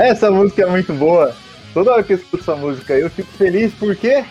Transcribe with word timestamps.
Essa 0.00 0.30
música 0.30 0.62
é 0.62 0.66
muito 0.66 0.94
boa. 0.94 1.36
Toda 1.74 1.92
hora 1.92 2.02
que 2.02 2.14
eu 2.14 2.16
escuto 2.16 2.42
essa 2.42 2.56
música 2.56 2.94
eu 2.94 3.10
fico 3.10 3.30
feliz, 3.32 3.70
por 3.74 3.94
quê? 3.94 4.24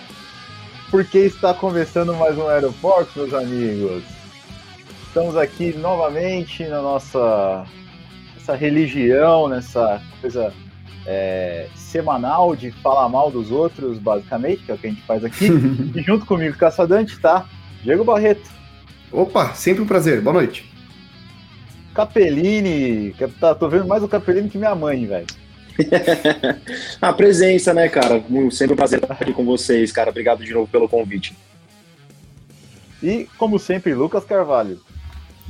Porque 0.89 1.19
está 1.19 1.54
começando 1.54 2.11
mais 2.15 2.36
um 2.36 2.47
Aeroporto, 2.47 3.11
meus 3.15 3.31
amigos. 3.36 4.04
Estamos 5.05 5.37
aqui 5.37 5.77
novamente 5.77 6.65
na 6.65 6.82
nossa 6.82 7.68
essa 8.36 8.55
religião, 8.55 9.47
nessa 9.47 10.01
coisa 10.19 10.51
é, 11.05 11.68
semanal 11.75 12.56
de 12.56 12.71
falar 12.71 13.07
mal 13.07 13.29
dos 13.29 13.51
outros, 13.51 14.00
basicamente, 14.00 14.64
que 14.64 14.71
é 14.71 14.73
o 14.73 14.78
que 14.79 14.87
a 14.87 14.89
gente 14.89 15.04
faz 15.04 15.23
aqui. 15.23 15.50
e 15.93 16.01
junto 16.01 16.25
comigo, 16.25 16.57
Caçadante, 16.57 17.20
tá? 17.20 17.45
Diego 17.83 18.04
Barreto. 18.04 18.50
Opa, 19.11 19.54
sempre 19.54 19.83
um 19.83 19.87
prazer. 19.87 20.20
Boa 20.20 20.33
noite. 20.33 20.67
Capellini. 21.93 23.14
Tá, 23.39 23.54
tô 23.54 23.70
vendo 23.70 23.86
mais 23.86 24.01
o 24.01 24.07
Capellini 24.07 24.50
que 24.50 24.57
minha 24.57 24.73
mãe, 24.73 25.06
velho. 25.06 25.28
a 27.01 27.14
presença, 27.14 27.74
né, 27.74 27.89
cara? 27.89 28.24
Sempre 28.51 28.74
um 28.74 28.78
prazer 28.78 29.01
estar 29.01 29.14
aqui 29.14 29.33
com 29.33 29.46
vocês, 29.46 29.92
cara. 29.92 30.10
Obrigado 30.10 30.43
de 30.43 30.54
novo 30.54 30.68
pelo 30.68 30.87
convite. 30.89 31.36
E, 33.02 33.28
como 33.38 33.58
sempre, 33.58 33.94
Lucas 33.94 34.25
Carvalho. 34.25 34.80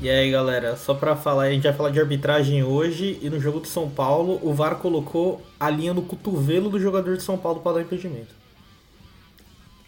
E 0.02 0.10
aí, 0.10 0.32
galera, 0.32 0.78
só 0.78 0.94
para 0.94 1.16
falar, 1.16 1.44
a 1.44 1.52
gente 1.52 1.64
vai 1.64 1.74
falar 1.74 1.90
de 1.90 2.00
arbitragem 2.00 2.64
hoje 2.64 3.20
e 3.22 3.30
no 3.30 3.40
jogo 3.40 3.60
do 3.60 3.68
São 3.68 3.90
Paulo, 3.90 4.40
o 4.42 4.54
VAR 4.54 4.76
colocou 4.76 5.42
a 5.60 5.70
linha 5.70 5.94
no 5.94 6.02
cotovelo 6.02 6.70
do 6.70 6.80
jogador 6.80 7.18
de 7.18 7.24
São 7.24 7.38
Paulo 7.38 7.60
para 7.60 7.74
dar 7.74 7.82
impedimento. 7.82 8.34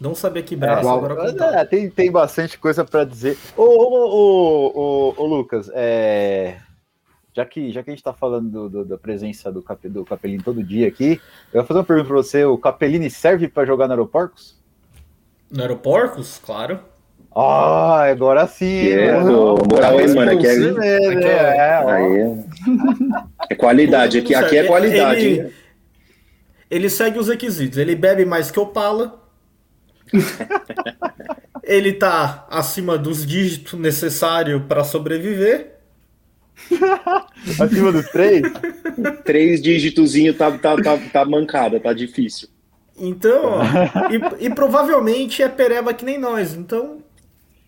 Não 0.02 0.16
sabia 0.16 0.42
que 0.42 0.56
braço, 0.56 0.90
é, 0.90 0.92
agora 0.92 1.62
é, 1.62 1.64
tem, 1.64 1.90
tem 1.90 2.12
bastante 2.12 2.58
coisa 2.58 2.84
para 2.84 3.06
dizer. 3.06 3.38
Ô, 3.56 3.62
ô, 3.62 4.10
ô, 4.10 4.72
ô, 4.74 5.14
ô, 5.16 5.26
Lucas, 5.28 5.70
é... 5.74 6.58
já, 7.34 7.46
que, 7.46 7.72
já 7.72 7.84
que 7.84 7.90
a 7.90 7.94
gente 7.94 8.04
tá 8.04 8.14
falando 8.14 8.50
do, 8.50 8.70
do, 8.70 8.86
da 8.86 8.98
presença 8.98 9.52
do, 9.52 9.62
Cap, 9.62 9.88
do 9.88 10.04
Capelini 10.04 10.44
todo 10.44 10.64
dia 10.64 10.88
aqui, 10.88 11.22
eu 11.54 11.62
vou 11.62 11.66
fazer 11.66 11.80
uma 11.80 11.86
pergunta 11.86 12.08
para 12.08 12.18
você. 12.18 12.46
O 12.46 12.58
Capelini 12.58 13.10
serve 13.10 13.48
para 13.48 13.66
jogar 13.66 13.88
no 13.88 13.94
Aeroporcos? 13.94 14.60
No 15.50 15.62
Aeroporcos? 15.62 16.40
Claro. 16.44 16.80
Ah, 17.34 18.04
agora 18.12 18.46
sim. 18.46 18.90
É, 18.90 19.20
moral 19.22 19.98
aí, 19.98 20.14
mano. 20.14 20.32
Aqui 20.32 20.48
é, 20.48 20.56
mesmo, 20.58 20.84
é, 20.84 20.98
é, 21.24 22.46
é 23.50 23.56
qualidade. 23.56 24.18
Aqui, 24.18 24.36
aqui 24.36 24.58
é 24.58 24.64
qualidade. 24.66 25.26
Ele, 25.26 25.54
ele 26.70 26.90
segue 26.90 27.18
os 27.18 27.30
requisitos. 27.30 27.78
Ele 27.78 27.96
bebe 27.96 28.26
mais 28.26 28.52
que 28.52 28.59
o 28.59 28.66
Pala 28.66 29.22
ele 31.64 31.94
tá 31.94 32.46
acima 32.50 32.98
dos 32.98 33.26
dígitos 33.26 33.80
necessários 33.80 34.62
para 34.68 34.84
sobreviver. 34.84 35.81
acima 37.59 37.92
dos 37.92 38.08
três? 38.09 38.42
Três 39.23 39.62
dígitozinho 39.62 40.34
tá, 40.34 40.52
tá, 40.52 40.76
tá, 40.78 40.98
tá 41.12 41.26
mancada, 41.26 41.80
tá 41.80 41.94
difícil. 41.94 42.48
Então, 42.98 43.59
e, 44.40 44.45
e, 44.45 44.50
provavelmente 44.50 45.42
é 45.42 45.50
pereba 45.50 45.94
que 45.94 46.06
nem 46.06 46.20
nós, 46.20 46.53
então. 46.53 47.00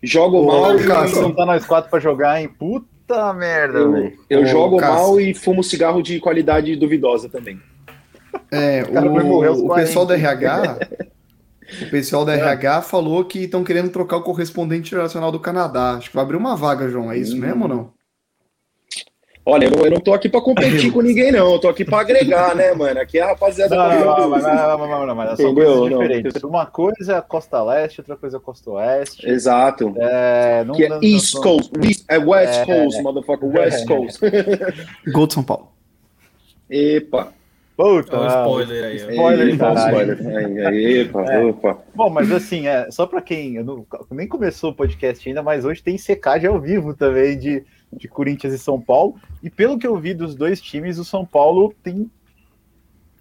Jogo 0.02 0.46
mal 0.46 0.78
e. 0.78 0.84
Não 0.84 1.32
tá 1.32 1.46
nós 1.46 1.64
quatro 1.64 1.90
pra 1.90 1.98
jogar, 1.98 2.40
hein? 2.40 2.48
Puta 2.48 3.32
merda, 3.32 3.78
Eu, 3.78 4.12
eu 4.30 4.46
jogo 4.46 4.80
mal 4.80 5.20
e 5.20 5.34
fumo 5.34 5.62
cigarro 5.64 6.02
de 6.02 6.20
qualidade 6.20 6.76
duvidosa 6.76 7.28
também. 7.28 7.60
É, 8.50 8.84
o, 8.84 9.66
o 9.66 9.74
pessoal 9.74 10.06
do 10.06 10.12
RH 10.12 10.78
o 11.82 11.90
pessoal 11.90 12.24
da 12.24 12.34
é. 12.34 12.40
RH 12.40 12.82
falou 12.82 13.24
que 13.24 13.40
estão 13.40 13.64
querendo 13.64 13.90
trocar 13.90 14.18
o 14.18 14.22
correspondente 14.22 14.88
internacional 14.88 15.32
do 15.32 15.40
Canadá. 15.40 15.94
Acho 15.94 16.10
que 16.10 16.16
vai 16.16 16.24
abrir 16.24 16.36
uma 16.36 16.56
vaga, 16.56 16.88
João. 16.88 17.10
É 17.10 17.18
isso 17.18 17.36
hum. 17.36 17.40
mesmo 17.40 17.62
ou 17.62 17.68
não? 17.68 17.93
Olha, 19.46 19.66
eu 19.66 19.70
não, 19.70 19.84
eu 19.84 19.90
não 19.90 20.00
tô 20.00 20.14
aqui 20.14 20.26
para 20.26 20.40
competir 20.40 20.90
com 20.90 21.02
ninguém, 21.02 21.30
não. 21.30 21.52
Eu 21.52 21.58
tô 21.58 21.68
aqui 21.68 21.84
para 21.84 22.00
agregar, 22.00 22.54
né, 22.54 22.72
mano? 22.72 22.98
Aqui 22.98 23.18
é 23.18 23.22
a 23.22 23.26
rapaziada. 23.26 23.76
Não, 23.76 23.88
não, 23.88 24.30
não, 24.30 24.78
não, 24.78 24.88
não, 24.88 25.06
não, 25.06 25.14
mas 25.14 25.36
são 25.36 25.54
coisas 25.54 25.88
diferentes. 25.90 26.42
Uma 26.42 26.64
coisa 26.64 27.12
é 27.12 27.16
a 27.16 27.22
costa 27.22 27.62
leste, 27.62 28.00
outra 28.00 28.16
coisa 28.16 28.36
é 28.36 28.38
a 28.38 28.40
costa 28.40 28.70
oeste. 28.70 29.28
Exato. 29.28 29.92
É, 29.98 30.64
não, 30.64 30.74
que 30.74 30.84
é 30.84 30.98
East 31.02 31.34
Coast. 31.34 31.70
É 32.08 32.18
West 32.18 32.60
é, 32.60 32.64
Coast, 32.64 33.02
motherfucker. 33.02 33.48
West 33.50 33.84
Coast. 33.86 34.20
Gol 35.12 35.26
de 35.26 35.34
São 35.34 35.42
Paulo. 35.42 35.68
Epa. 36.70 37.32
Puta, 37.76 38.20
um 38.20 38.26
spoiler 38.26 38.84
aí. 38.84 38.96
Spoiler, 38.96 39.48
spoiler. 39.48 40.36
Aí, 40.36 40.66
aí, 40.66 40.98
epa, 41.00 41.24
é. 41.24 41.44
opa. 41.44 41.78
Bom, 41.92 42.08
mas 42.08 42.30
assim, 42.30 42.68
é, 42.68 42.88
só 42.90 43.04
para 43.04 43.20
quem 43.20 43.62
não, 43.64 43.84
nem 44.12 44.28
começou 44.28 44.70
o 44.70 44.74
podcast 44.74 45.28
ainda, 45.28 45.42
mas 45.42 45.64
hoje 45.64 45.82
tem 45.82 45.98
secagem 45.98 46.48
ao 46.48 46.60
vivo 46.60 46.94
também 46.94 47.36
de, 47.36 47.64
de 47.96 48.08
Corinthians 48.08 48.52
e 48.52 48.58
São 48.58 48.80
Paulo. 48.80 49.16
E 49.42 49.50
pelo 49.50 49.78
que 49.78 49.86
eu 49.86 49.96
vi 49.96 50.14
dos 50.14 50.34
dois 50.34 50.60
times, 50.60 50.98
o 50.98 51.04
São 51.04 51.24
Paulo 51.24 51.74
tem 51.82 52.10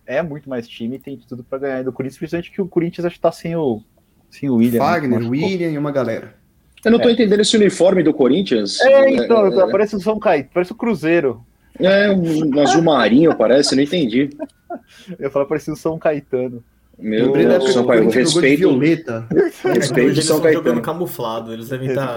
é 0.05 0.21
muito 0.21 0.49
mais 0.49 0.67
time, 0.67 0.99
tem 0.99 1.17
tudo 1.17 1.43
para 1.43 1.59
ganhar 1.59 1.83
do 1.83 1.93
Corinthians, 1.93 2.17
principalmente 2.17 2.51
que 2.51 2.61
o 2.61 2.67
Corinthians 2.67 3.05
acho 3.05 3.15
que 3.15 3.21
tá 3.21 3.31
sem 3.31 3.55
o 3.55 3.81
sem 4.29 4.49
o 4.49 4.55
William. 4.55 4.79
Né, 4.79 4.85
Fagner, 4.85 5.29
William 5.29 5.69
e 5.69 5.77
uma 5.77 5.91
galera. 5.91 6.35
Eu 6.83 6.91
não 6.91 6.99
tô 6.99 7.07
é. 7.07 7.13
entendendo 7.13 7.39
esse 7.39 7.55
uniforme 7.55 8.03
do 8.03 8.13
Corinthians. 8.13 8.81
É, 8.81 9.09
então, 9.09 9.45
é, 9.47 9.71
parece 9.71 9.95
o 9.95 9.99
São 9.99 10.19
Caetano, 10.19 10.49
parece 10.53 10.71
o 10.71 10.75
Cruzeiro. 10.75 11.45
É, 11.79 12.11
um 12.11 12.59
azul 12.59 12.81
marinho, 12.81 13.35
parece, 13.37 13.75
não 13.75 13.83
entendi. 13.83 14.29
Eu 15.17 15.25
ia 15.25 15.29
falar 15.29 15.45
parecia 15.45 15.73
o 15.73 15.77
São 15.77 15.97
Caetano. 15.97 16.63
Meu 16.97 17.31
Deus, 17.31 17.73
São 17.73 17.85
Caetano, 17.85 18.11
respeito. 18.11 18.59
Violeta. 18.59 19.27
Respeito 19.63 20.21
São 20.21 20.41
Caetano. 20.41 20.63
jogando 20.63 20.81
camuflado, 20.81 21.53
eles 21.53 21.69
devem 21.69 21.89
estar... 21.89 22.15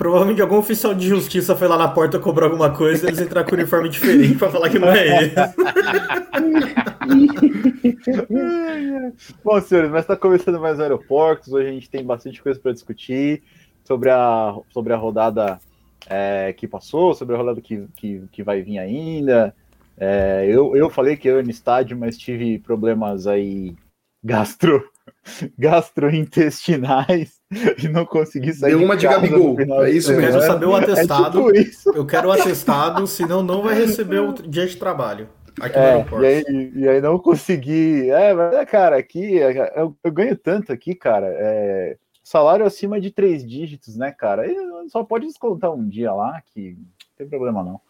Provavelmente 0.00 0.40
algum 0.40 0.56
oficial 0.56 0.94
de 0.94 1.06
justiça 1.06 1.54
foi 1.54 1.68
lá 1.68 1.76
na 1.76 1.86
porta 1.86 2.18
cobrar 2.18 2.46
alguma 2.46 2.74
coisa 2.74 3.04
e 3.04 3.08
eles 3.10 3.20
entraram 3.20 3.46
com 3.46 3.54
uniforme 3.54 3.90
diferente 3.90 4.38
pra 4.38 4.50
falar 4.50 4.70
que 4.70 4.78
não 4.78 4.88
é 4.88 5.24
ele. 5.24 5.34
Bom, 9.44 9.60
senhores, 9.60 9.90
mas 9.90 10.06
tá 10.06 10.16
começando 10.16 10.58
mais 10.58 10.80
aeroportos. 10.80 11.52
Hoje 11.52 11.68
a 11.68 11.72
gente 11.72 11.90
tem 11.90 12.02
bastante 12.02 12.42
coisa 12.42 12.58
para 12.58 12.72
discutir 12.72 13.42
sobre 13.84 14.08
a, 14.08 14.56
sobre 14.70 14.94
a 14.94 14.96
rodada 14.96 15.60
é, 16.08 16.54
que 16.54 16.66
passou, 16.66 17.12
sobre 17.12 17.34
a 17.34 17.38
rodada 17.38 17.60
que, 17.60 17.86
que, 17.94 18.22
que 18.32 18.42
vai 18.42 18.62
vir 18.62 18.78
ainda. 18.78 19.54
É, 19.98 20.46
eu, 20.48 20.74
eu 20.74 20.88
falei 20.88 21.14
que 21.14 21.28
eu 21.28 21.36
ia 21.36 21.42
no 21.42 21.50
estádio, 21.50 21.94
mas 21.94 22.16
tive 22.16 22.58
problemas 22.58 23.26
aí 23.26 23.76
gastro, 24.24 24.82
gastrointestinais 25.58 27.39
e 27.82 27.88
não 27.88 28.06
consegui 28.06 28.52
sair. 28.52 28.70
Deu 28.70 28.82
uma 28.82 28.96
de, 28.96 29.06
de 29.06 29.08
Gabigol. 29.08 29.56
É 29.84 29.90
isso 29.90 30.10
mesmo. 30.12 30.24
Eu 30.24 30.30
quero 30.32 30.46
saber 30.46 30.66
o 30.66 30.74
atestado. 30.74 31.56
É 31.56 31.64
tipo 31.64 31.96
eu 31.96 32.06
quero 32.06 32.28
o 32.28 32.32
atestado, 32.32 33.06
senão 33.06 33.42
não 33.42 33.62
vai 33.62 33.74
receber 33.74 34.20
o 34.20 34.32
dia 34.32 34.66
de 34.66 34.76
trabalho. 34.76 35.28
Aqui 35.60 35.76
é, 35.76 36.04
no 36.04 36.22
e, 36.22 36.26
aí, 36.26 36.72
e 36.74 36.88
aí 36.88 37.00
não 37.00 37.18
consegui. 37.18 38.08
É, 38.08 38.32
mas, 38.32 38.54
é, 38.54 38.64
cara, 38.64 38.96
aqui 38.96 39.36
eu, 39.36 39.96
eu 40.02 40.12
ganho 40.12 40.36
tanto 40.36 40.72
aqui, 40.72 40.94
cara. 40.94 41.26
É, 41.28 41.96
salário 42.22 42.64
acima 42.64 43.00
de 43.00 43.10
três 43.10 43.44
dígitos, 43.44 43.96
né, 43.96 44.12
cara? 44.12 44.46
E 44.46 44.54
só 44.88 45.02
pode 45.02 45.26
descontar 45.26 45.72
um 45.72 45.88
dia 45.88 46.12
lá, 46.12 46.40
que 46.54 46.76
não 46.78 47.16
tem 47.16 47.28
problema 47.28 47.64
não. 47.64 47.80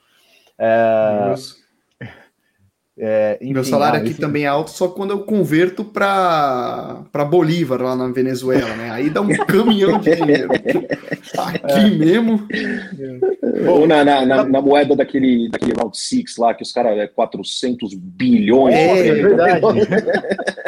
É, 0.59 1.35
é, 3.03 3.39
enfim, 3.41 3.55
Meu 3.55 3.65
salário 3.65 3.99
ah, 3.99 4.03
aqui 4.03 4.11
enfim. 4.11 4.21
também 4.21 4.45
é 4.45 4.47
alto, 4.47 4.71
só 4.71 4.87
quando 4.89 5.13
eu 5.13 5.21
converto 5.21 5.83
para 5.83 7.25
Bolívar, 7.31 7.81
lá 7.81 7.97
na 7.97 8.09
Venezuela, 8.09 8.77
né? 8.77 8.91
Aí 8.91 9.09
dá 9.09 9.23
um 9.23 9.29
caminhão 9.47 9.99
de 9.99 10.15
dinheiro. 10.15 10.51
Aqui 10.53 11.81
é. 11.81 11.91
mesmo. 11.91 12.47
Ou 13.67 13.87
na, 13.87 14.05
na, 14.05 14.27
na, 14.27 14.45
na, 14.45 14.61
moeda 14.61 14.95
daquele, 14.95 15.49
daquele 15.49 15.73
Round 15.73 15.97
Six 15.97 16.37
lá, 16.37 16.53
que 16.53 16.63
os 16.63 16.73
caras 16.73 16.99
é 16.99 17.07
400 17.07 17.95
bilhões. 17.95 18.75
É, 18.75 19.09
é 19.09 19.15
verdade. 19.15 19.67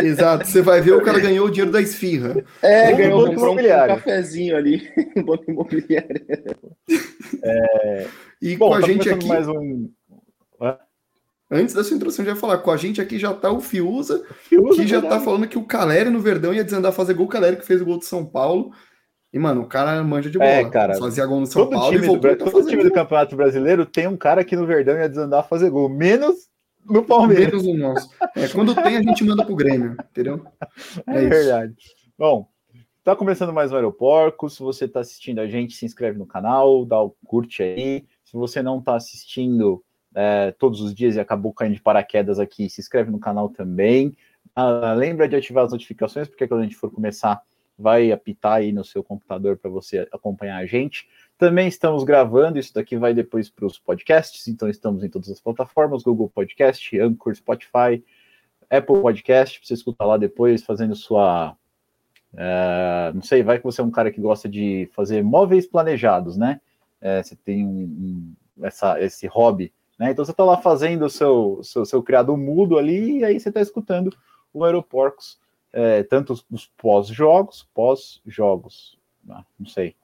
Exato. 0.02 0.46
Você 0.46 0.62
vai 0.62 0.81
ver, 0.81 0.93
o 0.93 1.02
cara 1.02 1.20
ganhou 1.20 1.49
o 1.49 1.50
dinheiro 1.50 1.70
da 1.70 1.82
esfirra. 1.82 2.43
É, 2.62 2.93
ganhou 2.94 3.28
um, 3.28 3.52
um, 3.52 3.56
cafezinho 3.56 4.56
ali, 4.56 4.88
um 5.14 5.23
banco 5.23 5.50
imobiliário. 5.50 6.23
É... 7.43 8.06
E 8.40 8.56
Bom, 8.56 8.69
com 8.69 8.75
a 8.75 8.81
tá 8.81 8.87
gente 8.87 9.08
aqui. 9.11 9.28
Mais 9.28 9.46
um... 9.46 9.88
Antes 11.54 11.75
da 11.75 11.84
sua 11.84 11.94
introdução, 11.94 12.25
já 12.25 12.31
ia 12.31 12.37
falar, 12.37 12.56
com 12.58 12.70
a 12.70 12.78
gente 12.78 12.99
aqui 12.99 13.19
já 13.19 13.34
tá 13.34 13.50
o 13.50 13.60
Fiuza, 13.60 14.25
Fiuza 14.49 14.81
que 14.81 14.88
já 14.88 15.00
verdade. 15.00 15.20
tá 15.20 15.25
falando 15.25 15.46
que 15.46 15.58
o 15.58 15.66
Caleri 15.66 16.08
no 16.08 16.19
Verdão 16.19 16.54
ia 16.54 16.64
desandar 16.64 16.94
fazer 16.94 17.12
gol, 17.12 17.26
o 17.26 17.28
Caleri 17.28 17.58
que 17.58 17.66
fez 17.66 17.82
o 17.82 17.84
gol 17.84 17.99
de 17.99 18.06
São 18.06 18.25
Paulo. 18.25 18.72
E, 19.31 19.38
mano, 19.38 19.60
o 19.60 19.66
cara 19.66 20.02
manja 20.02 20.31
de 20.31 20.38
é, 20.38 20.40
bola. 20.40 20.69
É, 20.69 20.70
cara. 20.70 20.94
Fazia 20.94 21.26
gol 21.26 21.40
no 21.40 21.46
São 21.46 21.64
todo 21.64 21.75
Paulo 21.75 21.93
time 21.93 22.04
e 22.04 22.08
voltou 22.08 22.37
do, 22.37 22.50
Todo 22.50 22.66
time 22.66 22.82
do 22.82 22.90
Campeonato 22.90 23.37
Brasileiro 23.37 23.84
tem 23.84 24.06
um 24.06 24.16
cara 24.16 24.43
que 24.43 24.56
no 24.56 24.66
Verdão 24.66 24.96
ia 24.96 25.08
desandar 25.10 25.40
a 25.40 25.43
fazer 25.43 25.69
gol, 25.69 25.90
menos 25.90 26.49
no 26.87 27.04
Palmeiras. 27.04 27.62
Menos 27.62 27.66
no 27.66 27.76
nosso. 27.76 28.08
É, 28.34 28.49
quando 28.49 28.75
tem, 28.75 28.96
a 28.96 29.02
gente 29.02 29.22
manda 29.22 29.44
pro 29.44 29.54
Grêmio, 29.54 29.94
entendeu? 30.10 30.43
É, 31.06 31.22
é 31.22 31.28
verdade. 31.28 31.75
Bom, 32.19 32.49
tá 33.04 33.14
começando 33.14 33.52
mais 33.52 33.72
o 33.72 33.76
Aeroporco. 33.76 34.49
Se 34.49 34.60
você 34.60 34.88
tá 34.88 35.00
assistindo 35.00 35.38
a 35.38 35.46
gente, 35.46 35.75
se 35.75 35.84
inscreve 35.84 36.19
no 36.19 36.26
canal, 36.26 36.87
dá 36.87 36.99
o 36.99 37.14
curte 37.26 37.62
aí. 37.62 38.06
Se 38.25 38.32
você 38.32 38.62
não 38.62 38.81
tá 38.81 38.96
assistindo 38.96 39.84
é, 40.14 40.53
todos 40.53 40.81
os 40.81 40.94
dias 40.94 41.17
e 41.17 41.20
acabou 41.20 41.53
caindo 41.53 41.75
de 41.75 41.82
paraquedas 41.82 42.38
aqui, 42.38 42.69
se 42.69 42.81
inscreve 42.81 43.11
no 43.11 43.19
canal 43.19 43.49
também. 43.49 44.17
Ah, 44.55 44.93
lembra 44.93 45.29
de 45.29 45.37
ativar 45.37 45.64
as 45.64 45.73
notificações, 45.73 46.29
porque 46.29 46.47
quando 46.47 46.61
a 46.61 46.64
gente 46.64 46.76
for 46.76 46.91
começar, 46.91 47.43
vai 47.79 48.12
apitar 48.12 48.55
aí 48.55 48.73
no 48.73 48.85
seu 48.85 49.03
computador 49.03 49.56
para 49.56 49.70
você 49.70 50.06
acompanhar 50.12 50.59
a 50.59 50.67
gente. 50.67 51.09
Também 51.38 51.67
estamos 51.67 52.05
gravando, 52.05 52.59
isso 52.59 52.73
daqui 52.75 52.97
vai 52.97 53.14
depois 53.14 53.50
para 53.50 53.67
os 53.67 53.79
podcasts, 53.79 54.47
então 54.47 54.69
estamos 54.69 55.03
em 55.03 55.09
todas 55.09 55.31
as 55.31 55.41
plataformas, 55.41 56.03
Google 56.03 56.29
Podcast, 56.29 56.99
Anchor, 57.00 57.35
Spotify, 57.35 58.05
Apple 58.70 59.00
Podcast, 59.00 59.61
você 59.62 59.75
escutar 59.75 60.06
lá 60.06 60.17
depois, 60.17 60.62
fazendo 60.62 60.94
sua. 60.94 61.56
Uh, 62.32 63.14
não 63.14 63.23
sei, 63.23 63.43
vai 63.43 63.59
que 63.59 63.64
você 63.64 63.81
é 63.82 63.85
um 63.85 63.91
cara 63.91 64.11
que 64.11 64.20
gosta 64.20 64.49
de 64.49 64.88
fazer 64.94 65.23
móveis 65.23 65.67
planejados, 65.67 66.37
né? 66.37 66.61
Uh, 67.00 67.23
você 67.23 67.37
tem 67.37 67.67
um, 67.67 68.35
um, 68.59 68.64
essa, 68.64 68.99
esse 69.03 69.26
hobby, 69.26 69.73
né? 70.02 70.10
Então 70.10 70.25
você 70.25 70.32
está 70.32 70.43
lá 70.43 70.56
fazendo 70.56 71.04
o 71.04 71.10
seu, 71.10 71.60
seu, 71.62 71.84
seu 71.84 72.02
criado 72.02 72.37
mudo 72.37 72.76
ali, 72.76 73.19
e 73.19 73.25
aí 73.25 73.38
você 73.38 73.50
está 73.50 73.60
escutando 73.60 74.12
o 74.52 74.64
Aeroporcos, 74.64 75.38
uh, 75.72 76.02
tanto 76.10 76.34
os 76.50 76.66
pós-jogos, 76.76 77.69
pós-jogos, 77.72 78.99
ah, 79.31 79.44
não 79.56 79.66
sei, 79.69 79.94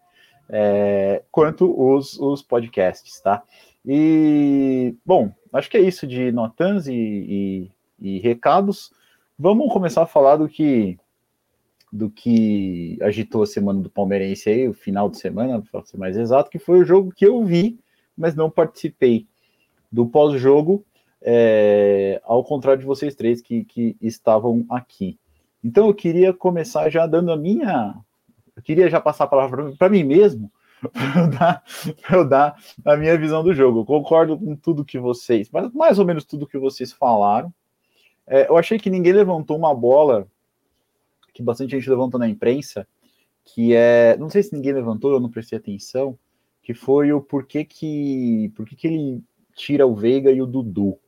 é, 0.49 1.25
quanto 1.33 1.75
os, 1.77 2.17
os 2.17 2.41
podcasts, 2.43 3.21
tá? 3.21 3.43
E, 3.85 4.95
bom, 5.05 5.33
acho 5.53 5.69
que 5.69 5.77
é 5.77 5.81
isso 5.81 6.07
de 6.07 6.31
notans 6.31 6.87
e, 6.87 6.95
e, 6.95 7.71
e, 7.99 8.19
recados. 8.21 8.93
Vamos 9.37 9.73
começar 9.73 10.03
a 10.03 10.07
falar 10.07 10.37
do 10.37 10.49
que 10.49 10.97
do 11.91 12.09
que 12.09 12.99
agitou 13.01 13.43
a 13.43 13.47
semana 13.47 13.81
do 13.81 13.91
Palmeirense 13.91 14.49
aí, 14.49 14.69
o 14.69 14.75
final 14.75 15.09
de 15.11 15.19
semana, 15.19 15.61
para 15.73 15.83
ser 15.85 15.97
mais 15.97 16.17
exato, 16.17 16.51
que 16.51 16.59
foi 16.59 16.79
o 16.81 16.85
jogo 16.85 17.11
que 17.11 17.27
eu 17.27 17.43
vi, 17.43 17.81
mas 18.17 18.37
não 18.37 18.51
participei 18.51 19.27
do 19.91 20.07
pós-jogo, 20.07 20.85
é, 21.23 22.21
ao 22.25 22.45
contrário 22.45 22.81
de 22.81 22.87
vocês 22.87 23.15
três 23.15 23.41
que, 23.41 23.65
que 23.65 23.97
estavam 24.01 24.65
aqui. 24.69 25.19
Então 25.63 25.87
eu 25.87 25.95
queria 25.95 26.33
começar 26.33 26.89
já 26.91 27.07
dando 27.07 27.33
a 27.33 27.37
minha 27.37 27.95
eu 28.59 28.63
queria 28.63 28.91
já 28.91 29.01
passar 29.01 29.25
a 29.25 29.29
palavra 29.29 29.73
para 29.79 29.89
mim 29.89 30.03
mesmo, 30.03 30.51
para 30.93 31.21
eu, 31.21 31.31
dar, 31.31 31.65
eu 32.11 32.29
dar 32.29 32.57
a 32.85 32.97
minha 32.97 33.17
visão 33.17 33.45
do 33.45 33.55
jogo. 33.55 33.81
Eu 33.81 33.85
concordo 33.85 34.37
com 34.37 34.57
tudo 34.57 34.85
que 34.85 34.99
vocês, 34.99 35.49
mas 35.49 35.73
mais 35.73 36.01
ou 36.01 36.05
menos 36.05 36.25
tudo 36.25 36.47
que 36.47 36.59
vocês 36.59 36.93
falaram. 36.93 37.55
É, 38.27 38.49
eu 38.49 38.57
achei 38.57 38.77
que 38.77 38.91
ninguém 38.91 39.13
levantou 39.13 39.57
uma 39.57 39.73
bola 39.73 40.27
que 41.33 41.41
bastante 41.41 41.71
gente 41.71 41.89
levantou 41.89 42.19
na 42.19 42.29
imprensa, 42.29 42.85
que 43.45 43.73
é, 43.73 44.17
não 44.19 44.29
sei 44.29 44.43
se 44.43 44.53
ninguém 44.53 44.73
levantou, 44.73 45.13
eu 45.13 45.21
não 45.21 45.31
prestei 45.31 45.57
atenção, 45.57 46.19
que 46.61 46.75
foi 46.75 47.13
o 47.13 47.21
porquê 47.21 47.65
que, 47.65 48.53
porquê 48.57 48.75
que 48.75 48.89
ele 48.89 49.23
tira 49.59 49.87
o 49.87 49.95
Veiga 49.95 50.31
e 50.31 50.41
o 50.41 50.47
Dudu, 50.47 50.99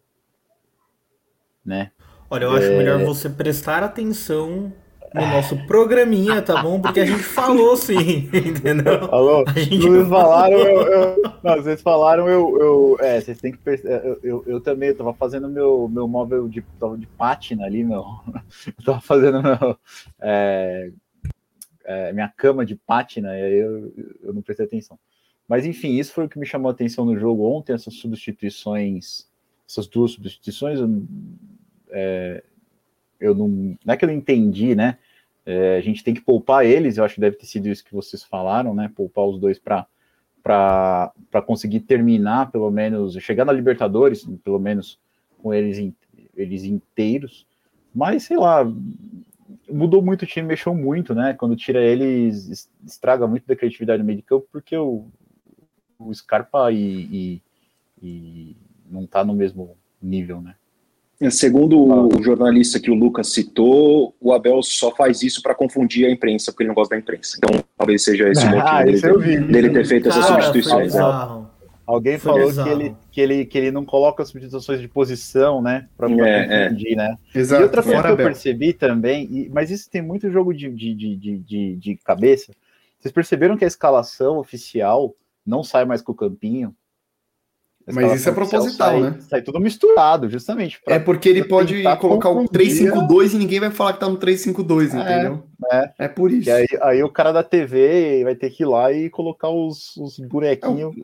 né? 1.64 1.92
Olha, 2.28 2.44
eu 2.44 2.52
acho 2.52 2.66
é... 2.66 2.76
melhor 2.76 3.04
você 3.04 3.30
prestar 3.30 3.82
atenção 3.82 4.72
no 5.14 5.26
nosso 5.26 5.56
programinha, 5.66 6.40
tá 6.40 6.62
bom? 6.62 6.80
Porque 6.80 7.00
a 7.00 7.06
gente 7.06 7.22
falou 7.22 7.76
sim, 7.76 8.28
entendeu? 8.32 9.08
Falou? 9.08 9.44
A 9.46 9.58
gente 9.58 9.80
vocês 9.80 10.08
falaram, 10.08 10.56
eu, 10.58 10.82
eu, 10.82 11.22
não, 11.42 11.56
vocês 11.56 11.82
falaram, 11.82 12.28
eu, 12.28 12.58
eu, 12.60 12.96
é, 13.00 13.20
vocês 13.20 13.38
têm 13.40 13.52
que 13.52 13.58
eu, 13.68 14.20
eu, 14.22 14.44
eu 14.46 14.60
também, 14.60 14.90
eu 14.90 14.96
tava 14.96 15.12
fazendo 15.14 15.48
meu, 15.48 15.88
meu 15.88 16.06
móvel 16.06 16.48
de, 16.48 16.64
de 16.98 17.06
pátina 17.06 17.66
ali, 17.66 17.82
meu, 17.82 18.04
eu 18.66 18.84
tava 18.84 19.00
fazendo 19.00 19.42
meu, 19.42 19.76
é, 20.20 20.90
é, 21.84 22.12
minha 22.12 22.28
cama 22.28 22.64
de 22.64 22.76
pátina, 22.76 23.36
e 23.36 23.42
aí 23.42 23.54
eu, 23.54 23.92
eu 24.22 24.32
não 24.32 24.42
prestei 24.42 24.66
atenção. 24.66 24.98
Mas 25.50 25.66
enfim, 25.66 25.98
isso 25.98 26.12
foi 26.12 26.26
o 26.26 26.28
que 26.28 26.38
me 26.38 26.46
chamou 26.46 26.68
a 26.68 26.72
atenção 26.72 27.04
no 27.04 27.18
jogo 27.18 27.44
ontem, 27.44 27.72
essas 27.72 27.94
substituições, 27.94 29.26
essas 29.68 29.88
duas 29.88 30.12
substituições, 30.12 30.78
é, 31.90 32.44
eu 33.18 33.34
não, 33.34 33.48
não 33.84 33.92
é 33.92 33.96
que 33.96 34.04
eu 34.04 34.08
não 34.08 34.14
entendi, 34.14 34.76
né? 34.76 34.96
É, 35.44 35.76
a 35.76 35.80
gente 35.80 36.04
tem 36.04 36.14
que 36.14 36.20
poupar 36.20 36.64
eles, 36.64 36.98
eu 36.98 37.04
acho 37.04 37.16
que 37.16 37.20
deve 37.20 37.34
ter 37.34 37.46
sido 37.46 37.68
isso 37.68 37.84
que 37.84 37.92
vocês 37.92 38.22
falaram, 38.22 38.72
né? 38.72 38.92
Poupar 38.94 39.26
os 39.26 39.40
dois 39.40 39.58
para 39.58 41.12
conseguir 41.44 41.80
terminar, 41.80 42.52
pelo 42.52 42.70
menos, 42.70 43.14
chegar 43.14 43.44
na 43.44 43.50
Libertadores, 43.52 44.24
pelo 44.44 44.60
menos 44.60 45.00
com 45.42 45.52
eles, 45.52 45.92
eles 46.36 46.62
inteiros. 46.62 47.44
Mas, 47.92 48.22
sei 48.22 48.36
lá, 48.36 48.64
mudou 49.68 50.00
muito 50.00 50.22
o 50.22 50.26
time, 50.26 50.46
mexeu 50.46 50.76
muito, 50.76 51.12
né? 51.12 51.34
Quando 51.34 51.56
tira 51.56 51.82
eles, 51.82 52.70
estraga 52.86 53.26
muito 53.26 53.48
da 53.48 53.56
criatividade 53.56 53.98
no 53.98 54.06
meio 54.06 54.18
de 54.18 54.24
campo, 54.24 54.46
porque 54.52 54.76
o, 54.76 55.06
o 56.00 56.14
Scarpa 56.14 56.72
e, 56.72 56.78
e, 56.80 57.42
e 58.02 58.56
não 58.90 59.06
tá 59.06 59.24
no 59.24 59.34
mesmo 59.34 59.76
nível, 60.02 60.40
né? 60.40 60.54
Segundo 61.30 61.78
o 62.16 62.22
jornalista 62.22 62.80
que 62.80 62.90
o 62.90 62.94
Lucas 62.94 63.30
citou, 63.30 64.14
o 64.18 64.32
Abel 64.32 64.62
só 64.62 64.90
faz 64.90 65.22
isso 65.22 65.42
para 65.42 65.54
confundir 65.54 66.06
a 66.06 66.10
imprensa, 66.10 66.50
porque 66.50 66.62
ele 66.62 66.68
não 66.68 66.74
gosta 66.74 66.94
da 66.94 66.98
imprensa. 66.98 67.36
Então, 67.36 67.62
talvez 67.76 68.02
seja 68.02 68.26
esse 68.30 68.42
o 68.42 68.48
motivo 68.56 68.66
ah, 68.66 68.82
dele, 68.82 69.40
dele, 69.40 69.70
ter 69.70 69.86
feito 69.86 70.08
essas 70.08 70.24
substituições. 70.24 70.94
Né? 70.94 71.02
Alguém 71.86 72.18
foi 72.18 72.32
falou 72.32 72.64
que 72.64 72.70
ele, 72.70 72.96
que, 73.12 73.20
ele, 73.20 73.44
que 73.44 73.58
ele 73.58 73.70
não 73.70 73.84
coloca 73.84 74.24
substituições 74.24 74.80
de 74.80 74.88
posição, 74.88 75.60
né? 75.60 75.88
Para 75.94 76.08
é, 76.10 76.68
confundir, 76.68 76.92
é. 76.92 76.96
né? 76.96 77.18
Exato. 77.34 77.60
E 77.60 77.64
outra 77.64 77.82
coisa 77.82 78.02
que 78.02 78.08
eu 78.08 78.16
percebi 78.16 78.72
também, 78.72 79.28
e, 79.30 79.50
mas 79.50 79.70
isso 79.70 79.90
tem 79.90 80.00
muito 80.00 80.30
jogo 80.30 80.54
de, 80.54 80.70
de, 80.70 80.94
de, 80.94 81.16
de, 81.16 81.76
de 81.76 81.96
cabeça. 81.96 82.50
Vocês 82.98 83.12
perceberam 83.12 83.58
que 83.58 83.64
a 83.64 83.68
escalação 83.68 84.38
oficial 84.38 85.14
não 85.50 85.64
sai 85.64 85.84
mais 85.84 86.00
com 86.00 86.12
o 86.12 86.16
campinho? 86.16 86.74
Mas 87.92 88.20
isso 88.20 88.28
é 88.28 88.32
proposital, 88.32 88.90
sai, 88.90 89.00
né? 89.00 89.16
Sai 89.20 89.42
tudo 89.42 89.58
misturado, 89.58 90.28
justamente. 90.28 90.78
É 90.86 90.98
porque 90.98 91.28
ele 91.28 91.44
pode 91.44 91.82
colocar 91.98 92.30
o 92.30 92.46
352 92.46 93.34
e 93.34 93.38
ninguém 93.38 93.58
vai 93.58 93.70
falar 93.70 93.94
que 93.94 94.00
tá 94.00 94.08
no 94.08 94.16
352, 94.16 94.94
é, 94.94 95.00
entendeu? 95.00 95.44
É, 95.72 95.92
é 95.98 96.08
por 96.08 96.30
isso. 96.30 96.48
E 96.48 96.52
aí, 96.52 96.66
aí, 96.82 97.02
o 97.02 97.10
cara 97.10 97.32
da 97.32 97.42
TV 97.42 98.22
vai 98.22 98.34
ter 98.34 98.50
que 98.50 98.62
ir 98.62 98.66
lá 98.66 98.92
e 98.92 99.10
colocar 99.10 99.48
os, 99.48 99.96
os 99.96 100.18
bonequinhos. 100.18 100.94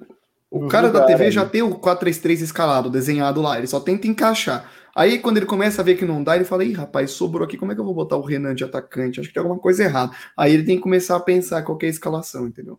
o, 0.50 0.66
o 0.66 0.68
cara 0.68 0.90
da 0.90 1.04
TV 1.04 1.24
aí. 1.24 1.30
já 1.30 1.44
tem 1.44 1.62
o 1.62 1.70
433 1.70 2.42
escalado, 2.42 2.90
desenhado 2.90 3.42
lá, 3.42 3.58
ele 3.58 3.66
só 3.66 3.80
tenta 3.80 4.06
encaixar. 4.06 4.70
Aí 4.94 5.18
quando 5.18 5.38
ele 5.38 5.46
começa 5.46 5.82
a 5.82 5.84
ver 5.84 5.96
que 5.96 6.04
não 6.04 6.22
dá, 6.22 6.36
ele 6.36 6.44
fala: 6.44 6.64
ih, 6.64 6.72
rapaz, 6.72 7.10
sobrou 7.10 7.44
aqui, 7.44 7.56
como 7.56 7.72
é 7.72 7.74
que 7.74 7.80
eu 7.80 7.84
vou 7.84 7.94
botar 7.94 8.16
o 8.16 8.22
Renan 8.22 8.54
de 8.54 8.64
atacante? 8.64 9.18
Acho 9.18 9.28
que 9.28 9.34
tem 9.34 9.42
alguma 9.42 9.60
coisa 9.60 9.82
errada. 9.82 10.12
Aí 10.36 10.54
ele 10.54 10.64
tem 10.64 10.76
que 10.76 10.82
começar 10.82 11.16
a 11.16 11.20
pensar 11.20 11.62
qual 11.62 11.78
é 11.82 11.86
a 11.86 11.88
escalação, 11.88 12.46
entendeu? 12.46 12.78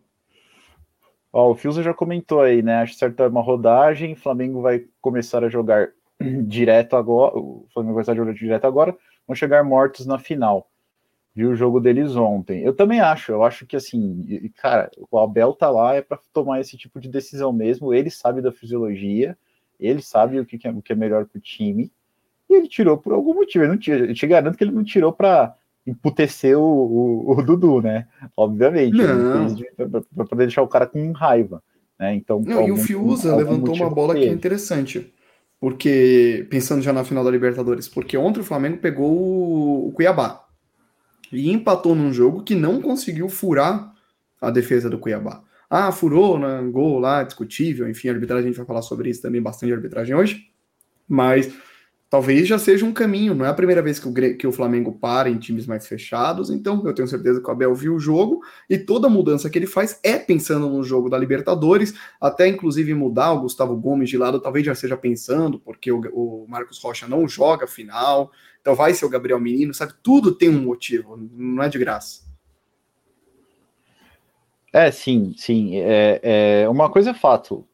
Ó, 1.38 1.52
o 1.52 1.54
Filza 1.54 1.84
já 1.84 1.94
comentou 1.94 2.40
aí, 2.40 2.62
né? 2.62 2.78
Acho 2.78 2.94
certo 2.94 3.22
é 3.22 3.28
uma 3.28 3.40
rodagem. 3.40 4.16
Flamengo 4.16 4.60
vai 4.60 4.84
começar 5.00 5.44
a 5.44 5.48
jogar 5.48 5.88
direto 6.48 6.96
agora. 6.96 7.38
O 7.38 7.64
Flamengo 7.72 7.94
vai 7.94 8.04
começar 8.04 8.12
a 8.12 8.16
jogar 8.16 8.34
direto 8.34 8.64
agora. 8.64 8.96
Vão 9.24 9.36
chegar 9.36 9.62
mortos 9.62 10.04
na 10.04 10.18
final. 10.18 10.68
Viu 11.32 11.50
o 11.50 11.54
jogo 11.54 11.78
deles 11.78 12.16
ontem. 12.16 12.64
Eu 12.64 12.74
também 12.74 12.98
acho. 12.98 13.30
Eu 13.30 13.44
acho 13.44 13.66
que 13.66 13.76
assim, 13.76 14.50
cara, 14.56 14.90
o 15.12 15.16
Abel 15.16 15.52
tá 15.52 15.70
lá 15.70 15.94
é 15.94 16.02
para 16.02 16.18
tomar 16.32 16.60
esse 16.60 16.76
tipo 16.76 16.98
de 16.98 17.08
decisão 17.08 17.52
mesmo. 17.52 17.94
Ele 17.94 18.10
sabe 18.10 18.42
da 18.42 18.50
fisiologia. 18.50 19.38
Ele 19.78 20.02
sabe 20.02 20.40
o 20.40 20.44
que, 20.44 20.58
é, 20.66 20.70
o 20.72 20.82
que 20.82 20.92
é 20.92 20.96
melhor 20.96 21.24
para 21.24 21.38
o 21.38 21.40
time. 21.40 21.92
E 22.50 22.54
ele 22.54 22.66
tirou 22.66 22.98
por 22.98 23.12
algum 23.12 23.34
motivo. 23.34 23.64
Eu, 23.64 23.68
não 23.68 23.78
tira, 23.78 24.06
eu 24.06 24.14
te 24.14 24.26
garanto 24.26 24.58
que 24.58 24.64
ele 24.64 24.72
não 24.72 24.82
tirou 24.82 25.12
para 25.12 25.54
emputecer 25.88 26.58
o, 26.58 26.62
o, 26.62 27.32
o, 27.32 27.42
Dudu, 27.42 27.80
né? 27.80 28.06
Obviamente. 28.36 28.96
Para 29.76 30.24
poder 30.26 30.46
deixar 30.46 30.62
o 30.62 30.68
cara 30.68 30.86
com 30.86 31.12
raiva. 31.12 31.62
Né? 31.98 32.14
Então, 32.14 32.42
Não, 32.44 32.58
algum, 32.58 32.68
e 32.68 32.72
o 32.72 32.76
Fiuza 32.76 33.34
levantou 33.34 33.74
uma 33.74 33.90
bola 33.90 34.14
que 34.14 34.24
é 34.24 34.28
interessante. 34.28 35.12
Porque, 35.60 36.46
pensando 36.50 36.82
já 36.82 36.92
na 36.92 37.02
final 37.02 37.24
da 37.24 37.30
Libertadores, 37.30 37.88
porque 37.88 38.16
ontem 38.16 38.40
o 38.40 38.44
Flamengo 38.44 38.78
pegou 38.78 39.10
o, 39.10 39.88
o 39.88 39.92
Cuiabá 39.92 40.44
e 41.32 41.50
empatou 41.50 41.96
num 41.96 42.12
jogo 42.12 42.44
que 42.44 42.54
não 42.54 42.80
conseguiu 42.80 43.28
furar 43.28 43.92
a 44.40 44.50
defesa 44.50 44.88
do 44.88 44.98
Cuiabá. 44.98 45.42
Ah, 45.68 45.90
furou, 45.90 46.38
né? 46.38 46.62
Gol 46.70 47.00
lá, 47.00 47.24
discutível, 47.24 47.88
enfim, 47.88 48.08
a 48.08 48.12
arbitragem, 48.12 48.44
a 48.44 48.48
gente 48.48 48.56
vai 48.56 48.66
falar 48.66 48.82
sobre 48.82 49.10
isso 49.10 49.20
também, 49.20 49.42
bastante 49.42 49.72
arbitragem 49.72 50.14
hoje. 50.14 50.46
Mas 51.08 51.52
talvez 52.10 52.48
já 52.48 52.58
seja 52.58 52.84
um 52.84 52.92
caminho. 52.92 53.34
Não 53.34 53.44
é 53.44 53.48
a 53.48 53.54
primeira 53.54 53.82
vez 53.82 53.98
que 53.98 54.08
o, 54.08 54.36
que 54.36 54.46
o 54.46 54.52
Flamengo 54.52 54.92
para 54.92 55.28
em 55.28 55.38
times 55.38 55.66
mais 55.66 55.86
fechados, 55.86 56.50
então 56.50 56.82
eu 56.84 56.94
tenho 56.94 57.08
certeza 57.08 57.40
que 57.40 57.48
o 57.48 57.50
Abel 57.50 57.74
viu 57.74 57.94
o 57.94 58.00
jogo 58.00 58.40
e 58.68 58.78
toda 58.78 59.08
mudança 59.08 59.50
que 59.50 59.58
ele 59.58 59.66
faz 59.66 59.98
é 60.02 60.18
pensando 60.18 60.68
no 60.68 60.82
jogo 60.82 61.08
da 61.08 61.18
Libertadores, 61.18 61.94
até 62.20 62.48
inclusive 62.48 62.94
mudar 62.94 63.32
o 63.32 63.40
Gustavo 63.42 63.76
Gomes 63.76 64.08
de 64.08 64.16
lado, 64.16 64.40
talvez 64.40 64.64
já 64.64 64.74
seja 64.74 64.96
pensando, 64.96 65.58
porque 65.58 65.92
o, 65.92 66.00
o 66.12 66.46
Marcos 66.48 66.82
Rocha 66.82 67.06
não 67.06 67.28
joga 67.28 67.66
final, 67.66 68.30
então 68.60 68.74
vai 68.74 68.94
ser 68.94 69.04
o 69.04 69.10
Gabriel 69.10 69.40
Menino, 69.40 69.74
sabe? 69.74 69.94
Tudo 70.02 70.32
tem 70.32 70.48
um 70.48 70.62
motivo, 70.62 71.16
não 71.32 71.62
é 71.62 71.68
de 71.68 71.78
graça. 71.78 72.26
É, 74.72 74.90
sim, 74.90 75.34
sim. 75.36 75.76
É, 75.76 76.20
é, 76.62 76.68
uma 76.68 76.90
coisa 76.90 77.10
é 77.10 77.14
fato 77.14 77.67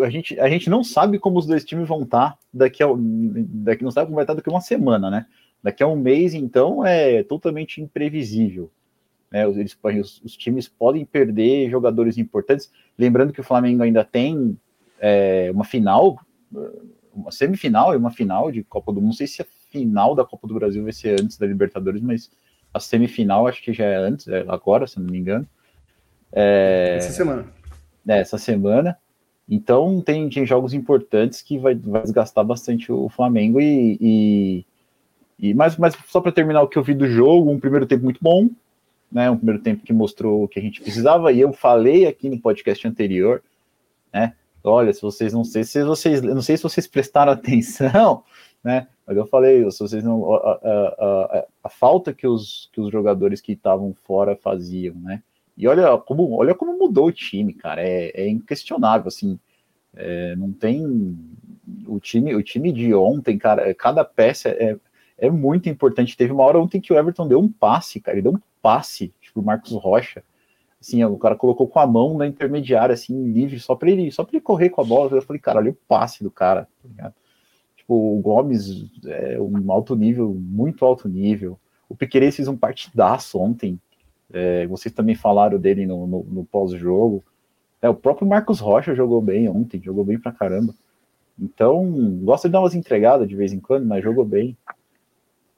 a 0.00 0.10
gente, 0.10 0.38
a 0.40 0.48
gente 0.48 0.70
não 0.70 0.82
sabe 0.82 1.18
como 1.18 1.38
os 1.38 1.46
dois 1.46 1.64
times 1.64 1.88
vão 1.88 2.02
estar 2.02 2.38
daqui 2.52 2.82
a 2.82 2.86
daqui 2.96 3.84
não 3.84 3.90
sabe 3.90 4.06
como 4.06 4.16
vai 4.16 4.24
estar 4.24 4.34
daqui 4.34 4.48
a 4.48 4.52
uma 4.52 4.60
semana, 4.60 5.10
né? 5.10 5.26
Daqui 5.62 5.82
a 5.82 5.86
um 5.86 5.96
mês, 5.96 6.34
então, 6.34 6.84
é 6.84 7.22
totalmente 7.22 7.80
imprevisível. 7.80 8.70
Né? 9.30 9.48
Eles, 9.48 9.78
os, 10.00 10.20
os 10.22 10.36
times 10.36 10.68
podem 10.68 11.04
perder 11.04 11.70
jogadores 11.70 12.18
importantes. 12.18 12.70
Lembrando 12.98 13.32
que 13.32 13.40
o 13.40 13.44
Flamengo 13.44 13.82
ainda 13.82 14.04
tem 14.04 14.58
é, 15.00 15.50
uma 15.52 15.64
final, 15.64 16.18
uma 17.14 17.30
semifinal 17.30 17.94
e 17.94 17.96
uma 17.96 18.10
final 18.10 18.50
de 18.50 18.64
Copa 18.64 18.92
do 18.92 19.00
Mundo. 19.00 19.10
Não 19.10 19.16
sei 19.16 19.26
se 19.26 19.40
a 19.40 19.46
final 19.70 20.14
da 20.14 20.24
Copa 20.24 20.48
do 20.48 20.54
Brasil 20.54 20.82
vai 20.82 20.92
ser 20.92 21.20
antes 21.20 21.38
da 21.38 21.46
Libertadores, 21.46 22.02
mas 22.02 22.30
a 22.74 22.80
semifinal 22.80 23.46
acho 23.46 23.62
que 23.62 23.72
já 23.72 23.84
é 23.84 23.96
antes, 23.96 24.26
é 24.26 24.44
agora, 24.48 24.86
se 24.86 24.98
não 24.98 25.10
me 25.10 25.18
engano. 25.18 25.46
É... 26.32 26.96
Essa 26.96 27.12
semana. 27.12 27.46
né, 28.04 28.18
essa 28.18 28.38
semana. 28.38 28.98
Então 29.48 30.00
tem, 30.00 30.28
tem 30.28 30.46
jogos 30.46 30.72
importantes 30.72 31.42
que 31.42 31.58
vai, 31.58 31.74
vai 31.74 32.02
desgastar 32.02 32.44
bastante 32.44 32.90
o 32.92 33.08
Flamengo 33.08 33.60
e, 33.60 33.98
e, 34.00 34.64
e 35.38 35.54
mas, 35.54 35.76
mas 35.76 35.96
só 36.06 36.20
para 36.20 36.32
terminar 36.32 36.62
o 36.62 36.68
que 36.68 36.78
eu 36.78 36.82
vi 36.82 36.94
do 36.94 37.08
jogo, 37.08 37.50
um 37.50 37.60
primeiro 37.60 37.86
tempo 37.86 38.04
muito 38.04 38.20
bom, 38.22 38.48
né? 39.10 39.30
Um 39.30 39.36
primeiro 39.36 39.62
tempo 39.62 39.84
que 39.84 39.92
mostrou 39.92 40.44
o 40.44 40.48
que 40.48 40.58
a 40.58 40.62
gente 40.62 40.80
precisava, 40.80 41.32
e 41.32 41.40
eu 41.40 41.52
falei 41.52 42.06
aqui 42.06 42.30
no 42.30 42.38
podcast 42.38 42.86
anterior, 42.88 43.42
né? 44.12 44.34
Olha, 44.64 44.92
se 44.92 45.02
vocês 45.02 45.32
não 45.32 45.44
sei 45.44 45.64
se 45.64 45.82
vocês 45.84 46.22
não 46.22 46.40
sei 46.40 46.56
se 46.56 46.62
vocês 46.62 46.86
prestaram 46.86 47.32
atenção, 47.32 48.24
né? 48.64 48.86
Mas 49.06 49.16
eu 49.16 49.26
falei, 49.26 49.68
se 49.70 49.80
vocês 49.80 50.04
não 50.04 50.32
a, 50.34 50.38
a, 50.38 51.38
a, 51.38 51.44
a 51.64 51.68
falta 51.68 52.14
que 52.14 52.26
os, 52.26 52.70
que 52.72 52.80
os 52.80 52.90
jogadores 52.90 53.40
que 53.40 53.52
estavam 53.52 53.92
fora 53.92 54.36
faziam, 54.36 54.94
né? 54.94 55.22
E 55.62 55.68
olha 55.68 55.96
como, 55.96 56.32
olha 56.32 56.56
como 56.56 56.76
mudou 56.76 57.06
o 57.06 57.12
time, 57.12 57.54
cara. 57.54 57.80
É, 57.80 58.10
é 58.22 58.28
inquestionável, 58.28 59.06
assim. 59.06 59.38
É, 59.94 60.34
não 60.34 60.52
tem 60.52 61.16
o 61.86 62.00
time, 62.00 62.34
o 62.34 62.42
time 62.42 62.72
de 62.72 62.92
ontem, 62.92 63.38
cara. 63.38 63.72
Cada 63.72 64.04
peça 64.04 64.48
é, 64.48 64.76
é 65.16 65.30
muito 65.30 65.68
importante. 65.68 66.16
Teve 66.16 66.32
uma 66.32 66.42
hora 66.42 66.58
ontem 66.58 66.80
que 66.80 66.92
o 66.92 66.98
Everton 66.98 67.28
deu 67.28 67.38
um 67.38 67.48
passe, 67.48 68.00
cara. 68.00 68.16
Ele 68.16 68.22
deu 68.22 68.32
um 68.32 68.40
passe, 68.60 69.14
tipo, 69.20 69.38
o 69.38 69.44
Marcos 69.44 69.70
Rocha. 69.70 70.24
Assim, 70.80 71.04
o 71.04 71.16
cara 71.16 71.36
colocou 71.36 71.68
com 71.68 71.78
a 71.78 71.86
mão 71.86 72.18
na 72.18 72.26
intermediária, 72.26 72.94
assim, 72.94 73.30
livre, 73.30 73.60
só 73.60 73.76
para 73.76 73.88
ele, 73.88 74.10
só 74.10 74.24
para 74.24 74.34
ele 74.34 74.42
correr 74.42 74.68
com 74.68 74.80
a 74.80 74.84
bola. 74.84 75.16
Eu 75.16 75.22
falei, 75.22 75.40
cara, 75.40 75.60
olha 75.60 75.70
o 75.70 75.78
passe 75.86 76.24
do 76.24 76.30
cara. 76.30 76.66
Tá 76.96 77.12
tipo, 77.76 77.94
o 77.94 78.20
Gomes 78.20 78.90
é 79.06 79.40
um 79.40 79.70
alto 79.70 79.94
nível, 79.94 80.34
muito 80.34 80.84
alto 80.84 81.08
nível. 81.08 81.56
O 81.88 81.94
Piqueires 81.94 82.34
fez 82.34 82.48
um 82.48 82.56
partidaço 82.56 83.38
ontem. 83.38 83.78
É, 84.32 84.66
vocês 84.66 84.94
também 84.94 85.14
falaram 85.14 85.58
dele 85.58 85.86
no, 85.86 86.06
no, 86.06 86.22
no 86.24 86.44
pós-jogo. 86.44 87.22
É, 87.80 87.88
o 87.88 87.94
próprio 87.94 88.26
Marcos 88.26 88.60
Rocha 88.60 88.94
jogou 88.94 89.20
bem 89.20 89.48
ontem, 89.48 89.82
jogou 89.82 90.04
bem 90.04 90.18
pra 90.18 90.32
caramba. 90.32 90.74
Então, 91.38 91.90
gosta 92.22 92.48
de 92.48 92.52
dar 92.52 92.60
umas 92.60 92.74
entregadas 92.74 93.28
de 93.28 93.34
vez 93.34 93.52
em 93.52 93.60
quando, 93.60 93.86
mas 93.86 94.02
jogou 94.02 94.24
bem. 94.24 94.56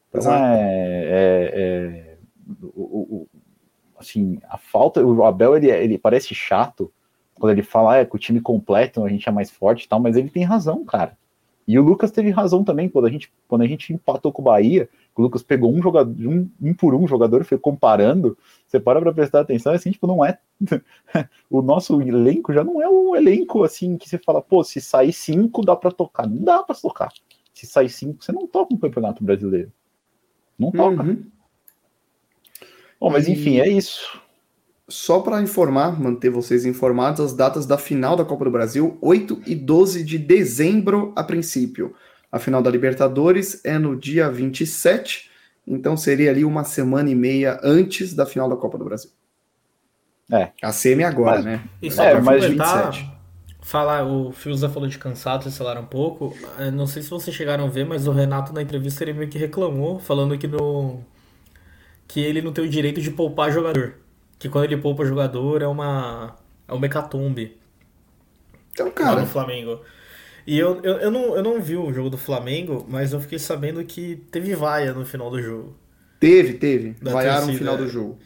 Então, 0.09 0.33
é, 0.33 1.05
é, 1.07 1.53
é 1.55 2.17
o, 2.75 2.83
o, 2.83 3.29
assim, 3.99 4.39
a 4.49 4.57
falta, 4.57 5.05
o 5.05 5.25
Abel, 5.25 5.57
ele, 5.57 5.71
ele 5.71 5.99
parece 5.99 6.35
chato 6.35 6.93
quando 7.35 7.53
ele 7.53 7.63
fala, 7.63 7.95
ah, 7.95 7.97
é, 7.99 8.05
com 8.05 8.17
o 8.17 8.21
time 8.21 8.41
completo 8.41 9.05
a 9.05 9.09
gente 9.09 9.29
é 9.29 9.33
mais 9.33 9.51
forte 9.51 9.85
e 9.85 9.89
tal, 9.89 10.01
mas 10.01 10.17
ele 10.17 10.31
tem 10.31 10.45
razão, 10.45 10.85
cara. 10.85 11.17
E 11.67 11.79
o 11.79 11.83
Lucas 11.83 12.11
teve 12.11 12.31
razão 12.31 12.63
também, 12.63 12.89
quando 12.89 13.07
a 13.07 13.11
gente, 13.11 13.33
quando 13.49 13.63
a 13.63 13.67
gente 13.67 13.93
empatou 13.93 14.33
com 14.33 14.43
o 14.43 14.45
Bahia, 14.45 14.89
o 15.17 15.23
Lucas 15.23 15.43
pegou 15.43 15.73
um 15.73 15.81
jogador, 15.81 16.15
um, 16.27 16.51
um 16.61 16.75
por 16.75 16.95
um 16.95 17.07
jogador, 17.07 17.45
foi 17.45 17.59
comparando, 17.59 18.37
você 18.67 18.81
para 18.81 19.01
pra 19.01 19.13
prestar 19.13 19.41
atenção, 19.41 19.73
assim, 19.73 19.91
tipo, 19.91 20.07
não 20.07 20.25
é. 20.25 20.39
o 21.49 21.63
nosso 21.63 22.01
elenco 22.03 22.53
já 22.53 22.65
não 22.65 22.83
é 22.83 22.89
um 22.89 23.15
elenco 23.15 23.63
assim 23.63 23.97
que 23.97 24.09
você 24.09 24.19
fala, 24.19 24.43
pô, 24.43 24.65
se 24.65 24.81
sair 24.81 25.13
cinco 25.13 25.65
dá 25.65 25.77
pra 25.77 25.91
tocar. 25.91 26.29
Não 26.29 26.43
dá 26.43 26.63
pra 26.63 26.75
tocar. 26.75 27.13
Se 27.53 27.67
sair 27.67 27.89
cinco, 27.89 28.25
você 28.25 28.33
não 28.33 28.47
toca 28.47 28.75
um 28.75 28.79
campeonato 28.79 29.23
brasileiro. 29.23 29.73
Não 30.59 30.73
toca. 30.73 31.03
Uhum. 31.03 31.25
Bom, 33.01 33.11
mas 33.11 33.29
enfim, 33.29 33.61
é 33.61 33.69
isso. 33.69 34.21
Só 34.89 35.21
para 35.21 35.41
informar, 35.41 36.01
manter 36.01 36.31
vocês 36.31 36.67
informados, 36.67 37.21
as 37.21 37.33
datas 37.33 37.65
da 37.67 37.79
final 37.79 38.17
da 38.17 38.25
Copa 38.25 38.45
do 38.45 38.51
Brasil, 38.51 38.99
8 39.01 39.43
e 39.47 39.55
12 39.55 40.05
de 40.05 40.19
dezembro 40.19 41.13
a 41.17 41.23
princípio. 41.23 41.95
A 42.35 42.39
final 42.41 42.61
da 42.61 42.69
Libertadores 42.69 43.65
é 43.65 43.79
no 43.79 43.95
dia 43.95 44.29
27, 44.29 45.31
então 45.65 45.97
seria 45.97 46.33
ali 46.33 46.45
uma 46.45 46.65
semana 46.65 47.09
e 47.09 47.15
meia 47.15 47.61
antes 47.63 48.13
da 48.13 48.27
final 48.27 48.49
da 48.49 48.57
Copa 48.57 48.77
do 48.77 48.85
Brasil. 48.85 49.11
É. 50.33 50.51
A 50.61 50.73
semi 50.73 51.05
agora, 51.05 51.37
mas, 51.37 51.45
né? 51.45 51.65
Só 51.91 52.03
é, 52.03 52.21
mais 52.21 52.45
27. 52.45 53.09
Falar, 53.63 54.05
o 54.05 54.33
Fiuza 54.33 54.69
falou 54.69 54.89
de 54.89 54.99
cansado, 54.99 55.49
falaram 55.53 55.83
um 55.83 55.87
pouco. 55.87 56.37
É, 56.59 56.73
não 56.73 56.89
sei 56.89 57.03
se 57.03 57.11
vocês 57.11 57.35
chegaram 57.37 57.67
a 57.67 57.69
ver, 57.69 57.87
mas 57.87 58.09
o 58.09 58.11
Renato 58.11 58.53
na 58.53 58.63
entrevista 58.63 59.05
ele 59.05 59.13
meio 59.13 59.31
que 59.31 59.39
reclamou, 59.39 60.01
falando 60.01 60.37
que 60.37 60.49
no 60.49 61.05
que 62.09 62.21
ele 62.21 62.43
não 62.43 62.53
tem 62.53 62.65
o 62.65 62.69
direito 62.69 63.01
de 63.01 63.11
poupar 63.13 63.53
jogador 63.53 63.95
que 64.39 64.49
quando 64.49 64.65
ele 64.65 64.77
poupa 64.77 65.05
jogador 65.05 65.63
é 65.63 65.67
uma 65.67 66.37
é 66.67 66.73
uma 66.73 66.85
hecatombe. 66.85 67.57
Então, 68.73 68.91
cara. 68.91 69.21
no 69.21 69.27
Flamengo. 69.27 69.81
E 70.47 70.59
eu, 70.59 70.81
eu, 70.83 70.95
eu, 70.99 71.11
não, 71.11 71.37
eu 71.37 71.43
não 71.43 71.61
vi 71.61 71.77
o 71.77 71.93
jogo 71.93 72.11
do 72.11 72.19
Flamengo, 72.19 72.85
mas 72.89 73.13
eu 73.13 73.21
fiquei 73.21 73.39
sabendo 73.39 73.83
que 73.85 74.17
teve 74.31 74.55
vaia 74.55 74.93
no 74.93 75.05
final 75.05 75.31
do 75.31 75.41
jogo. 75.41 75.75
Teve, 76.21 76.55
teve. 76.55 76.97
Vaiaram 77.01 77.47
no 77.47 77.55
final 77.55 77.77
do 77.77 77.89
jogo. 77.89 78.19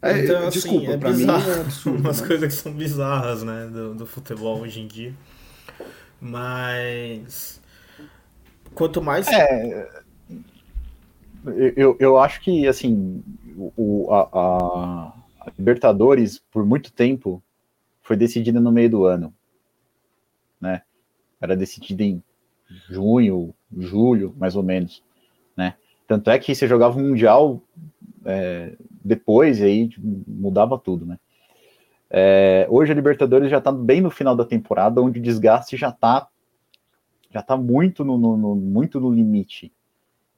É, 0.00 0.24
então, 0.24 0.46
assim, 0.46 0.50
desculpa, 0.50 0.92
é 0.92 0.96
pra 0.98 1.10
bizarro, 1.10 1.42
mim 1.42 1.50
é 1.50 1.60
absurdo, 1.60 1.98
umas 2.00 2.20
né? 2.20 2.26
coisas 2.26 2.54
que 2.54 2.62
são 2.62 2.72
bizarras, 2.72 3.42
né, 3.42 3.66
do, 3.72 3.94
do 3.94 4.06
futebol 4.06 4.60
hoje 4.60 4.80
em 4.80 4.86
dia. 4.86 5.14
Mas 6.20 7.60
quanto 8.74 9.02
mais 9.02 9.26
é, 9.28 9.88
eu, 11.76 11.96
eu 12.00 12.18
acho 12.18 12.40
que 12.40 12.66
assim 12.66 13.22
o, 13.76 14.08
a 14.12 15.12
a 15.44 15.52
Libertadores, 15.58 16.38
por 16.50 16.64
muito 16.64 16.92
tempo, 16.92 17.42
foi 18.02 18.16
decidida 18.16 18.60
no 18.60 18.72
meio 18.72 18.90
do 18.90 19.04
ano, 19.04 19.32
né? 20.60 20.82
Era 21.40 21.56
decidida 21.56 22.02
em 22.02 22.22
junho, 22.88 23.54
julho, 23.76 24.34
mais 24.38 24.56
ou 24.56 24.62
menos, 24.62 25.02
né? 25.56 25.74
Tanto 26.06 26.30
é 26.30 26.38
que 26.38 26.54
você 26.54 26.66
jogava 26.66 26.98
um 26.98 27.08
Mundial 27.08 27.62
é, 28.24 28.76
depois 29.04 29.60
e 29.60 29.64
aí 29.64 29.90
mudava 30.26 30.78
tudo, 30.78 31.06
né? 31.06 31.18
É, 32.10 32.66
hoje 32.70 32.92
a 32.92 32.94
Libertadores 32.94 33.50
já 33.50 33.58
está 33.58 33.72
bem 33.72 34.00
no 34.00 34.10
final 34.10 34.36
da 34.36 34.44
temporada, 34.44 35.02
onde 35.02 35.18
o 35.18 35.22
desgaste 35.22 35.76
já 35.76 35.88
está 35.88 36.28
já 37.34 37.42
tá 37.42 37.56
muito 37.56 38.04
no, 38.04 38.16
no, 38.16 38.36
no, 38.36 38.54
muito 38.54 39.00
no 39.00 39.12
limite, 39.12 39.72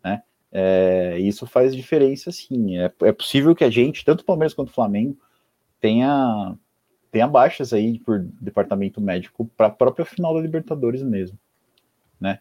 né? 0.02 0.22
É, 0.50 1.18
isso 1.18 1.46
faz 1.46 1.76
diferença, 1.76 2.32
sim. 2.32 2.78
É, 2.78 2.90
é 3.02 3.12
possível 3.12 3.54
que 3.54 3.64
a 3.64 3.68
gente, 3.68 4.02
tanto 4.02 4.22
o 4.22 4.24
Palmeiras 4.24 4.54
quanto 4.54 4.70
o 4.70 4.72
Flamengo, 4.72 5.14
tenha, 5.78 6.56
tenha 7.16 7.26
baixas 7.26 7.72
aí 7.72 7.98
por 7.98 8.18
departamento 8.38 9.00
médico 9.00 9.50
para 9.56 9.68
a 9.68 9.70
própria 9.70 10.04
final 10.04 10.34
da 10.34 10.40
Libertadores 10.40 11.02
mesmo, 11.02 11.38
né? 12.20 12.40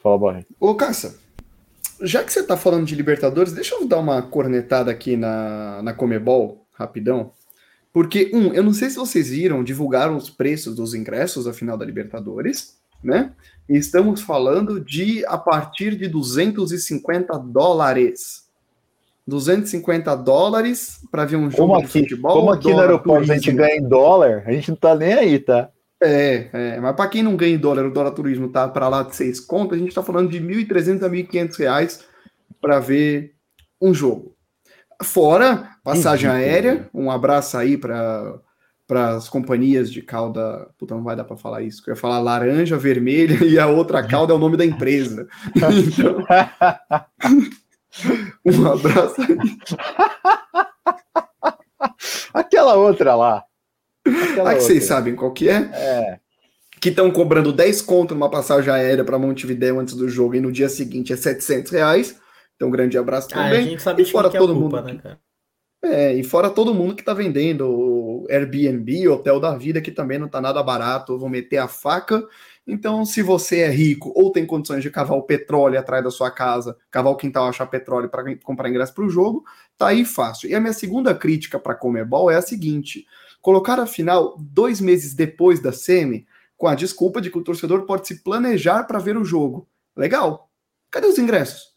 Fala, 0.00 0.16
Barreto. 0.16 0.54
Ô, 0.60 0.76
Caça, 0.76 1.18
já 2.00 2.22
que 2.22 2.32
você 2.32 2.38
está 2.38 2.56
falando 2.56 2.86
de 2.86 2.94
Libertadores, 2.94 3.52
deixa 3.52 3.74
eu 3.74 3.88
dar 3.88 3.98
uma 3.98 4.22
cornetada 4.22 4.92
aqui 4.92 5.16
na, 5.16 5.82
na 5.82 5.92
Comebol, 5.92 6.64
rapidão. 6.74 7.32
Porque, 7.92 8.30
um, 8.32 8.54
eu 8.54 8.62
não 8.62 8.72
sei 8.72 8.90
se 8.90 8.96
vocês 8.96 9.30
viram, 9.30 9.64
divulgaram 9.64 10.16
os 10.16 10.30
preços 10.30 10.76
dos 10.76 10.94
ingressos 10.94 11.46
da 11.46 11.52
final 11.52 11.76
da 11.76 11.84
Libertadores, 11.84 12.78
né? 13.02 13.32
Estamos 13.68 14.20
falando 14.20 14.78
de 14.78 15.26
a 15.26 15.36
partir 15.36 15.96
de 15.96 16.06
250 16.06 17.36
dólares. 17.38 18.43
250 19.26 20.14
dólares 20.16 21.00
para 21.10 21.24
ver 21.24 21.36
um 21.36 21.50
jogo 21.50 21.56
como 21.56 21.76
aqui, 21.76 21.86
de 21.86 21.92
futebol. 22.00 22.32
Como 22.32 22.50
aqui 22.50 22.72
no 22.72 22.80
aeroporto 22.80 23.30
a 23.30 23.34
gente 23.34 23.52
ganha 23.52 23.76
em 23.76 23.88
dólar, 23.88 24.44
a 24.46 24.52
gente 24.52 24.70
não 24.70 24.76
tá 24.76 24.94
nem 24.94 25.14
aí, 25.14 25.38
tá? 25.38 25.70
É, 26.02 26.48
é 26.52 26.80
mas 26.80 26.94
para 26.94 27.08
quem 27.08 27.22
não 27.22 27.36
ganha 27.36 27.54
em 27.54 27.58
dólar, 27.58 27.86
o 27.86 27.92
dólar 27.92 28.10
turismo 28.10 28.48
tá 28.48 28.68
para 28.68 28.88
lá 28.88 29.02
de 29.02 29.16
seis 29.16 29.40
contas, 29.40 29.76
a 29.76 29.80
gente 29.80 29.88
está 29.88 30.02
falando 30.02 30.30
de 30.30 30.40
1.300 30.40 31.02
a 31.02 31.08
1.500 31.08 31.58
reais 31.58 32.04
para 32.60 32.78
ver 32.80 33.34
um 33.80 33.94
jogo. 33.94 34.34
Fora 35.02 35.70
passagem 35.82 36.30
aérea, 36.30 36.88
um 36.94 37.10
abraço 37.10 37.56
aí 37.56 37.76
para 37.76 38.40
para 38.86 39.14
as 39.14 39.28
companhias 39.28 39.90
de 39.90 40.02
cauda. 40.02 40.68
Puta, 40.78 40.94
não 40.94 41.02
vai 41.02 41.16
dar 41.16 41.24
para 41.24 41.36
falar 41.36 41.62
isso. 41.62 41.82
Eu 41.86 41.94
ia 41.94 42.00
falar 42.00 42.18
laranja, 42.18 42.76
vermelha 42.76 43.42
e 43.44 43.58
a 43.58 43.66
outra 43.66 44.02
cauda 44.06 44.32
é 44.32 44.36
o 44.36 44.38
nome 44.38 44.56
da 44.56 44.64
empresa. 44.64 45.26
Então, 45.56 46.24
um 48.44 48.66
abraço. 48.66 49.16
Aquela 52.32 52.74
outra 52.74 53.14
lá. 53.14 53.44
Aquela 54.06 54.50
ah, 54.50 54.54
que 54.54 54.60
vocês 54.60 54.84
sabem 54.84 55.14
qual 55.14 55.32
que 55.32 55.48
é? 55.48 55.70
É. 55.72 56.18
Que 56.80 56.90
estão 56.90 57.10
cobrando 57.10 57.52
10 57.52 57.82
conto 57.82 58.14
numa 58.14 58.30
passagem 58.30 58.72
aérea 58.72 59.04
para 59.04 59.18
Montevideo 59.18 59.80
antes 59.80 59.94
do 59.94 60.08
jogo 60.08 60.34
e 60.34 60.40
no 60.40 60.52
dia 60.52 60.68
seguinte 60.68 61.12
é 61.12 61.16
700 61.16 61.72
reais. 61.72 62.20
Então, 62.56 62.68
um 62.68 62.70
grande 62.70 62.98
abraço 62.98 63.28
também. 63.28 63.44
Ah, 63.44 63.50
a 63.50 63.62
gente 63.62 63.82
sabe 63.82 64.02
e 64.02 64.06
fora 64.06 64.30
todo 64.30 64.52
é 64.52 64.56
culpa, 64.56 64.82
mundo. 64.82 64.92
Né, 64.92 65.00
cara? 65.02 65.18
É, 65.84 66.14
e 66.14 66.24
fora 66.24 66.48
todo 66.48 66.74
mundo 66.74 66.94
que 66.94 67.02
está 67.02 67.12
vendendo 67.12 68.26
Airbnb, 68.30 69.08
Hotel 69.08 69.38
da 69.38 69.56
Vida, 69.56 69.82
que 69.82 69.90
também 69.90 70.18
não 70.18 70.26
está 70.26 70.40
nada 70.40 70.62
barato, 70.62 71.18
vão 71.18 71.28
meter 71.28 71.58
a 71.58 71.68
faca. 71.68 72.26
Então, 72.66 73.04
se 73.04 73.22
você 73.22 73.60
é 73.60 73.68
rico 73.68 74.10
ou 74.14 74.32
tem 74.32 74.46
condições 74.46 74.82
de 74.82 74.90
cavar 74.90 75.18
o 75.18 75.22
petróleo 75.22 75.78
atrás 75.78 76.02
da 76.02 76.10
sua 76.10 76.30
casa, 76.30 76.76
cavar 76.90 77.12
o 77.12 77.16
quintal, 77.16 77.46
achar 77.46 77.66
petróleo 77.66 78.08
para 78.08 78.36
comprar 78.38 78.70
ingresso 78.70 78.94
para 78.94 79.04
o 79.04 79.10
jogo, 79.10 79.44
tá 79.76 79.88
aí 79.88 80.04
fácil. 80.04 80.48
E 80.48 80.54
a 80.54 80.60
minha 80.60 80.72
segunda 80.72 81.14
crítica 81.14 81.58
para 81.58 81.74
Comebol 81.74 82.30
é 82.30 82.36
a 82.36 82.42
seguinte: 82.42 83.06
colocar 83.42 83.78
a 83.78 83.86
final 83.86 84.36
dois 84.38 84.80
meses 84.80 85.12
depois 85.12 85.60
da 85.60 85.72
semi, 85.72 86.26
com 86.56 86.66
a 86.66 86.74
desculpa 86.74 87.20
de 87.20 87.30
que 87.30 87.38
o 87.38 87.44
torcedor 87.44 87.84
pode 87.84 88.08
se 88.08 88.22
planejar 88.22 88.84
para 88.84 88.98
ver 88.98 89.18
o 89.18 89.24
jogo. 89.24 89.68
Legal. 89.94 90.50
Cadê 90.90 91.06
os 91.06 91.18
ingressos? 91.18 91.74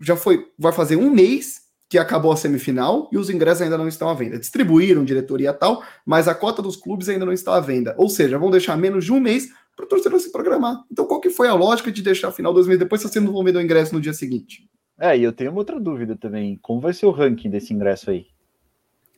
Já 0.00 0.16
foi, 0.16 0.46
vai 0.58 0.72
fazer 0.72 0.96
um 0.96 1.10
mês 1.10 1.64
que 1.88 1.98
acabou 1.98 2.32
a 2.32 2.36
semifinal 2.36 3.08
e 3.12 3.18
os 3.18 3.28
ingressos 3.28 3.62
ainda 3.62 3.76
não 3.76 3.86
estão 3.86 4.08
à 4.08 4.14
venda. 4.14 4.38
Distribuíram 4.38 5.04
diretoria 5.04 5.52
tal, 5.52 5.82
mas 6.04 6.26
a 6.26 6.34
cota 6.34 6.62
dos 6.62 6.76
clubes 6.76 7.08
ainda 7.08 7.26
não 7.26 7.32
está 7.32 7.54
à 7.56 7.60
venda. 7.60 7.94
Ou 7.98 8.08
seja, 8.08 8.38
vão 8.38 8.50
deixar 8.50 8.76
menos 8.76 9.04
de 9.04 9.12
um 9.12 9.20
mês 9.20 9.50
para 9.74 9.84
o 9.84 9.88
torcedor 9.88 10.20
se 10.20 10.30
programar. 10.30 10.84
Então, 10.90 11.06
qual 11.06 11.20
que 11.20 11.30
foi 11.30 11.48
a 11.48 11.54
lógica 11.54 11.90
de 11.90 12.02
deixar 12.02 12.28
a 12.28 12.32
final 12.32 12.52
dois 12.52 12.66
meses 12.66 12.80
depois 12.80 13.00
se 13.00 13.08
você 13.08 13.20
não 13.20 13.32
vão 13.32 13.44
vender 13.44 13.58
o 13.58 13.62
ingresso 13.62 13.94
no 13.94 14.00
dia 14.00 14.12
seguinte? 14.12 14.68
É, 14.98 15.16
e 15.16 15.22
eu 15.22 15.32
tenho 15.32 15.50
uma 15.50 15.58
outra 15.58 15.80
dúvida 15.80 16.16
também. 16.16 16.56
Como 16.62 16.80
vai 16.80 16.92
ser 16.92 17.06
o 17.06 17.10
ranking 17.10 17.50
desse 17.50 17.74
ingresso 17.74 18.10
aí? 18.10 18.26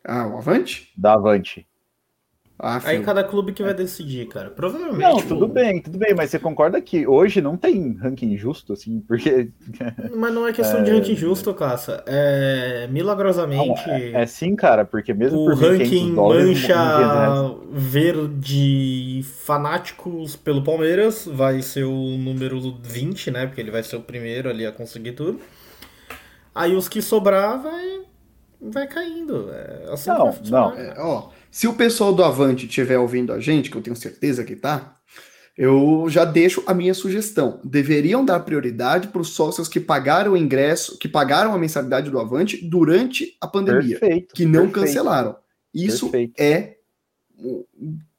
Ah, 0.05 0.27
o 0.27 0.39
Avante? 0.39 0.93
Da 0.97 1.15
Avante. 1.15 1.67
Ah, 2.59 2.81
Aí 2.85 3.03
cada 3.03 3.23
clube 3.23 3.53
que 3.53 3.63
vai 3.63 3.75
decidir, 3.75 4.27
cara. 4.29 4.49
Provavelmente. 4.49 5.03
Não, 5.03 5.21
tudo 5.21 5.47
bem, 5.47 5.83
tudo 5.83 5.99
bem, 5.99 6.15
mas 6.15 6.31
você 6.31 6.39
concorda 6.39 6.81
que 6.81 7.07
hoje 7.07 7.43
não 7.43 7.55
tem 7.55 7.93
ranking 7.95 8.35
justo, 8.39 8.73
assim, 8.73 9.01
porque. 9.07 9.51
Mas 10.17 10.33
não 10.33 10.49
é 10.49 10.53
questão 10.53 10.81
é... 10.81 10.83
de 10.83 10.91
ranking 10.91 11.15
justo, 11.15 11.53
Caça. 11.53 12.03
É 12.07 12.89
milagrosamente. 12.91 13.87
Não, 13.87 13.95
é, 13.95 14.23
é, 14.23 14.27
sim, 14.27 14.57
cara, 14.57 14.87
porque 14.87 15.13
mesmo 15.13 15.39
o 15.39 15.55
ranking 15.55 16.13
mancha 16.13 17.55
verde 17.71 19.23
fanáticos 19.45 20.35
pelo 20.35 20.65
Palmeiras 20.65 21.27
vai 21.31 21.61
ser 21.61 21.85
o 21.85 22.17
número 22.17 22.79
20, 22.83 23.31
né? 23.31 23.47
Porque 23.47 23.61
ele 23.61 23.71
vai 23.71 23.83
ser 23.83 23.97
o 23.97 24.01
primeiro 24.01 24.49
ali 24.49 24.65
a 24.65 24.73
conseguir 24.73 25.13
tudo. 25.13 25.39
Aí 26.55 26.75
os 26.75 26.89
que 26.89 27.03
sobrar 27.03 27.61
vai, 27.61 28.01
vai 28.63 28.87
caindo. 28.87 29.51
É 29.53 29.93
assim 29.93 30.09
não, 30.09 30.35
não. 30.49 30.73
É, 30.73 30.95
ó. 30.97 31.36
Se 31.57 31.67
o 31.67 31.73
pessoal 31.73 32.13
do 32.13 32.23
Avante 32.23 32.67
estiver 32.67 32.99
ouvindo 32.99 33.33
a 33.33 33.41
gente, 33.41 33.71
que 33.71 33.79
eu 33.79 33.81
tenho 33.81 33.97
certeza 33.97 34.45
que 34.45 34.55
tá, 34.55 34.95
eu 35.57 36.05
já 36.07 36.23
deixo 36.23 36.63
a 36.67 36.75
minha 36.75 36.93
sugestão. 36.93 37.63
Deveriam 37.65 38.23
dar 38.23 38.41
prioridade 38.41 39.09
para 39.09 39.23
os 39.23 39.31
sócios 39.31 39.67
que 39.67 39.81
pagaram 39.81 40.33
o 40.33 40.37
ingresso, 40.37 40.99
que 40.99 41.09
pagaram 41.09 41.55
a 41.55 41.59
mensalidade 41.59 42.11
do 42.11 42.21
Avante 42.21 42.63
durante 42.63 43.39
a 43.41 43.49
pandemia, 43.49 43.99
perfeito, 43.99 44.35
que 44.35 44.45
não 44.45 44.67
perfeito, 44.67 44.81
cancelaram. 44.81 45.37
Isso 45.73 46.11
perfeito. 46.11 46.35
é 46.39 46.77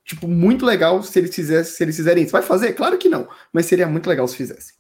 tipo 0.04 0.28
muito 0.28 0.66
legal 0.66 1.04
se 1.04 1.20
eles 1.20 1.36
fizessem, 1.36 1.76
se 1.76 1.84
eles 1.84 1.96
fizerem 1.96 2.24
isso. 2.24 2.32
Vai 2.32 2.42
fazer? 2.42 2.74
Claro 2.74 2.98
que 2.98 3.08
não, 3.08 3.28
mas 3.54 3.68
seria 3.68 3.86
muito 3.86 4.10
legal 4.10 4.28
se 4.28 4.36
fizessem. 4.36 4.74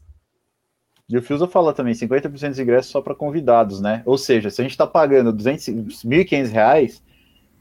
E 1.07 1.15
o 1.15 1.21
Fiusa 1.21 1.47
fala 1.47 1.73
também, 1.73 1.93
50% 1.93 2.49
dos 2.49 2.59
ingressos 2.59 2.91
só 2.91 3.01
para 3.01 3.13
convidados, 3.13 3.79
né? 3.79 4.01
Ou 4.03 4.17
seja, 4.17 4.49
se 4.49 4.59
a 4.59 4.63
gente 4.63 4.71
está 4.71 4.87
pagando 4.87 5.31
200, 5.31 5.63
1.500 6.03 6.47
reais, 6.47 7.03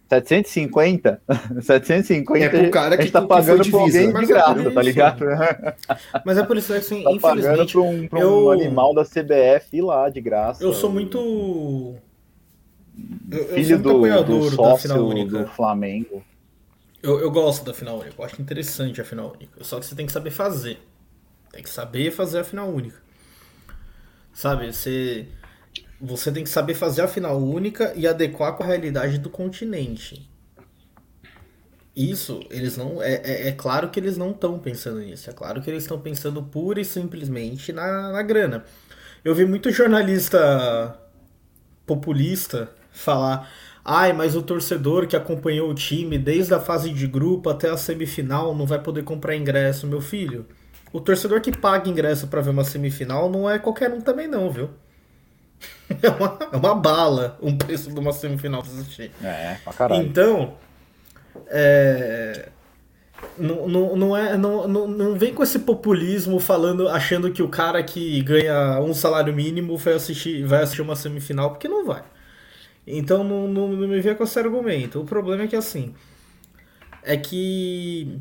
750? 0.08 1.20
750 1.60 2.44
é 2.44 2.48
pro 2.48 2.70
cara 2.70 2.96
que, 2.96 3.02
a 3.02 3.04
gente 3.04 3.12
tá 3.12 3.22
pagando 3.22 3.62
divisa, 3.62 3.80
alguém 3.80 4.12
de 4.12 4.26
graça, 4.26 4.70
tá 4.70 4.82
ligado? 4.82 5.24
Mas 6.24 6.38
é 6.38 6.42
por 6.44 6.56
isso 6.56 6.72
que, 6.72 6.78
assim, 6.78 7.02
tá 7.02 7.12
infelizmente... 7.12 7.72
Pra 7.72 7.82
um, 7.82 8.08
pra 8.08 8.20
eu... 8.20 8.46
um 8.46 8.50
animal 8.50 8.94
da 8.94 9.04
CBF 9.04 9.76
ir 9.76 9.82
lá, 9.82 10.08
de 10.08 10.20
graça. 10.20 10.62
Eu 10.62 10.72
sou 10.72 10.90
muito... 10.90 11.96
Eu, 13.30 13.44
Filho 13.48 13.78
do, 13.78 14.24
do 14.24 14.50
sócio 14.50 14.88
do 15.26 15.46
Flamengo. 15.48 16.24
Eu, 17.02 17.20
eu 17.20 17.30
gosto 17.30 17.64
da 17.64 17.74
final 17.74 17.98
única, 17.98 18.14
eu 18.18 18.24
acho 18.24 18.40
interessante 18.40 19.00
a 19.00 19.04
final 19.04 19.32
única. 19.34 19.62
Só 19.62 19.78
que 19.78 19.86
você 19.86 19.94
tem 19.94 20.06
que 20.06 20.12
saber 20.12 20.30
fazer. 20.30 20.78
Tem 21.52 21.62
que 21.62 21.68
saber 21.68 22.10
fazer 22.10 22.40
a 22.40 22.44
final 22.44 22.68
única. 22.68 23.00
Sabe, 24.32 24.72
você 24.72 25.26
você 26.00 26.30
tem 26.30 26.44
que 26.44 26.50
saber 26.50 26.74
fazer 26.74 27.02
a 27.02 27.08
final 27.08 27.38
única 27.38 27.92
e 27.96 28.06
adequar 28.06 28.54
com 28.54 28.62
a 28.62 28.66
realidade 28.66 29.18
do 29.18 29.30
continente. 29.30 30.30
Isso, 31.96 32.40
eles 32.50 32.76
não. 32.76 33.02
É, 33.02 33.14
é, 33.24 33.48
é 33.48 33.52
claro 33.52 33.88
que 33.88 33.98
eles 33.98 34.18
não 34.18 34.30
estão 34.30 34.58
pensando 34.58 35.00
nisso. 35.00 35.30
É 35.30 35.32
claro 35.32 35.62
que 35.62 35.70
eles 35.70 35.84
estão 35.84 35.98
pensando 35.98 36.42
pura 36.42 36.78
e 36.78 36.84
simplesmente 36.84 37.72
na, 37.72 38.12
na 38.12 38.22
grana. 38.22 38.64
Eu 39.24 39.34
vi 39.34 39.46
muito 39.46 39.70
jornalista 39.70 40.98
populista 41.86 42.70
falar. 42.92 43.50
Ai, 43.82 44.12
mas 44.12 44.36
o 44.36 44.42
torcedor 44.42 45.06
que 45.06 45.16
acompanhou 45.16 45.70
o 45.70 45.74
time 45.74 46.18
desde 46.18 46.52
a 46.52 46.60
fase 46.60 46.92
de 46.92 47.06
grupo 47.06 47.48
até 47.48 47.70
a 47.70 47.76
semifinal 47.76 48.54
não 48.54 48.66
vai 48.66 48.82
poder 48.82 49.04
comprar 49.04 49.36
ingresso, 49.36 49.86
meu 49.86 50.00
filho. 50.00 50.46
O 50.92 51.00
torcedor 51.00 51.40
que 51.40 51.56
paga 51.56 51.88
ingresso 51.88 52.26
para 52.26 52.40
ver 52.42 52.50
uma 52.50 52.64
semifinal 52.64 53.30
não 53.30 53.48
é 53.48 53.58
qualquer 53.58 53.92
um 53.92 54.00
também 54.00 54.28
não, 54.28 54.50
viu? 54.50 54.70
É 56.02 56.10
uma, 56.10 56.38
é 56.52 56.56
uma 56.56 56.74
bala 56.74 57.38
um 57.40 57.56
preço 57.56 57.92
de 57.92 57.98
uma 57.98 58.12
semifinal 58.12 58.62
pra 58.62 58.72
assistir. 58.72 59.12
É, 59.22 59.56
pra 59.62 59.72
caralho. 59.72 60.02
Então, 60.02 60.54
é, 61.46 62.48
não, 63.38 63.68
não, 63.68 63.96
não, 63.96 64.16
é, 64.16 64.36
não, 64.36 64.68
não, 64.68 64.88
não 64.88 65.14
vem 65.14 65.32
com 65.32 65.42
esse 65.42 65.60
populismo 65.60 66.38
falando, 66.40 66.88
achando 66.88 67.30
que 67.30 67.42
o 67.42 67.48
cara 67.48 67.82
que 67.82 68.20
ganha 68.22 68.80
um 68.80 68.92
salário 68.92 69.32
mínimo 69.32 69.76
vai 69.76 69.94
assistir, 69.94 70.44
vai 70.44 70.62
assistir 70.62 70.82
uma 70.82 70.96
semifinal, 70.96 71.50
porque 71.50 71.68
não 71.68 71.84
vai. 71.84 72.02
Então 72.86 73.24
não, 73.24 73.48
não, 73.48 73.68
não 73.68 73.88
me 73.88 74.00
vê 74.00 74.14
com 74.14 74.24
esse 74.24 74.38
argumento. 74.38 75.00
O 75.00 75.04
problema 75.04 75.44
é 75.44 75.46
que 75.46 75.56
assim. 75.56 75.94
É 77.02 77.16
que 77.16 78.20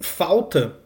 falta 0.00 0.76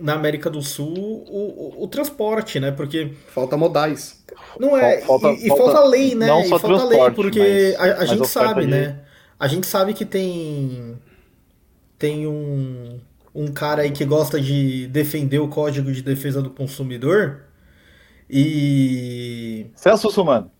na 0.00 0.14
América 0.14 0.48
do 0.50 0.62
Sul 0.62 1.24
o, 1.28 1.78
o, 1.78 1.84
o, 1.84 1.88
transporte, 1.88 2.58
né? 2.58 2.70
Porque. 2.70 3.12
Falta 3.28 3.56
modais. 3.56 4.23
Não 4.58 4.76
é. 4.76 5.00
Falta, 5.00 5.28
e, 5.28 5.46
e 5.46 5.48
falta, 5.48 5.64
falta, 5.64 5.84
lei, 5.88 6.14
né? 6.14 6.26
Não 6.26 6.42
e 6.42 6.48
falta 6.48 6.84
lei, 6.84 7.10
porque 7.10 7.74
mas, 7.78 7.90
a, 7.90 8.02
a 8.02 8.04
gente 8.04 8.28
sabe, 8.28 8.62
de... 8.62 8.66
né? 8.68 9.00
A 9.38 9.48
gente 9.48 9.66
sabe 9.66 9.94
que 9.94 10.04
tem. 10.04 10.98
Tem 11.98 12.26
um, 12.26 13.00
um 13.34 13.48
cara 13.48 13.82
aí 13.82 13.90
que 13.90 14.04
gosta 14.04 14.40
de 14.40 14.86
defender 14.88 15.38
o 15.38 15.48
código 15.48 15.90
de 15.92 16.02
defesa 16.02 16.40
do 16.40 16.50
consumidor. 16.50 17.42
E. 18.28 19.66
Celso 19.74 20.10
Sumano. 20.10 20.50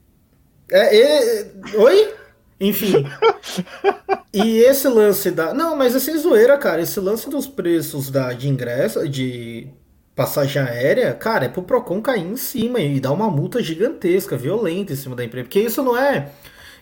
É, 0.70 0.96
é, 0.96 1.52
oi? 1.76 2.14
Enfim. 2.60 3.04
e 4.32 4.58
esse 4.58 4.88
lance 4.88 5.30
da. 5.30 5.52
Não, 5.52 5.76
mas 5.76 5.94
assim, 5.94 6.16
zoeira, 6.16 6.56
cara. 6.56 6.82
Esse 6.82 7.00
lance 7.00 7.28
dos 7.28 7.46
preços 7.46 8.10
da, 8.10 8.32
de 8.32 8.48
ingresso, 8.48 9.08
de 9.08 9.68
passagem 10.14 10.62
aérea, 10.62 11.12
cara, 11.12 11.46
é 11.46 11.48
pro 11.48 11.62
Procon 11.62 12.00
cair 12.00 12.24
em 12.24 12.36
cima 12.36 12.80
e 12.80 13.00
dar 13.00 13.12
uma 13.12 13.28
multa 13.28 13.62
gigantesca, 13.62 14.36
violenta 14.36 14.92
em 14.92 14.96
cima 14.96 15.16
da 15.16 15.24
empresa. 15.24 15.44
Porque 15.44 15.60
isso 15.60 15.82
não 15.82 15.96
é. 15.96 16.30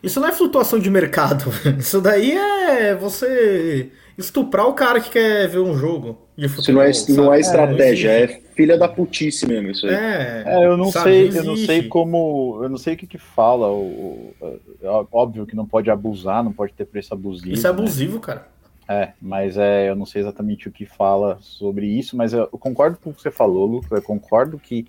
Isso 0.02 0.20
não 0.20 0.28
é 0.28 0.32
flutuação 0.32 0.78
de 0.78 0.90
mercado. 0.90 1.44
Isso 1.78 2.00
daí 2.00 2.32
é 2.32 2.92
você 2.92 3.88
estuprar 4.18 4.66
o 4.66 4.74
cara 4.74 5.00
que 5.00 5.10
quer 5.10 5.48
ver 5.48 5.60
um 5.60 5.76
jogo 5.76 6.18
de 6.36 6.48
futebol. 6.48 6.84
Isso 6.84 7.10
não 7.12 7.22
é, 7.22 7.26
não 7.26 7.34
é 7.34 7.40
estratégia, 7.40 8.10
é, 8.10 8.24
é, 8.24 8.40
filha 8.54 8.76
da 8.76 8.88
putice 8.88 9.46
mesmo 9.46 9.70
isso 9.70 9.86
aí. 9.86 9.94
É, 9.94 10.44
é 10.44 10.66
eu 10.66 10.76
não 10.76 10.90
sabe, 10.90 11.04
sei, 11.04 11.30
não 11.30 11.36
eu 11.36 11.44
não 11.44 11.56
sei 11.56 11.88
como, 11.88 12.60
eu 12.62 12.68
não 12.68 12.76
sei 12.76 12.94
o 12.94 12.96
que 12.96 13.06
que 13.06 13.18
fala, 13.18 13.70
o, 13.70 14.34
o, 14.40 14.58
é 14.82 14.88
óbvio 15.12 15.46
que 15.46 15.54
não 15.54 15.66
pode 15.66 15.88
abusar, 15.88 16.42
não 16.42 16.52
pode 16.52 16.72
ter 16.72 16.84
preço 16.84 17.14
abusivo. 17.14 17.54
Isso 17.54 17.66
é 17.66 17.72
né? 17.72 17.78
abusivo, 17.78 18.14
né? 18.16 18.22
cara. 18.22 18.51
É, 18.88 19.12
mas 19.20 19.56
é, 19.56 19.88
eu 19.88 19.94
não 19.94 20.04
sei 20.04 20.22
exatamente 20.22 20.68
o 20.68 20.72
que 20.72 20.84
fala 20.84 21.38
sobre 21.40 21.86
isso, 21.86 22.16
mas 22.16 22.32
eu, 22.32 22.46
concordo 22.48 22.98
com 22.98 23.10
o 23.10 23.14
que 23.14 23.22
você 23.22 23.30
falou, 23.30 23.64
Lucas, 23.66 23.90
eu 23.92 24.02
concordo 24.02 24.58
que, 24.58 24.86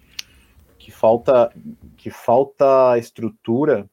que 0.79 0.91
falta 0.91 1.53
que 1.95 2.09
falta 2.09 2.97
estrutura, 2.97 3.87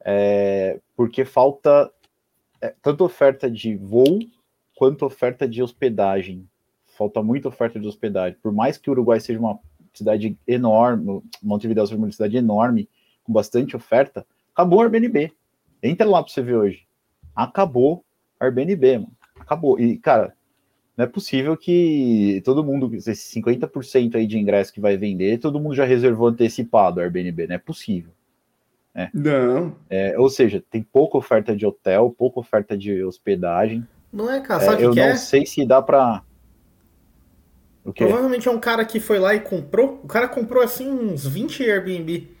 é, 0.00 0.80
porque 0.96 1.24
falta 1.24 1.92
é, 2.60 2.74
tanto 2.82 3.04
oferta 3.04 3.50
de 3.50 3.76
voo 3.76 4.20
quanto 4.74 5.04
oferta 5.04 5.46
de 5.46 5.62
hospedagem. 5.62 6.48
Falta 6.96 7.22
muita 7.22 7.48
oferta 7.48 7.78
de 7.78 7.86
hospedagem. 7.86 8.38
Por 8.40 8.52
mais 8.52 8.78
que 8.78 8.88
o 8.88 8.92
Uruguai 8.92 9.20
seja 9.20 9.38
uma 9.38 9.58
cidade 9.92 10.36
enorme, 10.46 11.22
Montevideo 11.42 11.86
seja 11.86 11.98
uma 11.98 12.10
cidade 12.10 12.36
enorme, 12.36 12.88
com 13.22 13.32
bastante 13.32 13.76
oferta, 13.76 14.26
acabou 14.52 14.78
o 14.78 14.82
Airbnb. 14.82 15.32
Entra 15.82 16.08
lá 16.08 16.22
para 16.22 16.32
você 16.32 16.40
ver 16.40 16.56
hoje. 16.56 16.86
Acabou 17.34 18.04
Airbnb, 18.40 18.98
mano 18.98 19.23
acabou. 19.44 19.78
E, 19.78 19.96
cara, 19.98 20.34
não 20.96 21.04
é 21.04 21.08
possível 21.08 21.56
que 21.56 22.40
todo 22.44 22.64
mundo, 22.64 22.94
esse 22.94 23.40
50% 23.40 24.14
aí 24.14 24.26
de 24.26 24.38
ingresso 24.38 24.72
que 24.72 24.80
vai 24.80 24.96
vender, 24.96 25.38
todo 25.38 25.60
mundo 25.60 25.74
já 25.74 25.84
reservou 25.84 26.28
antecipado 26.28 26.98
o 26.98 27.02
Airbnb, 27.02 27.46
não 27.48 27.54
é 27.56 27.58
possível. 27.58 28.12
Né? 28.94 29.10
Não. 29.12 29.74
É, 29.90 30.18
ou 30.18 30.30
seja, 30.30 30.62
tem 30.70 30.82
pouca 30.82 31.18
oferta 31.18 31.56
de 31.56 31.66
hotel, 31.66 32.14
pouca 32.16 32.38
oferta 32.38 32.76
de 32.76 33.02
hospedagem. 33.02 33.86
Não 34.12 34.30
é, 34.30 34.40
cara, 34.40 34.60
sabe 34.60 34.82
é, 34.82 34.86
Eu 34.86 34.92
que 34.92 35.00
não 35.00 35.06
é? 35.06 35.16
sei 35.16 35.44
se 35.44 35.66
dá 35.66 35.82
pra. 35.82 36.22
O 37.84 37.92
quê? 37.92 38.04
Provavelmente 38.04 38.46
é 38.46 38.50
um 38.50 38.60
cara 38.60 38.84
que 38.84 39.00
foi 39.00 39.18
lá 39.18 39.34
e 39.34 39.40
comprou. 39.40 40.00
O 40.04 40.06
cara 40.06 40.28
comprou 40.28 40.62
assim 40.62 40.88
uns 40.88 41.26
20 41.26 41.68
Airbnb. 41.68 42.33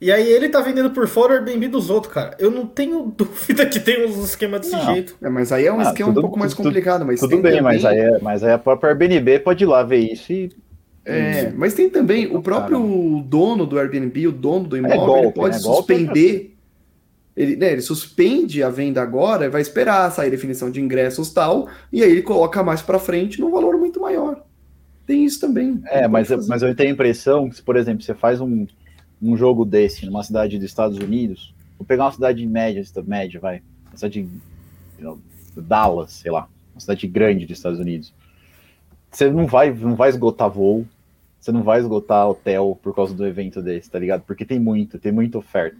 E 0.00 0.10
aí 0.10 0.26
ele 0.26 0.48
tá 0.48 0.62
vendendo 0.62 0.90
por 0.90 1.06
fora 1.06 1.34
o 1.34 1.36
Airbnb 1.36 1.68
dos 1.68 1.90
outros, 1.90 2.12
cara. 2.12 2.34
Eu 2.38 2.50
não 2.50 2.66
tenho 2.66 3.12
dúvida 3.14 3.66
que 3.66 3.78
tem 3.78 4.06
uns 4.06 4.16
esquemas 4.16 4.62
desse 4.62 4.72
não. 4.72 4.94
jeito. 4.94 5.14
É, 5.20 5.28
mas 5.28 5.52
aí 5.52 5.66
é 5.66 5.72
um 5.72 5.80
ah, 5.80 5.82
esquema 5.82 6.08
tudo, 6.08 6.20
um 6.20 6.22
pouco 6.22 6.38
mais 6.38 6.54
complicado. 6.54 7.04
Mas 7.04 7.20
tudo 7.20 7.36
bem, 7.36 7.58
também... 7.58 7.62
mas, 7.62 7.84
aí 7.84 7.98
é, 7.98 8.18
mas 8.20 8.42
aí 8.42 8.52
a 8.52 8.58
própria 8.58 8.90
Airbnb 8.90 9.40
pode 9.40 9.64
ir 9.64 9.66
lá 9.66 9.82
ver 9.82 9.98
isso 9.98 10.32
e. 10.32 10.50
É, 11.04 11.50
mas 11.50 11.74
tem 11.74 11.88
também 11.90 12.34
o 12.34 12.42
próprio 12.42 13.24
dono 13.26 13.66
do 13.66 13.78
Airbnb, 13.78 14.28
o 14.28 14.32
dono 14.32 14.68
do 14.68 14.76
é 14.76 14.78
imóvel, 14.78 15.00
é 15.02 15.06
golpe, 15.06 15.24
ele 15.24 15.32
pode 15.32 15.54
né? 15.54 15.60
suspender. 15.60 16.56
Ele, 17.36 17.56
né, 17.56 17.72
ele 17.72 17.80
suspende 17.80 18.62
a 18.62 18.68
venda 18.68 19.00
agora, 19.00 19.48
vai 19.48 19.62
esperar 19.62 20.10
sair 20.10 20.30
definição 20.30 20.70
de 20.70 20.80
ingressos 20.80 21.32
tal, 21.32 21.68
e 21.90 22.02
aí 22.02 22.10
ele 22.10 22.22
coloca 22.22 22.62
mais 22.62 22.82
para 22.82 22.98
frente 22.98 23.40
num 23.40 23.50
valor 23.50 23.78
muito 23.78 23.98
maior. 23.98 24.42
Tem 25.06 25.24
isso 25.24 25.40
também. 25.40 25.80
É, 25.86 26.06
mas, 26.06 26.28
mas 26.46 26.62
eu 26.62 26.74
tenho 26.74 26.90
a 26.90 26.92
impressão 26.92 27.48
que, 27.48 27.62
por 27.62 27.76
exemplo, 27.76 28.02
você 28.02 28.14
faz 28.14 28.40
um, 28.40 28.66
um 29.20 29.36
jogo 29.36 29.64
desse 29.64 30.06
numa 30.06 30.22
cidade 30.22 30.56
dos 30.58 30.66
Estados 30.66 30.98
Unidos, 30.98 31.54
vou 31.78 31.86
pegar 31.86 32.04
uma 32.04 32.12
cidade 32.12 32.46
média, 32.46 32.82
média, 33.06 33.40
vai, 33.40 33.62
uma 33.88 33.96
cidade 33.96 34.22
de 34.22 35.60
Dallas, 35.60 36.12
sei 36.12 36.30
lá, 36.30 36.48
uma 36.74 36.80
cidade 36.80 37.06
grande 37.06 37.46
dos 37.46 37.58
Estados 37.58 37.78
Unidos. 37.78 38.14
Você 39.10 39.30
não 39.30 39.46
vai, 39.46 39.72
não 39.72 39.96
vai 39.96 40.08
esgotar 40.08 40.50
voo, 40.50 40.86
você 41.40 41.50
não 41.50 41.62
vai 41.62 41.80
esgotar 41.80 42.28
hotel 42.28 42.78
por 42.82 42.94
causa 42.94 43.14
do 43.14 43.26
evento 43.26 43.60
desse, 43.60 43.90
tá 43.90 43.98
ligado? 43.98 44.22
Porque 44.22 44.44
tem 44.44 44.60
muito, 44.60 44.98
tem 44.98 45.10
muita 45.10 45.38
oferta. 45.38 45.76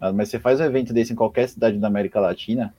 Ah, 0.00 0.12
mas 0.12 0.28
você 0.28 0.38
faz 0.38 0.60
um 0.60 0.64
evento 0.64 0.92
desse 0.92 1.12
em 1.12 1.16
qualquer 1.16 1.48
cidade 1.48 1.78
da 1.78 1.86
América 1.86 2.20
Latina, 2.20 2.74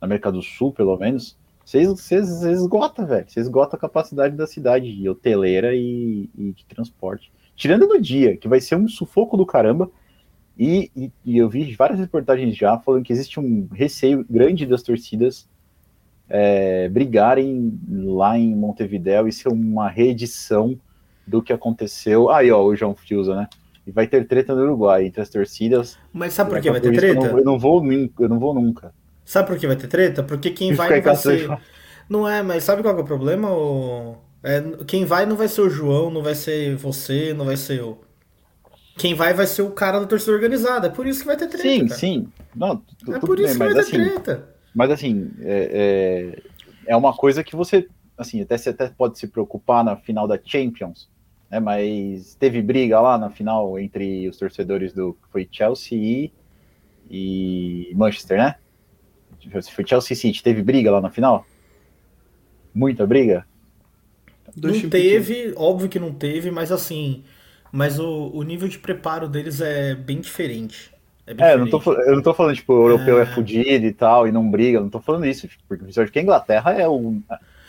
na 0.00 0.06
América 0.06 0.32
do 0.32 0.42
Sul, 0.42 0.72
pelo 0.72 0.96
menos, 0.96 1.36
você, 1.64 1.86
você, 1.86 2.20
você 2.20 2.52
esgota, 2.52 3.04
velho. 3.04 3.26
Você 3.28 3.40
esgota 3.40 3.76
a 3.76 3.78
capacidade 3.78 4.36
da 4.36 4.46
cidade 4.46 5.08
hoteleira 5.08 5.74
e, 5.74 6.28
e 6.36 6.52
de 6.52 6.64
transporte. 6.66 7.32
Tirando 7.56 7.86
no 7.86 8.00
dia, 8.00 8.36
que 8.36 8.48
vai 8.48 8.60
ser 8.60 8.76
um 8.76 8.88
sufoco 8.88 9.36
do 9.36 9.46
caramba. 9.46 9.90
E, 10.58 10.90
e, 10.94 11.12
e, 11.24 11.38
eu 11.38 11.48
vi 11.48 11.74
várias 11.74 11.98
reportagens 11.98 12.56
já 12.56 12.78
falando 12.78 13.02
que 13.02 13.12
existe 13.12 13.40
um 13.40 13.68
receio 13.72 14.24
grande 14.28 14.64
das 14.64 14.82
torcidas 14.82 15.48
é, 16.28 16.88
brigarem 16.88 17.78
lá 17.90 18.38
em 18.38 18.54
Montevidéu 18.54 19.26
e 19.26 19.32
ser 19.32 19.48
uma 19.48 19.88
reedição 19.88 20.78
do 21.26 21.42
que 21.42 21.52
aconteceu. 21.52 22.30
Aí, 22.30 22.50
ó, 22.50 22.62
o 22.62 22.76
João 22.76 22.94
Fiuza, 22.94 23.34
né? 23.34 23.48
E 23.86 23.90
vai 23.90 24.06
ter 24.06 24.26
treta 24.26 24.54
no 24.54 24.62
Uruguai 24.62 25.04
entre 25.06 25.20
as 25.20 25.28
torcidas. 25.28 25.98
Mas 26.12 26.32
sabe 26.32 26.50
por 26.50 26.60
que 26.60 26.70
vai 26.70 26.80
ter 26.80 26.92
treta? 26.92 27.26
Eu 27.26 27.30
não, 27.30 27.38
eu 27.38 27.44
não, 27.44 27.58
vou, 27.58 27.84
eu 27.92 28.28
não 28.28 28.38
vou 28.38 28.54
nunca. 28.54 28.94
Sabe 29.24 29.48
por 29.48 29.58
que 29.58 29.66
vai 29.66 29.76
ter 29.76 29.88
treta? 29.88 30.22
Porque 30.22 30.50
quem 30.50 30.72
vai 30.72 30.96
não 30.96 31.02
vai 31.02 31.16
ser. 31.16 31.58
Não 32.08 32.28
é, 32.28 32.42
mas 32.42 32.64
sabe 32.64 32.82
qual 32.82 32.96
é 32.96 33.00
o 33.00 33.04
problema? 33.04 33.50
O... 33.50 34.16
É, 34.44 34.60
quem 34.86 35.06
vai 35.06 35.24
não 35.24 35.36
vai 35.36 35.48
ser 35.48 35.62
o 35.62 35.70
João, 35.70 36.10
não 36.10 36.22
vai 36.22 36.34
ser 36.34 36.76
você, 36.76 37.32
não 37.32 37.46
vai 37.46 37.56
ser 37.56 37.80
eu. 37.80 37.98
Quem 38.98 39.14
vai 39.14 39.32
vai 39.32 39.46
ser 39.46 39.62
o 39.62 39.70
cara 39.70 39.98
da 39.98 40.06
torcida 40.06 40.32
organizada. 40.32 40.86
É 40.88 40.90
por 40.90 41.06
isso 41.06 41.20
que 41.20 41.26
vai 41.26 41.36
ter 41.36 41.48
treta. 41.48 41.62
Sim, 41.62 41.86
cara. 41.86 41.98
sim. 41.98 42.28
Não, 42.54 42.82
é 43.08 43.18
por 43.18 43.40
isso 43.40 43.58
bem, 43.58 43.68
que 43.68 43.74
vai 43.74 43.82
assim, 43.82 43.90
ter 43.92 44.10
treta. 44.10 44.48
Mas 44.74 44.90
assim, 44.90 45.30
é, 45.40 46.36
é, 46.86 46.92
é, 46.92 46.96
uma 46.96 47.14
coisa 47.14 47.42
que 47.42 47.56
você, 47.56 47.88
assim, 48.18 48.42
até 48.42 48.58
você 48.58 48.68
até 48.68 48.88
pode 48.88 49.18
se 49.18 49.26
preocupar 49.26 49.82
na 49.82 49.96
final 49.96 50.28
da 50.28 50.38
Champions, 50.44 51.08
né? 51.50 51.58
Mas 51.58 52.34
teve 52.34 52.60
briga 52.60 53.00
lá 53.00 53.16
na 53.16 53.30
final 53.30 53.78
entre 53.78 54.28
os 54.28 54.36
torcedores 54.36 54.92
do 54.92 55.16
foi 55.32 55.48
Chelsea 55.50 55.98
e, 55.98 56.32
e 57.10 57.94
Manchester, 57.96 58.36
né? 58.36 58.56
Foi 59.74 59.86
Chelsea 59.86 60.16
City, 60.16 60.42
teve 60.42 60.62
briga 60.62 60.90
lá 60.90 61.00
na 61.00 61.10
final? 61.10 61.46
Muita 62.74 63.06
briga? 63.06 63.46
Não 64.56 64.88
teve, 64.88 65.52
óbvio 65.56 65.88
que 65.88 65.98
não 65.98 66.12
teve, 66.12 66.50
mas 66.50 66.70
assim, 66.70 67.24
mas 67.72 67.98
o, 67.98 68.30
o 68.32 68.42
nível 68.42 68.68
de 68.68 68.78
preparo 68.78 69.28
deles 69.28 69.60
é 69.60 69.94
bem 69.94 70.20
diferente. 70.20 70.92
É, 71.26 71.50
é 71.50 71.54
eu, 71.54 71.58
não 71.58 71.68
tô, 71.68 71.92
eu 71.92 72.16
não 72.16 72.22
tô 72.22 72.34
falando, 72.34 72.54
tipo, 72.54 72.72
o 72.72 72.88
europeu 72.88 73.18
é... 73.18 73.22
é 73.22 73.26
fudido 73.26 73.86
e 73.86 73.92
tal, 73.92 74.28
e 74.28 74.32
não 74.32 74.48
briga, 74.48 74.80
não 74.80 74.90
tô 74.90 75.00
falando 75.00 75.26
isso, 75.26 75.48
porque 75.68 76.10
que 76.10 76.18
a 76.18 76.22
Inglaterra 76.22 76.72
é 76.72 76.86
o, 76.86 77.16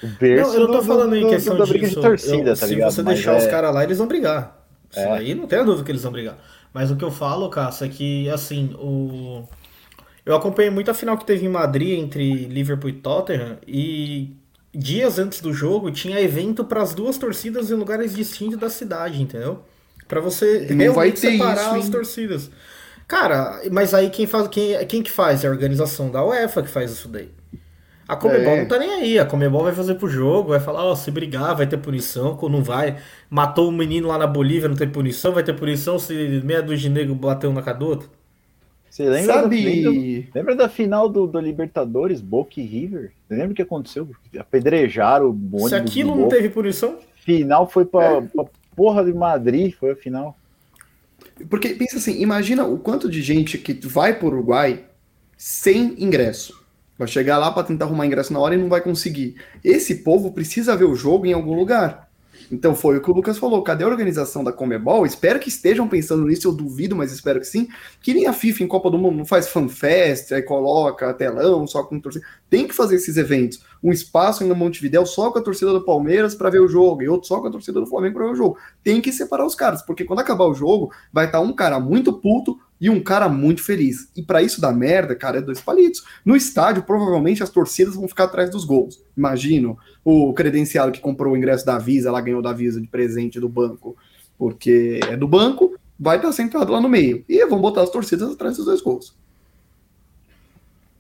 o 0.04 0.08
berço 0.20 0.52
não, 0.52 0.60
eu 0.60 0.68
não 0.68 0.76
tô 0.76 0.84
falando 0.84 1.12
do, 1.12 1.16
em 1.16 1.30
questão 1.30 1.58
do, 1.58 1.66
briga 1.66 1.88
de 1.88 1.96
torcida, 1.96 2.52
eu, 2.52 2.58
tá 2.58 2.68
ligado? 2.68 2.92
Se 2.92 2.96
você 2.98 3.04
Mas 3.04 3.16
deixar 3.16 3.34
é... 3.34 3.38
os 3.38 3.48
caras 3.48 3.74
lá, 3.74 3.84
eles 3.84 3.98
vão 3.98 4.08
brigar. 4.08 4.64
Isso 4.92 5.00
é. 5.00 5.12
aí 5.12 5.34
não 5.34 5.48
tem 5.48 5.60
a 5.60 5.64
dúvida 5.64 5.84
que 5.84 5.92
eles 5.92 6.04
vão 6.04 6.12
brigar. 6.12 6.38
Mas 6.74 6.92
o 6.92 6.96
que 6.96 7.04
eu 7.04 7.12
falo, 7.12 7.50
Cássio, 7.50 7.86
é 7.86 7.90
que, 7.90 8.30
assim, 8.30 8.76
o... 8.76 9.48
Eu 10.26 10.36
acompanhei 10.36 10.70
muito 10.70 10.92
a 10.92 10.94
final 10.94 11.18
que 11.18 11.26
teve 11.26 11.46
em 11.46 11.50
Madrid 11.50 11.98
entre 11.98 12.46
Liverpool 12.46 12.90
e 12.90 12.94
Tottenham, 12.94 13.58
e 13.66 14.36
dias 14.76 15.18
antes 15.18 15.42
do 15.42 15.54
jogo 15.54 15.92
tinha 15.92 16.20
evento 16.20 16.64
para 16.64 16.82
as 16.82 16.94
duas 16.94 17.18
torcidas 17.18 17.72
em 17.72 17.76
lugares 17.76 18.14
distintos 18.14 18.60
da 18.60 18.70
cidade, 18.70 19.22
entendeu? 19.22 19.64
Para 20.08 20.22
você 20.22 20.68
não 20.70 20.78
realmente 20.78 21.20
separar 21.20 21.78
isso, 21.78 21.86
as 21.86 21.90
torcidas. 21.90 22.52
Cara, 23.08 23.62
mas 23.72 23.94
aí 23.94 24.10
quem 24.10 24.28
faz 24.28 24.48
quem, 24.48 24.86
quem 24.88 25.02
que 25.04 25.12
faz? 25.12 25.44
É 25.44 25.48
a 25.48 25.52
organização 25.52 26.12
da 26.12 26.24
UEFA 26.24 26.64
que 26.64 26.70
faz 26.70 26.92
isso 26.92 27.08
daí. 27.08 27.30
A 28.08 28.16
Comebol 28.16 28.54
é. 28.54 28.60
não 28.60 28.68
tá 28.68 28.78
nem 28.78 28.92
aí. 28.92 29.20
A 29.20 29.26
Comebol 29.26 29.64
vai 29.64 29.74
fazer 29.74 29.96
pro 29.96 30.08
jogo, 30.08 30.50
vai 30.50 30.60
falar, 30.60 30.84
ó, 30.84 30.92
oh, 30.92 30.96
se 30.96 31.10
brigar 31.10 31.56
vai 31.56 31.66
ter 31.66 31.78
punição, 31.78 32.36
quando 32.36 32.54
não 32.54 32.64
vai. 32.64 32.98
Matou 33.30 33.70
um 33.70 33.72
menino 33.72 34.08
lá 34.08 34.18
na 34.18 34.28
Bolívia, 34.28 34.70
não 34.70 34.76
tem 34.76 34.88
punição, 34.88 35.34
vai 35.34 35.44
ter 35.44 35.54
punição 35.54 35.98
se 35.98 36.14
meia 36.44 36.62
dúzia 36.62 36.78
de 36.78 36.90
negro 36.90 37.16
bateu 37.16 37.52
na 37.52 37.64
cadota. 37.64 38.06
Você 38.96 39.10
lembra, 39.10 39.34
Sabe... 39.34 39.84
da, 39.84 39.90
lembra, 39.90 40.30
lembra, 40.34 40.56
da 40.56 40.70
final 40.70 41.10
do, 41.10 41.28
do 41.28 41.38
Libertadores, 41.38 42.22
Boca 42.22 42.62
e 42.62 42.64
River? 42.64 43.12
Você 43.28 43.36
lembra 43.36 43.52
o 43.52 43.54
que 43.54 43.62
aconteceu? 43.62 44.10
Apedrejaram 44.40 45.28
o 45.28 45.34
bonde. 45.34 45.68
Se 45.68 45.76
aquilo 45.76 46.16
não 46.16 46.30
teve 46.30 46.48
punição? 46.48 46.98
Final 47.14 47.70
foi 47.70 47.84
pra, 47.84 48.06
é. 48.06 48.22
pra 48.22 48.46
porra 48.74 49.04
de 49.04 49.12
Madrid, 49.12 49.74
foi 49.74 49.92
a 49.92 49.96
final. 49.98 50.38
Porque 51.50 51.74
pensa 51.74 51.98
assim, 51.98 52.22
imagina 52.22 52.64
o 52.64 52.78
quanto 52.78 53.10
de 53.10 53.22
gente 53.22 53.58
que 53.58 53.74
vai 53.86 54.18
para 54.18 54.28
o 54.28 54.30
Uruguai 54.30 54.86
sem 55.36 56.02
ingresso. 56.02 56.64
Vai 56.98 57.10
chegar 57.10 57.38
lá 57.38 57.52
para 57.52 57.68
tentar 57.68 57.84
arrumar 57.84 58.06
ingresso 58.06 58.32
na 58.32 58.40
hora 58.40 58.56
e 58.56 58.58
não 58.58 58.70
vai 58.70 58.80
conseguir. 58.80 59.36
Esse 59.62 60.04
povo 60.04 60.32
precisa 60.32 60.74
ver 60.74 60.86
o 60.86 60.96
jogo 60.96 61.26
em 61.26 61.34
algum 61.34 61.54
lugar. 61.54 62.10
Então 62.52 62.76
foi 62.76 62.98
o 62.98 63.02
que 63.02 63.10
o 63.10 63.14
Lucas 63.14 63.38
falou. 63.38 63.62
Cadê 63.64 63.84
a 63.84 63.88
organização 63.88 64.44
da 64.44 64.52
Comebol? 64.52 65.06
Espero 65.06 65.40
que 65.40 65.50
estejam 65.50 65.88
pensando 65.88 66.26
nisso, 66.26 66.48
eu 66.48 66.52
duvido, 66.52 66.96
mas 66.96 67.12
espero 67.12 67.40
que 67.40 67.48
sim. 67.48 67.68
Que 68.02 68.14
nem 68.14 68.28
a 68.28 68.34
FIFA 68.34 68.64
em 68.64 68.68
Copa 68.68 68.90
do 68.90 68.98
Mundo 68.98 69.18
não 69.18 69.26
faz 69.26 69.48
fanfest, 69.48 70.32
aí 70.32 70.42
coloca 70.42 71.14
telão 71.14 71.66
só 71.68 71.84
com 71.84 72.00
torcida. 72.00 72.26
Tem 72.50 72.68
que 72.68 72.74
fazer 72.74 72.96
esses 72.96 73.18
eventos. 73.18 73.62
Um 73.86 73.92
espaço 73.92 74.44
em 74.44 74.52
Montevidéu 74.52 75.06
só 75.06 75.30
com 75.30 75.38
a 75.38 75.44
torcida 75.44 75.72
do 75.72 75.86
Palmeiras 75.86 76.34
para 76.34 76.50
ver 76.50 76.60
o 76.60 76.68
jogo, 76.68 77.04
e 77.04 77.08
outro 77.08 77.28
só 77.28 77.40
com 77.40 77.46
a 77.46 77.52
torcida 77.52 77.80
do 77.80 77.86
Flamengo 77.86 78.16
para 78.16 78.26
ver 78.26 78.32
o 78.32 78.36
jogo. 78.36 78.58
Tem 78.84 79.00
que 79.00 79.12
separar 79.12 79.46
os 79.46 79.54
caras, 79.54 79.84
porque 79.84 80.04
quando 80.04 80.22
acabar 80.22 80.46
o 80.46 80.56
jogo, 80.56 80.92
vai 81.14 81.28
estar 81.28 81.38
tá 81.38 81.44
um 81.44 81.54
cara 81.54 81.80
muito 81.80 82.12
puto 82.12 82.60
e 82.82 82.90
um 82.90 83.00
cara 83.00 83.30
muito 83.30 83.62
feliz. 83.62 84.10
E 84.16 84.24
para 84.24 84.42
isso 84.42 84.60
dar 84.60 84.74
merda, 84.74 85.16
cara, 85.16 85.38
é 85.38 85.42
dois 85.42 85.62
palitos. 85.62 86.04
No 86.26 86.36
estádio, 86.36 86.82
provavelmente 86.82 87.44
as 87.44 87.52
torcidas 87.52 87.94
vão 87.94 88.08
ficar 88.08 88.24
atrás 88.24 88.50
dos 88.50 88.66
gols. 88.66 89.04
Imagino 89.16 89.78
o 90.04 90.34
credenciado 90.34 90.92
que 90.92 91.00
comprou 91.00 91.36
o 91.36 91.38
ingresso 91.38 91.64
da 91.64 91.78
Visa, 91.78 92.10
ela 92.10 92.22
ganhou 92.22 92.42
da 92.42 92.54
Visa 92.54 92.82
de 92.82 92.88
presente 92.88 93.40
do 93.40 93.48
banco, 93.48 93.96
porque 94.36 95.00
é 95.08 95.16
do 95.16 95.28
banco, 95.28 95.76
vai 96.00 96.18
estar 96.18 96.32
sentado 96.32 96.72
lá 96.72 96.82
no 96.82 96.90
meio. 96.90 97.24
E 97.30 97.46
vão 97.46 97.62
botar 97.62 97.84
as 97.84 97.92
torcidas 97.92 98.32
atrás 98.32 98.58
dos 98.58 98.66
dois 98.66 98.82
gols. 98.82 99.16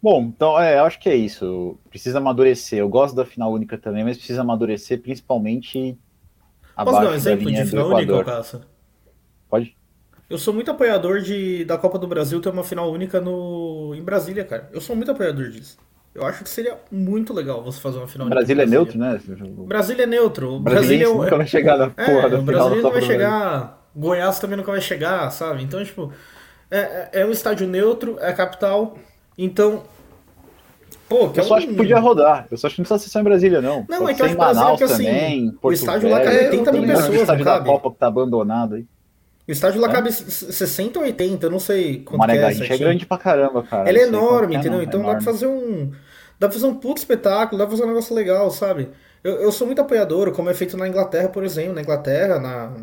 Bom, 0.06 0.22
então 0.22 0.60
é, 0.60 0.78
acho 0.78 1.00
que 1.00 1.10
é 1.10 1.16
isso. 1.16 1.80
Precisa 1.90 2.20
amadurecer. 2.20 2.78
Eu 2.78 2.88
gosto 2.88 3.16
da 3.16 3.26
final 3.26 3.52
única 3.52 3.76
também, 3.76 4.04
mas 4.04 4.18
precisa 4.18 4.42
amadurecer 4.42 5.02
principalmente 5.02 5.98
abaixo 6.78 6.98
Posso 6.98 7.08
dar 7.08 7.12
um 7.12 7.16
exemplo 7.16 7.52
de 7.52 7.66
final 7.66 7.88
única, 7.88 8.24
Cássio? 8.24 8.62
Pode? 9.50 9.76
Eu 10.30 10.38
sou 10.38 10.54
muito 10.54 10.70
apoiador 10.70 11.22
de, 11.22 11.66
da 11.66 11.76
Copa 11.76 11.98
do 11.98 12.06
Brasil 12.06 12.40
ter 12.40 12.50
uma 12.50 12.64
final 12.64 12.92
única 12.92 13.20
no, 13.20 13.96
em 13.96 14.04
Brasília, 14.04 14.46
cara. 14.46 14.70
Eu 14.72 14.80
sou 14.80 14.96
muito 14.96 15.10
apoiador 15.10 15.50
disso. 15.50 15.76
Eu 16.14 16.24
acho 16.24 16.44
que 16.44 16.50
seria 16.52 16.78
muito 16.92 17.34
legal 17.34 17.64
você 17.64 17.82
fazer 17.82 17.98
uma 17.98 18.08
final 18.08 18.30
Brasília 18.30 18.64
única. 18.64 18.80
Brasília 18.80 18.94
é 18.94 19.26
neutro, 19.26 19.50
né? 19.50 19.66
Brasília 19.66 20.04
é 20.04 20.06
neutro. 20.06 20.60
Brasília 20.60 21.06
é 21.06 21.10
nunca 21.10 21.38
vai 21.38 21.48
chegar 21.48 21.78
na 21.80 21.86
é, 21.86 22.06
porra 22.06 22.30
da 22.30 22.38
final 22.38 22.44
Brasília 22.44 22.84
não 22.84 22.92
vai 22.92 23.02
chegar. 23.02 23.90
Goiás 23.96 24.38
também 24.38 24.56
nunca 24.56 24.72
vai 24.72 24.82
chegar, 24.82 25.32
sabe? 25.32 25.64
Então, 25.64 25.84
tipo, 25.84 26.14
é, 26.70 26.78
é, 26.78 27.10
é 27.22 27.26
um 27.26 27.32
estádio 27.32 27.68
neutro, 27.68 28.20
é 28.20 28.30
a 28.30 28.34
capital. 28.34 29.00
Então, 29.36 29.84
Pô, 31.08 31.26
eu 31.26 31.34
é 31.36 31.44
só 31.44 31.54
um... 31.54 31.58
acho 31.58 31.68
que 31.68 31.76
podia 31.76 32.00
rodar. 32.00 32.48
Eu 32.50 32.58
só 32.58 32.68
acho 32.68 32.76
que 32.76 32.82
não 32.82 32.86
precisa 32.86 33.04
ser 33.04 33.12
só 33.12 33.20
em 33.20 33.24
Brasília, 33.24 33.62
não. 33.62 33.86
Não, 33.88 34.00
Pode 34.00 34.12
é 34.12 34.14
que 34.16 34.22
eu 34.22 34.26
acho 34.26 34.36
Brasília 34.36 34.78
que 34.78 34.84
assim, 34.84 35.06
também, 35.06 35.58
o 35.62 35.72
estádio 35.72 36.10
lá 36.10 36.20
cabe 36.22 36.38
80 36.38 36.72
mil 36.72 36.88
pessoas, 36.88 37.10
o 37.10 37.16
estádio 37.16 37.46
da 37.46 37.62
Copa 37.62 37.92
que 37.92 37.98
tá 37.98 38.08
abandonado 38.08 38.76
aí. 38.76 38.86
O 39.48 39.52
estádio 39.52 39.80
lá 39.80 39.90
é? 39.90 39.92
cabe 39.92 40.12
60 40.12 40.98
ou 40.98 41.06
80, 41.06 41.46
eu 41.46 41.52
não 41.52 41.60
sei 41.60 42.00
quanto 42.00 42.18
Mané 42.18 42.38
é. 42.38 42.74
é 42.74 42.78
grande 42.78 43.06
pra 43.06 43.18
caramba, 43.18 43.62
cara. 43.62 43.88
Ele 43.88 44.00
é 44.00 44.08
enorme, 44.08 44.56
entendeu? 44.56 44.82
então 44.82 45.04
dá 45.04 45.12
pra 45.12 45.22
fazer 45.22 45.46
um. 45.46 45.92
Dá 46.40 46.48
pra 46.48 46.54
fazer 46.54 46.66
um 46.66 46.76
puto 46.76 46.98
espetáculo, 46.98 47.60
dá 47.60 47.66
pra 47.66 47.72
fazer 47.72 47.84
um 47.84 47.88
negócio 47.88 48.16
legal, 48.16 48.50
sabe? 48.50 48.90
Eu, 49.24 49.36
eu 49.36 49.52
sou 49.52 49.68
muito 49.68 49.82
apoiador, 49.82 50.32
como 50.32 50.50
é 50.50 50.54
feito 50.54 50.76
na 50.76 50.88
Inglaterra, 50.88 51.30
por 51.30 51.44
exemplo. 51.44 51.76
Na 51.76 51.82
Inglaterra, 51.82 52.40
na, 52.40 52.74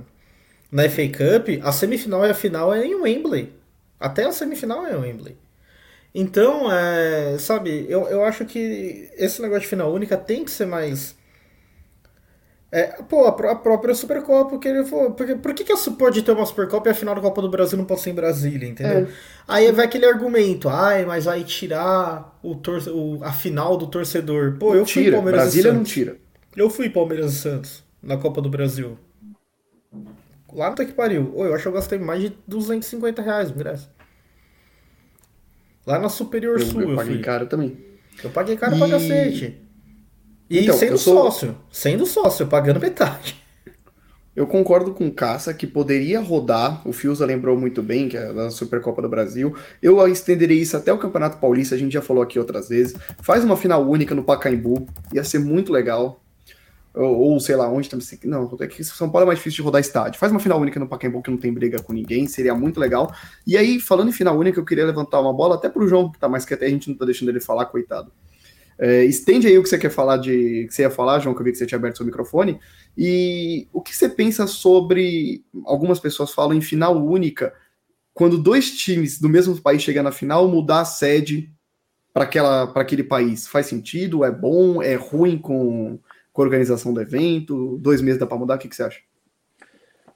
na 0.70 0.88
FA 0.88 1.02
Cup, 1.08 1.48
a 1.62 1.72
semifinal 1.72 2.24
e 2.24 2.30
a 2.30 2.34
final 2.34 2.72
é 2.72 2.86
em 2.86 2.94
Wembley. 2.94 3.52
Até 3.98 4.24
a 4.24 4.32
semifinal 4.32 4.86
é 4.86 4.92
em 4.92 4.96
Wembley. 4.96 5.36
Então, 6.14 6.70
é, 6.70 7.36
sabe, 7.38 7.86
eu, 7.88 8.02
eu 8.08 8.22
acho 8.24 8.44
que 8.44 9.10
esse 9.16 9.40
negócio 9.40 9.62
de 9.62 9.68
final 9.68 9.92
única 9.92 10.16
tem 10.16 10.44
que 10.44 10.50
ser 10.50 10.66
mais 10.66 11.16
é, 12.74 12.86
pô, 13.02 13.26
a, 13.26 13.32
própria 13.32 13.94
Supercopa, 13.94 14.58
que 14.58 14.66
ele 14.66 14.82
falou, 14.86 15.10
porque, 15.10 15.34
por 15.34 15.52
que, 15.52 15.62
que 15.62 15.90
pode 15.90 16.22
ter 16.22 16.32
uma 16.32 16.46
Supercopa 16.46 16.88
e 16.88 16.92
a 16.92 16.94
final 16.94 17.14
da 17.14 17.20
Copa 17.20 17.42
do 17.42 17.50
Brasil 17.50 17.76
não 17.76 17.84
pode 17.84 18.00
ser 18.00 18.08
em 18.08 18.14
Brasília, 18.14 18.66
entendeu? 18.66 19.00
É. 19.00 19.06
Aí 19.46 19.70
vai 19.72 19.84
aquele 19.84 20.06
argumento, 20.06 20.70
ai, 20.70 21.04
mas 21.04 21.26
vai 21.26 21.44
tirar 21.44 22.38
o, 22.42 22.54
tor 22.54 22.82
o 22.88 23.22
a 23.22 23.30
final 23.30 23.76
do 23.76 23.86
torcedor. 23.86 24.56
Pô, 24.58 24.74
eu 24.74 24.86
fui 24.86 25.02
tira. 25.02 25.16
Palmeiras 25.16 25.42
Brasília 25.42 25.68
e 25.68 25.72
Santos. 25.72 25.76
não 25.76 25.84
tira. 25.84 26.16
Eu 26.56 26.70
fui 26.70 26.88
Palmeiras 26.88 27.34
e 27.34 27.36
Santos 27.36 27.84
na 28.02 28.16
Copa 28.16 28.40
do 28.40 28.48
Brasil. 28.48 28.98
Lá 30.50 30.70
no 30.70 30.76
que 30.76 30.86
pariu. 30.86 31.30
Ô, 31.36 31.44
eu 31.44 31.54
acho 31.54 31.64
que 31.64 31.68
eu 31.68 31.72
gastei 31.72 31.98
mais 31.98 32.22
de 32.22 32.32
250 32.48 33.20
reais 33.20 33.50
no 33.50 33.56
ingresso. 33.56 33.90
Lá 35.86 35.98
na 35.98 36.08
Superior 36.08 36.58
eu, 36.58 36.66
Sul 36.66 36.82
eu, 36.82 36.90
eu 36.90 36.96
paguei 36.96 37.14
fui. 37.14 37.22
caro 37.22 37.46
também. 37.46 37.76
Eu 38.22 38.30
paguei 38.30 38.56
caro 38.56 38.76
e... 38.76 38.78
pra 38.78 38.88
cacete. 38.88 39.60
E 40.48 40.58
então, 40.60 40.76
sendo 40.76 40.98
sou... 40.98 41.14
sócio, 41.14 41.56
sendo 41.70 42.06
sócio, 42.06 42.46
pagando 42.46 42.78
metade. 42.78 43.42
Eu 44.34 44.46
concordo 44.46 44.94
com 44.94 45.06
o 45.06 45.12
Caça 45.12 45.52
que 45.52 45.66
poderia 45.66 46.18
rodar, 46.18 46.86
o 46.88 46.92
Fiusa 46.92 47.26
lembrou 47.26 47.58
muito 47.58 47.82
bem, 47.82 48.08
que 48.08 48.16
é 48.16 48.32
da 48.32 48.50
Supercopa 48.50 49.02
do 49.02 49.08
Brasil. 49.08 49.54
Eu 49.82 50.06
estenderia 50.08 50.60
isso 50.60 50.74
até 50.74 50.90
o 50.90 50.96
Campeonato 50.96 51.36
Paulista, 51.36 51.74
a 51.74 51.78
gente 51.78 51.92
já 51.92 52.00
falou 52.00 52.22
aqui 52.22 52.38
outras 52.38 52.70
vezes. 52.70 52.96
Faz 53.20 53.44
uma 53.44 53.58
final 53.58 53.86
única 53.86 54.14
no 54.14 54.24
Pacaembu, 54.24 54.86
ia 55.12 55.22
ser 55.22 55.38
muito 55.38 55.70
legal. 55.70 56.22
Ou, 56.94 57.18
ou 57.18 57.40
sei 57.40 57.56
lá, 57.56 57.68
onde 57.68 57.88
também. 57.88 58.06
Não, 58.24 58.56
é 58.60 58.66
que 58.66 58.84
São 58.84 59.10
Paulo 59.10 59.24
é 59.24 59.26
mais 59.26 59.38
difícil 59.38 59.56
de 59.56 59.62
rodar 59.62 59.80
estádio. 59.80 60.20
Faz 60.20 60.30
uma 60.30 60.40
final 60.40 60.60
única 60.60 60.78
no 60.78 60.86
Pacaembu 60.86 61.22
que 61.22 61.30
não 61.30 61.38
tem 61.38 61.52
briga 61.52 61.82
com 61.82 61.92
ninguém, 61.92 62.26
seria 62.26 62.54
muito 62.54 62.78
legal. 62.78 63.14
E 63.46 63.56
aí, 63.56 63.80
falando 63.80 64.10
em 64.10 64.12
final 64.12 64.38
única, 64.38 64.60
eu 64.60 64.64
queria 64.64 64.84
levantar 64.84 65.20
uma 65.20 65.32
bola 65.32 65.54
até 65.54 65.68
pro 65.68 65.88
João, 65.88 66.10
que 66.12 66.18
tá 66.18 66.28
mais 66.28 66.44
que 66.44 66.52
até 66.52 66.66
a 66.66 66.70
gente 66.70 66.90
não 66.90 66.96
tá 66.96 67.04
deixando 67.04 67.30
ele 67.30 67.40
falar, 67.40 67.66
coitado. 67.66 68.12
É, 68.78 69.04
estende 69.04 69.46
aí 69.46 69.56
o 69.56 69.62
que 69.62 69.68
você 69.68 69.78
quer 69.78 69.90
falar 69.90 70.16
de. 70.16 70.66
que 70.66 70.74
você 70.74 70.82
ia 70.82 70.90
falar, 70.90 71.20
João, 71.20 71.34
que 71.34 71.40
eu 71.40 71.44
vi 71.44 71.52
que 71.52 71.58
você 71.58 71.66
tinha 71.66 71.78
aberto 71.78 71.98
seu 71.98 72.06
microfone. 72.06 72.58
E 72.96 73.68
o 73.72 73.80
que 73.80 73.94
você 73.94 74.08
pensa 74.08 74.46
sobre. 74.46 75.44
Algumas 75.64 76.00
pessoas 76.00 76.32
falam 76.32 76.56
em 76.56 76.60
final 76.60 76.96
única, 76.96 77.54
quando 78.12 78.36
dois 78.36 78.72
times 78.72 79.18
do 79.20 79.28
mesmo 79.28 79.58
país 79.60 79.82
chegam 79.82 80.02
na 80.02 80.12
final, 80.12 80.48
mudar 80.48 80.80
a 80.80 80.84
sede 80.84 81.50
para 82.12 82.24
aquele 82.74 83.04
país. 83.04 83.46
Faz 83.46 83.66
sentido? 83.66 84.24
É 84.24 84.30
bom? 84.30 84.82
É 84.82 84.94
ruim 84.94 85.38
com, 85.38 85.98
com 86.32 86.42
a 86.42 86.44
organização 86.44 86.92
do 86.92 87.00
evento? 87.00 87.78
Dois 87.78 88.00
meses 88.00 88.18
dá 88.18 88.26
para 88.26 88.38
mudar? 88.38 88.56
O 88.56 88.58
que, 88.58 88.68
que 88.68 88.76
você 88.76 88.84
acha? 88.84 89.00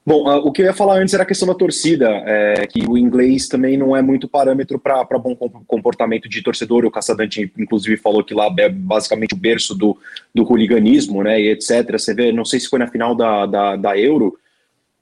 Bom, 0.07 0.23
uh, 0.23 0.37
o 0.37 0.53
que 0.53 0.61
eu 0.61 0.65
ia 0.65 0.73
falar 0.73 1.01
antes 1.01 1.13
era 1.13 1.23
a 1.23 1.25
questão 1.25 1.45
da 1.45 1.53
torcida, 1.53 2.09
é, 2.25 2.65
que 2.65 2.87
o 2.87 2.97
inglês 2.97 3.49
também 3.49 3.75
não 3.75 3.93
é 3.93 4.01
muito 4.01 4.25
parâmetro 4.25 4.79
para 4.79 5.03
bom 5.19 5.35
comportamento 5.67 6.29
de 6.29 6.41
torcedor. 6.41 6.85
O 6.85 6.91
Caçadante, 6.91 7.51
inclusive, 7.57 7.97
falou 7.97 8.23
que 8.23 8.33
lá 8.33 8.49
é 8.57 8.69
basicamente 8.69 9.33
o 9.33 9.37
berço 9.37 9.75
do, 9.75 9.97
do 10.33 10.43
hooliganismo, 10.43 11.21
né, 11.21 11.41
e 11.41 11.49
etc. 11.49 11.91
Você 11.91 12.13
vê, 12.13 12.31
não 12.31 12.45
sei 12.45 12.61
se 12.61 12.69
foi 12.69 12.79
na 12.79 12.87
final 12.87 13.13
da, 13.13 13.45
da, 13.45 13.75
da 13.75 13.97
Euro, 13.99 14.39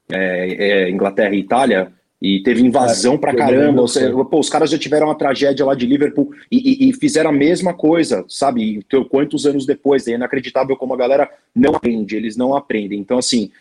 é, 0.10 0.88
é, 0.88 0.90
Inglaterra 0.90 1.36
e 1.36 1.40
Itália, 1.40 1.94
e 2.26 2.44
teve 2.44 2.62
invasão 2.62 3.16
é, 3.16 3.18
pra 3.18 3.36
caramba. 3.36 3.82
Você, 3.82 4.10
pô, 4.10 4.40
os 4.40 4.50
caras 4.50 4.70
já 4.70 4.78
tiveram 4.78 5.08
uma 5.08 5.16
tragédia 5.16 5.66
lá 5.66 5.76
de 5.76 5.86
Liverpool 5.86 6.32
e, 6.52 6.86
e, 6.86 6.90
e, 6.90 6.94
fizeram 6.94 7.30
a 7.30 7.34
mesma 7.34 7.74
coisa, 7.74 8.26
sabe? 8.28 8.86
Quantos 9.10 9.46
anos 9.46 9.66
depois? 9.66 10.08
É 10.08 10.12
inacreditável 10.12 10.76
como 10.76 10.94
a 10.94 10.98
galera 10.98 11.30
não 11.56 11.76
aprende, 11.76 12.16
eles 12.16 12.36
não 12.36 12.56
aprendem. 12.56 13.00
Então, 13.00 13.18
assim 13.18 13.52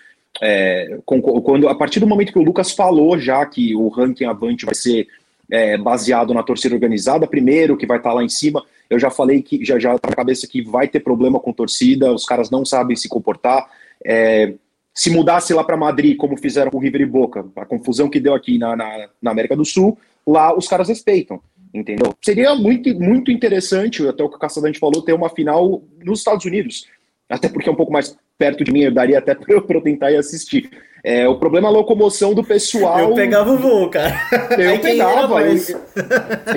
é, 0.43 0.99
quando 1.05 1.69
a 1.69 1.75
partir 1.75 2.01
do 2.01 2.07
momento 2.07 2.33
que 2.33 2.39
o 2.39 2.43
Lucas 2.43 2.73
falou 2.73 3.19
já 3.19 3.45
que 3.47 3.75
o 3.77 3.89
ranking 3.89 4.25
avante 4.25 4.65
vai 4.65 4.75
ser 4.75 5.07
é, 5.51 5.77
baseado 5.77 6.35
na 6.35 6.43
torcida 6.43 6.75
organizada, 6.75 7.27
primeiro 7.27 7.77
que 7.77 7.87
vai 7.87 7.99
estar 7.99 8.11
tá 8.11 8.15
lá 8.17 8.25
em 8.25 8.29
cima, 8.29 8.65
eu 8.91 8.99
já 8.99 9.11
falei 9.11 9.43
que 9.43 9.65
já 9.65 9.79
já 9.79 9.97
tá 9.99 10.11
na 10.11 10.17
cabeça 10.17 10.49
que 10.49 10.63
vai 10.63 10.89
ter 10.89 11.01
problema 11.01 11.39
com 11.39 11.53
torcida, 11.53 12.13
os 12.13 12.25
caras 12.25 12.51
não 12.51 12.65
sabem 12.65 12.97
se 12.97 13.09
comportar. 13.09 13.67
É, 14.05 14.55
se 14.95 15.11
mudasse 15.11 15.53
lá 15.53 15.65
para 15.65 15.77
Madrid, 15.77 16.17
como 16.17 16.37
fizeram 16.37 16.71
com 16.71 16.79
o 16.79 16.81
River 16.81 17.01
e 17.01 17.07
Boca, 17.07 17.45
a 17.57 17.67
confusão 17.67 18.09
que 18.09 18.21
deu 18.21 18.33
aqui 18.33 18.59
na, 18.59 18.77
na, 18.77 19.09
na, 19.21 19.31
América 19.33 19.57
do 19.57 19.65
Sul, 19.65 19.99
lá 20.25 20.57
os 20.57 20.69
caras 20.69 20.89
respeitam, 20.89 21.41
entendeu? 21.75 22.15
Seria 22.23 22.55
muito, 22.55 22.95
muito 22.95 23.33
interessante, 23.33 24.07
até 24.07 24.23
o 24.23 24.29
que 24.29 24.37
o 24.37 24.39
Caçadante 24.39 24.79
falou, 24.79 25.03
ter 25.03 25.13
uma 25.13 25.29
final 25.29 25.83
nos 26.05 26.21
Estados 26.21 26.45
Unidos, 26.45 26.87
até 27.29 27.49
porque 27.49 27.69
é 27.69 27.73
um 27.73 27.77
pouco 27.77 27.93
mais 27.93 28.17
perto 28.39 28.63
de 28.63 28.71
mim, 28.73 28.83
eu 28.83 28.93
daria 28.93 29.19
até 29.19 29.35
para 29.35 29.53
eu, 29.53 29.81
tentar 29.83 30.13
ir 30.13 30.17
assistir. 30.17 30.71
É, 31.03 31.29
o 31.29 31.39
problema 31.39 31.69
é 31.69 31.71
a 31.71 31.73
locomoção 31.73 32.33
do 32.33 32.43
pessoal. 32.43 33.11
Eu 33.11 33.15
pegava 33.15 33.53
o 33.53 33.59
voo, 33.59 33.91
cara. 33.91 34.15
Eu 34.57 34.81
pegava, 34.81 35.43
eu, 35.43 35.59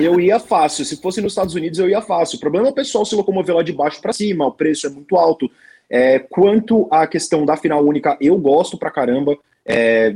eu, 0.00 0.20
ia 0.20 0.40
fácil. 0.40 0.86
Se 0.86 0.96
fosse 0.96 1.20
nos 1.20 1.32
Estados 1.32 1.54
Unidos, 1.54 1.78
eu 1.78 1.86
ia 1.86 2.00
fácil. 2.00 2.38
O 2.38 2.40
problema 2.40 2.66
é 2.66 2.70
o 2.70 2.74
pessoal 2.74 3.04
se 3.04 3.14
locomover 3.14 3.54
lá 3.54 3.62
de 3.62 3.74
baixo 3.74 4.00
para 4.00 4.12
cima, 4.12 4.46
o 4.46 4.52
preço 4.52 4.86
é 4.86 4.90
muito 4.90 5.16
alto. 5.16 5.50
É, 5.90 6.18
quanto 6.18 6.86
à 6.90 7.06
questão 7.06 7.46
da 7.46 7.56
final 7.56 7.84
única, 7.84 8.16
eu 8.20 8.36
gosto 8.36 8.76
pra 8.76 8.90
caramba. 8.90 9.36
É, 9.64 10.14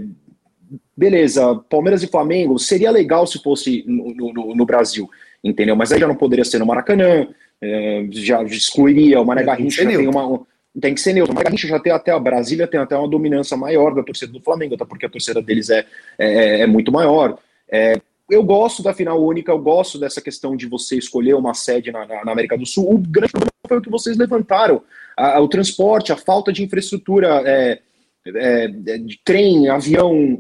beleza, 0.97 1.57
Palmeiras 1.69 2.03
e 2.03 2.07
Flamengo 2.07 2.59
seria 2.59 2.91
legal 2.91 3.27
se 3.27 3.43
fosse 3.43 3.85
no, 3.87 4.33
no, 4.33 4.55
no, 4.55 4.67
Brasil, 4.67 5.09
entendeu? 5.43 5.75
Mas 5.75 5.93
aí 5.93 6.01
já 6.01 6.07
não 6.07 6.15
poderia 6.15 6.45
ser 6.45 6.59
no 6.59 6.67
Maracanã, 6.67 7.27
é, 7.61 8.07
já 8.11 8.43
excluiria 8.43 9.21
o 9.21 9.25
Mané 9.27 9.43
é, 9.43 9.45
Garrincha, 9.45 9.87
tem 9.87 10.09
uma, 10.09 10.41
tem 10.81 10.95
que 10.95 11.01
ser 11.01 11.13
neutro. 11.13 11.35
Mas 11.35 11.47
a 11.47 11.51
gente 11.51 11.67
já 11.67 11.79
tem 11.79 11.93
até 11.93 12.11
a 12.11 12.19
Brasília 12.19 12.67
tem 12.67 12.81
até 12.81 12.97
uma 12.97 13.09
dominância 13.09 13.57
maior 13.57 13.95
da 13.95 14.03
torcida 14.03 14.33
do 14.33 14.41
Flamengo, 14.41 14.75
até 14.75 14.85
porque 14.85 15.07
a 15.07 15.11
torcida 15.11 15.43
deles 15.43 15.71
é, 15.71 15.87
é, 16.19 16.61
é 16.61 16.67
muito 16.67 16.93
maior. 16.93 17.39
É, 17.71 17.95
eu 18.31 18.43
gosto 18.43 18.83
da 18.83 18.95
final 18.95 19.23
única, 19.23 19.53
eu 19.53 19.59
gosto 19.59 19.99
dessa 19.99 20.21
questão 20.21 20.57
de 20.57 20.67
você 20.67 20.97
escolher 20.97 21.35
uma 21.35 21.53
sede 21.53 21.93
na, 21.93 22.07
na, 22.07 22.25
na 22.25 22.33
América 22.33 22.57
do 22.57 22.65
Sul. 22.65 22.91
O 22.91 22.99
grande 22.99 23.33
problema 23.33 23.53
foi 23.69 23.79
o 23.79 23.83
que 23.83 23.91
vocês 23.91 24.17
levantaram: 24.17 24.83
a, 25.31 25.41
o 25.41 25.49
transporte, 25.49 26.13
a 26.13 26.17
falta 26.17 26.53
de 26.53 26.63
infraestrutura. 26.63 27.43
É, 27.45 27.79
é, 28.25 28.69
de 28.69 29.19
trem, 29.25 29.69
avião, 29.69 30.39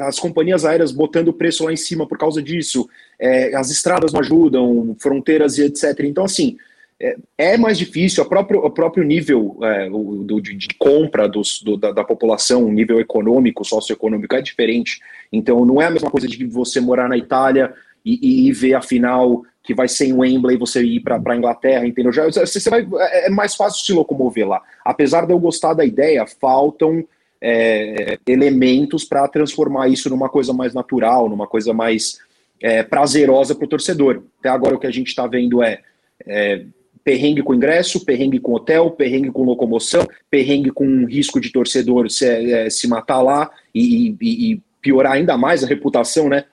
as 0.00 0.18
companhias 0.18 0.66
aéreas 0.66 0.92
botando 0.92 1.28
o 1.28 1.32
preço 1.32 1.64
lá 1.64 1.72
em 1.72 1.76
cima 1.76 2.06
por 2.06 2.18
causa 2.18 2.42
disso, 2.42 2.86
é, 3.18 3.56
as 3.56 3.70
estradas 3.70 4.12
não 4.12 4.20
ajudam, 4.20 4.94
fronteiras 4.98 5.56
e 5.56 5.62
etc. 5.62 6.00
Então, 6.00 6.24
assim, 6.24 6.58
é, 7.02 7.16
é 7.36 7.56
mais 7.56 7.76
difícil, 7.76 8.22
o 8.22 8.28
próprio, 8.28 8.64
o 8.64 8.70
próprio 8.70 9.02
nível 9.02 9.58
é, 9.62 9.90
do, 9.90 10.40
de, 10.40 10.54
de, 10.54 10.68
compra 10.78 11.28
dos, 11.28 11.60
do, 11.60 11.76
da, 11.76 11.90
da, 11.90 12.04
população, 12.04 12.64
o 12.64 12.72
nível 12.72 13.00
econômico, 13.00 13.64
socioeconômico 13.64 14.36
é 14.36 14.40
diferente. 14.40 15.00
Então 15.32 15.64
não 15.64 15.82
é 15.82 15.86
a 15.86 15.90
mesma 15.90 16.10
coisa 16.10 16.28
de 16.28 16.46
você 16.46 16.80
morar 16.80 17.08
na 17.08 17.16
Itália 17.16 17.74
e, 18.04 18.46
e 18.46 18.52
ver 18.52 18.74
a 18.74 18.80
final 18.80 19.44
que 19.62 19.74
vai 19.74 19.88
ser 19.88 20.06
em 20.06 20.12
Wembley 20.12 20.56
você 20.56 20.82
ir 20.82 21.00
para 21.00 21.20
a 21.24 21.36
Inglaterra, 21.36 21.86
entendeu? 21.86 22.12
Já, 22.12 22.26
você 22.26 22.70
vai, 22.70 22.86
é, 22.98 23.26
é 23.26 23.30
mais 23.30 23.54
fácil 23.54 23.84
se 23.84 23.92
locomover 23.92 24.48
lá. 24.48 24.60
Apesar 24.84 25.26
de 25.26 25.32
eu 25.32 25.38
gostar 25.38 25.74
da 25.74 25.84
ideia, 25.84 26.26
faltam 26.26 27.04
é, 27.40 28.18
elementos 28.26 29.04
para 29.04 29.26
transformar 29.28 29.88
isso 29.88 30.10
numa 30.10 30.28
coisa 30.28 30.52
mais 30.52 30.74
natural, 30.74 31.28
numa 31.28 31.46
coisa 31.46 31.72
mais 31.72 32.18
é, 32.60 32.82
prazerosa 32.82 33.54
para 33.54 33.64
o 33.64 33.68
torcedor. 33.68 34.22
Até 34.38 34.48
agora 34.48 34.76
o 34.76 34.78
que 34.78 34.86
a 34.86 34.92
gente 34.92 35.08
está 35.08 35.26
vendo 35.26 35.62
é, 35.62 35.80
é 36.26 36.64
perrengue 37.04 37.42
com 37.42 37.54
ingresso, 37.54 38.04
perrengue 38.04 38.38
com 38.38 38.54
hotel, 38.54 38.90
perrengue 38.90 39.30
com 39.30 39.42
locomoção, 39.42 40.06
perrengue 40.30 40.70
com 40.70 41.04
risco 41.04 41.40
de 41.40 41.50
torcedor 41.50 42.08
se, 42.10 42.26
é, 42.26 42.70
se 42.70 42.86
matar 42.86 43.20
lá 43.20 43.50
e, 43.74 44.16
e, 44.20 44.52
e, 44.52 44.60
piorar 44.80 45.12
ainda 45.12 45.36
mais 45.36 45.62
a 45.62 45.66
reputação, 45.66 46.28
né? 46.28 46.44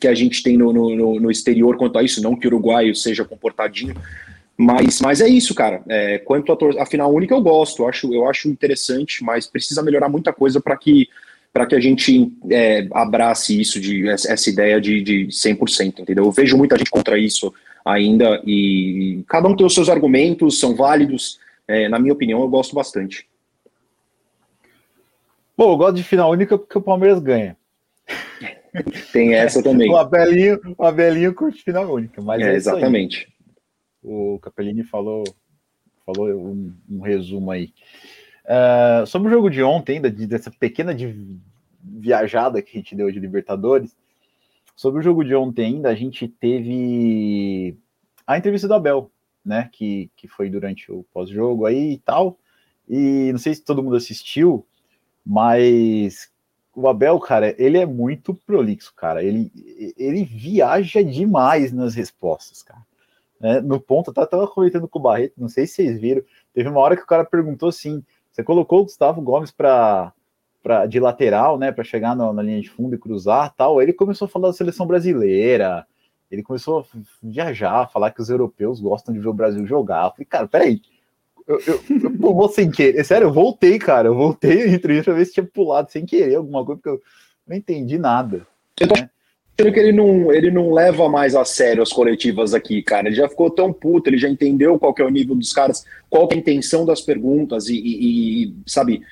Que 0.00 0.08
a 0.08 0.14
gente 0.14 0.42
tem 0.42 0.56
no, 0.56 0.72
no, 0.72 1.20
no, 1.20 1.30
exterior 1.30 1.76
quanto 1.76 1.98
a 1.98 2.02
isso, 2.02 2.22
não 2.22 2.34
que 2.34 2.46
o 2.46 2.50
uruguaio 2.50 2.94
seja 2.94 3.24
comportadinho, 3.24 3.94
mas, 4.56 5.00
mas 5.00 5.20
é 5.20 5.28
isso, 5.28 5.54
cara. 5.54 5.82
É, 5.88 6.18
quanto 6.18 6.52
a, 6.52 6.82
a 6.82 6.86
final 6.86 7.12
única, 7.12 7.34
eu 7.34 7.42
gosto, 7.42 7.82
eu 7.82 7.88
acho, 7.88 8.14
eu 8.14 8.28
acho 8.28 8.48
interessante, 8.48 9.22
mas 9.22 9.46
precisa 9.46 9.82
melhorar 9.82 10.08
muita 10.08 10.32
coisa 10.32 10.60
para 10.60 10.76
que 10.76 11.08
para 11.52 11.66
que 11.66 11.74
a 11.74 11.80
gente 11.80 12.32
é, 12.50 12.88
abrace 12.92 13.60
isso 13.60 13.78
de 13.78 14.08
essa 14.08 14.48
ideia 14.48 14.80
de, 14.80 15.02
de 15.02 15.26
100%, 15.26 16.00
entendeu? 16.00 16.24
Eu 16.24 16.32
vejo 16.32 16.56
muita 16.56 16.78
gente 16.78 16.90
contra 16.90 17.18
isso 17.18 17.52
ainda 17.84 18.42
e 18.46 19.22
cada 19.28 19.48
um 19.48 19.54
tem 19.54 19.66
os 19.66 19.74
seus 19.74 19.90
argumentos, 19.90 20.58
são 20.58 20.74
válidos. 20.74 21.38
É, 21.68 21.90
na 21.90 21.98
minha 21.98 22.14
opinião, 22.14 22.40
eu 22.40 22.48
gosto 22.48 22.74
bastante. 22.74 23.28
Bom, 25.56 25.72
eu 25.72 25.76
gosto 25.76 25.96
de 25.96 26.02
final 26.02 26.30
única 26.30 26.56
porque 26.56 26.78
o 26.78 26.82
Palmeiras 26.82 27.18
ganha. 27.20 27.56
tem 29.12 29.34
essa 29.34 29.62
também. 29.62 29.90
o 29.90 29.96
Abelinho, 29.96 30.60
o 30.78 30.84
Abelinho 30.84 31.34
curte 31.34 31.62
final 31.62 31.92
única, 31.92 32.22
mas 32.22 32.40
é, 32.40 32.52
é 32.52 32.54
exatamente. 32.54 33.32
O 34.02 34.38
Capellini 34.40 34.82
falou, 34.82 35.24
falou 36.04 36.28
um, 36.28 36.72
um 36.90 37.00
resumo 37.00 37.50
aí. 37.50 37.72
Uh, 38.44 39.06
sobre 39.06 39.28
o 39.28 39.30
jogo 39.30 39.48
de 39.48 39.62
ontem, 39.62 39.96
ainda, 39.96 40.10
dessa 40.10 40.50
pequena 40.50 40.94
de 40.94 41.38
viajada 41.82 42.60
que 42.60 42.76
a 42.76 42.80
gente 42.80 42.96
deu 42.96 43.10
de 43.10 43.20
Libertadores, 43.20 43.94
Sobre 44.74 45.00
o 45.00 45.02
jogo 45.02 45.24
de 45.24 45.34
ontem 45.34 45.66
ainda, 45.66 45.90
a 45.90 45.94
gente 45.94 46.26
teve 46.26 47.76
a 48.26 48.38
entrevista 48.38 48.66
do 48.66 48.74
Abel, 48.74 49.10
né? 49.44 49.68
Que, 49.72 50.10
que 50.16 50.26
foi 50.26 50.48
durante 50.48 50.90
o 50.90 51.04
pós-jogo 51.12 51.66
aí 51.66 51.92
e 51.92 51.98
tal. 51.98 52.38
E 52.88 53.30
não 53.30 53.38
sei 53.38 53.54
se 53.54 53.62
todo 53.62 53.82
mundo 53.82 53.96
assistiu, 53.96 54.66
mas 55.24 56.30
o 56.74 56.88
Abel, 56.88 57.18
cara, 57.20 57.54
ele 57.58 57.78
é 57.78 57.86
muito 57.86 58.34
prolixo, 58.34 58.94
cara. 58.94 59.22
Ele, 59.22 59.50
ele 59.96 60.24
viaja 60.24 61.02
demais 61.02 61.72
nas 61.72 61.94
respostas, 61.94 62.62
cara. 62.62 62.82
É, 63.40 63.60
no 63.60 63.80
ponto, 63.80 64.12
eu 64.16 64.26
tava 64.26 64.46
comentando 64.46 64.88
com 64.88 64.98
o 64.98 65.02
Barreto, 65.02 65.34
não 65.36 65.48
sei 65.48 65.66
se 65.66 65.74
vocês 65.74 66.00
viram. 66.00 66.22
Teve 66.54 66.68
uma 66.68 66.80
hora 66.80 66.96
que 66.96 67.02
o 67.02 67.06
cara 67.06 67.24
perguntou 67.24 67.68
assim: 67.68 68.02
você 68.30 68.42
colocou 68.42 68.80
o 68.80 68.84
Gustavo 68.84 69.20
Gomes 69.20 69.50
para 69.50 70.12
pra, 70.62 70.86
de 70.86 71.00
lateral, 71.00 71.58
né, 71.58 71.72
para 71.72 71.82
chegar 71.82 72.14
no, 72.14 72.32
na 72.32 72.42
linha 72.42 72.60
de 72.60 72.70
fundo 72.70 72.94
e 72.94 72.98
cruzar 72.98 73.52
tal. 73.54 73.82
Ele 73.82 73.92
começou 73.92 74.26
a 74.26 74.28
falar 74.28 74.48
da 74.48 74.54
seleção 74.54 74.86
brasileira, 74.86 75.86
ele 76.30 76.42
começou 76.42 76.80
a 76.80 76.98
viajar, 77.22 77.90
falar 77.90 78.12
que 78.12 78.22
os 78.22 78.30
europeus 78.30 78.80
gostam 78.80 79.12
de 79.12 79.20
ver 79.20 79.28
o 79.28 79.34
Brasil 79.34 79.66
jogar. 79.66 80.06
Eu 80.06 80.10
falei, 80.12 80.26
cara, 80.26 80.48
peraí, 80.48 80.80
eu, 81.46 81.60
eu, 81.66 81.80
eu 81.90 82.34
vou 82.34 82.48
sem 82.48 82.70
querer. 82.70 82.98
É 82.98 83.04
sério, 83.04 83.28
eu 83.28 83.32
voltei, 83.32 83.78
cara, 83.78 84.08
eu 84.08 84.14
voltei 84.14 84.62
a 84.62 84.68
entrevista 84.68 85.10
pra 85.10 85.18
ver 85.18 85.26
se 85.26 85.34
tinha 85.34 85.46
pulado 85.46 85.90
sem 85.90 86.04
querer 86.04 86.36
alguma 86.36 86.64
coisa, 86.64 86.80
porque 86.80 86.96
eu 86.96 87.02
não 87.46 87.56
entendi 87.56 87.98
nada. 87.98 88.46
Né? 88.80 89.08
que 89.56 89.78
ele 89.78 89.92
não, 89.92 90.32
ele 90.32 90.50
não 90.50 90.72
leva 90.72 91.08
mais 91.08 91.34
a 91.34 91.44
sério 91.44 91.82
as 91.82 91.92
coletivas 91.92 92.54
aqui, 92.54 92.82
cara. 92.82 93.06
Ele 93.06 93.16
já 93.16 93.28
ficou 93.28 93.50
tão 93.50 93.72
puto, 93.72 94.08
ele 94.08 94.18
já 94.18 94.28
entendeu 94.28 94.78
qual 94.78 94.94
que 94.94 95.02
é 95.02 95.04
o 95.04 95.10
nível 95.10 95.36
dos 95.36 95.52
caras, 95.52 95.84
qual 96.08 96.26
que 96.26 96.34
é 96.34 96.38
a 96.38 96.40
intenção 96.40 96.84
das 96.84 97.00
perguntas 97.00 97.68
e, 97.68 97.76
e, 97.76 98.44
e 98.44 98.54
sabe, 98.66 99.02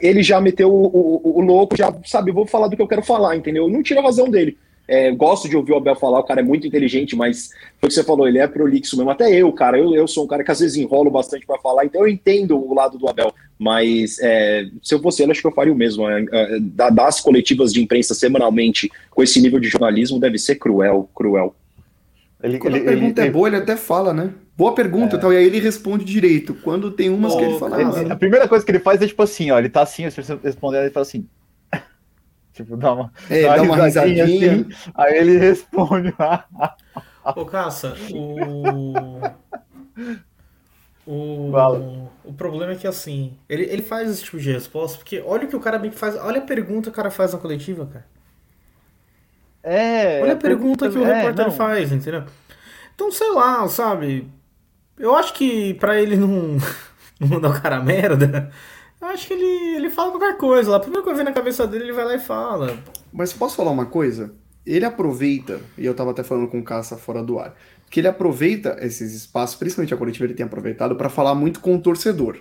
ele 0.00 0.22
já 0.22 0.40
meteu 0.40 0.72
o, 0.72 0.86
o, 0.86 1.38
o, 1.38 1.40
louco, 1.40 1.76
já 1.76 1.94
sabe, 2.04 2.32
vou 2.32 2.46
falar 2.46 2.68
do 2.68 2.76
que 2.76 2.82
eu 2.82 2.88
quero 2.88 3.02
falar, 3.02 3.36
entendeu? 3.36 3.68
Não 3.68 3.82
tira 3.82 4.00
a 4.00 4.04
razão 4.04 4.30
dele. 4.30 4.56
É, 4.86 5.10
gosto 5.12 5.48
de 5.48 5.56
ouvir 5.56 5.72
o 5.72 5.76
Abel 5.76 5.94
falar, 5.94 6.18
o 6.18 6.24
cara 6.24 6.40
é 6.40 6.44
muito 6.44 6.66
inteligente, 6.66 7.14
mas 7.14 7.50
foi 7.80 7.86
o 7.86 7.88
que 7.88 7.94
você 7.94 8.02
falou, 8.02 8.26
ele 8.26 8.38
é 8.38 8.46
prolixo 8.46 8.96
mesmo. 8.96 9.10
Até 9.10 9.30
eu, 9.32 9.52
cara, 9.52 9.78
eu, 9.78 9.94
eu 9.94 10.08
sou 10.08 10.24
um 10.24 10.26
cara 10.26 10.42
que 10.42 10.50
às 10.50 10.60
vezes 10.60 10.76
enrolo 10.76 11.10
bastante 11.10 11.46
para 11.46 11.58
falar, 11.60 11.84
então 11.84 12.02
eu 12.02 12.08
entendo 12.08 12.58
o 12.58 12.74
lado 12.74 12.98
do 12.98 13.08
Abel. 13.08 13.32
Mas 13.58 14.18
é, 14.20 14.66
se 14.82 14.94
eu 14.94 15.00
fosse 15.00 15.22
ele, 15.22 15.30
acho 15.30 15.40
que 15.40 15.46
eu 15.46 15.52
faria 15.52 15.72
o 15.72 15.76
mesmo. 15.76 16.08
É, 16.10 16.26
é, 16.32 16.60
das 16.90 17.20
coletivas 17.20 17.72
de 17.72 17.80
imprensa 17.80 18.12
semanalmente 18.12 18.90
com 19.10 19.22
esse 19.22 19.40
nível 19.40 19.60
de 19.60 19.68
jornalismo 19.68 20.18
deve 20.18 20.36
ser 20.36 20.56
cruel, 20.56 21.08
cruel. 21.14 21.54
Ele, 22.42 22.58
Quando 22.58 22.74
ele, 22.74 22.84
a 22.84 22.88
pergunta 22.88 23.20
ele, 23.20 23.28
é 23.28 23.30
boa, 23.30 23.48
ele 23.48 23.56
até 23.56 23.76
fala, 23.76 24.12
né? 24.12 24.30
Boa 24.56 24.74
pergunta, 24.74 25.14
é. 25.14 25.18
então, 25.18 25.32
e 25.32 25.36
aí 25.36 25.46
ele 25.46 25.60
responde 25.60 26.04
direito. 26.04 26.54
Quando 26.54 26.90
tem 26.90 27.08
umas 27.08 27.32
oh, 27.32 27.38
que 27.38 27.44
ele 27.44 27.58
fala. 27.58 27.76
Ah, 27.76 28.12
a 28.12 28.16
primeira 28.16 28.48
coisa 28.48 28.64
que 28.64 28.70
ele 28.70 28.80
faz 28.80 29.00
é 29.00 29.06
tipo 29.06 29.22
assim, 29.22 29.50
ó, 29.52 29.58
ele 29.58 29.68
tá 29.68 29.82
assim, 29.82 30.10
se 30.10 30.22
você 30.22 30.36
responder, 30.42 30.80
ele 30.80 30.90
fala 30.90 31.06
assim. 31.06 31.24
Tipo, 32.52 32.76
dá 32.76 32.92
uma, 32.92 33.12
é, 33.30 33.42
dá 33.42 33.62
uma 33.62 33.76
risadinha. 33.76 34.24
Assim, 34.24 34.68
aí 34.94 35.18
ele 35.18 35.38
responde. 35.38 36.14
Ô, 37.36 37.46
Caça, 37.46 37.94
o. 38.12 39.20
O, 41.04 41.50
o 42.24 42.32
problema 42.32 42.72
é 42.72 42.76
que 42.76 42.86
assim, 42.86 43.36
ele, 43.48 43.64
ele 43.64 43.82
faz 43.82 44.08
esse 44.08 44.22
tipo 44.22 44.38
de 44.38 44.52
resposta, 44.52 44.98
porque 44.98 45.20
olha 45.26 45.46
o 45.46 45.48
que 45.48 45.56
o 45.56 45.60
cara 45.60 45.80
faz, 45.90 46.14
olha 46.16 46.38
a 46.38 46.44
pergunta 46.46 46.84
que 46.84 46.90
o 46.90 46.92
cara 46.92 47.10
faz 47.10 47.32
na 47.32 47.40
coletiva, 47.40 47.86
cara. 47.86 48.06
É. 49.62 50.22
Olha 50.22 50.32
a 50.34 50.36
pergunta, 50.36 50.86
pergunta 50.86 50.90
que 50.90 50.98
o 50.98 51.04
é, 51.04 51.14
repórter 51.14 51.46
não. 51.46 51.52
faz, 51.52 51.92
entendeu? 51.92 52.24
Então, 52.94 53.10
sei 53.10 53.32
lá, 53.32 53.66
sabe? 53.68 54.28
Eu 54.98 55.16
acho 55.16 55.34
que 55.34 55.74
para 55.74 56.00
ele 56.00 56.16
não, 56.16 56.56
não 57.18 57.28
mandar 57.28 57.50
o 57.50 57.60
cara 57.60 57.80
merda, 57.80 58.50
eu 59.02 59.08
acho 59.08 59.26
que 59.26 59.34
ele, 59.34 59.76
ele 59.76 59.90
fala 59.90 60.12
qualquer 60.12 60.36
coisa 60.36 60.70
lá. 60.70 60.80
Coisa 60.80 61.02
que 61.02 61.14
vem 61.14 61.24
na 61.24 61.32
cabeça 61.32 61.66
dele, 61.66 61.84
ele 61.84 61.92
vai 61.92 62.04
lá 62.04 62.14
e 62.14 62.20
fala. 62.20 62.78
Mas 63.12 63.32
posso 63.32 63.56
falar 63.56 63.72
uma 63.72 63.86
coisa? 63.86 64.32
Ele 64.64 64.84
aproveita, 64.84 65.60
e 65.76 65.84
eu 65.84 65.92
tava 65.92 66.12
até 66.12 66.22
falando 66.22 66.48
com 66.48 66.60
o 66.60 66.64
Caça 66.64 66.96
fora 66.96 67.20
do 67.22 67.38
ar, 67.38 67.56
que 67.90 67.98
ele 67.98 68.06
aproveita 68.06 68.78
esses 68.80 69.12
espaços, 69.12 69.56
principalmente 69.56 69.92
a 69.92 69.96
coletiva 69.96 70.24
ele 70.24 70.34
tem 70.34 70.46
aproveitado, 70.46 70.94
para 70.94 71.08
falar 71.08 71.34
muito 71.34 71.58
com 71.58 71.74
o 71.74 71.80
torcedor. 71.82 72.38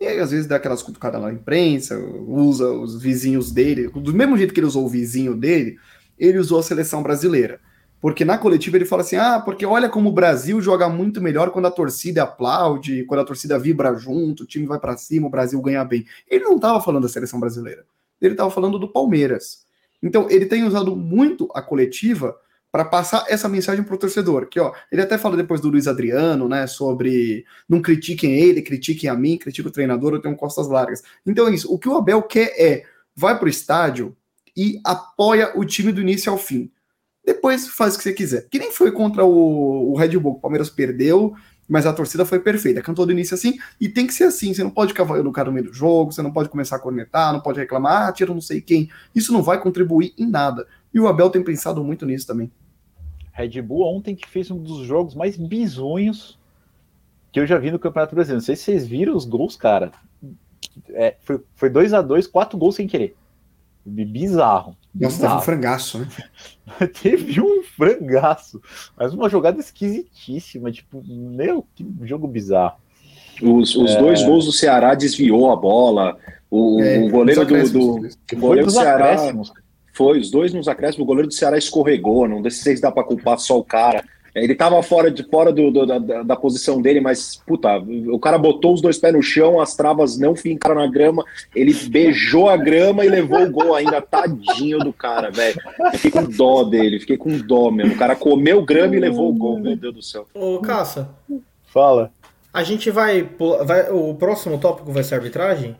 E 0.00 0.06
aí, 0.06 0.18
às 0.18 0.32
vezes, 0.32 0.46
dá 0.46 0.56
aquelas 0.56 0.82
cutucadas 0.82 1.22
na 1.22 1.32
imprensa, 1.32 1.96
usa 1.98 2.68
os 2.70 3.00
vizinhos 3.00 3.52
dele, 3.52 3.88
do 3.88 4.12
mesmo 4.12 4.36
jeito 4.36 4.52
que 4.52 4.60
ele 4.60 4.66
usou 4.66 4.84
o 4.84 4.88
vizinho 4.88 5.34
dele, 5.34 5.78
ele 6.18 6.38
usou 6.38 6.58
a 6.58 6.62
seleção 6.62 7.02
brasileira. 7.02 7.60
Porque 8.00 8.24
na 8.24 8.36
coletiva 8.38 8.76
ele 8.76 8.84
fala 8.84 9.02
assim: 9.02 9.16
ah, 9.16 9.40
porque 9.40 9.64
olha 9.64 9.88
como 9.88 10.10
o 10.10 10.12
Brasil 10.12 10.60
joga 10.60 10.88
muito 10.88 11.20
melhor 11.20 11.50
quando 11.50 11.66
a 11.66 11.70
torcida 11.70 12.22
aplaude, 12.22 13.04
quando 13.04 13.20
a 13.20 13.24
torcida 13.24 13.58
vibra 13.58 13.94
junto, 13.94 14.42
o 14.42 14.46
time 14.46 14.66
vai 14.66 14.78
para 14.78 14.96
cima, 14.96 15.26
o 15.26 15.30
Brasil 15.30 15.60
ganha 15.60 15.84
bem. 15.84 16.06
Ele 16.28 16.44
não 16.44 16.56
estava 16.56 16.80
falando 16.80 17.04
da 17.04 17.08
seleção 17.08 17.40
brasileira, 17.40 17.84
ele 18.20 18.34
estava 18.34 18.50
falando 18.50 18.78
do 18.78 18.88
Palmeiras. 18.88 19.66
Então 20.02 20.28
ele 20.30 20.46
tem 20.46 20.64
usado 20.64 20.94
muito 20.94 21.48
a 21.54 21.62
coletiva 21.62 22.36
para 22.70 22.84
passar 22.84 23.24
essa 23.28 23.48
mensagem 23.48 23.82
para 23.82 23.94
o 23.94 23.98
torcedor. 23.98 24.46
Que 24.46 24.60
ó, 24.60 24.72
ele 24.92 25.00
até 25.00 25.16
fala 25.16 25.36
depois 25.36 25.62
do 25.62 25.70
Luiz 25.70 25.88
Adriano, 25.88 26.46
né, 26.46 26.66
sobre 26.66 27.46
não 27.66 27.80
critiquem 27.80 28.34
ele, 28.34 28.60
critiquem 28.60 29.08
a 29.08 29.14
mim, 29.14 29.38
critiquem 29.38 29.70
o 29.70 29.72
treinador, 29.72 30.12
eu 30.12 30.20
tenho 30.20 30.36
costas 30.36 30.68
largas. 30.68 31.02
Então 31.24 31.48
é 31.48 31.54
isso. 31.54 31.72
O 31.72 31.78
que 31.78 31.88
o 31.88 31.96
Abel 31.96 32.22
quer 32.22 32.52
é 32.60 32.84
vai 33.14 33.38
para 33.38 33.46
o 33.46 33.48
estádio 33.48 34.14
e 34.54 34.78
apoia 34.84 35.52
o 35.54 35.64
time 35.64 35.90
do 35.90 36.02
início 36.02 36.30
ao 36.30 36.36
fim 36.36 36.70
depois 37.26 37.66
faz 37.68 37.94
o 37.94 37.98
que 37.98 38.04
você 38.04 38.12
quiser. 38.12 38.46
Que 38.48 38.58
nem 38.58 38.70
foi 38.70 38.92
contra 38.92 39.24
o, 39.24 39.92
o 39.92 39.96
Red 39.96 40.16
Bull, 40.16 40.34
o 40.34 40.40
Palmeiras 40.40 40.70
perdeu, 40.70 41.34
mas 41.68 41.84
a 41.84 41.92
torcida 41.92 42.24
foi 42.24 42.38
perfeita. 42.38 42.80
Cantou 42.80 43.04
do 43.04 43.10
início 43.10 43.34
assim, 43.34 43.58
e 43.80 43.88
tem 43.88 44.06
que 44.06 44.14
ser 44.14 44.24
assim. 44.24 44.54
Você 44.54 44.62
não 44.62 44.70
pode 44.70 44.94
cara 44.94 45.10
no 45.46 45.52
meio 45.52 45.66
do 45.66 45.72
jogo, 45.72 46.12
você 46.12 46.22
não 46.22 46.32
pode 46.32 46.48
começar 46.48 46.76
a 46.76 46.78
cornetar, 46.78 47.32
não 47.32 47.40
pode 47.40 47.58
reclamar, 47.58 48.08
ah, 48.08 48.12
tira 48.12 48.32
não 48.32 48.40
sei 48.40 48.60
quem. 48.60 48.88
Isso 49.12 49.32
não 49.32 49.42
vai 49.42 49.60
contribuir 49.60 50.14
em 50.16 50.24
nada. 50.24 50.68
E 50.94 51.00
o 51.00 51.08
Abel 51.08 51.28
tem 51.28 51.42
pensado 51.42 51.82
muito 51.82 52.06
nisso 52.06 52.28
também. 52.28 52.50
Red 53.32 53.60
Bull 53.60 53.96
ontem 53.96 54.14
que 54.14 54.28
fez 54.28 54.48
um 54.50 54.62
dos 54.62 54.86
jogos 54.86 55.14
mais 55.14 55.36
bizonhos 55.36 56.38
que 57.32 57.40
eu 57.40 57.46
já 57.46 57.58
vi 57.58 57.72
no 57.72 57.78
Campeonato 57.78 58.14
Brasileiro. 58.14 58.40
Não 58.40 58.46
sei 58.46 58.54
se 58.54 58.62
vocês 58.62 58.86
viram 58.86 59.16
os 59.16 59.24
gols, 59.24 59.56
cara. 59.56 59.90
É, 60.90 61.16
foi 61.54 61.68
2 61.68 61.92
a 61.92 62.00
2 62.00 62.28
quatro 62.28 62.56
gols 62.56 62.76
sem 62.76 62.86
querer. 62.86 63.16
Bizarro. 63.84 64.76
Nossa, 65.00 65.20
teve 65.20 65.34
um 65.34 65.40
frangaço, 65.40 65.98
né? 65.98 66.08
teve 67.02 67.40
um 67.40 67.62
frangaço. 67.62 68.60
Mas 68.96 69.12
uma 69.12 69.28
jogada 69.28 69.60
esquisitíssima. 69.60 70.70
Tipo, 70.72 71.02
meu, 71.06 71.66
que 71.74 71.86
jogo 72.02 72.26
bizarro. 72.26 72.78
Os, 73.42 73.76
os 73.76 73.90
é... 73.90 73.98
dois 73.98 74.22
gols 74.22 74.46
do 74.46 74.52
Ceará 74.52 74.94
desviou 74.94 75.52
a 75.52 75.56
bola. 75.56 76.16
O, 76.50 76.80
é, 76.80 76.98
o 76.98 77.10
goleiro 77.10 77.44
do, 77.44 77.70
do, 77.70 78.08
o 78.32 78.36
goleiro 78.36 78.66
do 78.66 78.72
Ceará. 78.72 79.12
Acréscimos. 79.12 79.52
Foi, 79.92 80.18
os 80.18 80.30
dois 80.30 80.52
nos 80.52 80.68
acréscimos. 80.68 81.02
O 81.02 81.06
goleiro 81.06 81.28
do 81.28 81.34
Ceará 81.34 81.56
escorregou. 81.58 82.28
Não 82.28 82.42
sei 82.50 82.76
se 82.76 82.82
dá 82.82 82.90
para 82.90 83.04
culpar 83.04 83.38
só 83.38 83.58
o 83.58 83.64
cara. 83.64 84.04
Ele 84.36 84.54
tava 84.54 84.82
fora, 84.82 85.10
de, 85.10 85.22
fora 85.24 85.50
do, 85.50 85.70
do 85.70 85.86
da, 85.86 86.22
da, 86.22 86.36
posição 86.36 86.82
dele, 86.82 87.00
mas, 87.00 87.36
puta, 87.36 87.78
o 87.78 88.18
cara 88.18 88.36
botou 88.36 88.74
os 88.74 88.82
dois 88.82 88.98
pés 88.98 89.14
no 89.14 89.22
chão, 89.22 89.58
as 89.58 89.74
travas 89.74 90.18
não 90.18 90.36
fincaram 90.36 90.74
na 90.76 90.86
grama, 90.86 91.24
ele 91.54 91.72
beijou 91.88 92.50
a 92.50 92.56
grama 92.56 93.02
e 93.02 93.08
levou 93.08 93.42
o 93.42 93.50
gol 93.50 93.74
ainda, 93.74 94.02
tadinho 94.02 94.78
do 94.80 94.92
cara, 94.92 95.30
velho. 95.30 95.58
Fiquei 95.94 96.10
com 96.10 96.24
dó 96.24 96.64
dele, 96.64 97.00
fiquei 97.00 97.16
com 97.16 97.38
dó 97.38 97.70
mesmo. 97.70 97.94
O 97.94 97.98
cara 97.98 98.14
comeu 98.14 98.62
grama 98.62 98.94
e 98.94 99.00
levou 99.00 99.30
o 99.30 99.34
gol, 99.34 99.58
meu 99.58 99.74
Deus 99.74 99.94
do 99.94 100.02
céu. 100.02 100.26
Ô, 100.34 100.58
Caça. 100.58 101.08
Fala. 101.64 102.10
A 102.52 102.62
gente 102.62 102.90
vai, 102.90 103.26
vai. 103.64 103.90
O 103.90 104.14
próximo 104.14 104.58
tópico 104.58 104.92
vai 104.92 105.02
ser 105.02 105.14
arbitragem? 105.14 105.76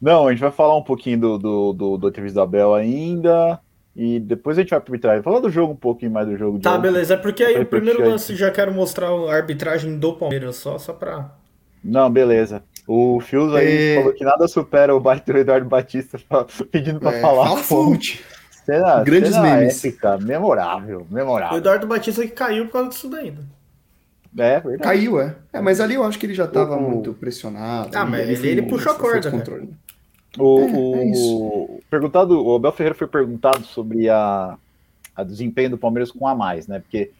Não, 0.00 0.26
a 0.26 0.30
gente 0.32 0.40
vai 0.40 0.50
falar 0.50 0.76
um 0.76 0.82
pouquinho 0.82 1.18
do, 1.18 1.38
do, 1.38 1.72
do, 1.72 1.96
do 1.96 2.08
entrevista 2.08 2.44
da 2.44 2.74
ainda. 2.76 3.60
E 3.96 4.18
depois 4.18 4.58
a 4.58 4.62
gente 4.62 4.70
vai 4.70 4.80
pro 4.80 4.92
arbitragem. 4.92 5.22
Falar 5.22 5.40
do 5.40 5.50
jogo 5.50 5.72
um 5.72 5.76
pouquinho 5.76 6.10
mais 6.10 6.26
do 6.26 6.36
jogo. 6.36 6.58
Tá, 6.58 6.72
ontem. 6.72 6.82
beleza. 6.82 7.14
É 7.14 7.16
porque 7.16 7.44
aí 7.44 7.60
o 7.60 7.66
primeiro 7.66 8.02
lance 8.02 8.34
já 8.34 8.50
quero 8.50 8.72
mostrar 8.72 9.08
a 9.08 9.34
arbitragem 9.34 9.98
do 9.98 10.14
Palmeiras, 10.14 10.56
só, 10.56 10.78
só 10.78 10.92
pra. 10.92 11.30
Não, 11.82 12.10
beleza. 12.10 12.62
O 12.88 13.20
Fios 13.20 13.54
aí 13.54 13.92
é... 13.92 13.96
falou 13.96 14.12
que 14.12 14.24
nada 14.24 14.48
supera 14.48 14.94
o 14.94 15.00
baita 15.00 15.32
do 15.32 15.38
Eduardo 15.38 15.68
Batista 15.68 16.18
pedindo 16.70 16.98
pra 16.98 17.12
é, 17.12 17.20
falar. 17.20 17.44
Fala 17.46 17.56
fonte. 17.58 18.24
Cena, 18.64 19.04
Grandes 19.04 19.32
cena 19.32 19.42
memes. 19.42 19.84
Épica, 19.84 20.18
memorável, 20.18 21.06
memorável. 21.10 21.56
O 21.56 21.58
Eduardo 21.58 21.86
Batista 21.86 22.22
que 22.22 22.28
caiu 22.28 22.66
por 22.66 22.72
causa 22.72 22.88
disso 22.88 23.08
daí. 23.08 23.30
Né? 23.30 23.44
É, 24.36 24.60
verdade. 24.60 24.82
Caiu, 24.82 25.20
é. 25.20 25.36
é. 25.52 25.60
Mas 25.60 25.80
ali 25.80 25.94
eu 25.94 26.02
acho 26.02 26.18
que 26.18 26.26
ele 26.26 26.34
já 26.34 26.46
tava 26.46 26.76
o... 26.76 26.80
muito 26.80 27.12
pressionado. 27.14 27.90
Ah, 27.94 28.04
mas 28.04 28.28
ele, 28.28 28.48
ele 28.48 28.62
puxou 28.62 28.92
a 28.92 28.94
corda. 28.96 29.30
Controle. 29.30 29.70
O, 30.38 30.60
é, 30.60 31.12
o, 31.14 31.78
é 31.78 31.82
perguntado, 31.88 32.44
o 32.44 32.56
Abel 32.56 32.72
Ferreira 32.72 32.94
foi 32.94 33.06
perguntado 33.06 33.64
sobre 33.64 34.08
a, 34.08 34.58
a 35.14 35.22
desempenho 35.22 35.70
do 35.70 35.78
Palmeiras 35.78 36.10
com 36.10 36.26
a 36.26 36.34
mais, 36.34 36.66
né? 36.66 36.80
Porque, 36.80 37.12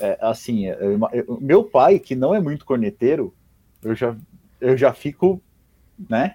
é, 0.00 0.18
assim, 0.20 0.66
eu, 0.66 0.98
eu, 1.12 1.38
meu 1.40 1.64
pai, 1.64 1.98
que 1.98 2.14
não 2.14 2.34
é 2.34 2.40
muito 2.40 2.64
corneteiro, 2.64 3.32
eu 3.82 3.94
já, 3.94 4.16
eu 4.60 4.76
já 4.76 4.92
fico, 4.92 5.40
né? 6.08 6.34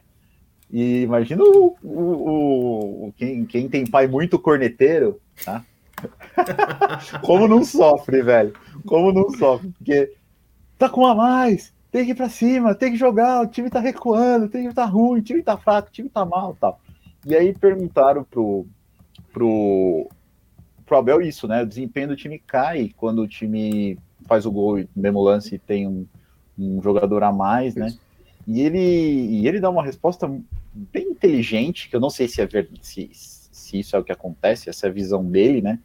E 0.72 1.02
imagina 1.02 1.44
o, 1.44 1.76
o, 1.84 3.08
o, 3.08 3.14
quem, 3.18 3.46
quem 3.46 3.68
tem 3.68 3.86
pai 3.86 4.08
muito 4.08 4.40
corneteiro, 4.40 5.20
tá? 5.44 5.66
Como 7.22 7.48
não 7.48 7.64
sofre, 7.64 8.22
velho? 8.22 8.54
Como 8.86 9.12
não 9.12 9.30
sofre? 9.32 9.70
Porque 9.78 10.14
tá 10.78 10.88
com 10.88 11.06
a 11.06 11.14
mais, 11.14 11.74
tem 11.92 12.06
que 12.06 12.12
ir 12.12 12.16
pra 12.16 12.30
cima, 12.30 12.74
tem 12.74 12.92
que 12.92 12.98
jogar, 12.98 13.42
o 13.42 13.48
time 13.48 13.70
tá 13.70 13.80
recuando, 13.80 14.46
o 14.46 14.50
time 14.50 14.74
tá 14.74 14.86
ruim, 14.86 15.20
o 15.20 15.24
time 15.24 15.44
tá 15.44 15.58
fraco, 15.58 15.90
o 15.90 15.92
time 15.92 16.10
tá 16.10 16.24
mal 16.24 16.56
tal. 16.60 16.80
E 17.26 17.36
aí 17.36 17.54
perguntaram 17.54 18.24
pro, 18.24 18.66
pro, 19.34 20.10
pro 20.86 20.98
Abel 20.98 21.22
isso, 21.22 21.48
né? 21.48 21.62
O 21.62 21.68
desempenho 21.68 22.08
do 22.08 22.16
time 22.16 22.40
cai 22.40 22.92
quando 22.96 23.22
o 23.22 23.28
time 23.28 24.00
faz 24.26 24.46
o 24.46 24.52
gol 24.52 24.78
no 24.78 24.88
mesmo 24.96 25.22
lance 25.22 25.56
e 25.56 25.60
tem 25.60 25.86
um, 25.86 26.08
um 26.58 26.82
jogador 26.82 27.24
a 27.24 27.32
mais, 27.32 27.76
né? 27.76 27.94
E 28.48 28.62
ele, 28.62 28.80
e 28.80 29.48
ele 29.48 29.60
dá 29.60 29.70
uma 29.70 29.84
resposta 29.84 30.28
bem 30.74 31.10
inteligente, 31.10 31.90
que 31.90 31.96
eu 31.96 32.00
não 32.00 32.10
sei 32.10 32.28
se, 32.28 32.42
é 32.42 32.46
ver, 32.46 32.70
se, 32.82 33.10
se 33.14 33.80
isso 33.80 33.96
é 33.96 34.00
o 34.00 34.04
que 34.04 34.12
acontece, 34.12 34.70
essa 34.70 34.88
é 34.88 34.90
a 34.90 34.94
visão 34.94 35.24
dele, 35.24 35.62
né? 35.62 35.80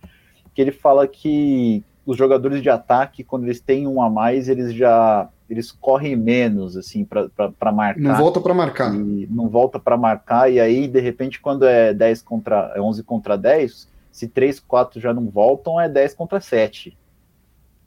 Que 0.55 0.63
ele 0.63 0.73
fala 0.73 1.07
que 1.09 1.83
os 2.07 2.17
jogadores 2.17 2.63
de 2.63 2.71
ataque, 2.71 3.25
quando 3.25 3.45
eles 3.45 3.61
têm 3.61 3.87
um 3.89 4.01
a 4.01 4.09
mais, 4.09 4.49
eles 4.49 4.73
já 4.73 5.29
eles 5.49 5.71
correm 5.71 6.17
menos 6.17 6.77
assim 6.77 7.05
para 7.05 7.73
marcar. 7.73 8.01
Não 8.01 8.17
volta 8.17 8.41
para 8.41 8.55
marcar. 8.55 8.93
não 8.93 9.49
volta 9.49 9.79
para 9.79 9.97
marcar 9.97 10.51
e 10.51 10.59
aí 10.59 10.89
de 10.89 11.01
repente 11.01 11.41
quando 11.41 11.65
é 11.65 11.95
10 11.95 12.23
contra 12.23 12.73
é 12.75 12.81
11 12.81 13.03
contra 13.03 13.37
10, 13.37 13.89
se 14.11 14.29
3, 14.29 14.61
4 14.61 15.01
já 15.01 15.15
não 15.15 15.29
voltam 15.29 15.81
é 15.81 15.89
10 15.89 16.15
contra 16.15 16.41
7, 16.41 16.97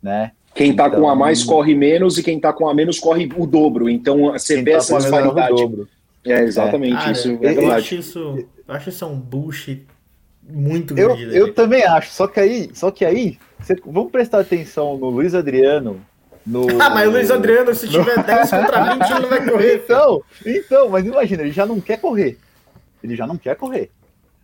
né? 0.01 0.31
Quem 0.55 0.75
tá 0.75 0.87
então, 0.87 1.01
com 1.01 1.09
a 1.09 1.15
mais 1.15 1.43
corre 1.43 1.75
menos 1.75 2.17
e 2.17 2.23
quem 2.23 2.39
tá 2.39 2.51
com 2.51 2.67
a 2.67 2.73
menos 2.73 2.99
corre 2.99 3.29
o 3.37 3.45
dobro. 3.45 3.89
Então 3.89 4.31
você 4.31 4.61
vê 4.61 4.71
tá 4.71 4.77
essa 4.77 4.97
disparidade. 4.97 5.87
É 6.25 6.41
exatamente 6.43 7.07
é. 7.07 7.11
isso, 7.11 7.39
é 7.41 7.57
eu 7.57 7.71
acho 7.71 7.95
isso, 7.95 8.19
eu 8.67 8.75
acho 8.75 8.89
isso 8.89 9.05
um 9.05 9.17
bullshit 9.17 9.85
muito 10.49 10.93
grande. 10.93 11.23
Eu, 11.23 11.47
eu 11.47 11.53
também 11.53 11.83
acho, 11.83 12.11
só 12.11 12.27
que 12.27 12.39
aí, 12.39 12.69
só 12.73 12.91
que 12.91 13.05
aí, 13.05 13.37
você, 13.59 13.75
vamos 13.85 14.11
prestar 14.11 14.39
atenção 14.39 14.97
no 14.97 15.09
Luiz 15.09 15.35
Adriano. 15.35 16.01
No, 16.45 16.67
ah, 16.81 16.89
mas 16.89 17.07
o 17.07 17.11
Luiz 17.11 17.31
Adriano, 17.31 17.73
se 17.73 17.87
tiver 17.87 18.17
no... 18.17 18.23
10 18.23 18.49
contra 18.49 18.93
20, 18.93 19.11
ele 19.11 19.19
não 19.19 19.29
vai 19.29 19.49
correr. 19.49 19.83
Então, 19.89 20.23
então, 20.45 20.89
mas 20.89 21.05
imagina, 21.05 21.43
ele 21.43 21.51
já 21.51 21.65
não 21.65 21.79
quer 21.79 21.99
correr. 21.99 22.37
Ele 23.03 23.15
já 23.15 23.25
não 23.25 23.37
quer 23.37 23.55
correr. 23.55 23.91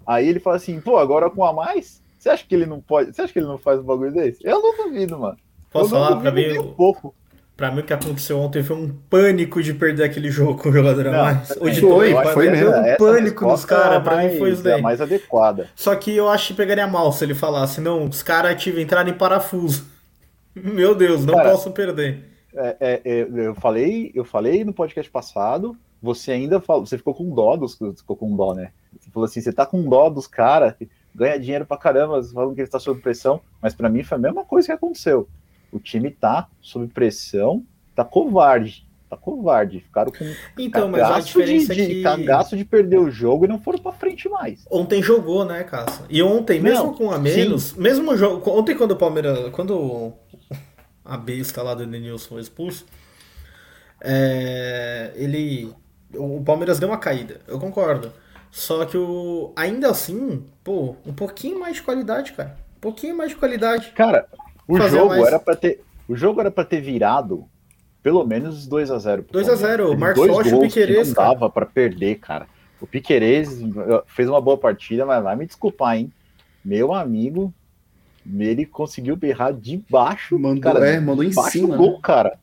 Aí 0.05 0.27
ele 0.27 0.39
fala 0.39 0.55
assim, 0.57 0.79
pô, 0.79 0.97
agora 0.97 1.29
com 1.29 1.43
a 1.43 1.51
mais, 1.51 2.01
você 2.17 2.29
acha 2.29 2.45
que 2.47 2.55
ele 2.55 2.65
não 2.65 2.79
pode. 2.79 3.13
Você 3.13 3.21
acha 3.21 3.33
que 3.33 3.39
ele 3.39 3.47
não 3.47 3.57
faz 3.57 3.79
um 3.79 3.83
bagulho 3.83 4.11
desse? 4.11 4.39
Eu 4.43 4.61
não 4.61 4.85
duvido, 4.85 5.17
mano. 5.19 5.37
Posso 5.71 5.89
falar 5.89 6.15
pra 6.17 6.31
mim? 6.31 6.57
Um 6.57 6.73
pouco. 6.73 7.13
Pra 7.55 7.71
mim, 7.71 7.79
o 7.79 7.83
que 7.83 7.93
aconteceu 7.93 8.37
ontem 8.37 8.61
foi 8.61 8.75
um 8.75 8.89
pânico 9.09 9.63
de 9.63 9.73
perder 9.73 10.03
aquele 10.03 10.29
jogo 10.29 10.61
com 10.61 10.69
o 10.69 10.73
jogador 10.73 11.07
a 11.07 11.11
mais. 11.11 11.47
De 11.47 11.81
foi, 11.81 12.11
foi, 12.11 12.25
foi 12.33 12.49
mesmo. 12.49 12.69
Um 12.69 12.97
pânico 12.97 13.45
nos 13.45 13.63
caras, 13.63 14.03
pra 14.03 14.17
mim 14.17 14.37
foi 14.37 14.51
isso 14.51 14.61
daí. 14.61 14.73
É 14.73 14.79
a 14.79 14.81
mais 14.81 14.99
adequada. 14.99 15.69
Só 15.73 15.95
que 15.95 16.15
eu 16.15 16.27
acho 16.27 16.47
que 16.47 16.53
pegaria 16.53 16.85
mal 16.85 17.11
se 17.13 17.23
ele 17.23 17.33
falasse, 17.33 17.79
não, 17.79 18.05
os 18.05 18.21
caras 18.21 18.61
tiveram 18.61 18.83
entrar 18.83 19.07
em 19.07 19.13
parafuso. 19.13 19.85
Meu 20.55 20.95
Deus, 20.95 21.25
não 21.25 21.35
cara, 21.35 21.51
posso 21.51 21.71
perder. 21.71 22.23
É, 22.55 22.77
é, 22.79 23.01
é, 23.03 23.27
eu 23.29 23.55
falei, 23.55 24.11
eu 24.15 24.23
falei 24.23 24.63
no 24.63 24.73
podcast 24.73 25.11
passado, 25.11 25.77
você 26.01 26.31
ainda 26.31 26.61
falou, 26.61 26.85
você 26.85 26.97
ficou 26.97 27.13
com 27.13 27.29
dó 27.29 27.57
dos, 27.57 27.77
ficou 27.97 28.15
com 28.15 28.35
dó, 28.35 28.53
né? 28.53 28.71
Você 28.97 29.11
falou 29.11 29.25
assim, 29.25 29.41
você 29.41 29.51
tá 29.51 29.65
com 29.65 29.83
dó 29.83 30.09
dos 30.09 30.25
caras, 30.25 30.73
ganha 31.13 31.37
dinheiro 31.37 31.65
pra 31.65 31.77
caramba, 31.77 32.23
falando 32.23 32.53
que 32.53 32.61
ele 32.61 32.67
está 32.67 32.79
sob 32.79 33.01
pressão, 33.01 33.41
mas 33.61 33.73
para 33.73 33.89
mim 33.89 34.03
foi 34.03 34.17
a 34.17 34.21
mesma 34.21 34.45
coisa 34.45 34.67
que 34.67 34.71
aconteceu 34.71 35.27
o 35.75 35.79
time 35.79 36.09
tá 36.09 36.47
sob 36.61 36.87
pressão, 36.87 37.63
tá 37.93 38.05
covarde. 38.05 38.85
Tá 39.07 39.15
covarde. 39.15 39.81
Ficaram 39.81 40.11
com 40.11 40.25
então, 40.57 40.89
mas 40.89 41.01
a 41.03 41.19
diferença 41.19 41.75
de, 41.75 41.81
é 41.81 41.85
que... 41.85 42.01
cagaço 42.01 42.57
de 42.57 42.65
perder 42.65 42.97
o 42.97 43.11
jogo 43.11 43.45
e 43.45 43.47
não 43.47 43.59
foram 43.59 43.77
pra 43.77 43.91
frente 43.91 44.27
mais. 44.27 44.65
Ontem 44.71 45.03
jogou, 45.03 45.45
né, 45.45 45.63
Caça? 45.63 46.05
E 46.09 46.23
ontem, 46.23 46.59
mesmo 46.59 46.85
não, 46.85 46.93
com 46.93 47.11
a 47.11 47.19
menos, 47.19 47.65
sim. 47.65 47.81
mesmo 47.81 48.17
jogo. 48.17 48.49
Ontem 48.49 48.75
quando 48.75 48.91
o 48.91 48.95
Palmeiras. 48.95 49.49
Quando 49.51 50.11
a 51.05 51.15
besta 51.15 51.61
lá 51.61 51.73
do 51.73 51.83
Edenilson 51.83 52.29
foi 52.29 52.41
expulso, 52.41 52.85
é, 54.01 55.11
ele. 55.15 55.73
O 56.13 56.41
Palmeiras 56.43 56.79
deu 56.79 56.89
uma 56.89 56.97
caída, 56.97 57.41
eu 57.47 57.59
concordo. 57.59 58.11
Só 58.51 58.85
que 58.85 58.97
o. 58.97 59.53
Ainda 59.55 59.89
assim, 59.89 60.45
pô, 60.63 60.95
um 61.05 61.13
pouquinho 61.13 61.59
mais 61.59 61.75
de 61.75 61.83
qualidade, 61.83 62.33
cara. 62.33 62.57
Um 62.77 62.79
pouquinho 62.79 63.15
mais 63.15 63.31
de 63.31 63.35
qualidade. 63.35 63.91
Cara, 63.91 64.27
o 64.67 64.79
jogo 64.79 65.09
mais... 65.09 65.27
era 65.27 65.39
para 65.39 65.55
ter, 65.55 65.83
o 66.07 66.15
jogo 66.15 66.39
era 66.39 66.51
para 66.51 66.63
ter 66.63 66.81
virado 66.81 67.47
pelo 68.01 68.23
menos 68.23 68.67
2 68.67 68.91
a 68.91 68.99
0 68.99 69.25
2 69.31 69.49
a 69.49 69.55
0 69.55 69.91
o 69.91 69.97
Marcos 69.97 70.27
Rocha 70.27 70.49
e 70.49 70.53
o 70.53 70.61
Piquerez. 70.61 71.07
Não 71.07 71.15
dava 71.15 71.49
para 71.49 71.65
perder, 71.65 72.19
cara. 72.19 72.47
O 72.79 72.85
Piquerez 72.85 73.59
fez 74.05 74.29
uma 74.29 74.39
boa 74.39 74.57
partida, 74.57 75.05
mas 75.05 75.23
vai 75.23 75.35
me 75.35 75.47
desculpar, 75.47 75.97
hein? 75.97 76.13
Meu 76.63 76.93
amigo, 76.93 77.53
ele 78.39 78.65
conseguiu 78.65 79.15
berrar 79.15 79.53
de 79.53 79.83
baixo, 79.89 80.37
mandou, 80.39 80.61
cara, 80.61 80.87
é, 80.87 80.99
mandou 80.99 81.23
em 81.23 81.31
cima, 81.31 81.69
do 81.69 81.77
gol, 81.77 81.93
né? 81.93 81.99
cara. 82.01 82.39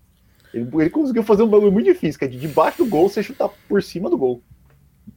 Ele, 0.55 0.69
ele, 0.75 0.91
conseguiu 0.91 1.23
fazer 1.23 1.43
um 1.43 1.49
bagulho 1.49 1.73
muito 1.73 1.87
difícil, 1.87 2.19
que 2.19 2.25
é 2.25 2.29
de 2.29 2.39
debaixo 2.39 2.85
do 2.85 2.91
gol 2.91 3.09
você 3.09 3.23
chutar 3.23 3.49
por 3.69 3.83
cima 3.83 4.09
do 4.09 4.19
gol. 4.19 4.43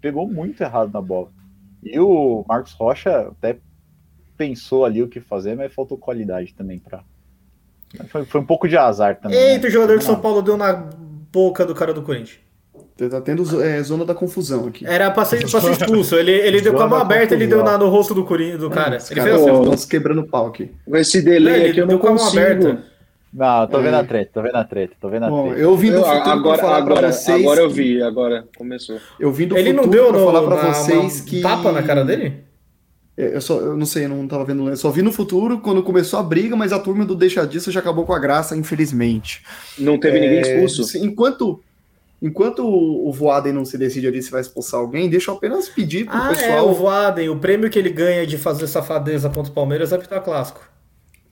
Pegou 0.01 0.27
muito 0.27 0.61
errado 0.61 0.91
na 0.91 1.01
bola. 1.01 1.29
E 1.83 1.99
o 1.99 2.43
Marcos 2.47 2.73
Rocha 2.73 3.27
até 3.29 3.57
pensou 4.37 4.85
ali 4.85 5.03
o 5.03 5.07
que 5.07 5.19
fazer, 5.19 5.55
mas 5.55 5.73
faltou 5.73 5.97
qualidade 5.97 6.53
também 6.53 6.79
para. 6.79 7.03
Foi, 8.07 8.25
foi, 8.25 8.41
um 8.41 8.45
pouco 8.45 8.67
de 8.67 8.77
azar 8.77 9.19
também. 9.19 9.37
Eita, 9.37 9.63
né? 9.63 9.67
o 9.69 9.71
jogador 9.71 9.97
de 9.97 10.03
São 10.03 10.19
Paulo 10.19 10.41
deu 10.41 10.57
na 10.57 10.73
boca 11.31 11.65
do 11.65 11.75
cara 11.75 11.93
do 11.93 12.01
Corinthians. 12.01 12.39
Tá 12.97 13.19
tendo 13.19 13.61
é, 13.61 13.83
zona 13.83 14.05
da 14.05 14.15
confusão 14.15 14.67
aqui. 14.67 14.85
Era 14.87 15.11
pra 15.11 15.25
ser, 15.25 15.49
pra 15.49 15.59
ser 15.59 15.71
expulso. 15.71 16.15
Ele, 16.15 16.31
ele 16.31 16.61
deu 16.61 16.73
com 16.73 16.81
a 16.81 16.87
mão 16.87 16.99
aberta, 16.99 17.33
ele 17.33 17.45
deu 17.45 17.61
na, 17.61 17.77
no 17.77 17.89
rosto 17.89 18.13
do, 18.13 18.23
Corinthians, 18.23 18.61
do 18.61 18.69
cara. 18.69 18.97
ele 18.97 19.19
cara, 19.19 19.37
fez 19.37 19.69
assim. 19.69 19.89
quebrando 19.89 20.23
pau 20.23 20.47
aqui. 20.47 20.71
Esse 20.93 21.21
delay 21.21 21.71
aqui 21.71 21.79
eu 21.79 21.87
não 21.87 21.97
consigo. 21.97 22.39
Aberta. 22.39 22.95
Não, 23.33 23.67
tô 23.67 23.81
vendo 23.81 23.95
a 23.95 24.03
treta, 24.05 24.31
tô 24.33 24.41
vendo 24.41 24.55
a 24.55 24.63
treta, 24.63 24.95
tô 25.01 25.09
vendo 25.09 25.23
a 25.23 25.27
treta. 25.27 25.43
Bom, 25.43 25.53
eu 25.53 25.75
vim 25.75 25.91
do 25.91 25.97
eu, 25.97 26.03
futuro 26.05 26.29
agora, 26.29 26.57
falar 26.57 26.77
agora, 26.77 26.99
pra 27.01 27.11
vocês. 27.11 27.41
Agora 27.41 27.59
eu 27.59 27.69
vi, 27.69 28.01
agora 28.01 28.47
começou. 28.57 28.97
Eu 29.19 29.29
vim 29.33 29.45
do 29.45 29.57
ele 29.57 29.73
futuro 29.73 29.83
não 29.83 29.91
deu 29.91 30.07
pra 30.07 30.19
no, 30.19 30.25
falar 30.25 30.41
pra 30.43 30.55
na, 30.55 30.73
vocês 30.73 31.19
que. 31.19 31.41
Tapa 31.41 31.73
na 31.73 31.83
cara 31.83 32.05
dele? 32.05 32.45
É, 33.17 33.35
eu, 33.35 33.41
só, 33.41 33.59
eu 33.59 33.75
não 33.75 33.85
sei, 33.85 34.05
eu 34.05 34.09
não 34.09 34.25
tava 34.25 34.45
vendo. 34.45 34.69
Eu 34.69 34.77
só 34.77 34.89
vi 34.89 35.01
no 35.01 35.11
futuro 35.11 35.59
quando 35.59 35.83
começou 35.83 36.17
a 36.17 36.23
briga, 36.23 36.55
mas 36.55 36.71
a 36.71 36.79
turma 36.79 37.05
do 37.05 37.13
Deixa 37.13 37.45
Disso 37.45 37.71
já 37.71 37.81
acabou 37.81 38.05
com 38.05 38.13
a 38.13 38.19
graça, 38.19 38.55
infelizmente. 38.55 39.43
Não 39.77 39.99
teve 39.99 40.17
é, 40.17 40.21
ninguém 40.21 40.39
expulso? 40.39 40.97
Enquanto, 40.97 41.61
enquanto 42.21 42.65
o 42.65 43.11
Voaden 43.11 43.53
não 43.53 43.65
se 43.65 43.77
decide 43.77 44.07
ali 44.07 44.21
se 44.21 44.31
vai 44.31 44.41
expulsar 44.41 44.79
alguém, 44.79 45.09
deixa 45.09 45.31
eu 45.31 45.35
apenas 45.35 45.69
pedir 45.69 46.05
pro 46.05 46.15
ah, 46.15 46.29
pessoal. 46.29 46.49
É, 46.49 46.61
o 46.61 46.73
Voaden, 46.73 47.29
o 47.29 47.39
prêmio 47.39 47.69
que 47.69 47.77
ele 47.77 47.89
ganha 47.89 48.25
de 48.25 48.37
fazer 48.37 48.67
safadeza 48.67 49.29
contra 49.29 49.51
o 49.51 49.55
Palmeiras 49.55 49.91
é 49.91 49.97
pitar 49.97 50.23
clássico. 50.23 50.61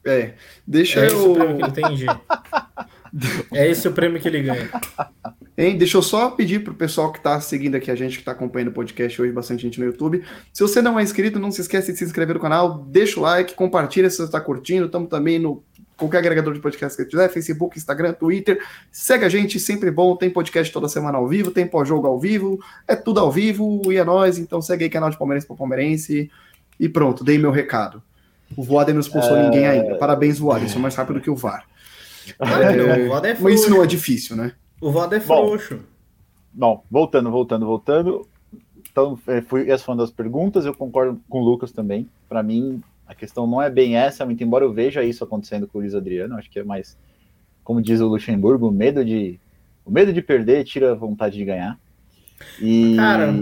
É, 0.06 0.34
deixa 0.68 1.00
é 1.00 1.04
eu. 1.04 1.08
Esse 1.08 1.28
o 1.28 1.34
prêmio 1.34 1.58
que 1.58 1.64
ele 1.64 1.72
tem, 1.72 2.08
é 3.60 3.70
esse 3.70 3.88
o 3.88 3.92
prêmio 3.92 4.22
que 4.22 4.28
ele 4.28 4.42
ganha. 4.42 4.70
Hein? 5.58 5.78
Deixa 5.78 5.98
eu 5.98 6.02
só 6.02 6.32
pedir 6.32 6.64
pro 6.64 6.74
pessoal 6.74 7.12
que 7.12 7.20
está 7.20 7.40
seguindo 7.40 7.76
aqui 7.76 7.92
a 7.92 7.96
gente, 7.96 8.16
que 8.16 8.22
está 8.22 8.32
acompanhando 8.32 8.70
o 8.70 8.74
podcast 8.74 9.22
hoje, 9.22 9.32
bastante 9.32 9.62
gente 9.62 9.80
no 9.80 9.86
YouTube. 9.86 10.24
Se 10.52 10.62
você 10.64 10.82
não 10.82 11.00
é 11.00 11.04
inscrito, 11.04 11.40
não 11.40 11.52
se 11.52 11.62
esquece 11.62 11.92
de 11.92 12.00
se 12.00 12.04
inscrever 12.04 12.36
no 12.36 12.42
canal, 12.42 12.80
deixa 12.90 13.20
o 13.20 13.24
like, 13.24 13.54
compartilha 13.54 14.10
se 14.10 14.18
você 14.18 14.24
está 14.24 14.42
curtindo. 14.42 14.88
Estamos 14.88 15.10
também 15.10 15.38
no 15.38 15.64
qualquer 16.04 16.20
agregador 16.20 16.54
de 16.54 16.60
podcast 16.60 16.98
que 16.98 17.10
tiver, 17.10 17.30
Facebook, 17.30 17.78
Instagram, 17.78 18.14
Twitter. 18.14 18.64
Segue 18.92 19.26
a 19.26 19.30
gente, 19.30 19.60
sempre 19.60 19.92
bom. 19.92 20.16
Tem 20.16 20.30
podcast 20.30 20.72
toda 20.72 20.88
semana 20.88 21.18
ao 21.18 21.28
vivo, 21.28 21.52
tem 21.52 21.68
pós-jogo 21.68 22.08
ao 22.08 22.20
vivo, 22.20 22.60
é 22.88 22.96
tudo 22.96 23.20
ao 23.20 23.32
vivo 23.32 23.82
e 23.92 23.98
é 23.98 24.04
nós. 24.04 24.38
Então 24.38 24.62
segue 24.62 24.84
aí 24.84 24.90
canal 24.90 25.10
de 25.10 25.18
Palmeirense 25.18 25.48
para 25.48 25.56
Palmeirense. 25.56 26.30
E 26.80 26.90
pronto, 26.90 27.24
dei 27.24 27.38
meu 27.38 27.52
recado. 27.52 28.02
O 28.56 28.64
Voaden 28.64 28.94
não 28.94 29.02
expulsou 29.02 29.36
é... 29.38 29.44
ninguém 29.44 29.66
ainda. 29.66 29.96
Parabéns, 29.96 30.40
Voaden, 30.40 30.68
sou 30.68 30.82
mais 30.82 30.96
rápido 30.96 31.22
que 31.22 31.30
o 31.30 31.36
VAR. 31.36 31.66
É... 32.40 33.06
o 33.06 33.10
VAR 33.10 33.26
é 33.26 33.38
Mas 33.40 33.62
isso 33.62 33.70
não 33.70 33.84
é 33.84 33.88
difícil, 33.88 34.36
né? 34.36 34.54
O 34.84 34.92
Voda 34.92 35.16
é 35.16 35.20
frouxo. 35.22 35.80
Bom, 36.52 36.76
bom, 36.76 36.84
voltando, 36.92 37.32
voltando, 37.32 37.66
voltando. 37.66 38.28
Então, 38.92 39.18
é, 39.26 39.42
fui, 39.42 39.70
essa 39.72 39.86
foi 39.86 39.96
uma 39.96 40.04
das 40.04 40.12
perguntas. 40.12 40.66
Eu 40.66 40.74
concordo 40.74 41.22
com 41.30 41.40
o 41.40 41.44
Lucas 41.44 41.72
também. 41.72 42.10
Para 42.28 42.44
mim, 42.44 42.84
a 43.14 43.16
questão 43.16 43.48
não 43.48 43.62
é 43.62 43.70
bem 43.70 43.96
essa, 43.96 44.26
muito 44.26 44.44
embora 44.44 44.66
eu 44.66 44.74
veja 44.74 45.04
isso 45.04 45.24
acontecendo 45.24 45.68
com 45.68 45.78
o 45.78 45.82
Luiz 45.82 45.96
Adriano. 45.96 46.36
Acho 46.36 46.50
que 46.50 46.60
é 46.60 46.64
mais, 46.64 46.98
como 47.64 47.82
diz 47.82 48.02
o 48.02 48.08
Luxemburgo, 48.08 48.68
o 48.68 48.72
medo 48.72 49.06
de, 49.06 49.40
o 49.86 49.92
medo 49.92 50.12
de 50.12 50.22
perder 50.22 50.64
tira 50.64 50.92
a 50.92 50.96
vontade 50.96 51.38
de 51.38 51.46
ganhar. 51.46 51.80
E. 52.60 52.96
Cara. 52.96 53.34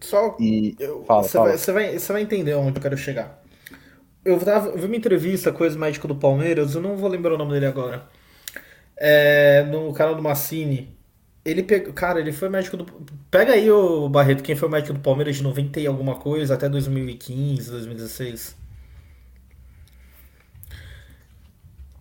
Só. 0.00 0.36
E, 0.40 0.74
eu, 0.78 1.04
fala, 1.04 1.22
você, 1.22 1.32
fala. 1.32 1.48
Vai, 1.48 1.58
você, 1.58 1.72
vai, 1.72 1.98
você 1.98 2.12
vai 2.12 2.22
entender 2.22 2.54
onde 2.54 2.78
eu 2.78 2.82
quero 2.82 2.96
chegar. 2.96 3.42
Eu, 4.24 4.38
tava, 4.38 4.68
eu 4.68 4.78
vi 4.78 4.86
uma 4.86 4.96
entrevista 4.96 5.52
com 5.52 5.62
o 5.62 5.66
ex-médico 5.66 6.08
do 6.08 6.16
Palmeiras, 6.16 6.74
eu 6.74 6.80
não 6.80 6.96
vou 6.96 7.08
lembrar 7.08 7.34
o 7.34 7.38
nome 7.38 7.52
dele 7.52 7.66
agora 7.66 8.08
é, 8.96 9.62
no 9.64 9.92
canal 9.92 10.14
do 10.14 10.22
Massini. 10.22 10.95
Ele 11.46 11.62
pegou. 11.62 11.92
Cara, 11.92 12.18
ele 12.18 12.32
foi 12.32 12.48
médico 12.48 12.76
do. 12.76 12.84
Pega 13.30 13.52
aí 13.52 13.70
o 13.70 14.08
Barreto, 14.08 14.42
quem 14.42 14.56
foi 14.56 14.68
médico 14.68 14.94
do 14.94 15.00
Palmeiras 15.00 15.36
de 15.36 15.44
90 15.44 15.78
e 15.78 15.86
alguma 15.86 16.16
coisa 16.16 16.54
até 16.54 16.68
2015, 16.68 17.70
2016. 17.70 18.56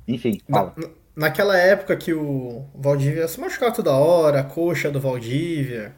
Enfim, 0.08 0.42
fala. 0.50 0.74
Na, 0.76 0.90
naquela 1.16 1.56
época 1.56 1.96
que 1.96 2.12
o 2.12 2.66
Valdívia 2.74 3.28
se 3.28 3.40
machucava 3.40 3.72
toda 3.72 3.92
hora, 3.92 4.40
a 4.40 4.44
coxa 4.44 4.90
do 4.90 5.00
Valdívia, 5.00 5.94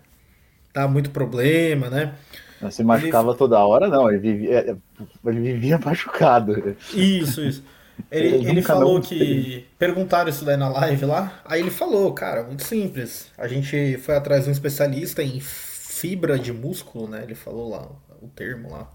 tá 0.74 0.86
muito 0.86 1.10
problema, 1.12 1.90
né? 1.90 2.16
Não 2.62 2.70
se 2.70 2.84
machucava 2.84 3.30
ele... 3.30 3.38
toda 3.38 3.64
hora, 3.64 3.88
não, 3.88 4.10
ele 4.10 4.20
vivia, 4.20 4.78
ele 5.26 5.40
vivia 5.40 5.80
machucado. 5.84 6.76
Isso, 6.94 7.42
isso. 7.42 7.64
Ele, 8.12 8.48
ele 8.50 8.62
falou 8.62 9.02
que. 9.02 9.68
Perguntaram 9.78 10.30
isso 10.30 10.46
daí 10.46 10.58
na 10.58 10.70
live 10.70 11.06
lá. 11.06 11.42
Aí 11.44 11.62
ele 11.62 11.72
falou, 11.72 12.14
cara, 12.14 12.44
muito 12.44 12.64
simples. 12.64 13.32
A 13.38 13.48
gente 13.48 13.98
foi 13.98 14.16
atrás 14.16 14.44
de 14.44 14.50
um 14.50 14.54
especialista 14.54 15.22
em 15.22 15.40
fibra 15.40 16.38
de 16.38 16.54
músculo, 16.54 17.08
né? 17.08 17.24
Ele 17.24 17.36
falou 17.36 17.70
lá 17.70 17.90
o 18.22 18.28
termo 18.30 18.72
lá. 18.72 18.90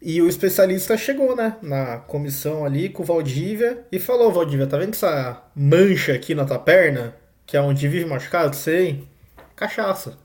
E 0.00 0.20
o 0.22 0.28
especialista 0.28 0.96
chegou, 0.96 1.34
né, 1.34 1.56
na 1.62 1.98
comissão 1.98 2.64
ali 2.64 2.88
com 2.88 3.02
o 3.02 3.06
Valdívia 3.06 3.84
e 3.90 3.98
falou: 3.98 4.32
Valdívia, 4.32 4.66
tá 4.66 4.78
vendo 4.78 4.94
essa 4.94 5.42
mancha 5.54 6.14
aqui 6.14 6.34
na 6.34 6.44
tua 6.44 6.58
perna? 6.58 7.14
Que 7.44 7.56
é 7.56 7.60
onde 7.60 7.88
vive 7.88 8.04
machucado? 8.04 8.54
Sei. 8.56 9.06
Cachaça. 9.54 10.18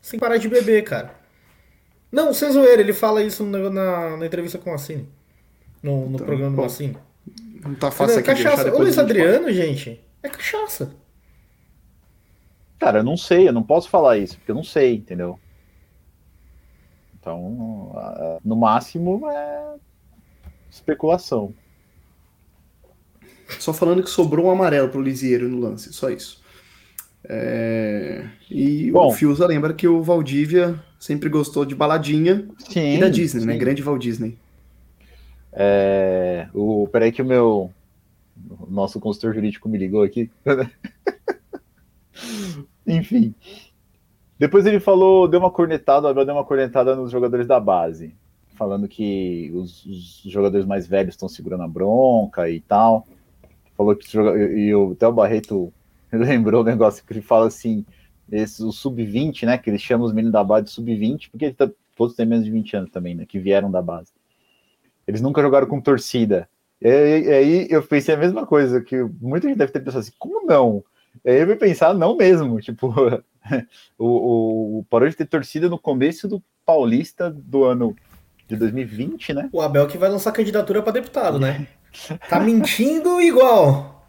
Sem 0.00 0.18
parar 0.18 0.36
de 0.36 0.48
beber, 0.48 0.82
cara. 0.82 1.14
Não, 2.10 2.34
sem 2.34 2.52
zoeira, 2.52 2.82
ele 2.82 2.92
fala 2.92 3.22
isso 3.22 3.44
na, 3.44 3.70
na, 3.70 4.16
na 4.18 4.26
entrevista 4.26 4.58
com 4.58 4.74
a 4.74 4.78
Cine 4.78 5.08
no, 5.82 6.08
no 6.08 6.14
então, 6.14 6.26
programa 6.26 6.56
do 6.56 6.62
Massinho. 6.62 6.96
Não 7.64 7.74
tá 7.74 7.90
fácil 7.90 8.18
aqui 8.18 8.26
cachaça. 8.26 8.74
O 8.74 8.78
Luiz 8.78 8.98
Adriano, 8.98 9.44
pode. 9.44 9.56
gente, 9.56 10.00
é 10.22 10.28
cachaça. 10.28 10.94
Cara, 12.78 12.98
eu 12.98 13.04
não 13.04 13.16
sei, 13.16 13.46
eu 13.48 13.52
não 13.52 13.62
posso 13.62 13.88
falar 13.88 14.18
isso, 14.18 14.36
porque 14.38 14.50
eu 14.50 14.56
não 14.56 14.64
sei, 14.64 14.96
entendeu? 14.96 15.38
Então, 17.18 17.94
no 18.44 18.56
máximo 18.56 19.30
é 19.30 19.74
especulação. 20.68 21.54
Só 23.60 23.72
falando 23.72 24.02
que 24.02 24.10
sobrou 24.10 24.46
um 24.46 24.50
amarelo 24.50 24.88
pro 24.88 25.00
Lisieiro 25.00 25.48
no 25.48 25.60
lance, 25.60 25.92
só 25.92 26.10
isso. 26.10 26.42
É... 27.28 28.24
E 28.50 28.90
Bom, 28.90 29.08
o 29.08 29.12
Fiuza 29.12 29.46
lembra 29.46 29.72
que 29.72 29.86
o 29.86 30.02
Valdívia 30.02 30.82
sempre 30.98 31.28
gostou 31.28 31.64
de 31.64 31.74
baladinha 31.74 32.48
sim, 32.58 32.96
e 32.96 32.98
da 33.00 33.08
Disney, 33.08 33.40
né? 33.40 33.52
sim. 33.52 33.52
né? 33.52 33.56
Grande 33.56 33.82
Walt 33.82 34.02
Disney. 34.02 34.38
É, 35.52 36.48
o, 36.54 36.88
peraí 36.90 37.12
que 37.12 37.22
o 37.22 37.24
meu 37.24 37.70
o 38.48 38.70
nosso 38.70 38.98
consultor 38.98 39.34
jurídico 39.34 39.68
me 39.68 39.78
ligou 39.78 40.02
aqui. 40.02 40.30
Enfim. 42.86 43.34
Depois 44.38 44.66
ele 44.66 44.80
falou, 44.80 45.28
deu 45.28 45.38
uma 45.38 45.50
cornetada, 45.50 46.06
o 46.06 46.10
Abel 46.10 46.24
deu 46.24 46.34
uma 46.34 46.44
cornetada 46.44 46.96
nos 46.96 47.12
jogadores 47.12 47.46
da 47.46 47.60
base, 47.60 48.14
falando 48.56 48.88
que 48.88 49.52
os, 49.54 49.84
os 49.86 50.22
jogadores 50.24 50.66
mais 50.66 50.86
velhos 50.86 51.14
estão 51.14 51.28
segurando 51.28 51.62
a 51.62 51.68
bronca 51.68 52.50
e 52.50 52.60
tal. 52.60 53.06
Falou 53.76 53.94
que 53.94 54.06
e 54.16 54.74
o 54.74 54.96
Barreto 55.12 55.72
lembrou 56.12 56.62
o 56.62 56.64
negócio 56.64 57.04
que 57.04 57.12
ele 57.12 57.22
fala 57.22 57.46
assim, 57.46 57.84
esse, 58.30 58.62
o 58.62 58.72
sub-20, 58.72 59.46
né, 59.46 59.58
que 59.58 59.70
eles 59.70 59.80
chamam 59.80 60.06
os 60.06 60.12
meninos 60.12 60.32
da 60.32 60.42
base 60.42 60.64
de 60.64 60.70
sub-20, 60.72 61.30
porque 61.30 61.52
tá, 61.52 61.70
todos 61.96 62.16
têm 62.16 62.26
menos 62.26 62.44
de 62.44 62.50
20 62.50 62.76
anos 62.76 62.90
também, 62.90 63.14
né, 63.14 63.24
que 63.26 63.38
vieram 63.38 63.70
da 63.70 63.80
base. 63.80 64.10
Eles 65.12 65.20
nunca 65.20 65.42
jogaram 65.42 65.66
com 65.66 65.78
torcida. 65.78 66.48
E 66.80 66.88
aí 66.88 67.66
eu 67.70 67.82
pensei 67.82 68.14
a 68.14 68.18
mesma 68.18 68.46
coisa, 68.46 68.80
que 68.80 68.96
muita 69.20 69.46
gente 69.46 69.58
deve 69.58 69.70
ter 69.70 69.80
pensado 69.80 70.00
assim, 70.00 70.12
como 70.18 70.46
não? 70.46 70.82
E 71.22 71.30
aí 71.30 71.40
eu 71.40 71.46
vim 71.46 71.56
pensar, 71.56 71.92
não 71.92 72.16
mesmo, 72.16 72.58
tipo, 72.62 72.88
o, 73.98 74.78
o, 74.78 74.86
parou 74.88 75.06
de 75.06 75.14
ter 75.14 75.26
torcida 75.26 75.68
no 75.68 75.78
começo 75.78 76.26
do 76.26 76.42
Paulista 76.64 77.30
do 77.30 77.64
ano 77.64 77.94
de 78.48 78.56
2020, 78.56 79.34
né? 79.34 79.50
O 79.52 79.60
Abel 79.60 79.86
que 79.86 79.98
vai 79.98 80.08
lançar 80.08 80.32
candidatura 80.32 80.82
para 80.82 80.92
deputado, 80.92 81.38
né? 81.38 81.66
Tá 82.26 82.40
mentindo 82.40 83.20
igual. 83.20 84.08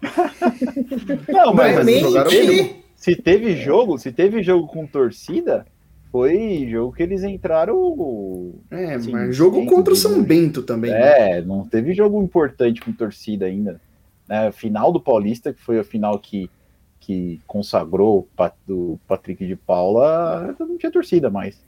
Não, 1.27 1.53
mas, 1.53 1.83
mas 1.83 1.85
se, 1.85 2.23
teve, 2.29 2.83
se 2.95 3.15
teve 3.17 3.57
jogo, 3.57 3.97
se 3.97 4.09
teve 4.09 4.41
jogo 4.41 4.67
com 4.67 4.87
torcida, 4.87 5.65
foi 6.13 6.67
jogo 6.69 6.95
que 6.95 7.01
eles 7.01 7.23
entraram. 7.23 8.53
É, 8.69 8.93
assim, 8.93 9.11
mas 9.11 9.35
jogo 9.35 9.65
contra 9.65 9.93
o 9.93 9.95
São 9.95 10.21
Bento 10.21 10.61
também. 10.61 10.91
Né? 10.91 10.99
É, 10.99 11.35
né? 11.37 11.41
não 11.41 11.65
teve 11.65 11.91
jogo 11.95 12.21
importante 12.21 12.81
com 12.81 12.93
torcida 12.93 13.47
ainda. 13.47 13.81
Né? 14.29 14.51
Final 14.51 14.91
do 14.91 15.01
Paulista, 15.01 15.51
que 15.51 15.59
foi 15.59 15.79
a 15.79 15.83
final 15.83 16.19
que, 16.19 16.51
que 16.99 17.41
consagrou 17.47 18.27
o 18.69 18.99
Patrick 19.07 19.43
de 19.43 19.55
Paula, 19.55 20.55
não 20.59 20.77
tinha 20.77 20.91
torcida 20.91 21.31
mais. 21.31 21.59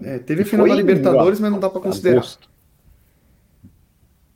É, 0.00 0.20
teve 0.20 0.44
final 0.44 0.68
da 0.68 0.76
Libertadores, 0.76 1.40
mas 1.40 1.50
não 1.50 1.58
dá 1.58 1.68
para 1.68 1.80
considerar. 1.80 2.18
Agosto. 2.18 2.48
Pra 3.58 3.68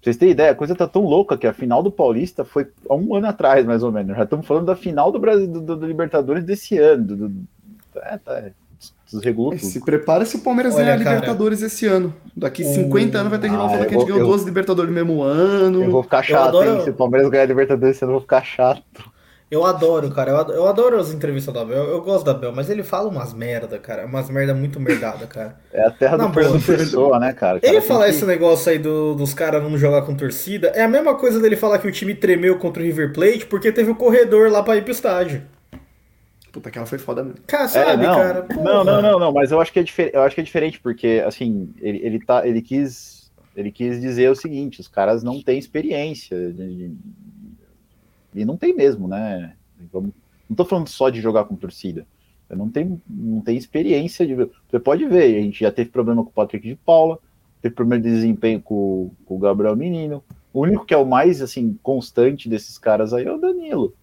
vocês 0.03 0.17
terem 0.17 0.33
ideia, 0.33 0.51
a 0.51 0.57
coisa 0.57 0.75
tá 0.75 0.89
tão 0.89 1.05
louca 1.05 1.39
que 1.39 1.47
a 1.47 1.53
final 1.53 1.85
do 1.85 1.93
Paulista 1.93 2.45
foi 2.45 2.67
há 2.91 2.97
um 2.97 3.15
ano 3.15 3.29
atrás, 3.29 3.65
mais 3.65 3.85
ou 3.85 3.93
menos. 3.93 4.17
Já 4.17 4.25
estamos 4.25 4.45
falando 4.45 4.67
da 4.67 4.75
final 4.75 5.13
do 5.13 5.21
Brasil 5.21 5.47
do, 5.47 5.61
do, 5.61 5.77
do 5.77 5.87
Libertadores 5.87 6.43
desse 6.43 6.77
ano. 6.77 7.05
Do, 7.05 7.33
é, 7.95 8.19
tá, 8.19 8.51
desregulou 9.13 9.53
tudo. 9.53 9.65
Se 9.65 9.81
prepara 9.81 10.25
se 10.25 10.37
o 10.37 10.41
Palmeiras 10.41 10.75
ganhar 10.75 10.95
a 10.95 10.97
Libertadores 10.97 11.63
esse 11.63 11.87
ano. 11.87 12.15
Daqui 12.37 12.65
50 12.65 13.19
anos 13.19 13.31
vai 13.31 13.39
ter 13.39 13.51
rival 13.51 13.67
ah, 13.67 13.71
falando 13.71 13.89
que 13.89 13.95
a 13.95 13.99
gente 13.99 14.09
ganhou 14.09 14.27
duas 14.27 14.43
Libertadores 14.43 14.91
no 14.91 14.95
mesmo 14.95 15.23
ano. 15.23 15.83
Eu 15.83 15.91
vou 15.91 16.03
ficar 16.03 16.23
chato, 16.23 16.49
adoro... 16.49 16.77
hein? 16.77 16.85
Se 16.85 16.91
o 16.91 16.95
Palmeiras 16.95 17.31
ganhar 17.31 17.45
Libertadores 17.47 17.97
esse 17.97 18.05
ano, 18.05 18.13
eu 18.13 18.15
vou 18.15 18.23
ficar 18.23 18.43
chato. 18.43 19.13
Eu 19.53 19.67
adoro, 19.67 20.11
cara. 20.11 20.31
Eu 20.31 20.37
adoro, 20.39 20.59
eu 20.59 20.67
adoro 20.67 20.99
as 20.99 21.13
entrevistas 21.13 21.53
do 21.53 21.61
Abel. 21.61 21.77
Eu, 21.77 21.91
eu, 21.91 22.01
gosto 22.01 22.25
do 22.25 22.31
Abel, 22.31 22.53
mas 22.53 22.71
ele 22.71 22.83
fala 22.83 23.11
umas 23.11 23.35
merda, 23.35 23.79
cara. 23.79 24.07
Umas 24.07 24.31
merda 24.31 24.55
muito 24.55 24.81
merdada, 24.81 25.27
cara. 25.27 25.59
É 25.71 25.87
a 25.87 25.91
terra 25.91 26.17
Na 26.17 26.25
do 26.25 26.33
Fernando 26.33 26.65
Pessoa, 26.65 27.19
né, 27.19 27.35
cara? 27.35 27.61
cara 27.61 27.73
ele 27.75 27.83
falar 27.83 28.05
que... 28.05 28.13
esse 28.13 28.25
negócio 28.25 28.73
aí 28.73 28.79
do, 28.79 29.15
dos 29.15 29.35
caras 29.35 29.63
não 29.63 29.77
jogar 29.77 30.03
com 30.03 30.15
torcida 30.15 30.69
é 30.69 30.81
a 30.81 30.89
mesma 30.89 31.15
coisa 31.17 31.39
dele 31.39 31.55
falar 31.55 31.79
que 31.81 31.87
o 31.87 31.93
time 31.93 32.15
tremeu 32.15 32.59
contra 32.59 32.83
o 32.83 32.87
River 32.87 33.13
Plate 33.13 33.45
porque 33.45 33.71
teve 33.71 33.91
o 33.91 33.93
um 33.93 33.97
corredor 33.97 34.51
lá 34.51 34.63
pra 34.63 34.75
ir 34.77 34.85
pro 34.85 34.91
estádio. 34.91 35.43
Puta, 36.53 36.69
aquela 36.69 36.85
foi 36.85 36.99
foda 36.99 37.25
mesmo. 37.25 37.41
Cara, 37.47 37.67
sabe, 37.67 38.05
é, 38.05 38.07
não, 38.07 38.15
cara? 38.15 38.43
Porra. 38.43 38.63
Não, 38.63 38.85
não, 38.85 39.03
não, 39.03 39.19
não, 39.19 39.33
mas 39.33 39.51
eu 39.51 39.61
acho 39.61 39.73
que 39.73 39.79
é, 39.79 39.83
diferente, 39.83 40.15
eu 40.15 40.23
acho 40.23 40.35
que 40.35 40.41
é 40.43 40.45
diferente, 40.45 40.79
porque, 40.79 41.25
assim, 41.27 41.73
ele, 41.81 41.99
ele, 42.05 42.21
tá, 42.21 42.47
ele, 42.47 42.61
quis, 42.61 43.33
ele 43.57 43.73
quis 43.73 43.99
dizer 43.99 44.31
o 44.31 44.37
seguinte, 44.37 44.79
os 44.79 44.87
caras 44.87 45.23
não 45.23 45.43
têm 45.43 45.59
experiência, 45.59 46.53
de, 46.53 46.89
de, 46.89 46.97
e 48.35 48.45
não 48.45 48.59
tem 48.59 48.75
mesmo, 48.75 49.09
né? 49.09 49.55
Vamos, 49.91 50.13
não 50.49 50.55
tô 50.55 50.67
falando 50.67 50.89
só 50.89 51.09
de 51.09 51.23
jogar 51.23 51.45
com 51.45 51.57
torcida, 51.57 52.07
não 52.51 52.69
tem, 52.69 53.01
não 53.09 53.41
tem 53.41 53.57
experiência, 53.57 54.27
de, 54.27 54.35
você 54.35 54.79
pode 54.79 55.07
ver, 55.07 55.39
a 55.39 55.41
gente 55.41 55.61
já 55.61 55.73
teve 55.73 55.89
problema 55.89 56.23
com 56.23 56.29
o 56.29 56.35
Patrick 56.35 56.69
de 56.69 56.77
Paula, 56.77 57.19
teve 57.63 57.75
problema 57.75 58.03
de 58.03 58.11
desempenho 58.11 58.61
com, 58.61 59.11
com 59.25 59.37
o 59.37 59.39
Gabriel 59.39 59.75
Menino, 59.75 60.23
o 60.53 60.61
único 60.61 60.85
que 60.85 60.93
é 60.93 60.99
o 60.99 61.07
mais, 61.07 61.41
assim, 61.41 61.79
constante 61.83 62.47
desses 62.47 62.77
caras 62.77 63.15
aí 63.15 63.25
é 63.25 63.33
o 63.33 63.39
Danilo. 63.39 63.95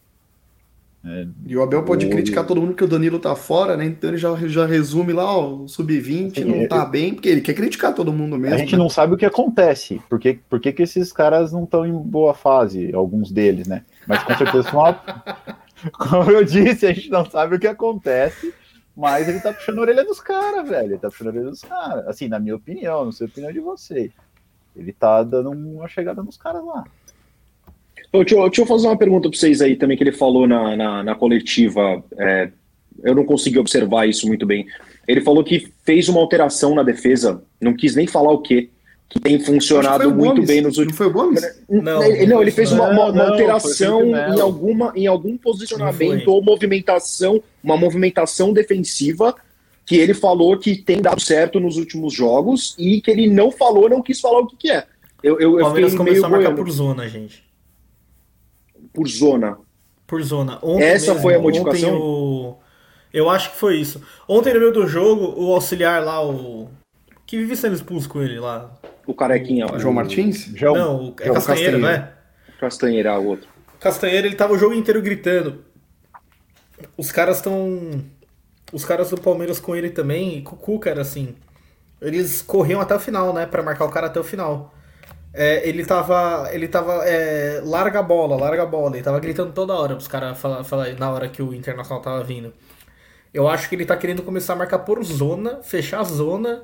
É, 1.04 1.28
e 1.48 1.56
o 1.56 1.64
Abel 1.64 1.84
pode 1.84 2.06
o... 2.06 2.10
criticar 2.10 2.46
todo 2.46 2.60
mundo 2.60 2.74
que 2.74 2.84
o 2.84 2.88
Danilo 2.88 3.20
tá 3.20 3.34
fora, 3.36 3.78
né? 3.78 3.86
Então 3.86 4.10
ele 4.10 4.18
já, 4.18 4.36
já 4.48 4.66
resume 4.66 5.14
lá, 5.14 5.32
ó, 5.32 5.64
o 5.64 5.68
sub-20 5.68 6.44
não 6.44 6.68
tá 6.68 6.84
eu... 6.84 6.90
bem, 6.90 7.14
porque 7.14 7.30
ele 7.30 7.42
quer 7.42 7.54
criticar 7.54 7.94
todo 7.94 8.12
mundo 8.12 8.38
mesmo. 8.38 8.56
A 8.56 8.60
gente 8.60 8.74
né? 8.74 8.78
não 8.78 8.90
sabe 8.90 9.14
o 9.14 9.18
que 9.18 9.26
acontece, 9.26 10.02
por 10.10 10.20
que, 10.20 10.40
por 10.50 10.60
que, 10.60 10.74
que 10.74 10.84
esses 10.84 11.14
caras 11.14 11.54
não 11.54 11.64
estão 11.64 11.86
em 11.86 11.94
boa 11.94 12.34
fase, 12.34 12.94
alguns 12.94 13.32
deles, 13.32 13.68
né? 13.68 13.84
Mas 14.06 14.24
com 14.24 14.36
certeza 14.36 14.70
uma... 14.72 14.94
Como 15.98 16.30
eu 16.30 16.44
disse, 16.44 16.86
a 16.86 16.92
gente 16.92 17.10
não 17.10 17.24
sabe 17.24 17.56
o 17.56 17.60
que 17.60 17.68
acontece, 17.68 18.54
mas 18.96 19.30
ele 19.30 19.40
tá 19.40 19.54
puxando 19.54 19.78
a 19.78 19.82
orelha 19.82 20.04
dos 20.04 20.20
caras, 20.20 20.68
velho. 20.68 20.92
Ele 20.92 20.98
tá 20.98 21.08
puxando 21.08 21.28
a 21.28 21.32
orelha 21.32 21.50
dos 21.50 21.62
caras. 21.62 22.06
Assim, 22.06 22.28
na 22.28 22.38
minha 22.38 22.58
opinião, 22.58 23.06
não 23.06 23.14
sei 23.14 23.28
a 23.28 23.30
opinião 23.30 23.54
de 23.54 23.62
vocês. 23.62 24.12
Ele 24.76 24.92
tá 24.92 25.24
dando 25.24 25.52
uma 25.52 25.88
chegada 25.88 26.22
nos 26.22 26.36
caras 26.36 26.66
lá. 26.66 26.84
Deixa 28.12 28.36
eu, 28.36 28.44
deixa 28.44 28.62
eu, 28.62 28.66
fazer 28.66 28.88
uma 28.88 28.98
pergunta 28.98 29.30
para 29.30 29.38
vocês 29.38 29.62
aí 29.62 29.76
também, 29.76 29.96
que 29.96 30.04
ele 30.04 30.12
falou 30.12 30.48
na, 30.48 30.76
na, 30.76 31.04
na 31.04 31.16
coletiva. 31.16 32.04
É, 32.18 32.50
eu 33.04 33.14
não 33.14 33.24
consegui 33.24 33.60
observar 33.60 34.08
isso 34.08 34.28
muito 34.28 34.46
bem. 34.46 34.66
Ele 35.08 35.22
falou 35.22 35.44
que 35.44 35.72
fez 35.84 36.10
uma 36.10 36.20
alteração 36.20 36.74
na 36.74 36.84
defesa, 36.84 37.44
não 37.62 37.76
quis 37.76 37.96
nem 37.96 38.08
falar 38.08 38.32
o 38.32 38.42
quê, 38.42 38.70
que 39.08 39.20
tem 39.20 39.40
funcionado 39.40 40.10
muito 40.12 40.36
Gomes. 40.36 40.48
bem 40.48 40.62
nos 40.62 40.78
últimos. 40.78 40.94
Não 40.94 40.98
foi 40.98 41.08
o 41.08 41.12
Gomes? 41.12 41.42
Não, 41.70 42.04
ele, 42.04 42.26
não, 42.26 42.42
ele 42.42 42.52
fez 42.52 42.72
uma, 42.72 42.90
uma, 42.90 43.12
uma 43.12 43.30
alteração 43.30 44.02
em, 44.08 44.40
alguma, 44.40 44.92
em 44.96 45.08
algum 45.08 45.38
posicionamento 45.38 46.28
ou 46.30 46.44
movimentação, 46.44 47.42
uma 47.64 47.78
movimentação 47.78 48.54
defensiva 48.54 49.36
que 49.86 49.96
ele 49.96 50.14
falou 50.14 50.58
que 50.58 50.76
tem 50.76 51.02
dado 51.02 51.20
certo 51.20 51.60
nos 51.60 51.78
últimos 51.78 52.14
jogos 52.14 52.76
e 52.78 53.02
que 53.02 53.10
ele 53.10 53.28
não 53.28 53.52
falou, 53.52 53.90
não 53.90 54.04
quis 54.04 54.20
falar 54.20 54.40
o 54.40 54.48
que, 54.48 54.56
que 54.56 54.72
é. 54.72 54.86
Eu, 55.24 55.40
eu, 55.40 55.56
o 55.56 55.60
Palmeiras 55.60 55.96
começou 55.96 56.26
a 56.26 56.30
marcar 56.30 56.56
por 56.56 56.70
zona, 56.70 57.08
gente 57.10 57.49
por 58.94 59.08
zona. 59.08 59.58
Por 60.06 60.22
zona. 60.24 60.60
Ontem 60.62 60.84
Essa 60.84 61.14
mesmo, 61.14 61.22
foi 61.22 61.36
a 61.36 61.40
modificação? 61.40 61.98
O... 61.98 62.60
Eu 63.14 63.30
acho 63.30 63.52
que 63.52 63.58
foi 63.58 63.78
isso. 63.78 64.02
Ontem 64.28 64.54
no 64.54 64.60
meio 64.60 64.74
do 64.74 64.88
jogo, 64.88 65.34
o 65.38 65.54
auxiliar 65.54 66.04
lá, 66.04 66.24
o. 66.26 66.70
Que 67.26 67.38
vive 67.38 67.56
sendo 67.56 67.76
expulso 67.76 68.10
com 68.10 68.22
ele 68.22 68.40
lá. 68.40 68.72
O 69.06 69.14
carequinha. 69.14 69.66
O... 69.68 69.80
João 69.80 69.94
Martins? 69.94 70.52
João... 70.56 70.76
Não, 70.76 71.16
é 71.20 71.26
João 71.26 71.36
Castanheira, 71.36 71.78
não 71.78 71.90
é? 71.90 72.14
Castanheira, 72.60 73.20
o 73.20 73.26
outro. 73.28 73.48
Castanheira, 73.80 74.28
ele 74.28 74.36
tava 74.36 74.54
o 74.54 74.58
jogo 74.58 74.74
inteiro 74.74 75.02
gritando. 75.02 75.64
Os 76.98 77.12
caras 77.12 77.38
estão. 77.38 78.04
Os 78.72 78.86
caras 78.86 79.10
do 79.10 79.20
Palmeiras 79.20 79.60
com 79.60 79.76
ele 79.76 79.90
também, 79.90 80.38
e 80.38 80.42
com 80.42 80.56
o 80.56 80.60
Cuca 80.60 80.90
era 80.90 81.02
assim. 81.02 81.36
Eles 82.02 82.42
corriam 82.42 82.80
até 82.80 82.96
o 82.96 83.00
final, 83.00 83.34
né? 83.34 83.46
Pra 83.46 83.64
marcar 83.64 83.86
o 83.86 83.90
cara 83.90 84.08
até 84.08 84.20
o 84.20 84.24
final. 84.24 84.74
É, 85.34 85.68
ele 85.68 85.86
tava. 85.86 86.50
Ele 86.52 86.68
tava. 86.68 87.06
É, 87.06 87.62
larga 87.64 88.00
a 88.00 88.04
bola, 88.04 88.36
larga 88.36 88.64
a 88.64 88.66
bola. 88.66 88.96
Ele 88.96 89.04
tava 89.04 89.20
gritando 89.20 89.54
toda 89.54 89.74
hora 89.74 89.96
pros 89.96 90.08
caras 90.08 90.38
falar, 90.40 90.64
falar 90.64 90.94
na 90.98 91.12
hora 91.12 91.30
que 91.30 91.42
o 91.42 91.54
Internacional 91.54 92.02
tava 92.02 92.24
vindo. 92.24 92.54
Eu 93.34 93.48
acho 93.48 93.70
que 93.70 93.76
ele 93.76 93.86
tá 93.86 93.96
querendo 93.96 94.24
começar 94.24 94.54
a 94.54 94.56
marcar 94.56 94.80
por 94.80 95.04
zona, 95.04 95.62
fechar 95.62 96.00
a 96.00 96.04
zona 96.04 96.64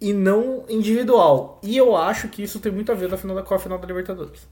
e 0.00 0.12
não 0.12 0.64
individual. 0.68 1.58
E 1.62 1.76
eu 1.76 1.96
acho 1.96 2.28
que 2.28 2.42
isso 2.42 2.60
tem 2.60 2.70
muito 2.72 2.92
a 2.92 2.94
ver 2.94 3.08
na 3.08 3.16
final 3.16 3.36
da, 3.36 3.42
com 3.42 3.54
a 3.54 3.58
final 3.58 3.78
da 3.78 3.86
Libertadores. 3.86 4.46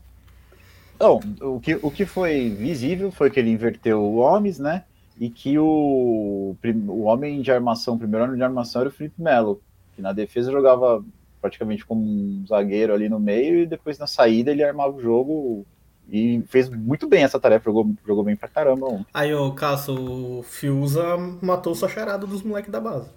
Não, 0.99 1.20
o 1.43 1.61
que, 1.61 1.79
o 1.81 1.91
que 1.91 2.05
foi 2.05 2.51
visível 2.51 3.12
foi 3.12 3.31
que 3.31 3.39
ele 3.39 3.51
inverteu 3.51 4.03
o 4.03 4.16
homens, 4.16 4.59
né? 4.59 4.85
E 5.20 5.31
que 5.31 5.59
o, 5.59 6.57
o 6.89 7.03
homem 7.03 7.41
de 7.41 7.53
armação, 7.53 7.95
o 7.95 7.99
primeiro 7.99 8.24
ano 8.24 8.37
de 8.37 8.43
armação 8.43 8.81
era 8.83 8.89
o 8.89 8.93
Felipe 8.93 9.20
Melo, 9.20 9.61
que 9.95 10.03
na 10.03 10.12
defesa 10.12 10.51
jogava 10.51 11.05
praticamente 11.41 11.84
como 11.84 12.03
um 12.03 12.45
zagueiro 12.47 12.93
ali 12.93 13.09
no 13.09 13.18
meio, 13.18 13.61
e 13.61 13.66
depois 13.66 13.99
na 13.99 14.07
saída 14.07 14.51
ele 14.51 14.64
armava 14.64 14.97
o 14.97 15.01
jogo 15.01 15.66
e 16.11 16.43
fez 16.49 16.70
muito 16.70 17.07
bem 17.07 17.22
essa 17.22 17.39
tarefa, 17.39 17.66
jogou, 17.66 17.95
jogou 18.07 18.24
bem 18.24 18.34
pra 18.34 18.49
caramba. 18.49 18.86
Ontem. 18.86 19.07
Aí, 19.12 19.34
o 19.34 19.53
Cássio, 19.53 19.95
o 19.95 20.43
Fiuza 20.43 21.16
matou 21.43 21.74
sua 21.74 21.89
charada 21.89 22.26
dos 22.26 22.43
moleques 22.43 22.72
da 22.72 22.80
base. 22.80 23.11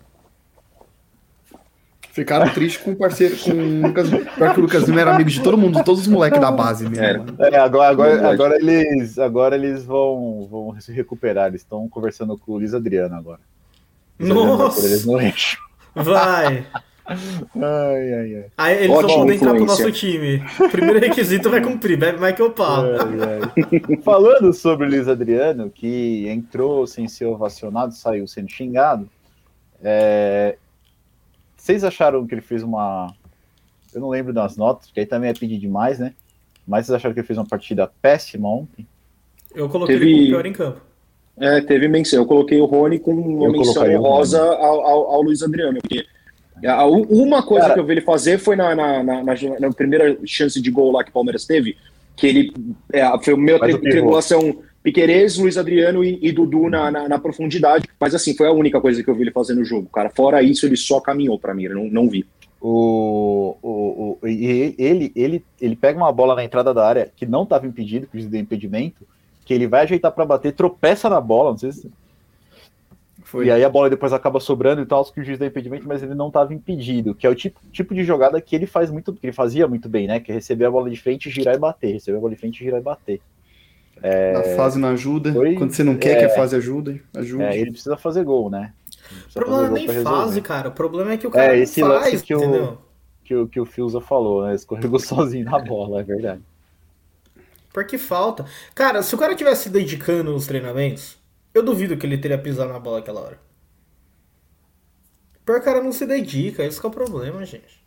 Ficaram 2.11 2.53
tristes 2.53 2.83
com 2.83 2.91
o 2.91 2.95
parceiro, 2.95 3.37
com 3.37 3.51
o 3.51 3.87
Lucas. 3.87 4.09
Pior 4.09 4.53
que 4.53 4.59
o 4.59 4.63
Lucas 4.63 4.83
Lima 4.83 4.99
era 4.99 5.15
amigo 5.15 5.29
de 5.29 5.41
todo 5.41 5.57
mundo, 5.57 5.77
de 5.77 5.85
todos 5.85 6.01
os 6.01 6.07
moleques 6.07 6.41
da 6.41 6.51
base 6.51 6.89
mesmo. 6.89 7.25
É, 7.39 7.57
agora, 7.57 7.89
agora, 7.89 8.29
agora, 8.29 8.55
eles, 8.57 9.17
agora 9.17 9.55
eles 9.55 9.85
vão, 9.85 10.45
vão 10.51 10.81
se 10.81 10.91
recuperar. 10.91 11.47
Eles 11.47 11.61
estão 11.61 11.87
conversando 11.87 12.37
com 12.37 12.51
o 12.51 12.57
Luiz 12.57 12.73
Adriano 12.73 13.15
agora. 13.15 13.39
Nossa! 14.19 14.85
Eles 14.85 15.05
não 15.05 15.21
enchem. 15.21 15.57
Vai! 15.95 16.65
Ai, 17.55 18.13
ai, 18.13 18.35
ai. 18.35 18.45
Aí 18.57 18.77
eles 18.83 18.89
Ótima 18.89 19.09
só 19.09 19.17
podem 19.17 19.35
entrar 19.35 19.53
pro 19.55 19.65
nosso 19.65 19.91
time. 19.91 20.43
Primeiro 20.71 20.99
requisito 20.99 21.49
vai 21.49 21.61
cumprir, 21.61 21.97
bebe 21.97 22.19
Michael 22.19 22.51
Pau. 22.51 22.83
Falando 24.03 24.53
sobre 24.53 24.87
o 24.87 24.89
Luiz 24.89 25.07
Adriano, 25.07 25.69
que 25.69 26.27
entrou 26.27 26.85
sem 26.87 27.07
ser 27.07 27.25
ovacionado, 27.25 27.93
saiu 27.93 28.27
sendo 28.27 28.49
xingado, 28.49 29.09
é... 29.83 30.57
vocês 31.55 31.83
acharam 31.83 32.25
que 32.25 32.33
ele 32.33 32.41
fez 32.41 32.63
uma. 32.63 33.13
Eu 33.93 34.01
não 34.01 34.09
lembro 34.09 34.31
das 34.31 34.55
notas, 34.55 34.87
porque 34.87 35.01
aí 35.01 35.05
também 35.05 35.29
é 35.29 35.33
pedir 35.33 35.57
demais, 35.57 35.99
né? 35.99 36.13
Mas 36.67 36.85
vocês 36.85 36.95
acharam 36.95 37.13
que 37.13 37.19
ele 37.19 37.27
fez 37.27 37.37
uma 37.37 37.47
partida 37.47 37.91
péssima 38.01 38.47
ontem? 38.47 38.87
Eu 39.53 39.67
coloquei 39.67 39.97
Teve... 39.97 40.09
ele 40.09 40.15
como 40.17 40.27
pior 40.29 40.45
em 40.45 40.53
campo. 40.53 40.81
É, 41.37 41.61
teve 41.61 41.87
menção. 41.87 42.19
Eu 42.19 42.25
coloquei 42.25 42.59
o 42.59 42.65
Rony 42.65 42.99
com 42.99 43.11
uma 43.11 43.47
eu 43.47 43.51
menção 43.51 43.97
rosa 43.99 44.39
ao, 44.39 44.81
ao, 44.81 45.11
ao 45.11 45.21
Luiz 45.21 45.41
Adriano, 45.41 45.79
porque 45.81 46.05
uma 47.09 47.41
coisa 47.43 47.63
Cara, 47.63 47.73
que 47.73 47.79
eu 47.79 47.85
vi 47.85 47.93
ele 47.93 48.01
fazer 48.01 48.37
foi 48.37 48.55
na, 48.55 48.75
na, 48.75 49.03
na, 49.03 49.23
na, 49.23 49.71
primeira 49.71 50.17
chance 50.25 50.61
de 50.61 50.69
gol 50.69 50.91
lá 50.91 51.03
que 51.03 51.09
o 51.09 51.13
Palmeiras 51.13 51.45
teve, 51.45 51.75
que 52.15 52.27
ele 52.27 52.53
é, 52.93 53.03
foi 53.23 53.33
o 53.33 53.37
meu 53.37 53.59
tribulação 53.59 54.61
Piquerez, 54.83 55.37
Luiz 55.37 55.57
Adriano 55.57 56.03
e, 56.03 56.19
e 56.21 56.31
Dudu 56.31 56.69
na, 56.69 56.91
na, 56.91 57.09
na, 57.09 57.19
profundidade. 57.19 57.87
Mas 57.99 58.15
assim, 58.15 58.35
foi 58.35 58.47
a 58.47 58.51
única 58.51 58.81
coisa 58.81 59.03
que 59.03 59.09
eu 59.09 59.15
vi 59.15 59.23
ele 59.23 59.31
fazer 59.31 59.53
no 59.53 59.63
jogo, 59.63 59.87
cara. 59.89 60.09
Fora 60.09 60.41
isso, 60.41 60.65
ele 60.65 60.75
só 60.77 60.99
caminhou 60.99 61.39
para 61.39 61.53
mim, 61.53 61.63
eu 61.63 61.75
não, 61.75 61.85
não 61.85 62.09
vi. 62.09 62.25
O, 62.59 63.57
o, 63.61 64.17
o, 64.21 64.27
ele, 64.27 65.11
ele, 65.15 65.43
ele 65.59 65.75
pega 65.75 65.97
uma 65.97 66.11
bola 66.11 66.35
na 66.35 66.43
entrada 66.43 66.73
da 66.73 66.87
área 66.87 67.11
que 67.15 67.25
não 67.25 67.43
estava 67.43 67.65
impedido, 67.65 68.07
que 68.07 68.21
deu 68.23 68.39
impedimento, 68.39 69.05
que 69.45 69.53
ele 69.53 69.67
vai 69.67 69.83
ajeitar 69.83 70.11
para 70.11 70.25
bater, 70.25 70.53
tropeça 70.53 71.09
na 71.09 71.19
bola, 71.19 71.51
não 71.51 71.57
sei 71.57 71.71
se 71.71 71.91
foi. 73.31 73.45
E 73.45 73.51
aí 73.51 73.63
a 73.63 73.69
bola 73.69 73.89
depois 73.89 74.11
acaba 74.11 74.41
sobrando 74.41 74.81
e 74.81 74.85
tal, 74.85 75.05
que 75.05 75.21
o 75.21 75.23
juiz 75.23 75.39
dá 75.39 75.45
impedimento, 75.45 75.87
mas 75.87 76.03
ele 76.03 76.13
não 76.13 76.27
estava 76.27 76.53
impedido, 76.53 77.15
que 77.15 77.25
é 77.25 77.29
o 77.29 77.35
tipo, 77.35 77.61
tipo 77.71 77.95
de 77.95 78.03
jogada 78.03 78.41
que 78.41 78.53
ele 78.53 78.67
faz 78.67 78.91
muito, 78.91 79.13
que 79.13 79.25
ele 79.25 79.33
fazia 79.33 79.67
muito 79.69 79.87
bem, 79.87 80.05
né? 80.05 80.19
Que 80.19 80.33
é 80.33 80.35
receber 80.35 80.65
a 80.65 80.71
bola 80.71 80.89
de 80.89 80.97
frente, 80.97 81.29
girar 81.29 81.55
e 81.55 81.57
bater, 81.57 81.93
receber 81.93 82.17
a 82.17 82.19
bola 82.19 82.33
de 82.33 82.39
frente, 82.39 82.61
girar 82.61 82.81
e 82.81 82.83
bater. 82.83 83.21
É... 84.03 84.35
A 84.35 84.55
fase 84.57 84.77
não 84.77 84.89
ajuda, 84.89 85.31
foi... 85.31 85.55
quando 85.55 85.71
você 85.71 85.83
não 85.83 85.95
quer 85.95 86.17
é... 86.17 86.19
que 86.19 86.25
a 86.25 86.35
fase 86.35 86.57
ajude, 86.57 87.01
ajude. 87.15 87.43
É, 87.43 87.57
ele 87.57 87.71
precisa 87.71 87.95
fazer 87.95 88.25
gol, 88.25 88.49
né? 88.49 88.73
O 89.29 89.33
problema 89.33 89.61
não 89.61 89.77
é 89.77 89.79
nem 89.79 89.87
fase, 89.87 90.41
cara, 90.41 90.67
o 90.67 90.73
problema 90.73 91.13
é 91.13 91.17
que 91.17 91.27
o 91.27 91.31
cara 91.31 91.55
é, 91.55 91.59
esse 91.59 91.79
faz, 91.79 92.21
que 92.21 92.33
entendeu? 92.33 92.65
O, 92.65 92.77
que, 93.23 93.35
o, 93.35 93.47
que 93.47 93.59
o 93.61 93.65
Fiuza 93.65 94.01
falou, 94.01 94.45
né? 94.45 94.55
Escorregou 94.55 94.99
sozinho 94.99 95.45
na 95.45 95.59
bola, 95.59 96.01
é 96.01 96.03
verdade. 96.03 96.41
Porque 97.71 97.97
falta. 97.97 98.45
Cara, 98.75 99.01
se 99.01 99.15
o 99.15 99.17
cara 99.17 99.33
tivesse 99.35 99.63
se 99.63 99.69
dedicando 99.69 100.33
nos 100.33 100.45
treinamentos, 100.45 101.20
eu 101.53 101.63
duvido 101.63 101.97
que 101.97 102.05
ele 102.05 102.17
teria 102.17 102.37
pisado 102.37 102.71
na 102.71 102.79
bola 102.79 102.99
aquela 102.99 103.21
hora. 103.21 103.39
Por 105.45 105.61
cara 105.61 105.81
não 105.81 105.91
se 105.91 106.05
dedica, 106.05 106.63
esse 106.63 106.83
é 106.83 106.87
o 106.87 106.91
problema, 106.91 107.43
gente. 107.45 107.81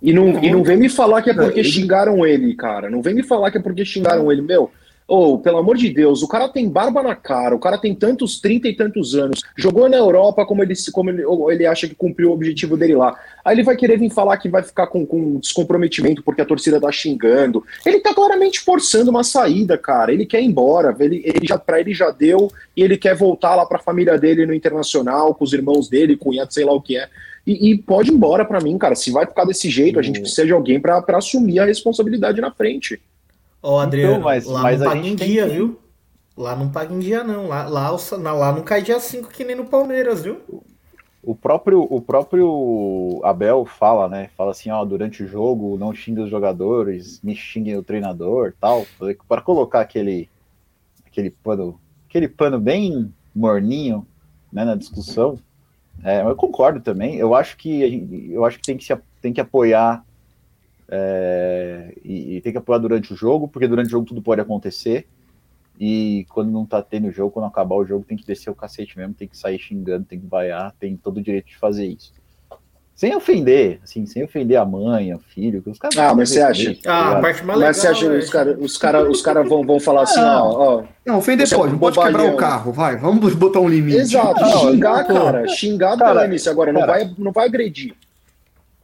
E 0.00 0.12
não, 0.12 0.42
e 0.42 0.50
não 0.50 0.62
vem 0.64 0.76
me 0.76 0.88
falar 0.88 1.22
que 1.22 1.30
é 1.30 1.34
porque 1.34 1.62
xingaram 1.62 2.26
ele, 2.26 2.54
cara. 2.54 2.90
Não 2.90 3.00
vem 3.00 3.14
me 3.14 3.22
falar 3.22 3.50
que 3.50 3.58
é 3.58 3.62
porque 3.62 3.84
xingaram 3.84 4.30
ele. 4.30 4.42
Meu, 4.42 4.70
ou, 5.06 5.34
oh, 5.34 5.38
pelo 5.38 5.58
amor 5.58 5.76
de 5.76 5.90
Deus, 5.90 6.22
o 6.22 6.28
cara 6.28 6.48
tem 6.48 6.68
barba 6.68 7.02
na 7.02 7.14
cara, 7.14 7.54
o 7.54 7.58
cara 7.58 7.76
tem 7.76 7.94
tantos, 7.94 8.40
trinta 8.40 8.68
e 8.68 8.74
tantos 8.74 9.14
anos, 9.14 9.40
jogou 9.56 9.88
na 9.88 9.96
Europa 9.96 10.46
como 10.46 10.62
ele, 10.62 10.74
como 10.92 11.10
ele, 11.10 11.22
ele 11.50 11.66
acha 11.66 11.88
que 11.88 11.94
cumpriu 11.94 12.30
o 12.30 12.32
objetivo 12.32 12.76
dele 12.76 12.94
lá. 12.94 13.18
Aí 13.44 13.56
ele 13.56 13.64
vai 13.64 13.76
querer 13.76 13.98
vir 13.98 14.10
falar 14.10 14.36
que 14.36 14.48
vai 14.48 14.62
ficar 14.62 14.86
com, 14.86 15.04
com 15.04 15.38
descomprometimento 15.38 16.22
porque 16.22 16.40
a 16.40 16.46
torcida 16.46 16.80
tá 16.80 16.90
xingando. 16.92 17.64
Ele 17.84 18.00
tá 18.00 18.14
claramente 18.14 18.60
forçando 18.60 19.10
uma 19.10 19.24
saída, 19.24 19.76
cara. 19.76 20.12
Ele 20.12 20.24
quer 20.24 20.40
ir 20.40 20.46
embora, 20.46 20.94
ele, 21.00 21.22
ele 21.24 21.46
já, 21.46 21.58
pra 21.58 21.80
ele 21.80 21.92
já 21.92 22.10
deu, 22.10 22.50
e 22.76 22.82
ele 22.82 22.96
quer 22.96 23.14
voltar 23.14 23.54
lá 23.54 23.66
pra 23.66 23.78
família 23.78 24.16
dele 24.16 24.46
no 24.46 24.54
Internacional, 24.54 25.34
com 25.34 25.44
os 25.44 25.52
irmãos 25.52 25.88
dele, 25.88 26.16
cunhado, 26.16 26.54
sei 26.54 26.64
lá 26.64 26.72
o 26.72 26.80
que 26.80 26.96
é. 26.96 27.08
E, 27.46 27.70
e 27.70 27.78
pode 27.78 28.10
ir 28.10 28.14
embora 28.14 28.44
para 28.44 28.60
mim, 28.60 28.78
cara. 28.78 28.94
Se 28.94 29.10
vai 29.10 29.26
ficar 29.26 29.44
desse 29.44 29.68
jeito, 29.68 29.98
a 29.98 30.02
gente 30.02 30.20
precisa 30.20 30.46
de 30.46 30.52
alguém 30.52 30.80
para 30.80 31.04
assumir 31.16 31.58
a 31.58 31.64
responsabilidade 31.64 32.40
na 32.40 32.50
frente. 32.50 33.00
Ó, 33.62 33.76
oh, 33.76 33.78
Adriano, 33.78 34.14
então, 34.14 34.24
mas, 34.24 34.44
lá 34.44 34.62
mas 34.62 34.80
não 34.80 34.86
paga 34.88 35.06
em 35.06 35.14
dia, 35.14 35.46
que... 35.46 35.54
viu? 35.54 35.80
Lá 36.36 36.56
não 36.56 36.68
paga 36.68 36.92
em 36.92 36.98
dia, 36.98 37.22
não. 37.22 37.48
Lá, 37.48 37.68
lá, 37.68 37.90
lá 38.32 38.52
não 38.52 38.62
cai 38.62 38.82
dia 38.82 38.98
5 38.98 39.28
que 39.28 39.44
nem 39.44 39.54
no 39.54 39.66
Palmeiras, 39.66 40.22
viu? 40.22 40.40
O 41.22 41.36
próprio, 41.36 41.86
o 41.88 42.00
próprio 42.00 43.20
Abel 43.22 43.64
fala, 43.64 44.08
né? 44.08 44.28
Fala 44.36 44.50
assim, 44.50 44.70
ó, 44.70 44.84
durante 44.84 45.22
o 45.22 45.28
jogo, 45.28 45.78
não 45.78 45.94
xingue 45.94 46.22
os 46.22 46.30
jogadores, 46.30 47.20
me 47.22 47.36
xingue 47.36 47.76
o 47.76 47.82
treinador, 47.82 48.54
tal, 48.60 48.84
para 49.28 49.40
colocar 49.40 49.80
aquele 49.80 50.28
aquele 51.06 51.30
pano, 51.30 51.78
aquele 52.08 52.26
pano 52.26 52.58
bem 52.58 53.14
morninho, 53.34 54.04
né, 54.52 54.64
na 54.64 54.74
discussão. 54.74 55.38
É, 56.02 56.22
eu 56.22 56.34
concordo 56.34 56.80
também. 56.80 57.16
Eu 57.16 57.34
acho 57.34 57.56
que 57.56 58.28
eu 58.32 58.44
acho 58.44 58.58
que 58.58 58.64
tem 58.64 58.76
que 58.76 58.84
se 58.84 58.98
tem 59.20 59.32
que 59.32 59.40
apoiar 59.40 60.04
é, 60.94 61.94
e, 62.04 62.36
e, 62.36 62.40
tem 62.42 62.52
que 62.52 62.58
apoiar 62.58 62.76
durante 62.76 63.14
o 63.14 63.16
jogo, 63.16 63.48
porque 63.48 63.66
durante 63.66 63.86
o 63.86 63.90
jogo 63.90 64.04
tudo 64.04 64.20
pode 64.20 64.42
acontecer. 64.42 65.06
E 65.80 66.26
quando 66.28 66.50
não 66.50 66.66
tá 66.66 66.82
tendo 66.82 67.10
jogo, 67.10 67.30
quando 67.30 67.46
acabar 67.46 67.76
o 67.76 67.84
jogo, 67.84 68.04
tem 68.04 68.14
que 68.14 68.26
descer 68.26 68.50
o 68.50 68.54
cacete 68.54 68.98
mesmo, 68.98 69.14
tem 69.14 69.26
que 69.26 69.36
sair 69.36 69.58
xingando, 69.58 70.04
tem 70.04 70.20
que 70.20 70.26
vaiar, 70.26 70.74
tem 70.78 70.94
todo 70.94 71.16
o 71.16 71.22
direito 71.22 71.46
de 71.46 71.56
fazer 71.56 71.86
isso. 71.86 72.12
Sem 72.94 73.16
ofender, 73.16 73.80
assim, 73.82 74.04
sem 74.04 74.22
ofender 74.22 74.58
a 74.58 74.66
mãe, 74.66 75.14
o 75.14 75.18
filho, 75.18 75.62
que 75.62 75.70
os 75.70 75.78
caras. 75.78 75.96
Ah, 75.96 76.14
mas 76.14 76.28
você 76.28 76.42
acha? 76.42 76.76
Ah, 76.86 77.12
a 77.12 77.20
parte 77.22 77.42
mais 77.42 77.58
legal. 77.58 77.70
Mas 77.70 77.76
você 77.78 77.88
acha 77.88 78.10
que 78.10 78.16
os 78.16 78.30
caras 78.30 78.56
os 78.60 78.76
cara, 78.76 79.10
os 79.10 79.22
cara 79.22 79.42
vão, 79.42 79.64
vão 79.64 79.80
falar 79.80 80.02
assim, 80.02 80.20
ó, 80.20 80.44
ó. 80.44 80.84
Não, 81.06 81.16
ofender 81.16 81.48
pode, 81.48 81.72
é 81.72 81.74
um 81.74 81.78
pode 81.78 81.98
quebrar 81.98 82.26
o 82.26 82.36
carro, 82.36 82.70
vai, 82.70 82.96
vamos 82.98 83.34
botar 83.34 83.60
um 83.60 83.68
limite. 83.68 83.96
Exato, 83.96 84.38
não, 84.42 84.70
xingar, 84.70 85.08
não, 85.08 85.24
cara, 85.24 85.48
xingar 85.48 85.96
cara, 85.96 86.20
dane 86.20 86.36
agora, 86.46 86.70
não 86.70 86.86
vai, 86.86 87.14
não 87.16 87.32
vai 87.32 87.46
agredir. 87.46 87.96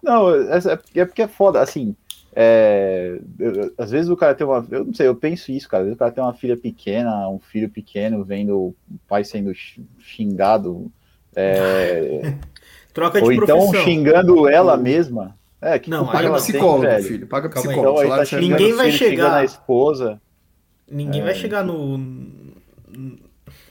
Não, 0.09 0.31
é, 0.35 0.59
é 0.95 1.05
porque 1.05 1.23
é 1.23 1.29
foda, 1.29 1.61
assim, 1.61 1.95
é, 2.41 3.19
eu, 3.39 3.75
às 3.77 3.91
vezes 3.91 4.09
o 4.09 4.17
cara 4.17 4.35
tem 4.35 4.47
uma. 4.47 4.65
Eu 4.71 4.85
não 4.85 4.95
sei, 4.95 5.09
eu 5.09 5.15
penso 5.17 5.51
isso, 5.51 5.69
cara. 5.69 5.83
Às 5.83 5.87
vezes 5.87 5.97
o 5.97 5.99
cara 5.99 6.13
tem 6.13 6.23
uma 6.23 6.33
filha 6.33 6.57
pequena, 6.57 7.29
um 7.29 7.39
filho 7.39 7.69
pequeno, 7.69 8.25
vendo 8.25 8.57
o 8.57 8.75
pai 9.09 9.25
sendo 9.25 9.53
xingado. 9.99 10.91
É, 11.35 12.35
Troca 12.95 13.21
de 13.21 13.25
ou 13.25 13.33
então 13.33 13.47
profissão. 13.47 13.69
então 13.71 13.85
xingando 13.85 14.49
ela 14.49 14.77
mesma. 14.77 15.37
É, 15.61 15.79
que 15.79 15.91
não, 15.91 16.07
paga 16.07 16.33
psicólogo, 16.35 16.87
tem, 16.87 17.03
filho. 17.03 17.27
Paga 17.27 17.49
psicólogo. 17.49 18.05
Então, 18.05 18.25
tá 18.25 18.39
Ninguém 18.39 18.73
vai 18.73 18.93
chegar 18.93 19.31
na 19.33 19.45
esposa. 19.45 20.21
Ninguém 20.89 21.21
é, 21.21 21.25
vai 21.25 21.35
chegar 21.35 21.65
no. 21.65 21.99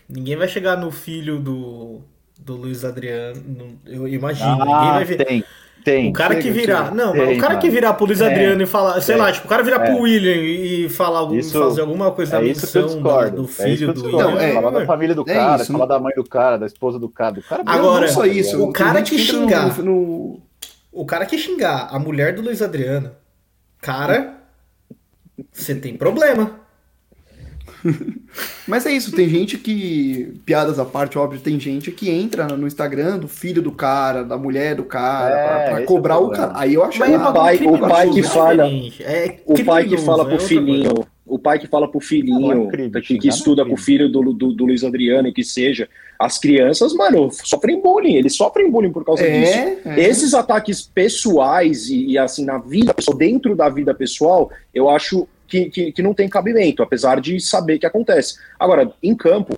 Ninguém 0.09 0.35
vai 0.35 0.47
chegar 0.47 0.77
no 0.77 0.91
filho 0.91 1.39
do, 1.39 2.01
do 2.37 2.55
Luiz 2.55 2.83
Adriano. 2.83 3.79
Eu 3.85 4.07
imagino. 4.07 4.61
Ah, 4.61 4.65
ninguém 4.65 4.91
vai 4.91 5.05
ver. 5.05 5.25
Tem. 5.25 5.43
Tem. 5.87 6.09
O 6.09 6.11
cara 6.11 6.35
que 6.35 6.51
virar. 6.51 6.93
Não, 6.93 7.13
tem, 7.13 7.37
o 7.37 7.39
cara 7.39 7.55
que 7.55 7.69
virar 7.69 7.93
pro 7.93 8.05
Luiz 8.05 8.21
Adriano 8.21 8.61
e 8.61 8.65
falar, 8.65 8.99
sei 8.99 9.15
lá, 9.15 9.31
tipo, 9.31 9.45
o 9.45 9.49
cara 9.49 9.63
virar 9.63 9.85
é. 9.85 9.89
pro 9.89 10.01
William 10.01 10.35
e 10.35 10.89
falar 10.89 11.19
algum, 11.19 11.35
isso, 11.35 11.57
fazer 11.57 11.79
alguma 11.79 12.11
coisa 12.11 12.35
é 12.35 12.39
da 12.39 12.45
missão 12.45 13.01
do, 13.01 13.31
do, 13.31 13.45
é 13.45 13.47
filho 13.47 13.93
do 13.93 14.03
William. 14.03 14.31
Não, 14.31 14.37
é, 14.37 14.51
falar 14.51 14.71
da 14.71 14.85
família 14.85 15.15
do 15.15 15.21
é 15.21 15.33
cara, 15.33 15.63
isso, 15.63 15.71
falar 15.71 15.85
da 15.85 15.97
mãe 15.97 16.13
do 16.13 16.25
cara, 16.25 16.57
da 16.57 16.65
esposa 16.65 16.99
do 16.99 17.07
cara. 17.07 17.35
Do 17.35 17.41
cara 17.41 17.63
Agora, 17.65 18.05
não 18.05 18.13
só 18.13 18.25
isso. 18.25 18.61
O 18.61 18.73
cara 18.73 19.01
que 19.01 19.17
xingar. 19.17 19.77
No, 19.77 19.83
no... 19.85 20.41
O 20.91 21.05
cara 21.05 21.25
que 21.25 21.37
xingar 21.37 21.87
a 21.89 21.97
mulher 21.97 22.35
do 22.35 22.41
Luiz 22.41 22.61
Adriano, 22.61 23.11
cara, 23.79 24.41
você 25.53 25.73
tem 25.73 25.95
problema. 25.95 26.66
Mas 28.67 28.85
é 28.85 28.91
isso, 28.91 29.11
tem 29.11 29.29
gente 29.29 29.57
que, 29.57 30.39
piadas 30.45 30.79
à 30.79 30.85
parte, 30.85 31.17
óbvio, 31.17 31.39
tem 31.39 31.59
gente 31.59 31.91
que 31.91 32.09
entra 32.09 32.47
no 32.47 32.67
Instagram 32.67 33.19
do 33.19 33.27
filho 33.27 33.61
do 33.61 33.71
cara, 33.71 34.23
da 34.23 34.37
mulher 34.37 34.75
do 34.75 34.83
cara, 34.83 35.35
é, 35.35 35.47
pra, 35.47 35.69
pra 35.71 35.81
é 35.81 35.85
cobrar 35.85 36.15
é 36.15 36.17
o 36.17 36.29
cara. 36.29 36.51
Aí 36.55 36.73
eu 36.73 36.83
acho 36.83 37.01
que 37.01 37.09
o 37.09 37.33
pai, 37.33 37.59
o 37.65 37.79
pai 37.79 38.09
que 38.09 38.23
fala, 38.23 38.67
é 38.67 39.39
o 39.45 39.63
pai 39.63 39.85
que 39.85 39.97
fala 39.97 40.25
pro 40.25 40.39
filhinho, 40.39 41.05
o 41.25 41.37
pai 41.37 41.59
que 41.59 41.67
fala 41.67 41.87
pro 41.89 41.99
filhinho, 41.99 42.69
é 42.73 43.01
que, 43.01 43.17
que 43.17 43.27
estuda 43.27 43.65
com 43.65 43.73
o 43.73 43.77
filho 43.77 44.09
do, 44.09 44.33
do, 44.33 44.53
do, 44.53 44.65
Luiz 44.65 44.83
Adriano, 44.83 45.31
que 45.33 45.43
seja, 45.43 45.89
as 46.17 46.37
crianças, 46.37 46.93
mano, 46.93 47.29
sofrem 47.31 47.81
bullying, 47.81 48.15
eles 48.15 48.35
sofrem 48.35 48.71
bullying 48.71 48.91
por 48.91 49.03
causa 49.03 49.23
é, 49.23 49.39
disso. 49.39 49.81
É. 49.85 49.99
Esses 49.99 50.33
ataques 50.33 50.81
pessoais 50.81 51.89
e, 51.89 52.11
e, 52.11 52.17
assim, 52.17 52.45
na 52.45 52.57
vida, 52.57 52.95
dentro 53.17 53.55
da 53.55 53.67
vida 53.67 53.93
pessoal, 53.93 54.49
eu 54.73 54.89
acho 54.89 55.27
que, 55.47 55.69
que, 55.69 55.91
que 55.91 56.01
não 56.01 56.13
tem 56.13 56.27
cabimento, 56.27 56.83
apesar 56.83 57.19
de 57.21 57.39
saber 57.39 57.79
que 57.79 57.85
acontece. 57.85 58.37
Agora, 58.59 58.91
em 59.01 59.15
campo, 59.15 59.57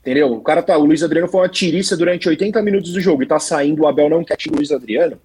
entendeu? 0.00 0.32
O 0.32 0.40
cara 0.40 0.62
tá. 0.62 0.76
O 0.76 0.84
Luiz 0.84 1.02
Adriano 1.02 1.28
foi 1.28 1.40
uma 1.40 1.48
tiriça 1.48 1.96
durante 1.96 2.28
80 2.28 2.62
minutos 2.62 2.92
do 2.92 3.00
jogo 3.00 3.22
e 3.22 3.26
tá 3.26 3.38
saindo, 3.38 3.82
o 3.82 3.86
Abel 3.86 4.08
não 4.08 4.24
quer 4.24 4.36
tirar 4.36 4.54
o 4.54 4.56
Luiz 4.56 4.72
Adriano. 4.72 5.18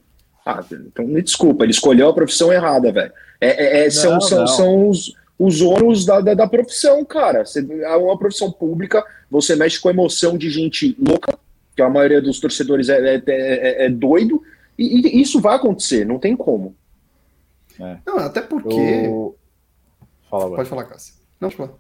Ah, 0.46 0.64
então 0.72 1.06
me 1.06 1.22
desculpa, 1.22 1.64
ele 1.64 1.72
escolheu 1.72 2.10
a 2.10 2.14
profissão 2.14 2.52
errada, 2.52 2.92
velho. 2.92 3.12
É, 3.40 3.82
é, 3.82 3.86
é 3.86 3.90
são, 3.90 4.14
não, 4.14 4.22
são, 4.22 4.40
não. 4.40 4.48
são 4.48 4.90
os, 4.90 5.16
os 5.38 5.62
ônus 5.62 6.06
da, 6.06 6.20
da, 6.20 6.34
da, 6.34 6.48
profissão, 6.48 7.06
cara. 7.06 7.46
Você, 7.46 7.66
é 7.84 7.96
uma 7.96 8.18
profissão 8.18 8.52
pública, 8.52 9.06
você 9.30 9.56
mexe 9.56 9.80
com 9.80 9.88
a 9.88 9.92
emoção 9.92 10.38
de 10.38 10.50
gente 10.50 10.96
louca, 11.00 11.38
que 11.76 11.82
a 11.82 11.90
maioria 11.90 12.22
dos 12.22 12.40
torcedores 12.40 12.90
é, 12.90 13.16
é, 13.16 13.24
é, 13.28 13.86
é 13.86 13.90
doido, 13.90 14.42
e, 14.78 15.00
e, 15.00 15.22
isso 15.22 15.40
vai 15.40 15.56
acontecer, 15.56 16.06
não 16.06 16.18
tem 16.18 16.36
como. 16.36 16.76
Não, 18.06 18.18
até 18.18 18.42
porque. 18.42 18.74
Eu... 18.74 19.36
Fala, 20.32 20.56
Pode 20.56 20.70
falar, 20.70 20.86
Cássio. 20.86 21.16
Não, 21.42 21.50
pode 21.50 21.58
falar. 21.58 21.80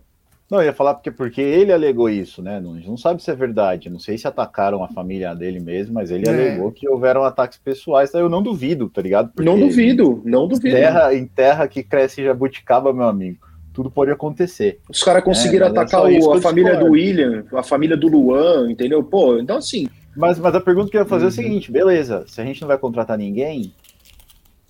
Não, 0.51 0.59
eu 0.59 0.65
ia 0.65 0.73
falar 0.73 0.95
porque, 0.95 1.09
porque 1.09 1.39
ele 1.39 1.71
alegou 1.71 2.09
isso, 2.09 2.41
né? 2.43 2.61
Gente 2.61 2.89
não 2.89 2.97
sabe 2.97 3.23
se 3.23 3.31
é 3.31 3.33
verdade. 3.33 3.89
Não 3.89 3.99
sei 3.99 4.17
se 4.17 4.27
atacaram 4.27 4.83
a 4.83 4.89
família 4.89 5.33
dele 5.33 5.61
mesmo, 5.61 5.93
mas 5.93 6.11
ele 6.11 6.27
é. 6.27 6.29
alegou 6.29 6.73
que 6.73 6.89
houveram 6.89 7.23
ataques 7.23 7.57
pessoais. 7.57 8.13
Eu 8.13 8.27
não 8.27 8.43
duvido, 8.43 8.89
tá 8.89 9.01
ligado? 9.01 9.31
Porque 9.33 9.49
não 9.49 9.57
duvido, 9.57 10.21
não 10.25 10.49
duvido. 10.49 10.75
Terra, 10.75 11.13
em 11.13 11.25
terra 11.25 11.69
que 11.69 11.81
cresce 11.81 12.21
jabuticaba, 12.21 12.91
meu 12.91 13.05
amigo. 13.07 13.37
Tudo 13.71 13.89
pode 13.89 14.11
acontecer. 14.11 14.81
Os 14.89 15.01
caras 15.01 15.23
conseguiram 15.23 15.67
é, 15.67 15.69
é 15.69 15.71
atacar 15.71 16.03
o, 16.03 16.33
a 16.33 16.41
família 16.41 16.75
do 16.75 16.87
William, 16.87 17.45
a 17.53 17.63
família 17.63 17.95
do 17.95 18.09
Luan, 18.09 18.69
entendeu? 18.69 19.01
Pô, 19.01 19.37
então 19.37 19.55
assim. 19.55 19.87
Mas, 20.17 20.37
mas 20.37 20.53
a 20.53 20.59
pergunta 20.59 20.91
que 20.91 20.97
eu 20.97 21.01
ia 21.01 21.07
fazer 21.07 21.23
uhum. 21.23 21.29
é 21.29 21.33
o 21.33 21.37
uhum. 21.37 21.43
seguinte: 21.43 21.71
beleza, 21.71 22.25
se 22.27 22.41
a 22.41 22.43
gente 22.43 22.59
não 22.59 22.67
vai 22.67 22.77
contratar 22.77 23.17
ninguém, 23.17 23.73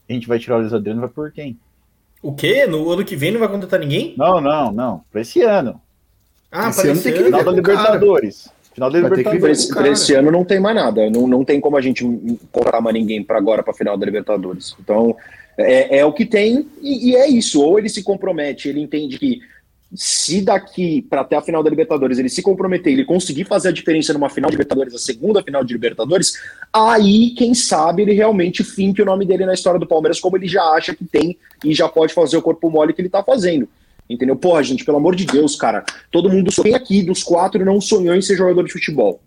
a 0.08 0.14
gente 0.14 0.28
vai 0.28 0.38
tirar 0.38 0.58
o 0.58 0.60
Luiz 0.60 0.72
Adriano, 0.72 1.02
vai 1.02 1.10
por 1.10 1.32
quem? 1.32 1.58
O 2.22 2.34
quê? 2.34 2.68
No 2.68 2.90
ano 2.90 3.04
que 3.04 3.16
vem 3.16 3.32
não 3.32 3.40
vai 3.40 3.50
contratar 3.50 3.80
ninguém? 3.80 4.14
Não, 4.18 4.40
não, 4.40 4.72
não. 4.72 5.02
Pra 5.12 5.22
esse 5.22 5.42
ano. 5.42 5.82
Ah, 6.52 6.70
esse 6.70 6.82
para 6.82 6.92
ano 6.92 7.02
tem 7.02 7.14
que 7.14 7.24
Final 7.24 7.44
da 7.44 7.52
Libertadores. 7.52 8.50
Final 8.74 8.92
da 8.92 9.00
Libertadores. 9.00 9.66
Pra 9.66 9.90
esse, 9.90 10.14
ano 10.14 10.32
não 10.32 10.46
tem 10.46 10.60
mais 10.60 10.76
nada. 10.76 11.10
Não, 11.10 11.28
não 11.28 11.44
tem 11.44 11.60
como 11.60 11.78
a 11.78 11.82
gente 11.82 12.04
contratar 12.52 12.82
mais 12.82 12.94
ninguém 12.94 13.24
para 13.24 13.38
agora, 13.38 13.64
para 13.64 13.74
final 13.74 13.98
da 13.98 14.06
Libertadores. 14.06 14.76
Então, 14.80 15.16
é, 15.58 16.00
é 16.00 16.06
o 16.06 16.14
que 16.14 16.26
tem 16.26 16.68
e, 16.82 17.12
e 17.12 17.16
é 17.16 17.28
isso. 17.28 17.62
Ou 17.62 17.80
ele 17.80 17.90
se 17.90 18.04
compromete, 18.04 18.70
ele 18.70 18.82
entende 18.82 19.18
que 19.18 19.42
se 19.94 20.42
daqui 20.42 21.02
para 21.02 21.22
até 21.22 21.36
a 21.36 21.42
final 21.42 21.62
da 21.62 21.70
Libertadores 21.70 22.18
ele 22.18 22.30
se 22.30 22.42
comprometer, 22.42 22.94
ele 22.94 23.04
conseguir 23.04 23.44
fazer 23.44 23.70
a 23.70 23.72
diferença 23.72 24.14
numa 24.14 24.30
final 24.30 24.50
de 24.50 24.56
Libertadores, 24.56 24.94
a 24.94 24.98
segunda 24.98 25.44
final 25.44 25.64
de 25.64 25.74
Libertadores, 25.74 26.34
aí, 26.72 27.32
quem 27.32 27.54
sabe, 27.54 28.04
ele 28.04 28.14
realmente 28.14 28.64
finque 28.64 29.02
o 29.02 29.06
nome 29.06 29.26
dele 29.26 29.46
na 29.46 29.54
história 29.54 29.80
do 29.80 29.86
Palmeiras, 29.88 30.20
como 30.20 30.38
ele 30.38 30.48
já 30.48 30.64
acha 30.64 30.96
que 30.96 31.04
tem 31.04 31.38
e 31.64 31.74
já 31.74 31.90
pode 31.90 32.14
fazer 32.14 32.38
o 32.38 32.42
corpo 32.42 32.70
mole 32.70 32.94
que 32.94 33.02
ele 33.02 33.10
tá 33.10 33.22
fazendo. 33.22 33.68
Entendeu? 34.10 34.36
Porra, 34.36 34.64
gente, 34.64 34.84
pelo 34.84 34.98
amor 34.98 35.16
de 35.16 35.26
Deus, 35.26 35.56
cara. 35.56 35.86
Todo 36.10 36.30
mundo 36.30 36.52
sonha 36.52 36.76
aqui 36.76 37.02
dos 37.02 37.24
quatro 37.24 37.64
não 37.64 37.80
sonhou 37.80 38.16
em 38.16 38.22
ser 38.22 38.36
jogador 38.36 38.64
de 38.64 38.72
futebol. 38.72 39.22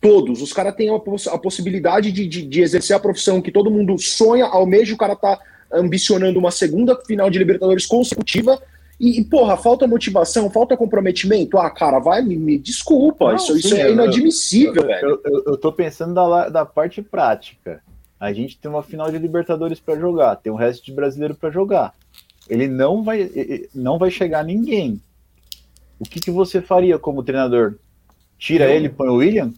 Todos. 0.00 0.42
Os 0.42 0.52
caras 0.52 0.74
têm 0.74 0.94
a, 0.94 0.98
poss 0.98 1.26
a 1.26 1.38
possibilidade 1.38 2.10
de, 2.10 2.26
de, 2.26 2.42
de, 2.42 2.60
exercer 2.60 2.96
a 2.96 3.00
profissão 3.00 3.40
que 3.40 3.52
todo 3.52 3.70
mundo 3.70 3.98
sonha, 3.98 4.44
ao 4.46 4.66
mesmo 4.66 4.94
o 4.94 4.98
cara 4.98 5.14
tá 5.14 5.38
ambicionando 5.72 6.38
uma 6.38 6.50
segunda 6.50 6.96
final 7.06 7.30
de 7.30 7.38
Libertadores 7.38 7.86
consecutiva 7.86 8.60
e, 9.02 9.18
e, 9.18 9.24
porra, 9.24 9.56
falta 9.56 9.84
motivação, 9.84 10.48
falta 10.48 10.76
comprometimento. 10.76 11.58
Ah, 11.58 11.68
cara, 11.68 11.98
vai, 11.98 12.22
me, 12.22 12.36
me 12.36 12.56
desculpa. 12.56 13.30
Não, 13.30 13.34
isso, 13.34 13.52
sim, 13.54 13.58
isso 13.58 13.74
é 13.74 13.90
inadmissível, 13.90 14.82
eu, 14.82 14.86
velho. 14.86 15.08
Eu, 15.08 15.20
eu, 15.24 15.44
eu, 15.48 15.56
tô 15.56 15.72
pensando 15.72 16.14
da, 16.14 16.48
da 16.48 16.64
parte 16.64 17.02
prática. 17.02 17.82
A 18.20 18.32
gente 18.32 18.56
tem 18.56 18.70
uma 18.70 18.84
final 18.84 19.10
de 19.10 19.18
Libertadores 19.18 19.80
para 19.80 19.98
jogar, 19.98 20.36
tem 20.36 20.52
um 20.52 20.56
resto 20.56 20.86
de 20.86 20.92
brasileiro 20.92 21.34
para 21.34 21.50
jogar. 21.50 21.92
Ele 22.48 22.68
não 22.68 23.02
vai, 23.02 23.28
não 23.74 23.98
vai 23.98 24.08
chegar 24.08 24.44
ninguém. 24.44 25.00
O 25.98 26.04
que, 26.04 26.20
que 26.20 26.30
você 26.30 26.62
faria 26.62 26.96
como 26.96 27.24
treinador? 27.24 27.74
Tira 28.38 28.70
ele 28.70 28.86
e 28.86 28.88
põe 28.88 29.08
o 29.08 29.16
William? 29.16 29.52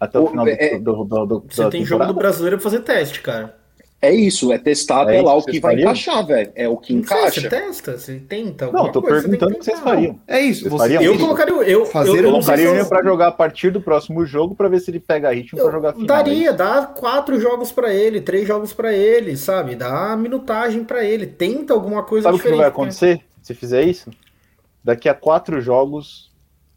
Até 0.00 0.18
o, 0.18 0.28
final 0.28 0.46
do, 0.46 0.50
é, 0.50 0.78
do, 0.78 1.04
do, 1.04 1.26
do 1.26 1.44
Você 1.46 1.68
tem 1.68 1.84
jogo 1.84 2.06
do 2.06 2.14
brasileiro 2.14 2.56
pra 2.56 2.64
fazer 2.64 2.80
teste, 2.80 3.20
cara. 3.20 3.57
É 4.00 4.14
isso, 4.14 4.52
é 4.52 4.58
testar 4.58 5.02
até 5.02 5.16
é 5.16 5.22
lá 5.22 5.34
o 5.34 5.42
que 5.42 5.58
vai 5.58 5.72
fariam? 5.72 5.90
encaixar, 5.90 6.24
velho. 6.24 6.52
É 6.54 6.68
o 6.68 6.76
que 6.76 6.92
não 6.92 7.00
encaixa. 7.00 7.40
Sei, 7.40 7.42
você 7.42 7.48
testa, 7.48 7.98
você 7.98 8.22
tenta. 8.28 8.70
Não, 8.70 8.92
tô 8.92 9.02
coisa, 9.02 9.22
perguntando 9.22 9.56
o 9.56 9.58
que 9.58 9.64
vocês 9.64 9.80
fariam. 9.80 10.20
É 10.28 10.40
isso. 10.40 10.70
Você, 10.70 10.98
eu 10.98 11.18
colocaria 11.18 11.54
eu 11.64 11.84
fazer 11.84 12.24
eu, 12.24 12.30
colocaria 12.30 12.82
o 12.82 12.88
para 12.88 13.02
jogar 13.02 13.26
a 13.26 13.32
partir 13.32 13.72
do 13.72 13.80
próximo 13.80 14.24
jogo 14.24 14.54
para 14.54 14.68
ver 14.68 14.78
se 14.78 14.92
ele 14.92 15.00
pega 15.00 15.34
ritmo 15.34 15.60
para 15.60 15.72
jogar 15.72 15.92
final. 15.94 16.06
Daria, 16.06 16.52
dá 16.52 16.82
quatro 16.86 17.40
jogos 17.40 17.72
para 17.72 17.92
ele, 17.92 18.20
três 18.20 18.46
jogos 18.46 18.72
para 18.72 18.92
ele, 18.92 19.36
sabe? 19.36 19.74
Dá 19.74 20.16
minutagem 20.16 20.84
para 20.84 21.04
ele, 21.04 21.26
tenta 21.26 21.72
alguma 21.72 22.04
coisa 22.04 22.24
sabe 22.24 22.36
diferente. 22.36 22.56
Sabe 22.56 22.68
o 22.68 22.70
que 22.70 22.76
vai 22.76 22.84
acontecer 22.84 23.20
se 23.42 23.52
fizer 23.52 23.82
isso? 23.82 24.10
Daqui 24.84 25.08
a 25.08 25.14
quatro 25.14 25.60
jogos 25.60 26.30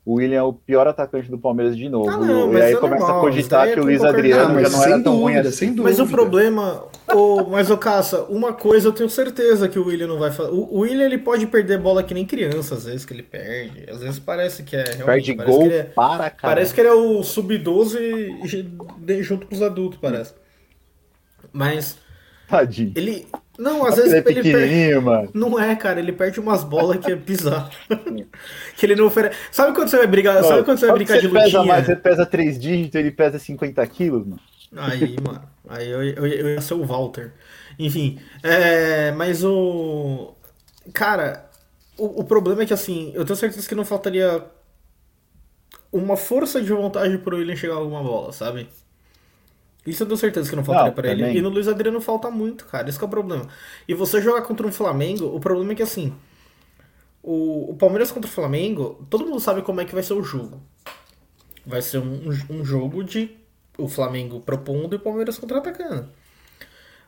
o 0.03 0.15
William 0.15 0.39
é 0.39 0.43
o 0.43 0.51
pior 0.51 0.87
atacante 0.87 1.29
do 1.29 1.37
Palmeiras 1.37 1.77
de 1.77 1.87
novo. 1.87 2.09
Ah, 2.09 2.17
não, 2.17 2.51
e 2.53 2.61
aí 2.61 2.73
é 2.73 2.75
começa 2.75 3.03
normal. 3.03 3.19
a 3.19 3.21
cogitar 3.21 3.67
é 3.67 3.73
que 3.73 3.79
o 3.79 3.83
Luiz 3.83 4.03
Adriano 4.03 4.59
já 4.59 4.69
não 4.69 4.83
era 4.83 5.03
tão 5.03 5.17
ruim 5.17 5.35
assim. 5.35 5.75
Mas 5.75 5.99
o 5.99 6.07
problema, 6.07 6.85
o, 7.13 7.43
mas 7.51 7.69
o 7.69 7.77
Caça, 7.77 8.23
uma 8.23 8.51
coisa 8.51 8.87
eu 8.87 8.91
tenho 8.91 9.09
certeza 9.09 9.69
que 9.69 9.77
o 9.77 9.85
William 9.85 10.07
não 10.07 10.17
vai 10.17 10.31
fazer. 10.31 10.49
O, 10.51 10.79
William 10.79 11.05
ele 11.05 11.19
pode 11.19 11.45
perder 11.45 11.77
bola 11.77 12.01
que 12.01 12.15
nem 12.15 12.25
criança, 12.25 12.73
às 12.73 12.85
vezes 12.85 13.05
que 13.05 13.13
ele 13.13 13.21
perde. 13.21 13.87
Às 13.91 13.99
vezes 13.99 14.17
parece 14.17 14.63
que 14.63 14.75
é 14.75 14.83
Perde 14.83 15.35
gol 15.35 15.67
é, 15.67 15.83
para 15.83 16.31
cara. 16.31 16.55
Parece 16.55 16.73
que 16.73 16.81
ele 16.81 16.89
é 16.89 16.93
o 16.93 17.21
sub-12 17.21 19.21
junto 19.21 19.45
com 19.45 19.53
os 19.53 19.61
adultos, 19.61 19.99
parece. 20.01 20.33
Mas. 21.53 21.95
Tadinho. 22.47 22.91
Ele, 22.95 23.27
não, 23.61 23.85
às 23.85 23.95
vezes 23.95 24.11
ele, 24.11 24.27
é 24.27 24.31
ele 24.31 24.51
perde. 24.51 25.05
Mano. 25.05 25.29
Não 25.35 25.59
é, 25.59 25.75
cara, 25.75 25.99
ele 25.99 26.11
perde 26.11 26.39
umas 26.39 26.63
bolas 26.63 26.97
que 26.97 27.11
é 27.11 27.15
bizarro. 27.15 27.69
que 28.75 28.85
ele 28.85 28.95
não 28.95 29.05
oferece. 29.05 29.37
Sabe 29.51 29.75
quando 29.75 29.87
você 29.87 29.97
vai 29.97 30.07
brigar? 30.07 30.43
sabe 30.43 30.63
quando 30.63 30.79
você 30.79 30.87
vai 30.87 30.95
brincar 30.95 31.19
de 31.19 31.27
lutinha? 31.27 31.43
Pesa 31.43 31.63
mais, 31.63 31.85
você 31.85 31.95
pesa 31.95 32.25
3 32.25 32.59
dígitos, 32.59 32.95
ele 32.95 33.11
pesa 33.11 33.37
50 33.37 33.85
quilos, 33.87 34.25
mano. 34.25 34.41
Aí, 34.75 35.15
mano. 35.21 35.43
Aí 35.69 35.87
eu, 35.87 36.03
eu, 36.03 36.25
eu 36.25 36.49
ia 36.55 36.61
ser 36.61 36.73
o 36.73 36.83
Walter. 36.83 37.33
Enfim, 37.77 38.19
é, 38.41 39.11
mas 39.11 39.43
o. 39.43 40.33
Cara, 40.91 41.47
o, 41.97 42.21
o 42.21 42.23
problema 42.23 42.63
é 42.63 42.65
que 42.65 42.73
assim, 42.73 43.11
eu 43.13 43.23
tenho 43.23 43.37
certeza 43.37 43.69
que 43.69 43.75
não 43.75 43.85
faltaria 43.85 44.43
uma 45.91 46.17
força 46.17 46.59
de 46.59 46.71
vontade 46.71 47.15
pro 47.19 47.37
William 47.37 47.55
chegar 47.55 47.75
a 47.75 47.77
alguma 47.77 48.01
bola, 48.01 48.31
sabe? 48.31 48.67
Isso 49.85 50.03
eu 50.03 50.07
tenho 50.07 50.17
certeza 50.17 50.49
que 50.49 50.55
não 50.55 50.63
faltaria 50.63 50.91
para 50.91 51.11
ele. 51.11 51.37
E 51.37 51.41
no 51.41 51.49
Luiz 51.49 51.67
Adriano 51.67 51.99
falta 51.99 52.29
muito, 52.29 52.65
cara. 52.65 52.87
Esse 52.87 53.01
é 53.01 53.05
o 53.05 53.09
problema. 53.09 53.47
E 53.87 53.93
você 53.93 54.21
jogar 54.21 54.43
contra 54.43 54.65
um 54.65 54.71
Flamengo, 54.71 55.25
o 55.25 55.39
problema 55.39 55.71
é 55.71 55.75
que 55.75 55.81
assim. 55.81 56.13
O, 57.23 57.71
o 57.71 57.75
Palmeiras 57.75 58.11
contra 58.11 58.29
o 58.29 58.33
Flamengo, 58.33 59.05
todo 59.09 59.25
mundo 59.25 59.39
sabe 59.39 59.61
como 59.61 59.81
é 59.81 59.85
que 59.85 59.93
vai 59.93 60.03
ser 60.03 60.13
o 60.13 60.23
jogo. 60.23 60.61
Vai 61.65 61.81
ser 61.81 61.99
um, 61.99 62.29
um 62.49 62.63
jogo 62.63 63.03
de 63.03 63.37
o 63.77 63.87
Flamengo 63.87 64.39
propondo 64.39 64.93
e 64.93 64.97
o 64.97 64.99
Palmeiras 64.99 65.37
contra-atacando. 65.37 66.09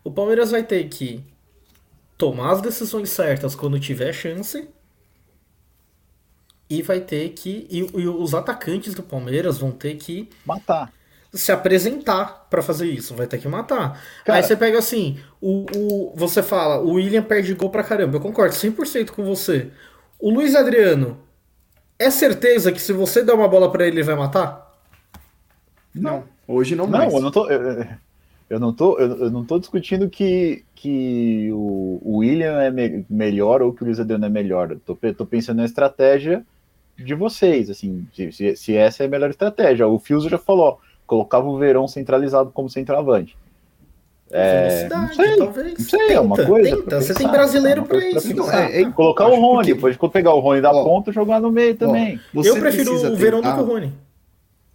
O 0.03 0.11
Palmeiras 0.11 0.51
vai 0.51 0.63
ter 0.63 0.87
que 0.89 1.23
tomar 2.17 2.51
as 2.51 2.61
decisões 2.61 3.09
certas 3.09 3.53
quando 3.55 3.79
tiver 3.79 4.13
chance. 4.13 4.67
E 6.69 6.81
vai 6.81 7.01
ter 7.01 7.29
que. 7.29 7.67
E, 7.69 7.79
e 7.79 8.07
os 8.07 8.33
atacantes 8.33 8.95
do 8.95 9.03
Palmeiras 9.03 9.59
vão 9.59 9.71
ter 9.71 9.95
que. 9.95 10.27
Matar 10.43 10.91
se 11.33 11.51
apresentar 11.51 12.47
para 12.49 12.61
fazer 12.61 12.87
isso, 12.87 13.15
vai 13.15 13.25
ter 13.25 13.39
que 13.39 13.47
matar. 13.47 13.99
Cara, 14.23 14.37
Aí 14.37 14.43
você 14.43 14.55
pega 14.55 14.77
assim, 14.77 15.17
o, 15.41 15.65
o, 15.75 16.13
você 16.15 16.43
fala, 16.43 16.79
o 16.79 16.93
William 16.93 17.23
perde 17.23 17.53
gol 17.55 17.71
pra 17.71 17.83
caramba, 17.83 18.17
eu 18.17 18.21
concordo 18.21 18.53
100% 18.53 19.09
com 19.09 19.23
você. 19.23 19.71
O 20.19 20.29
Luiz 20.29 20.55
Adriano, 20.55 21.17
é 21.97 22.11
certeza 22.11 22.71
que 22.71 22.81
se 22.81 22.93
você 22.93 23.23
der 23.23 23.33
uma 23.33 23.47
bola 23.47 23.71
para 23.71 23.87
ele, 23.87 23.97
ele 23.97 24.03
vai 24.03 24.15
matar? 24.15 24.71
Não, 25.93 26.23
hoje 26.47 26.75
não, 26.75 26.85
não 26.85 26.99
mais. 26.99 27.11
Não, 27.11 27.19
eu 27.19 27.23
não 27.23 27.31
tô, 27.31 27.49
eu, 27.49 27.85
eu 28.49 28.59
não 28.59 28.73
tô, 28.73 28.99
eu, 28.99 29.17
eu, 29.17 29.31
não 29.31 29.43
tô 29.43 29.57
discutindo 29.57 30.09
que, 30.09 30.63
que 30.75 31.49
o, 31.51 31.99
o 32.03 32.17
William 32.17 32.61
é 32.61 32.69
me, 32.69 33.05
melhor 33.09 33.63
ou 33.63 33.73
que 33.73 33.81
o 33.81 33.85
Luiz 33.85 33.99
Adriano 33.99 34.25
é 34.25 34.29
melhor. 34.29 34.71
Eu 34.71 34.79
tô, 34.79 34.95
tô 34.95 35.25
pensando 35.25 35.57
na 35.57 35.65
estratégia 35.65 36.45
de 36.95 37.15
vocês, 37.15 37.71
assim, 37.71 38.07
se, 38.13 38.55
se 38.55 38.75
essa 38.75 39.03
é 39.03 39.07
a 39.07 39.09
melhor 39.09 39.31
estratégia. 39.31 39.87
O 39.87 39.97
Fiuso 39.97 40.29
já 40.29 40.37
falou, 40.37 40.79
colocava 41.05 41.47
o 41.47 41.57
Verão 41.57 41.87
centralizado 41.87 42.51
como 42.51 42.69
centroavante. 42.69 43.37
É, 44.31 44.89
não 44.89 45.13
sei, 45.13 45.37
talvez. 45.37 45.77
Não 45.77 45.85
sei, 45.85 45.99
tenta, 45.99 46.13
é 46.13 46.19
uma 46.19 46.35
coisa. 46.35 46.77
Tenta. 46.77 47.01
Você 47.01 47.13
tem 47.13 47.27
brasileiro 47.27 47.83
para 47.83 47.97
isso. 48.03 48.35
Pra 48.35 48.63
é, 48.63 48.81
é, 48.81 48.91
colocar 48.91 49.27
o 49.27 49.35
Rony, 49.35 49.67
que... 49.67 49.73
depois 49.75 49.95
de 49.95 50.09
pegar 50.09 50.33
o 50.33 50.39
Rony 50.39 50.59
da 50.59 50.71
ó, 50.71 50.83
ponta, 50.83 51.11
jogar 51.11 51.39
no 51.39 51.51
meio 51.51 51.75
também. 51.75 52.19
Ó, 52.35 52.41
eu 52.41 52.55
prefiro 52.55 52.95
o 52.95 53.15
Verão 53.15 53.41
do 53.41 53.53
que 53.53 53.59
o 53.59 53.65
Rony. 53.65 53.93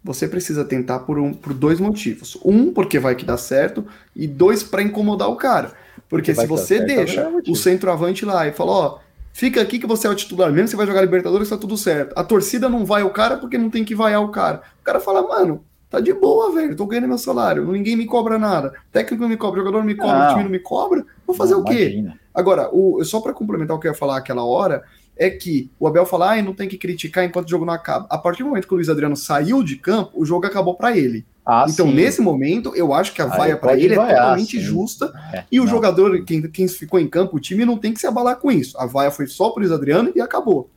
Você 0.01 0.29
precisa 0.29 0.63
tentar 0.63 0.99
por, 0.99 1.19
um, 1.19 1.33
por 1.33 1.53
dois 1.53 1.77
motivos. 1.77 2.37
Um, 2.45 2.71
porque 2.71 2.99
vai 2.99 3.15
que 3.15 3.25
dá 3.25 3.35
certo, 3.35 3.85
e 4.15 4.25
dois, 4.27 4.63
para 4.63 4.81
incomodar 4.81 5.29
o 5.29 5.35
cara. 5.35 5.73
Porque 6.07 6.33
se 6.33 6.47
você 6.47 6.77
certo, 6.77 6.87
deixa 6.87 7.21
é 7.21 7.51
o 7.51 7.55
centroavante 7.55 8.23
lá 8.23 8.47
e 8.47 8.53
fala, 8.53 8.71
ó, 8.71 8.99
fica 9.33 9.61
aqui 9.61 9.77
que 9.77 9.85
você 9.85 10.07
é 10.07 10.09
o 10.09 10.15
titular, 10.15 10.51
mesmo 10.51 10.65
que 10.65 10.71
você 10.71 10.77
vai 10.77 10.87
jogar 10.87 11.01
Libertadores, 11.01 11.49
tá 11.49 11.57
tudo 11.57 11.77
certo. 11.77 12.17
A 12.17 12.23
torcida 12.23 12.69
não 12.69 12.85
vai 12.85 13.03
o 13.03 13.09
cara 13.09 13.35
porque 13.37 13.57
não 13.57 13.69
tem 13.69 13.83
que 13.83 13.93
vaiar 13.93 14.23
o 14.23 14.29
cara. 14.29 14.61
O 14.79 14.83
cara 14.85 15.01
fala, 15.01 15.21
mano, 15.21 15.65
Tá 15.89 15.99
de 15.99 16.13
boa, 16.13 16.53
velho. 16.53 16.75
Tô 16.75 16.85
ganhando 16.85 17.07
meu 17.07 17.17
salário. 17.17 17.65
Ninguém 17.71 17.95
me 17.95 18.05
cobra 18.05 18.37
nada. 18.37 18.73
Técnico 18.91 19.23
não 19.23 19.29
me 19.29 19.37
cobra, 19.37 19.59
jogador 19.59 19.79
não 19.79 19.85
me 19.85 19.95
cobra, 19.95 20.19
não. 20.19 20.29
time 20.29 20.43
não 20.43 20.51
me 20.51 20.59
cobra. 20.59 21.05
Vou 21.25 21.35
fazer 21.35 21.53
não, 21.53 21.61
o 21.61 21.63
quê? 21.63 21.89
Imagina. 21.89 22.19
Agora, 22.33 22.69
o, 22.71 23.03
só 23.03 23.19
para 23.19 23.33
complementar 23.33 23.75
o 23.75 23.79
que 23.79 23.87
eu 23.87 23.91
ia 23.91 23.97
falar 23.97 24.17
aquela 24.17 24.45
hora, 24.45 24.83
é 25.17 25.29
que 25.29 25.69
o 25.77 25.85
Abel 25.85 26.05
fala, 26.05 26.33
ah, 26.33 26.41
não 26.41 26.53
tem 26.53 26.69
que 26.69 26.77
criticar 26.77 27.25
enquanto 27.25 27.47
o 27.47 27.49
jogo 27.49 27.65
não 27.65 27.73
acaba. 27.73 28.07
A 28.09 28.17
partir 28.17 28.43
do 28.43 28.49
momento 28.49 28.67
que 28.67 28.73
o 28.73 28.77
Luiz 28.77 28.87
Adriano 28.87 29.17
saiu 29.17 29.61
de 29.61 29.75
campo, 29.75 30.11
o 30.13 30.25
jogo 30.25 30.45
acabou 30.45 30.75
para 30.75 30.95
ele. 30.95 31.25
Ah, 31.45 31.65
então, 31.67 31.87
sim. 31.87 31.95
nesse 31.95 32.21
momento, 32.21 32.73
eu 32.75 32.93
acho 32.93 33.13
que 33.13 33.21
a 33.21 33.25
vaia 33.25 33.57
para 33.57 33.77
ele 33.77 33.95
vaiar, 33.95 34.11
é 34.11 34.15
totalmente 34.15 34.57
sim. 34.57 34.63
justa. 34.63 35.11
É, 35.33 35.43
e 35.51 35.59
o 35.59 35.63
não. 35.63 35.69
jogador, 35.69 36.23
quem, 36.23 36.41
quem 36.43 36.67
ficou 36.67 36.99
em 36.99 37.07
campo, 37.07 37.35
o 37.35 37.39
time 37.39 37.65
não 37.65 37.77
tem 37.77 37.91
que 37.91 37.99
se 37.99 38.07
abalar 38.07 38.37
com 38.37 38.51
isso. 38.51 38.77
A 38.79 38.85
vaia 38.85 39.11
foi 39.11 39.27
só 39.27 39.49
pro 39.49 39.59
Luiz 39.59 39.71
Adriano 39.71 40.11
e 40.15 40.21
acabou. 40.21 40.69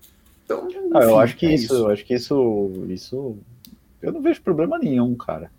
Então, 0.44 0.66
enfim, 0.68 0.90
ah, 0.94 1.00
eu 1.04 1.18
acho 1.18 1.36
que 1.36 1.46
é 1.46 1.54
isso, 1.54 1.64
isso, 1.66 1.74
eu 1.74 1.90
acho 1.90 2.04
que 2.04 2.14
isso, 2.14 2.70
isso 2.88 3.36
eu 4.02 4.12
não 4.12 4.20
vejo 4.20 4.42
problema 4.42 4.78
nenhum, 4.78 5.14
cara. 5.14 5.50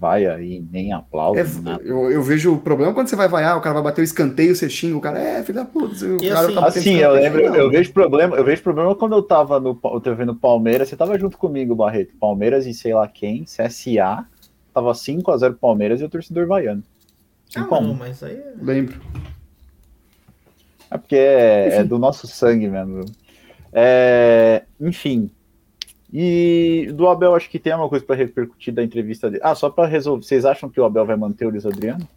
vai 0.00 0.26
aí, 0.26 0.64
nem 0.72 0.92
aplaude. 0.92 1.40
É, 1.40 1.44
eu, 1.82 2.10
eu, 2.10 2.22
vejo 2.22 2.54
o 2.54 2.60
problema 2.60 2.92
quando 2.92 3.08
você 3.08 3.16
vai 3.16 3.28
vaiar, 3.28 3.56
o 3.56 3.60
cara 3.60 3.74
vai 3.74 3.84
bater 3.84 4.00
o 4.00 4.04
escanteio, 4.04 4.56
você 4.56 4.68
xinga, 4.68 4.96
o 4.96 5.00
cara 5.00 5.18
é 5.18 5.42
filho 5.42 5.58
da 5.58 5.64
puta. 5.64 5.94
O 6.06 6.18
cara 6.18 6.40
assim, 6.40 6.54
tá 6.54 6.66
assim 6.66 6.96
eu 6.96 7.12
lembro, 7.12 7.40
eu 7.40 7.70
vejo 7.70 7.92
problema, 7.92 8.36
eu 8.36 8.44
vejo 8.44 8.62
problema 8.62 8.94
quando 8.94 9.14
eu 9.14 9.22
tava 9.22 9.60
no 9.60 9.78
eu 9.84 10.00
tava 10.00 10.16
vendo 10.16 10.34
Palmeiras, 10.34 10.88
você 10.88 10.96
tava 10.96 11.18
junto 11.18 11.38
comigo, 11.38 11.74
Barreto. 11.74 12.14
Palmeiras 12.18 12.66
e 12.66 12.74
sei 12.74 12.94
lá 12.94 13.06
quem, 13.06 13.44
CSA, 13.44 14.26
tava 14.74 14.92
5x0 14.92 15.54
Palmeiras 15.54 16.00
e 16.00 16.04
o 16.04 16.08
torcedor 16.08 16.46
vaiando. 16.46 16.82
Ah, 17.54 17.66
não, 17.70 17.94
mas 17.94 18.22
aí. 18.22 18.36
É- 18.36 18.54
lembro. 18.60 19.00
É 20.90 20.96
porque 20.96 21.16
é, 21.16 21.76
é 21.76 21.84
do 21.84 21.98
nosso 21.98 22.26
sangue 22.26 22.68
mesmo. 22.68 23.04
É, 23.72 24.64
enfim, 24.80 25.30
e 26.12 26.90
do 26.94 27.06
Abel, 27.06 27.34
acho 27.34 27.50
que 27.50 27.58
tem 27.58 27.74
uma 27.74 27.88
coisa 27.88 28.04
para 28.04 28.16
repercutir 28.16 28.72
da 28.72 28.82
entrevista 28.82 29.30
dele. 29.30 29.42
Ah, 29.44 29.54
só 29.54 29.68
para 29.68 29.86
resolver. 29.86 30.24
Vocês 30.24 30.44
acham 30.44 30.68
que 30.68 30.80
o 30.80 30.84
Abel 30.84 31.04
vai 31.04 31.16
manter 31.16 31.46
o 31.46 31.50
Luiz 31.50 31.66
Adriano? 31.66 32.08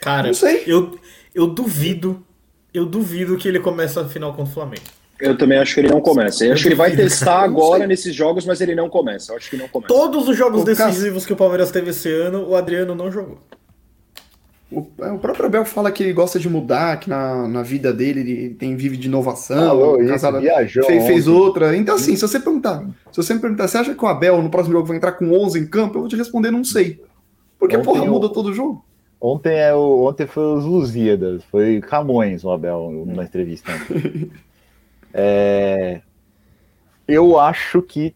Cara, 0.00 0.30
Eu, 0.66 0.98
eu 1.34 1.46
duvido. 1.48 2.24
Eu 2.72 2.86
duvido 2.86 3.36
que 3.36 3.48
ele 3.48 3.58
comece 3.58 3.98
a 3.98 4.04
final 4.04 4.32
contra 4.32 4.50
o 4.50 4.54
Flamengo. 4.54 4.84
Eu 5.18 5.36
também 5.36 5.58
acho 5.58 5.74
que 5.74 5.80
ele 5.80 5.88
não 5.88 6.00
começa. 6.00 6.44
Eu, 6.44 6.48
eu 6.48 6.54
acho 6.54 6.62
que 6.62 6.68
ele 6.68 6.74
vai 6.74 6.94
testar 6.94 7.40
agora 7.40 7.86
nesses 7.86 8.14
jogos, 8.14 8.44
mas 8.44 8.60
ele 8.60 8.74
não 8.74 8.88
começa. 8.88 9.32
Eu 9.32 9.36
acho 9.38 9.50
que 9.50 9.56
não 9.56 9.66
começa. 9.66 9.92
Todos 9.92 10.28
os 10.28 10.36
jogos 10.36 10.62
decisivos 10.62 11.24
que 11.26 11.32
o 11.32 11.36
Palmeiras 11.36 11.70
teve 11.70 11.90
esse 11.90 12.12
ano, 12.12 12.46
o 12.46 12.54
Adriano 12.54 12.94
não 12.94 13.10
jogou. 13.10 13.40
O, 14.70 14.84
é, 15.00 15.12
o, 15.12 15.18
próprio 15.18 15.46
Abel 15.46 15.64
fala 15.64 15.92
que 15.92 16.02
ele 16.02 16.12
gosta 16.12 16.40
de 16.40 16.48
mudar, 16.48 16.98
que 16.98 17.08
na, 17.08 17.46
na 17.46 17.62
vida 17.62 17.92
dele 17.92 18.20
ele 18.20 18.54
tem, 18.54 18.74
vive 18.74 18.96
de 18.96 19.06
inovação, 19.06 19.94
ah, 19.94 20.06
casado, 20.08 20.40
viajou 20.40 20.84
fez, 20.84 21.06
fez, 21.06 21.28
outra. 21.28 21.76
Então, 21.76 21.94
assim, 21.94 22.16
se 22.16 22.22
você 22.22 22.40
perguntar, 22.40 22.84
se 23.12 23.16
você 23.16 23.32
me 23.34 23.40
perguntar, 23.40 23.68
você 23.68 23.78
acha 23.78 23.94
que 23.94 24.04
o 24.04 24.08
Abel 24.08 24.42
no 24.42 24.50
próximo 24.50 24.74
jogo 24.74 24.88
vai 24.88 24.96
entrar 24.96 25.12
com 25.12 25.30
11 25.30 25.60
em 25.60 25.66
campo? 25.66 25.96
Eu 25.96 26.00
vou 26.00 26.08
te 26.08 26.16
responder, 26.16 26.50
não 26.50 26.64
sei. 26.64 27.00
Porque, 27.58 27.76
ontem 27.76 27.84
porra, 27.84 28.04
muda 28.04 28.28
todo 28.28 28.46
o 28.46 28.52
jogo. 28.52 28.84
Ontem, 29.20 29.56
é 29.56 29.72
o, 29.72 30.04
ontem 30.04 30.26
foi 30.26 30.42
os 30.56 30.64
Lusíadas, 30.64 31.44
foi 31.44 31.80
Camões 31.80 32.44
o 32.44 32.50
Abel 32.50 33.04
na 33.06 33.22
entrevista. 33.22 33.70
é, 35.14 36.00
eu 37.06 37.38
acho 37.38 37.80
que 37.82 38.14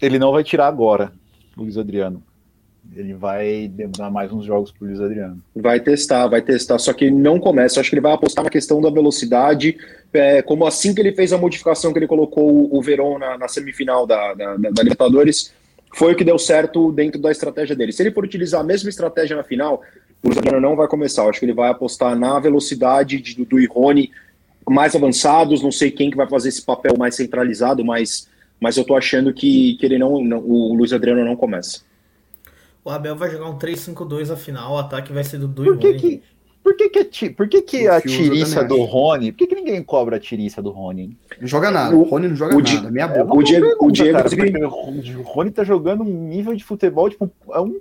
ele 0.00 0.18
não 0.18 0.32
vai 0.32 0.42
tirar 0.42 0.66
agora, 0.66 1.12
Luiz 1.56 1.76
Adriano. 1.76 2.22
Ele 2.96 3.12
vai 3.12 3.68
demorar 3.68 4.10
mais 4.10 4.32
uns 4.32 4.44
jogos 4.44 4.72
pro 4.72 4.86
Luiz 4.86 5.00
Adriano. 5.00 5.38
Vai 5.54 5.78
testar, 5.78 6.26
vai 6.26 6.40
testar, 6.40 6.78
só 6.78 6.92
que 6.92 7.10
não 7.10 7.38
começa. 7.38 7.80
Acho 7.80 7.90
que 7.90 7.94
ele 7.94 8.02
vai 8.02 8.12
apostar 8.12 8.42
na 8.42 8.50
questão 8.50 8.80
da 8.80 8.90
velocidade, 8.90 9.76
é, 10.12 10.40
como 10.40 10.66
assim 10.66 10.94
que 10.94 11.00
ele 11.00 11.12
fez 11.12 11.32
a 11.32 11.38
modificação 11.38 11.92
que 11.92 11.98
ele 11.98 12.06
colocou 12.06 12.68
o, 12.74 12.82
Verón 12.82 13.18
na, 13.18 13.36
na 13.36 13.48
semifinal 13.48 14.06
da, 14.06 14.34
da, 14.34 14.56
da, 14.56 14.82
Libertadores, 14.82 15.52
foi 15.94 16.12
o 16.12 16.16
que 16.16 16.24
deu 16.24 16.38
certo 16.38 16.90
dentro 16.90 17.20
da 17.20 17.30
estratégia 17.30 17.76
dele. 17.76 17.92
Se 17.92 18.02
ele 18.02 18.10
for 18.10 18.24
utilizar 18.24 18.62
a 18.62 18.64
mesma 18.64 18.88
estratégia 18.88 19.36
na 19.36 19.44
final, 19.44 19.82
o 20.22 20.28
Luiz 20.28 20.38
Adriano 20.38 20.60
não 20.60 20.74
vai 20.74 20.88
começar. 20.88 21.28
Acho 21.28 21.40
que 21.40 21.46
ele 21.46 21.52
vai 21.52 21.70
apostar 21.70 22.16
na 22.16 22.38
velocidade 22.40 23.20
de, 23.20 23.44
do 23.44 23.60
Irone 23.60 24.10
mais 24.68 24.94
avançados, 24.94 25.62
não 25.62 25.72
sei 25.72 25.90
quem 25.90 26.10
que 26.10 26.16
vai 26.16 26.28
fazer 26.28 26.48
esse 26.48 26.62
papel 26.62 26.94
mais 26.98 27.14
centralizado, 27.14 27.84
mas, 27.84 28.28
mas 28.60 28.76
eu 28.76 28.84
tô 28.84 28.96
achando 28.96 29.32
que, 29.32 29.76
que 29.76 29.86
ele 29.86 29.98
não, 29.98 30.22
não 30.22 30.38
o 30.38 30.74
Luiz 30.74 30.92
Adriano 30.92 31.24
não 31.24 31.36
começa. 31.36 31.80
O 32.88 32.90
Abel 32.90 33.14
vai 33.14 33.30
jogar 33.30 33.50
um 33.50 33.58
3-5-2 33.58 34.32
a 34.32 34.36
final, 34.36 34.72
o 34.72 34.78
ataque 34.78 35.12
vai 35.12 35.22
ser 35.22 35.36
do 35.36 35.46
Dui 35.46 35.66
por 35.66 35.76
que 35.76 35.92
que, 35.92 36.22
por 36.62 36.74
que, 36.74 36.88
que, 36.88 37.30
por 37.30 37.46
que, 37.46 37.60
que 37.60 37.86
a 37.86 38.00
tiriça 38.00 38.64
do 38.64 38.82
Rony? 38.82 39.30
Por 39.30 39.38
que, 39.40 39.46
que 39.48 39.54
ninguém 39.54 39.82
cobra 39.82 40.16
a 40.16 40.18
tiriça 40.18 40.62
do 40.62 40.70
Rony? 40.70 41.14
Não 41.38 41.46
joga 41.46 41.70
nada. 41.70 41.94
O 41.94 42.02
Rony 42.02 42.28
não 42.28 42.36
joga 42.36 42.56
o 42.56 42.62
nada. 42.62 42.90
Minha 42.90 43.06
boca. 43.06 43.20
É 43.20 43.38
o 43.38 43.42
Diego, 43.42 43.66
pergunta, 43.66 43.84
o 43.84 43.92
Diego 43.92 44.18
cara, 44.18 44.68
o 45.18 45.22
Rony 45.22 45.50
tá 45.50 45.64
jogando 45.64 46.02
um 46.02 46.28
nível 46.28 46.54
de 46.54 46.64
futebol, 46.64 47.10
tipo, 47.10 47.30
é 47.52 47.60
um. 47.60 47.78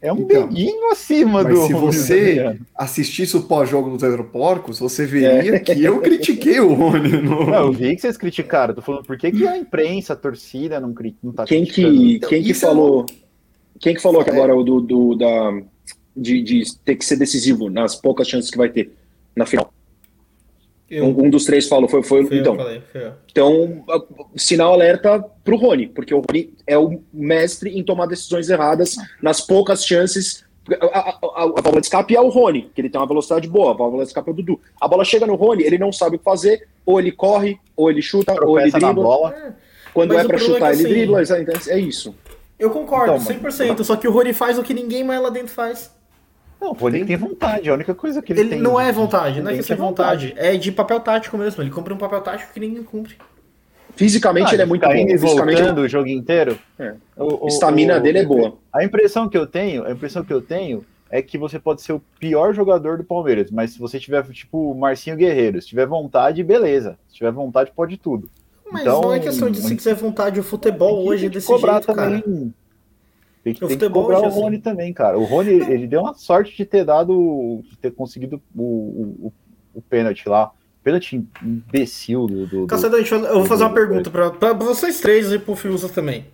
É 0.00 0.12
um 0.12 0.18
então, 0.18 0.46
beguinho 0.46 0.92
acima 0.92 1.42
do. 1.44 1.66
Se 1.66 1.72
você 1.72 2.56
assistisse 2.76 3.36
o 3.36 3.42
pós-jogo 3.42 3.90
dos 3.90 4.04
Aeroporcos, 4.04 4.78
você 4.78 5.04
veria 5.04 5.56
é. 5.56 5.58
que 5.58 5.82
eu 5.82 6.00
critiquei 6.00 6.60
o 6.60 6.74
Rony. 6.74 7.22
No... 7.22 7.44
Não, 7.46 7.66
eu 7.66 7.72
vi 7.72 7.96
que 7.96 8.02
vocês 8.02 8.16
criticaram. 8.16 8.72
Tô 8.72 8.82
falando 8.82 9.04
por 9.04 9.18
que, 9.18 9.32
que 9.32 9.48
a 9.48 9.56
imprensa, 9.56 10.12
a 10.12 10.16
torcida 10.16 10.78
não, 10.78 10.94
não 11.22 11.32
tá 11.32 11.44
quem 11.44 11.64
Que, 11.64 12.14
então, 12.16 12.28
quem 12.28 12.40
que 12.40 12.54
falou? 12.54 13.04
É 13.08 13.31
quem 13.82 13.94
que 13.94 14.00
falou 14.00 14.22
que 14.22 14.30
agora 14.30 14.54
o 14.54 14.62
do, 14.62 14.80
do 14.80 15.14
da, 15.16 15.60
de, 16.16 16.40
de, 16.40 16.78
ter 16.84 16.94
que 16.94 17.04
ser 17.04 17.16
decisivo 17.16 17.68
nas 17.68 17.96
poucas 17.96 18.28
chances 18.28 18.48
que 18.48 18.56
vai 18.56 18.68
ter 18.68 18.92
na 19.34 19.44
final? 19.44 19.74
Um, 20.88 21.24
um, 21.24 21.30
dos 21.30 21.44
três 21.44 21.66
falou, 21.66 21.88
foi, 21.88 22.02
foi, 22.02 22.24
foi 22.24 22.38
então. 22.38 22.54
Falei, 22.54 22.80
foi 22.92 23.12
então, 23.30 23.84
sinal 24.36 24.74
alerta 24.74 25.24
pro 25.42 25.56
Rony, 25.56 25.88
porque 25.88 26.14
o 26.14 26.20
Rony 26.20 26.52
é 26.64 26.78
o 26.78 27.02
mestre 27.12 27.76
em 27.76 27.82
tomar 27.82 28.06
decisões 28.06 28.48
erradas 28.48 28.94
nas 29.20 29.40
poucas 29.40 29.84
chances. 29.84 30.44
A, 30.80 30.86
a, 30.86 31.00
a, 31.00 31.42
a 31.42 31.46
válvula 31.46 31.80
de 31.80 31.86
escape 31.86 32.14
é 32.14 32.20
o 32.20 32.28
Rony, 32.28 32.70
que 32.72 32.80
ele 32.80 32.90
tem 32.90 33.00
uma 33.00 33.06
velocidade 33.06 33.48
boa, 33.48 33.72
a 33.72 33.74
válvula 33.74 34.04
de 34.04 34.10
escape 34.10 34.28
é 34.28 34.32
o 34.32 34.36
Dudu. 34.36 34.60
A 34.80 34.86
bola 34.86 35.04
chega 35.04 35.26
no 35.26 35.34
Rony, 35.34 35.64
ele 35.64 35.78
não 35.78 35.90
sabe 35.90 36.16
o 36.16 36.18
que 36.20 36.24
fazer, 36.24 36.68
ou 36.86 37.00
ele 37.00 37.10
corre, 37.10 37.58
ou 37.74 37.90
ele 37.90 38.02
chuta, 38.02 38.32
ou 38.44 38.60
ele 38.60 38.70
dribla. 38.70 39.56
Quando 39.92 40.14
Mas 40.14 40.24
é 40.24 40.28
para 40.28 40.38
chutar, 40.38 40.70
é 40.70 40.74
ele 40.74 40.82
assim, 40.82 40.88
dribla, 40.88 41.22
é 41.68 41.78
isso. 41.78 42.14
Eu 42.62 42.70
concordo, 42.70 43.16
então, 43.16 43.50
100%. 43.50 43.74
Mas... 43.76 43.86
Só 43.88 43.96
que 43.96 44.06
o 44.06 44.12
Rony 44.12 44.32
faz 44.32 44.56
o 44.56 44.62
que 44.62 44.72
ninguém 44.72 45.02
mais 45.02 45.20
lá 45.20 45.30
dentro 45.30 45.52
faz. 45.52 45.92
Não, 46.60 46.70
o 46.70 46.74
Rony 46.74 47.04
tem 47.04 47.16
vontade, 47.16 47.68
a 47.68 47.74
única 47.74 47.92
coisa 47.92 48.22
que 48.22 48.32
ele, 48.32 48.42
ele 48.42 48.50
tem. 48.50 48.60
Não 48.60 48.80
é 48.80 48.92
vontade, 48.92 49.42
não 49.42 49.50
é 49.50 49.58
que 49.58 49.72
é 49.72 49.74
vontade. 49.74 50.28
vontade. 50.28 50.46
É 50.46 50.56
de 50.56 50.70
papel 50.70 51.00
tático 51.00 51.36
mesmo. 51.36 51.60
Ele 51.60 51.70
cumpre 51.70 51.92
um 51.92 51.96
papel 51.96 52.20
tático 52.20 52.52
que 52.52 52.60
ninguém 52.60 52.84
cumpre. 52.84 53.16
Fisicamente 53.96 54.50
ah, 54.50 54.54
ele 54.54 54.62
é 54.62 54.66
muito 54.66 54.86
bom. 54.86 54.92
Fisicamente 54.92 55.60
voltando 55.60 55.78
o 55.80 55.88
jogo 55.88 56.06
inteiro. 56.06 56.56
É. 56.78 56.94
a 57.18 57.46
estamina 57.48 57.98
dele 57.98 58.20
é 58.20 58.24
boa. 58.24 58.56
A 58.72 58.84
impressão 58.84 59.28
que 59.28 59.36
eu 59.36 59.44
tenho, 59.44 59.84
a 59.84 59.90
impressão 59.90 60.24
que 60.24 60.32
eu 60.32 60.40
tenho 60.40 60.86
é 61.10 61.20
que 61.20 61.36
você 61.36 61.58
pode 61.58 61.82
ser 61.82 61.94
o 61.94 62.02
pior 62.20 62.54
jogador 62.54 62.96
do 62.96 63.02
Palmeiras, 63.02 63.50
mas 63.50 63.72
se 63.72 63.78
você 63.80 63.98
tiver 63.98 64.22
tipo 64.28 64.70
o 64.70 64.78
Marcinho 64.78 65.16
Guerreiro, 65.16 65.60
se 65.60 65.66
tiver 65.66 65.84
vontade, 65.84 66.44
beleza. 66.44 66.96
Se 67.08 67.16
tiver 67.16 67.32
vontade, 67.32 67.72
pode 67.74 67.96
tudo. 67.96 68.30
Mas 68.72 68.82
então, 68.82 69.02
não 69.02 69.12
é 69.12 69.20
questão 69.20 69.50
de 69.50 69.60
se 69.60 69.76
quiser 69.76 69.94
vontade, 69.94 70.40
o 70.40 70.42
futebol 70.42 71.06
hoje 71.06 71.26
é 71.26 71.28
desse 71.28 71.46
cobrar 71.46 71.74
jeito, 71.74 71.86
também. 71.86 72.22
Cara. 72.22 72.52
Tem 73.44 73.54
que, 73.54 73.66
tem 73.66 73.76
que 73.76 73.90
cobrar 73.90 74.20
o 74.20 74.28
Rony 74.28 74.56
assim. 74.56 74.62
também, 74.62 74.92
cara. 74.92 75.18
O 75.18 75.24
Rony, 75.24 75.50
ele 75.50 75.86
deu 75.86 76.00
uma 76.00 76.14
sorte 76.14 76.56
de 76.56 76.64
ter 76.64 76.84
dado, 76.84 77.60
de 77.68 77.76
ter 77.76 77.90
conseguido 77.90 78.40
o, 78.54 78.62
o, 78.62 79.32
o 79.74 79.82
pênalti 79.82 80.28
lá. 80.28 80.52
Pênalti 80.82 81.22
imbecil 81.42 82.26
do. 82.26 82.46
do, 82.46 82.66
Caceta, 82.66 82.96
do 82.96 83.26
eu 83.26 83.38
vou 83.38 83.44
fazer 83.44 83.64
uma 83.64 83.74
pergunta 83.74 84.10
para 84.10 84.52
vocês 84.54 85.00
três 85.00 85.30
e 85.32 85.38
pro 85.38 85.54
Fiuza 85.54 85.88
também. 85.88 86.26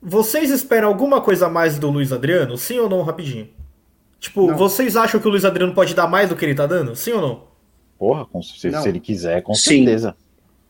Vocês 0.00 0.50
esperam 0.50 0.88
alguma 0.88 1.20
coisa 1.20 1.46
a 1.46 1.50
mais 1.50 1.78
do 1.78 1.90
Luiz 1.90 2.12
Adriano? 2.12 2.56
Sim 2.56 2.78
ou 2.78 2.88
não, 2.88 3.02
rapidinho? 3.02 3.48
Tipo, 4.18 4.48
não. 4.48 4.56
vocês 4.56 4.96
acham 4.96 5.20
que 5.20 5.28
o 5.28 5.30
Luiz 5.30 5.44
Adriano 5.44 5.74
pode 5.74 5.94
dar 5.94 6.06
mais 6.06 6.28
do 6.28 6.36
que 6.36 6.44
ele 6.44 6.54
tá 6.54 6.66
dando? 6.66 6.96
Sim 6.96 7.12
ou 7.12 7.20
não? 7.20 7.44
Porra, 7.98 8.26
se, 8.42 8.70
se 8.70 8.88
ele 8.88 9.00
quiser, 9.00 9.42
com 9.42 9.54
sim. 9.54 9.84
certeza. 9.84 10.16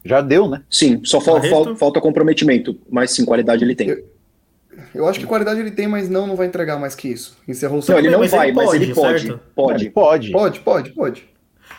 Já 0.04 0.20
deu, 0.20 0.48
né? 0.48 0.62
Sim, 0.70 1.00
só 1.04 1.20
falta, 1.20 1.74
falta 1.76 2.00
comprometimento, 2.00 2.78
mas 2.90 3.10
sim, 3.10 3.24
qualidade 3.24 3.64
ele 3.64 3.74
tem. 3.74 3.88
Eu, 3.88 4.04
eu 4.94 5.08
acho 5.08 5.18
que 5.20 5.26
qualidade 5.26 5.60
ele 5.60 5.70
tem, 5.70 5.86
mas 5.86 6.08
não, 6.08 6.26
não 6.26 6.36
vai 6.36 6.46
entregar 6.46 6.78
mais 6.78 6.94
que 6.94 7.08
isso. 7.08 7.36
Encerrou 7.46 7.80
o 7.80 7.84
Não, 7.90 7.98
ele 7.98 8.10
não 8.10 8.20
mas 8.20 8.30
vai, 8.30 8.48
ele 8.48 8.56
mas 8.56 8.72
ele 8.74 8.94
pode. 8.94 9.40
Pode. 9.54 9.90
Pode. 9.90 10.30
Pode, 10.30 10.60
pode, 10.60 10.90
pode. 10.90 11.28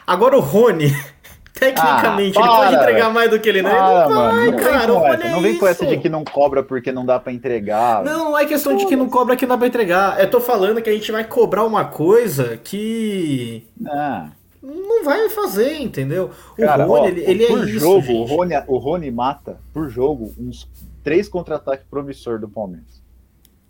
Agora 0.06 0.38
o 0.38 0.42
Rony, 0.42 0.94
tecnicamente, 1.54 2.38
ah, 2.38 2.42
ele 2.42 2.50
pode 2.50 2.76
entregar 2.76 3.14
mais 3.14 3.30
do 3.30 3.40
que 3.40 3.50
ele 3.50 3.62
não. 3.62 3.72
Ah, 3.72 4.08
não 4.08 4.16
vai, 4.16 4.36
mano, 4.36 4.52
não 4.52 4.58
cara. 4.58 4.94
Olha 4.94 5.24
é 5.24 5.32
não 5.32 5.42
vem 5.42 5.58
com 5.58 5.68
essa 5.68 5.86
de 5.86 5.98
que 5.98 6.10
não 6.10 6.24
cobra 6.24 6.64
porque 6.64 6.92
não 6.92 7.06
dá 7.06 7.20
para 7.20 7.32
entregar. 7.32 8.04
Não, 8.04 8.26
não 8.26 8.38
é 8.38 8.46
questão 8.46 8.74
Pô, 8.74 8.80
de 8.80 8.86
que 8.86 8.96
não 8.96 9.10
cobra 9.10 9.36
que 9.36 9.46
não 9.46 9.56
dá 9.56 9.58
pra 9.58 9.68
entregar. 9.68 10.20
Eu 10.20 10.30
tô 10.30 10.40
falando 10.40 10.82
que 10.82 10.90
a 10.90 10.94
gente 10.94 11.12
vai 11.12 11.24
cobrar 11.24 11.64
uma 11.64 11.86
coisa 11.86 12.60
que. 12.64 13.68
Ah. 13.88 14.30
Não 14.62 15.04
vai 15.04 15.30
fazer, 15.30 15.80
entendeu? 15.80 16.32
O 16.54 16.56
Cara, 16.58 16.86
Rony, 16.86 17.02
ó, 17.02 17.08
ele, 17.08 17.22
ele 17.22 17.48
por 17.48 17.64
é 17.64 17.68
jogo, 17.68 18.00
isso, 18.00 18.14
o 18.14 18.24
Rony, 18.26 18.54
o 18.68 18.78
Rony 18.78 19.12
mata 19.12 19.60
por 19.74 19.90
jogo 19.90 20.34
uns 20.38 20.70
três 21.02 21.30
contra-ataques 21.30 21.86
promissor 21.90 22.40
do 22.40 22.50
Palmeiras. 22.50 23.02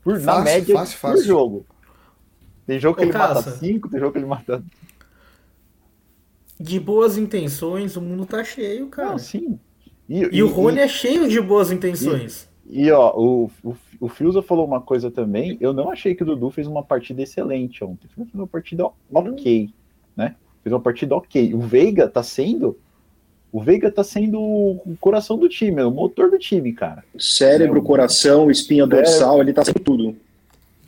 Por, 0.04 0.20
fácil, 0.20 0.40
na 0.40 0.42
média 0.44 0.76
fácil, 0.76 0.98
fácil. 0.98 1.18
por 1.18 1.26
jogo. 1.26 1.66
Tem 2.66 2.80
jogo 2.80 2.98
que 2.98 3.02
Ô, 3.02 3.06
ele 3.06 3.14
Caça, 3.14 3.34
mata 3.36 3.52
cinco, 3.52 3.90
tem 3.90 4.00
jogo 4.00 4.12
que 4.12 4.18
ele 4.18 4.26
mata. 4.26 4.64
De 6.60 6.80
boas 6.80 7.18
intenções, 7.18 7.96
o 7.96 8.02
mundo 8.02 8.26
tá 8.26 8.44
cheio, 8.44 8.88
cara. 8.88 9.12
Não, 9.12 9.18
sim. 9.20 9.60
E, 10.08 10.24
e, 10.24 10.30
e 10.38 10.44
o 10.44 10.48
Rony 10.48 10.78
e, 10.78 10.82
é 10.82 10.88
cheio 10.88 11.30
de 11.30 11.40
boas 11.40 11.72
intenções. 11.72 12.50
E, 12.66 12.92
ó, 12.92 13.14
o, 13.16 13.52
o, 13.64 13.76
o 14.00 14.08
Fiuza 14.08 14.42
falou 14.42 14.66
uma 14.66 14.82
coisa 14.82 15.10
também. 15.10 15.58
Eu 15.60 15.74
não 15.74 15.90
achei 15.90 16.14
que 16.14 16.24
o 16.24 16.26
Dudu 16.26 16.52
fez 16.52 16.68
uma 16.68 16.84
partida 16.84 17.22
excelente 17.22 17.84
ontem. 17.84 18.08
Fez 18.08 18.28
uma 18.34 18.48
partida 18.48 18.88
ok, 19.12 19.74
né? 20.16 20.36
Fez 20.64 20.74
uma 20.74 20.80
partida 20.80 21.16
ok. 21.16 21.54
O 21.54 21.60
Veiga 21.60 22.08
tá 22.08 22.24
sendo 22.24 22.78
o 23.52 23.62
Veiga 23.62 23.92
tá 23.92 24.04
sendo 24.04 24.40
o 24.40 24.96
coração 25.00 25.38
do 25.38 25.50
time, 25.50 25.82
é 25.82 25.86
o 25.86 25.92
motor 25.92 26.30
do 26.30 26.38
time, 26.38 26.72
cara. 26.72 27.04
Cérebro, 27.18 27.80
é, 27.80 27.84
coração, 27.84 28.52
espinha 28.52 28.86
dorsal, 28.86 29.42
ele 29.42 29.54
tá 29.54 29.66
sendo 29.66 29.80
tudo. 29.80 30.16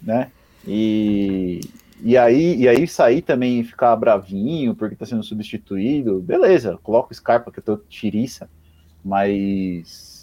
Né? 0.01 0.29
E, 0.67 1.61
e 2.03 2.15
aí, 2.15 2.55
e 2.57 2.67
aí 2.67 2.87
sair 2.87 3.23
também 3.23 3.59
e 3.59 3.63
ficar 3.63 3.95
bravinho 3.95 4.75
porque 4.75 4.95
tá 4.95 5.07
sendo 5.07 5.23
substituído, 5.23 6.19
beleza, 6.19 6.77
coloca 6.83 7.11
o 7.11 7.15
Scarpa 7.15 7.51
que 7.51 7.59
eu 7.59 7.63
tô 7.63 7.77
tiriça, 7.77 8.47
mas 9.03 10.20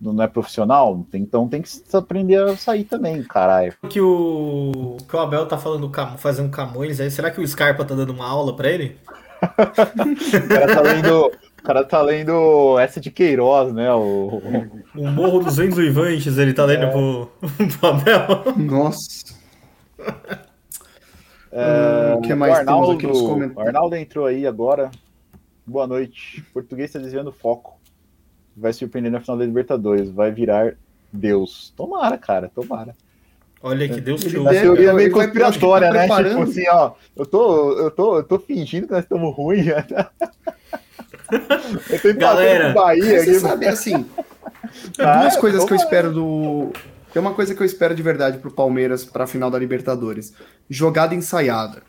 não 0.00 0.22
é 0.22 0.28
profissional, 0.28 1.04
então 1.12 1.48
tem 1.48 1.60
que 1.60 1.68
aprender 1.92 2.36
a 2.36 2.56
sair 2.56 2.84
também, 2.84 3.22
caralho. 3.24 3.74
Que 3.88 4.00
o, 4.00 4.96
que 5.08 5.16
o 5.16 5.18
Abel 5.18 5.46
tá 5.46 5.58
falando, 5.58 5.90
fazendo 6.18 6.50
Camões 6.50 7.00
aí, 7.00 7.10
será 7.10 7.30
que 7.30 7.40
o 7.40 7.46
Scarpa 7.46 7.84
tá 7.84 7.94
dando 7.94 8.12
uma 8.12 8.26
aula 8.26 8.54
pra 8.54 8.70
ele? 8.70 8.96
o 9.42 10.48
cara 10.48 10.74
tá 10.74 10.80
lendo, 10.80 11.26
o 11.26 11.62
cara 11.62 11.84
tá 11.84 12.02
lendo 12.02 12.78
essa 12.78 13.00
de 13.00 13.10
Queiroz, 13.10 13.72
né? 13.72 13.92
O, 13.92 14.40
o 14.94 15.06
Morro 15.10 15.40
dos 15.40 15.56
Ventos 15.56 15.78
ele 16.38 16.54
tá 16.54 16.64
lendo 16.64 16.84
é. 16.84 16.90
pro, 16.90 17.30
pro 17.78 17.88
Abel. 17.88 18.56
Nossa. 18.56 19.36
É, 21.50 22.14
o 22.16 22.20
que 22.20 22.34
mais 22.34 22.52
o 22.52 22.56
Arnaldo, 22.58 22.92
aqui 22.92 23.06
nos 23.06 23.20
comentários? 23.20 23.56
O 23.56 23.60
Arnaldo 23.60 23.96
entrou 23.96 24.26
aí 24.26 24.46
agora. 24.46 24.90
Boa 25.66 25.86
noite. 25.86 26.42
Português 26.52 26.90
está 26.90 26.98
desviando 26.98 27.30
o 27.30 27.32
foco 27.32 27.77
vai 28.58 28.72
surpreender 28.72 29.10
na 29.12 29.20
final 29.20 29.36
da 29.36 29.44
Libertadores, 29.44 30.10
vai 30.10 30.30
virar 30.30 30.74
Deus. 31.12 31.72
Tomara, 31.76 32.18
cara, 32.18 32.50
tomara. 32.54 32.94
Olha 33.62 33.88
que 33.88 34.00
Deus 34.00 34.22
te 34.22 34.36
ouve. 34.36 34.56
A 34.56 34.60
teoria 34.60 34.90
é 34.90 34.92
meio 34.92 35.10
conspiratória, 35.10 35.90
né? 35.90 36.02
Tipo 36.02 36.42
assim, 36.42 36.68
ó, 36.68 36.92
eu 37.16 37.26
tô, 37.26 37.72
eu 37.72 37.90
tô, 37.90 38.16
eu 38.18 38.22
tô 38.22 38.38
fingindo 38.38 38.86
que 38.86 38.92
nós 38.92 39.02
estamos 39.02 39.34
ruins. 39.34 39.66
eu 41.90 42.00
tô 42.00 42.14
Galera, 42.14 42.72
Bahia 42.72 43.04
você 43.04 43.30
aqui, 43.30 43.40
sabe, 43.40 43.66
assim, 43.66 44.06
ah, 44.98 45.22
duas 45.22 45.36
coisas 45.36 45.64
que 45.64 45.72
eu 45.72 45.76
espero 45.76 46.12
do... 46.12 46.72
Tem 47.12 47.20
uma 47.20 47.34
coisa 47.34 47.54
que 47.54 47.60
eu 47.60 47.66
espero 47.66 47.94
de 47.94 48.02
verdade 48.02 48.38
pro 48.38 48.50
Palmeiras 48.50 49.04
pra 49.04 49.26
final 49.26 49.50
da 49.50 49.58
Libertadores. 49.58 50.34
Jogada 50.68 51.14
ensaiada. 51.14 51.82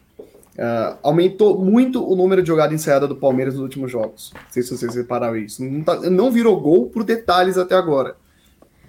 Uh, 0.60 1.00
aumentou 1.02 1.58
muito 1.58 2.06
o 2.06 2.18
número 2.18 2.42
de 2.42 2.50
jogada 2.50 2.74
ensaiada 2.74 3.08
do 3.08 3.16
Palmeiras 3.16 3.54
nos 3.54 3.64
últimos 3.64 3.90
jogos. 3.90 4.34
Não 4.36 4.52
sei 4.52 4.62
se 4.62 4.78
vocês 4.78 4.94
repararam 4.94 5.38
isso. 5.38 5.64
Não, 5.64 5.82
tá, 5.82 5.96
não 6.10 6.30
virou 6.30 6.60
gol 6.60 6.90
por 6.90 7.06
detalhes 7.06 7.58
até 7.58 7.76
agora. 7.76 8.18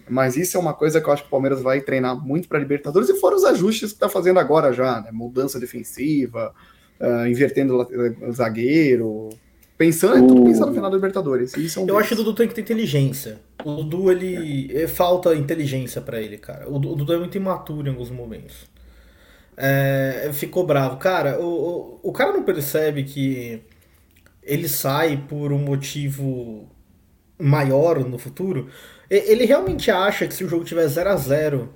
Mas 0.08 0.36
isso 0.36 0.56
é 0.56 0.60
uma 0.60 0.74
coisa 0.74 1.00
que 1.00 1.08
eu 1.08 1.12
acho 1.12 1.22
que 1.22 1.28
o 1.28 1.30
Palmeiras 1.30 1.62
vai 1.62 1.80
treinar 1.80 2.16
muito 2.16 2.48
para 2.48 2.58
Libertadores 2.58 3.08
e 3.08 3.14
fora 3.20 3.36
os 3.36 3.44
ajustes 3.44 3.90
que 3.90 3.94
está 3.94 4.08
fazendo 4.08 4.40
agora 4.40 4.72
já, 4.72 5.00
né? 5.00 5.10
Mudança 5.12 5.60
defensiva, 5.60 6.52
uh, 7.00 7.28
invertendo 7.28 7.86
o 8.20 8.32
zagueiro. 8.32 9.28
Pensando, 9.78 10.40
uh. 10.40 10.44
pensando 10.46 10.70
no 10.70 10.74
final 10.74 10.90
da 10.90 10.96
Libertadores. 10.96 11.56
Isso 11.56 11.78
é 11.78 11.82
um 11.82 11.84
eu 11.84 11.94
deles. 11.94 12.00
acho 12.00 12.08
que 12.08 12.20
o 12.20 12.24
Dudu 12.24 12.36
tem 12.36 12.48
que 12.48 12.54
ter 12.54 12.62
inteligência. 12.62 13.38
O 13.64 13.74
Dudu, 13.76 14.10
ele. 14.10 14.76
É, 14.76 14.88
falta 14.88 15.36
inteligência 15.36 16.00
para 16.00 16.20
ele, 16.20 16.36
cara. 16.36 16.68
O 16.68 16.80
Dudu 16.80 17.12
é 17.12 17.18
muito 17.18 17.36
imaturo 17.36 17.86
em 17.86 17.90
alguns 17.90 18.10
momentos 18.10 18.68
é, 19.62 20.30
ficou 20.32 20.66
bravo. 20.66 20.96
Cara, 20.96 21.38
o, 21.38 22.00
o, 22.02 22.10
o 22.10 22.12
cara 22.12 22.32
não 22.32 22.42
percebe 22.42 23.04
que 23.04 23.62
ele 24.42 24.68
sai 24.68 25.18
por 25.28 25.52
um 25.52 25.58
motivo 25.58 26.68
maior 27.38 28.00
no 28.00 28.18
futuro. 28.18 28.70
Ele 29.08 29.44
realmente 29.44 29.90
acha 29.90 30.26
que 30.26 30.34
se 30.34 30.44
o 30.44 30.48
jogo 30.48 30.64
tiver 30.64 30.86
0 30.86 31.10
a 31.10 31.16
0 31.16 31.74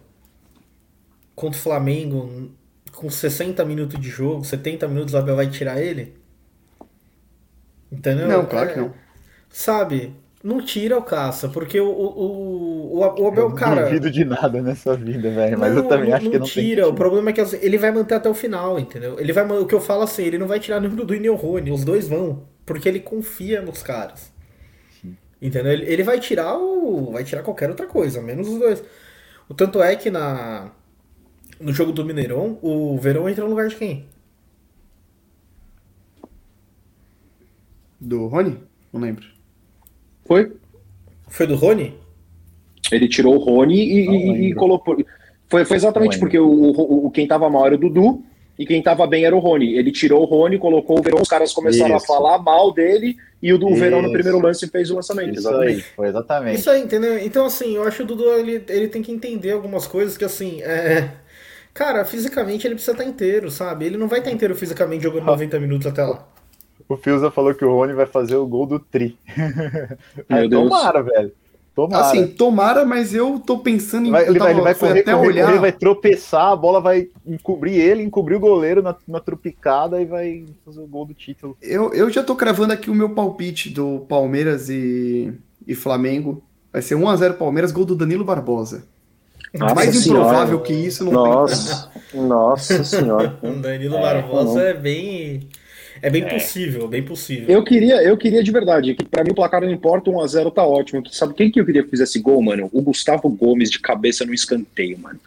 contra 1.35 1.59
o 1.59 1.62
Flamengo, 1.62 2.51
com 2.93 3.11
60 3.11 3.64
minutos 3.64 4.01
de 4.01 4.09
jogo, 4.09 4.45
70 4.45 4.89
minutos, 4.89 5.14
o 5.14 5.18
Abel 5.18 5.37
vai 5.37 5.51
tirar 5.51 5.80
ele? 5.80 6.16
Entendeu? 7.91 8.28
Não, 8.28 8.47
claro 8.47 8.70
é, 8.70 8.72
que 8.72 8.80
não. 8.80 8.95
Sabe? 9.51 10.14
Não 10.45 10.61
tira 10.61 10.99
o 10.99 11.03
caça, 11.03 11.49
porque 11.49 11.80
o, 11.80 11.88
o, 11.88 12.92
o, 12.92 12.99
o 12.99 13.03
Abel, 13.03 13.45
eu 13.45 13.55
cara. 13.55 13.76
Não 13.76 13.84
duvido 13.84 14.11
de 14.11 14.26
nada 14.26 14.61
nessa 14.61 14.95
vida, 14.95 15.30
velho. 15.30 15.59
Mas 15.59 15.74
não, 15.74 15.82
eu 15.82 15.88
também 15.88 16.11
não, 16.11 16.16
acho 16.18 16.30
que 16.30 16.38
não 16.38 16.45
tira. 16.45 16.82
Tem 16.82 16.92
o 16.92 16.95
problema 16.95 17.30
é 17.30 17.32
que 17.32 17.40
assim, 17.40 17.59
ele 17.62 17.78
vai 17.78 17.90
manter 17.90 18.16
até 18.16 18.28
o 18.28 18.34
final, 18.34 18.78
entendeu? 18.78 19.18
Ele 19.18 19.32
vai. 19.32 19.51
O 19.51 19.64
que 19.64 19.74
eu 19.74 19.80
falo 19.80 20.03
assim, 20.03 20.24
ele 20.24 20.36
não 20.36 20.47
vai 20.47 20.61
tirar 20.61 20.80
nem 20.80 20.90
o 20.90 20.95
Dudu 20.95 21.14
e 21.14 21.20
nem 21.20 21.30
o 21.30 21.34
Rony. 21.34 21.70
Os 21.70 21.82
dois 21.82 22.07
vão. 22.07 22.42
Porque 22.66 22.86
ele 22.86 23.01
confia 23.01 23.62
nos 23.62 23.82
caras. 23.82 24.30
Sim. 25.01 25.16
Entendeu? 25.40 25.72
Ele, 25.72 25.86
ele 25.86 26.03
vai 26.03 26.20
tirar 26.20 26.59
o. 26.59 27.11
Vai 27.12 27.24
tirar 27.24 27.42
qualquer 27.42 27.70
outra 27.70 27.86
coisa, 27.86 28.20
menos 28.20 28.47
os 28.47 28.59
dois. 28.59 28.84
O 29.49 29.55
tanto 29.55 29.82
é 29.82 29.97
que 29.97 30.11
na. 30.11 30.72
No 31.59 31.72
jogo 31.72 31.90
do 31.90 32.05
Mineirão, 32.05 32.59
o 32.61 32.99
Verão 32.99 33.26
entra 33.30 33.45
no 33.45 33.51
lugar 33.51 33.68
de 33.68 33.76
quem? 33.76 34.07
Do 37.99 38.26
Rony? 38.26 38.61
Não 38.92 39.01
lembro. 39.01 39.34
Foi. 40.25 40.53
Foi 41.29 41.47
do 41.47 41.55
Rony? 41.55 41.95
Ele 42.93 43.09
tirou 43.09 43.35
o 43.35 43.39
Rony 43.39 43.77
e, 43.77 44.09
e, 44.09 44.51
e 44.51 44.55
colocou. 44.55 44.97
Foi, 45.49 45.64
foi 45.64 45.77
exatamente 45.77 46.18
porque 46.18 46.39
o, 46.39 46.49
o, 46.49 47.07
o, 47.07 47.11
quem 47.11 47.27
tava 47.27 47.49
mal 47.49 47.66
era 47.66 47.75
o 47.75 47.79
Dudu 47.79 48.22
e 48.59 48.66
quem 48.66 48.83
tava 48.83 49.07
bem 49.07 49.25
era 49.25 49.35
o 49.35 49.39
Rony. 49.39 49.77
Ele 49.77 49.91
tirou 49.91 50.22
o 50.22 50.25
Rony, 50.25 50.59
colocou 50.59 50.99
o 50.99 51.03
Verão, 51.03 51.20
os 51.20 51.29
caras 51.29 51.53
começaram 51.53 51.97
Isso. 51.97 52.05
a 52.05 52.07
falar 52.07 52.39
mal 52.39 52.72
dele 52.72 53.16
e 53.43 53.53
o 53.53 53.59
do 53.59 53.75
Verão 53.75 54.01
no 54.01 54.12
primeiro 54.12 54.41
lance 54.41 54.66
fez 54.68 54.91
o 54.91 54.97
lançamento. 54.97 55.31
Isso 55.31 55.49
exatamente. 55.49 55.77
aí, 55.77 55.83
foi 55.83 56.09
exatamente. 56.09 56.59
Isso 56.59 56.70
aí, 56.70 56.83
entendeu? 56.83 57.18
Então, 57.18 57.47
assim, 57.47 57.77
eu 57.77 57.83
acho 57.83 57.99
que 57.99 58.03
o 58.03 58.07
Dudu 58.07 58.25
ele, 58.33 58.64
ele 58.68 58.89
tem 58.89 59.03
que 59.03 59.12
entender 59.12 59.53
algumas 59.53 59.87
coisas 59.87 60.16
que, 60.16 60.25
assim, 60.25 60.62
é. 60.62 61.11
Cara, 61.75 62.05
fisicamente 62.05 62.66
ele 62.66 62.77
precisa 62.77 62.93
estar 62.93 63.05
inteiro, 63.05 63.51
sabe? 63.51 63.87
Ele 63.87 63.97
não 63.97 64.07
vai 64.07 64.20
estar 64.20 64.31
inteiro 64.31 64.55
fisicamente 64.55 65.03
jogando 65.03 65.25
90 65.25 65.59
minutos 65.59 65.89
até 65.89 66.05
lá. 66.05 66.25
O 66.89 66.97
Fiuza 66.97 67.30
falou 67.30 67.55
que 67.55 67.64
o 67.64 67.70
Rony 67.70 67.95
vai 67.95 68.07
fazer 68.07 68.37
o 68.37 68.47
gol 68.47 68.66
do 68.66 68.78
Tri. 68.78 69.18
Meu 70.28 70.49
Deus. 70.49 70.68
Tomara, 70.68 71.03
velho. 71.03 71.32
Tomara. 71.74 72.07
Assim, 72.07 72.28
tomara, 72.28 72.85
mas 72.85 73.12
eu 73.12 73.41
tô 73.41 73.59
pensando 73.59 74.07
em. 74.07 74.11
Vai, 74.11 74.28
ele, 74.28 74.39
vai, 74.39 74.53
ele 74.53 74.61
vai 74.61 74.74
correr, 74.76 75.01
até 75.01 75.12
correr, 75.12 75.26
olhar. 75.26 75.47
Correr, 75.47 75.59
vai 75.59 75.72
tropeçar, 75.72 76.53
a 76.53 76.57
bola 76.57 76.80
vai 76.80 77.09
encobrir 77.26 77.74
ele, 77.74 78.03
encobrir 78.03 78.37
o 78.37 78.41
goleiro 78.41 78.80
na, 78.80 78.95
na 79.09 79.18
tropicada 79.18 80.01
e 80.01 80.05
vai 80.05 80.45
fazer 80.64 80.80
o 80.80 80.87
gol 80.87 81.05
do 81.05 81.14
título. 81.14 81.57
Eu, 81.61 81.93
eu 81.93 82.09
já 82.11 82.22
tô 82.22 82.37
cravando 82.37 82.72
aqui 82.72 82.89
o 82.91 82.95
meu 82.95 83.11
palpite 83.11 83.70
do 83.70 84.01
Palmeiras 84.09 84.68
e, 84.68 85.32
e 85.66 85.74
Flamengo. 85.74 86.45
Vai 86.72 86.80
ser 86.80 86.95
1x0 86.97 87.35
Palmeiras, 87.35 87.72
gol 87.72 87.85
do 87.85 87.97
Danilo 87.97 88.24
Barbosa. 88.24 88.87
Nossa 89.53 89.74
Mais 89.74 89.97
senhora. 89.97 90.20
improvável 90.20 90.61
que 90.61 90.72
isso 90.72 91.05
não 91.05 91.12
Nossa, 91.12 91.91
tem. 92.11 92.20
Nossa 92.20 92.85
senhora. 92.85 93.39
o 93.43 93.53
Danilo 93.53 93.99
Barbosa 94.01 94.62
é, 94.62 94.70
é 94.70 94.74
bem. 94.74 95.49
É 96.05 96.11
bem 96.11 96.23
é. 96.23 96.29
possível, 96.29 96.87
bem 96.87 97.03
possível. 97.03 97.49
Eu 97.49 97.65
queria, 97.65 98.03
eu 98.03 98.15
queria 98.15 98.43
de 98.43 98.53
verdade, 98.53 98.95
que 98.95 99.07
para 99.07 99.25
mim 99.25 99.31
o 99.31 99.35
placar 99.35 99.63
não 99.63 99.71
importa, 99.71 100.11
1x0 100.11 100.53
tá 100.53 100.63
ótimo. 100.63 101.03
Sabe 101.11 101.33
quem 101.33 101.51
que 101.51 101.59
eu 101.59 101.65
queria 101.65 101.83
que 101.83 101.89
fizesse 101.89 102.21
gol, 102.21 102.43
mano? 102.43 102.69
O 102.75 102.83
Gustavo 102.83 103.27
Gomes 103.31 103.71
de 103.71 103.81
cabeça 103.81 104.23
no 104.27 104.35
escanteio, 104.35 104.99
mano. 104.99 105.19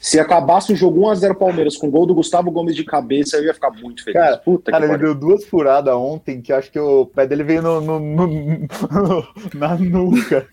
Se 0.00 0.18
acabasse 0.18 0.72
o 0.72 0.76
jogo 0.76 1.00
1x0 1.02 1.36
Palmeiras 1.36 1.76
com 1.76 1.88
gol 1.88 2.06
do 2.06 2.14
Gustavo 2.14 2.50
Gomes 2.50 2.74
de 2.74 2.82
cabeça, 2.82 3.36
eu 3.36 3.44
ia 3.44 3.54
ficar 3.54 3.70
muito 3.70 4.02
feliz. 4.02 4.20
Cara, 4.20 4.36
Puta 4.38 4.72
cara 4.72 4.84
ele 4.84 4.98
deu 4.98 5.14
duas 5.14 5.44
furadas 5.44 5.94
ontem 5.94 6.42
que 6.42 6.52
acho 6.52 6.72
que 6.72 6.78
o 6.80 7.06
pé 7.06 7.24
dele 7.24 7.44
veio 7.44 7.62
no, 7.62 7.80
no, 7.80 8.00
no, 8.00 8.26
no 8.26 9.28
na 9.54 9.76
nuca. 9.76 10.44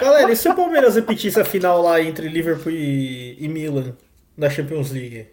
Galera, 0.00 0.32
e 0.32 0.36
se 0.36 0.48
o 0.48 0.54
Palmeiras 0.54 0.94
repetisse 0.94 1.38
a 1.38 1.44
final 1.44 1.82
lá 1.82 2.00
entre 2.00 2.26
Liverpool 2.26 2.72
e, 2.72 3.36
e 3.38 3.46
Milan 3.48 3.92
na 4.34 4.48
Champions 4.48 4.90
League? 4.90 5.26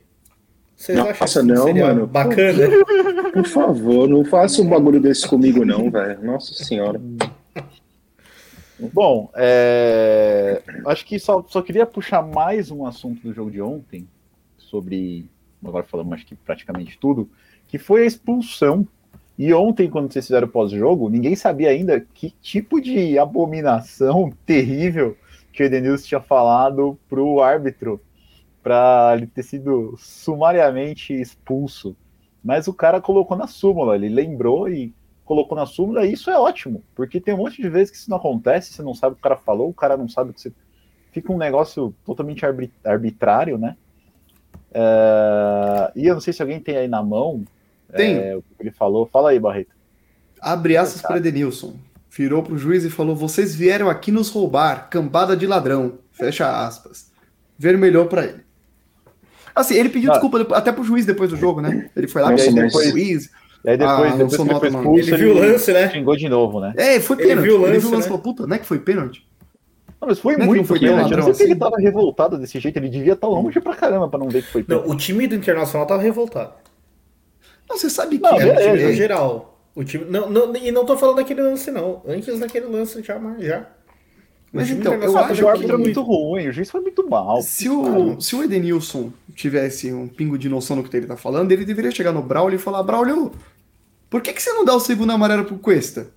Vocês 0.78 0.95
Nossa, 0.95 1.41
não, 1.41 1.73
mano. 1.73 2.05
Bacana? 2.05 2.67
Por 3.34 3.47
favor, 3.47 4.07
não 4.07 4.23
faça 4.23 4.61
um 4.61 4.69
bagulho 4.69 5.01
desse 5.01 5.28
comigo, 5.28 5.65
não, 5.65 5.89
velho. 5.89 6.23
Nossa 6.23 6.53
senhora. 6.53 7.01
Bom, 8.93 9.32
é... 9.36 10.61
acho 10.86 11.03
que 11.03 11.17
só, 11.17 11.43
só 11.47 11.63
queria 11.63 11.88
puxar 11.88 12.21
mais 12.21 12.69
um 12.69 12.86
assunto 12.86 13.23
do 13.23 13.34
jogo 13.34 13.49
de 13.49 13.59
ontem, 13.59 14.07
sobre. 14.55 15.28
Agora 15.65 15.84
falamos 15.84 16.13
acho 16.13 16.28
que 16.28 16.36
praticamente 16.36 16.95
tudo, 16.99 17.28
que 17.67 17.80
foi 17.80 18.03
a 18.03 18.05
expulsão. 18.05 18.88
E 19.36 19.51
ontem, 19.53 19.89
quando 19.89 20.11
vocês 20.11 20.28
fizeram 20.28 20.47
pós-jogo, 20.47 21.09
ninguém 21.09 21.36
sabia 21.36 21.69
ainda 21.69 21.99
que 22.13 22.32
tipo 22.39 22.80
de 22.80 23.17
abominação 23.17 24.32
terrível 24.45 25.17
que 25.51 25.63
o 25.63 25.65
Edenilson 25.65 26.05
tinha 26.05 26.21
falado 26.21 26.97
pro 27.09 27.41
árbitro 27.41 27.99
para 28.68 29.13
ele 29.15 29.28
ter 29.28 29.43
sido 29.43 29.95
sumariamente 29.97 31.13
expulso. 31.13 31.95
Mas 32.43 32.68
o 32.68 32.74
cara 32.74 32.99
colocou 32.99 33.38
na 33.38 33.47
súmula, 33.47 33.95
ele 33.95 34.09
lembrou 34.09 34.68
e 34.68 34.93
colocou 35.24 35.57
na 35.57 35.65
súmula, 35.65 36.05
e 36.05 36.11
isso 36.11 36.30
é 36.30 36.38
ótimo, 36.38 36.84
porque 36.93 37.22
tem 37.22 37.34
um 37.34 37.38
monte 37.38 37.61
de 37.61 37.70
vezes 37.70 37.91
que 37.91 37.95
isso 37.95 38.09
não 38.09 38.18
acontece, 38.18 38.74
você 38.74 38.84
não 38.84 38.93
sabe 38.93 39.13
o 39.13 39.15
que 39.15 39.22
o 39.22 39.24
cara 39.24 39.38
falou, 39.38 39.70
o 39.70 39.74
cara 39.74 39.95
não 39.95 40.09
sabe 40.09 40.32
o 40.32 40.34
que 40.34 40.41
você. 40.41 40.51
Fica 41.13 41.32
um 41.32 41.38
negócio 41.38 41.95
totalmente 42.05 42.45
arbitrário, 42.84 43.57
né? 43.57 43.78
É... 44.74 45.91
E 45.95 46.05
eu 46.05 46.15
não 46.15 46.22
sei 46.22 46.34
se 46.34 46.41
alguém 46.41 46.59
tem 46.59 46.76
aí 46.76 46.89
na 46.89 47.01
mão 47.01 47.45
tem. 47.95 48.18
É, 48.18 48.36
o 48.36 48.41
que 48.41 48.49
ele 48.59 48.72
falou. 48.72 49.07
Fala 49.07 49.30
aí, 49.30 49.39
Barreto. 49.39 49.72
Abre 50.41 50.76
aspas 50.76 51.01
para 51.01 51.18
Edenilson. 51.18 51.76
Virou 52.11 52.43
pro 52.43 52.57
juiz 52.57 52.84
e 52.84 52.89
falou: 52.89 53.15
Vocês 53.15 53.55
vieram 53.55 53.89
aqui 53.89 54.11
nos 54.11 54.30
roubar, 54.30 54.89
cambada 54.89 55.38
de 55.38 55.47
ladrão. 55.47 55.99
Fecha 56.11 56.65
aspas. 56.65 57.11
Vermelhou 57.57 58.07
para 58.07 58.26
ele. 58.26 58.47
Assim, 59.58 59.76
ele 59.76 59.89
pediu 59.89 60.12
ah. 60.12 60.14
desculpa 60.14 60.55
até 60.55 60.72
pro 60.72 60.84
juiz 60.84 61.05
depois 61.05 61.30
do 61.30 61.36
jogo, 61.36 61.62
né? 61.62 61.89
Ele 61.95 62.08
foi 62.08 62.22
lá, 62.22 62.32
Nossa, 62.32 62.45
pediu 62.45 62.64
depois, 62.64 62.89
juiz. 62.91 63.30
Aí 63.66 63.76
depois, 63.76 64.14
ah, 64.14 64.16
depois 64.16 64.36
que 64.36 64.41
ele 64.41 64.60
foi 64.60 64.70
expulso, 64.70 65.10
ele 65.10 65.18
viu 65.18 65.32
o 65.32 65.39
lance, 65.39 65.74
né? 65.74 65.89
Xingou 65.89 66.16
de 66.16 66.30
novo, 66.30 66.60
né? 66.60 66.74
É, 66.78 66.99
foi 66.99 67.18
pênalti. 67.18 67.39
Ele 67.39 67.41
viu 67.41 67.55
o 67.55 67.62
lance, 67.62 67.72
ele 67.72 67.80
viu 67.80 67.89
o 67.89 67.91
lance 67.91 68.08
e 68.08 68.10
né? 68.10 68.18
falou, 68.18 68.22
puta, 68.22 68.47
não 68.47 68.55
é 68.55 68.60
que 68.60 68.66
foi 68.66 68.80
pênalti? 68.80 69.28
Não, 69.99 70.08
mas 70.08 70.20
foi 70.20 70.38
não 70.38 70.45
muito 70.45 70.64
foi 70.66 70.80
pênalti. 70.80 71.12
Eu 71.12 71.18
não 71.18 71.24
sei 71.24 71.32
assim. 71.32 71.43
ele 71.43 71.55
tava 71.55 71.78
revoltado 71.78 72.38
desse 72.38 72.60
jeito. 72.60 72.78
Ele 72.78 72.89
devia 72.89 73.14
estar 73.14 73.28
longe 73.28 73.60
pra 73.60 73.76
caramba 73.76 74.08
pra 74.08 74.20
não 74.20 74.30
ver 74.30 74.43
que 74.43 74.51
foi 74.51 74.64
pênalti. 74.64 74.88
Não, 74.88 74.93
o 74.93 74.97
time 74.97 75.28
do 75.28 75.36
Internacional 75.36 75.88
tava 75.88 76.01
revoltado. 76.01 76.53
Não, 77.70 77.78
você 77.78 77.89
sabe 77.89 78.18
que 78.18 78.24
não, 78.24 78.39
é, 78.39 78.47
é, 78.47 78.91
é, 78.91 78.93
geral. 78.93 79.60
O 79.76 79.84
time, 79.84 80.05
não, 80.05 80.30
não, 80.30 80.55
e 80.55 80.72
não 80.72 80.86
tô 80.86 80.97
falando 80.97 81.18
daquele 81.18 81.41
lance, 81.41 81.72
não. 81.72 82.01
Antes 82.08 82.39
daquele 82.39 82.68
lance 82.68 83.01
já, 83.03 83.20
já. 83.39 83.68
Mas 84.52 84.70
então, 84.70 84.93
eu 84.93 85.18
acho 85.18 85.34
que 85.34 85.43
o 85.43 85.50
árbitro 85.50 85.76
é 85.76 85.78
muito 85.78 86.02
ruim, 86.02 86.48
o 86.48 86.54
juiz 86.54 86.72
foi 86.72 86.82
muito 86.82 87.08
mal. 87.08 87.41
Se 87.41 87.70
o, 87.70 88.20
se 88.20 88.36
o 88.36 88.43
Edenilson 88.43 89.12
tivesse 89.36 89.91
um 89.91 90.08
pingo 90.08 90.38
de 90.38 90.48
noção 90.48 90.78
no 90.78 90.84
que 90.84 90.95
ele 90.95 91.06
tá 91.06 91.18
falando, 91.18 91.52
ele 91.52 91.66
deveria 91.66 91.91
chegar 91.91 92.14
no 92.14 92.22
Braulio 92.22 92.56
e 92.56 92.60
falar: 92.60 92.82
Braulio, 92.82 93.32
por 94.10 94.22
que, 94.22 94.34
que 94.34 94.41
você 94.41 94.52
não 94.54 94.64
dá 94.64 94.74
o 94.74 94.80
segundo 94.80 95.12
amarelo 95.12 95.45
pro 95.45 95.58
Cuesta? 95.58 96.08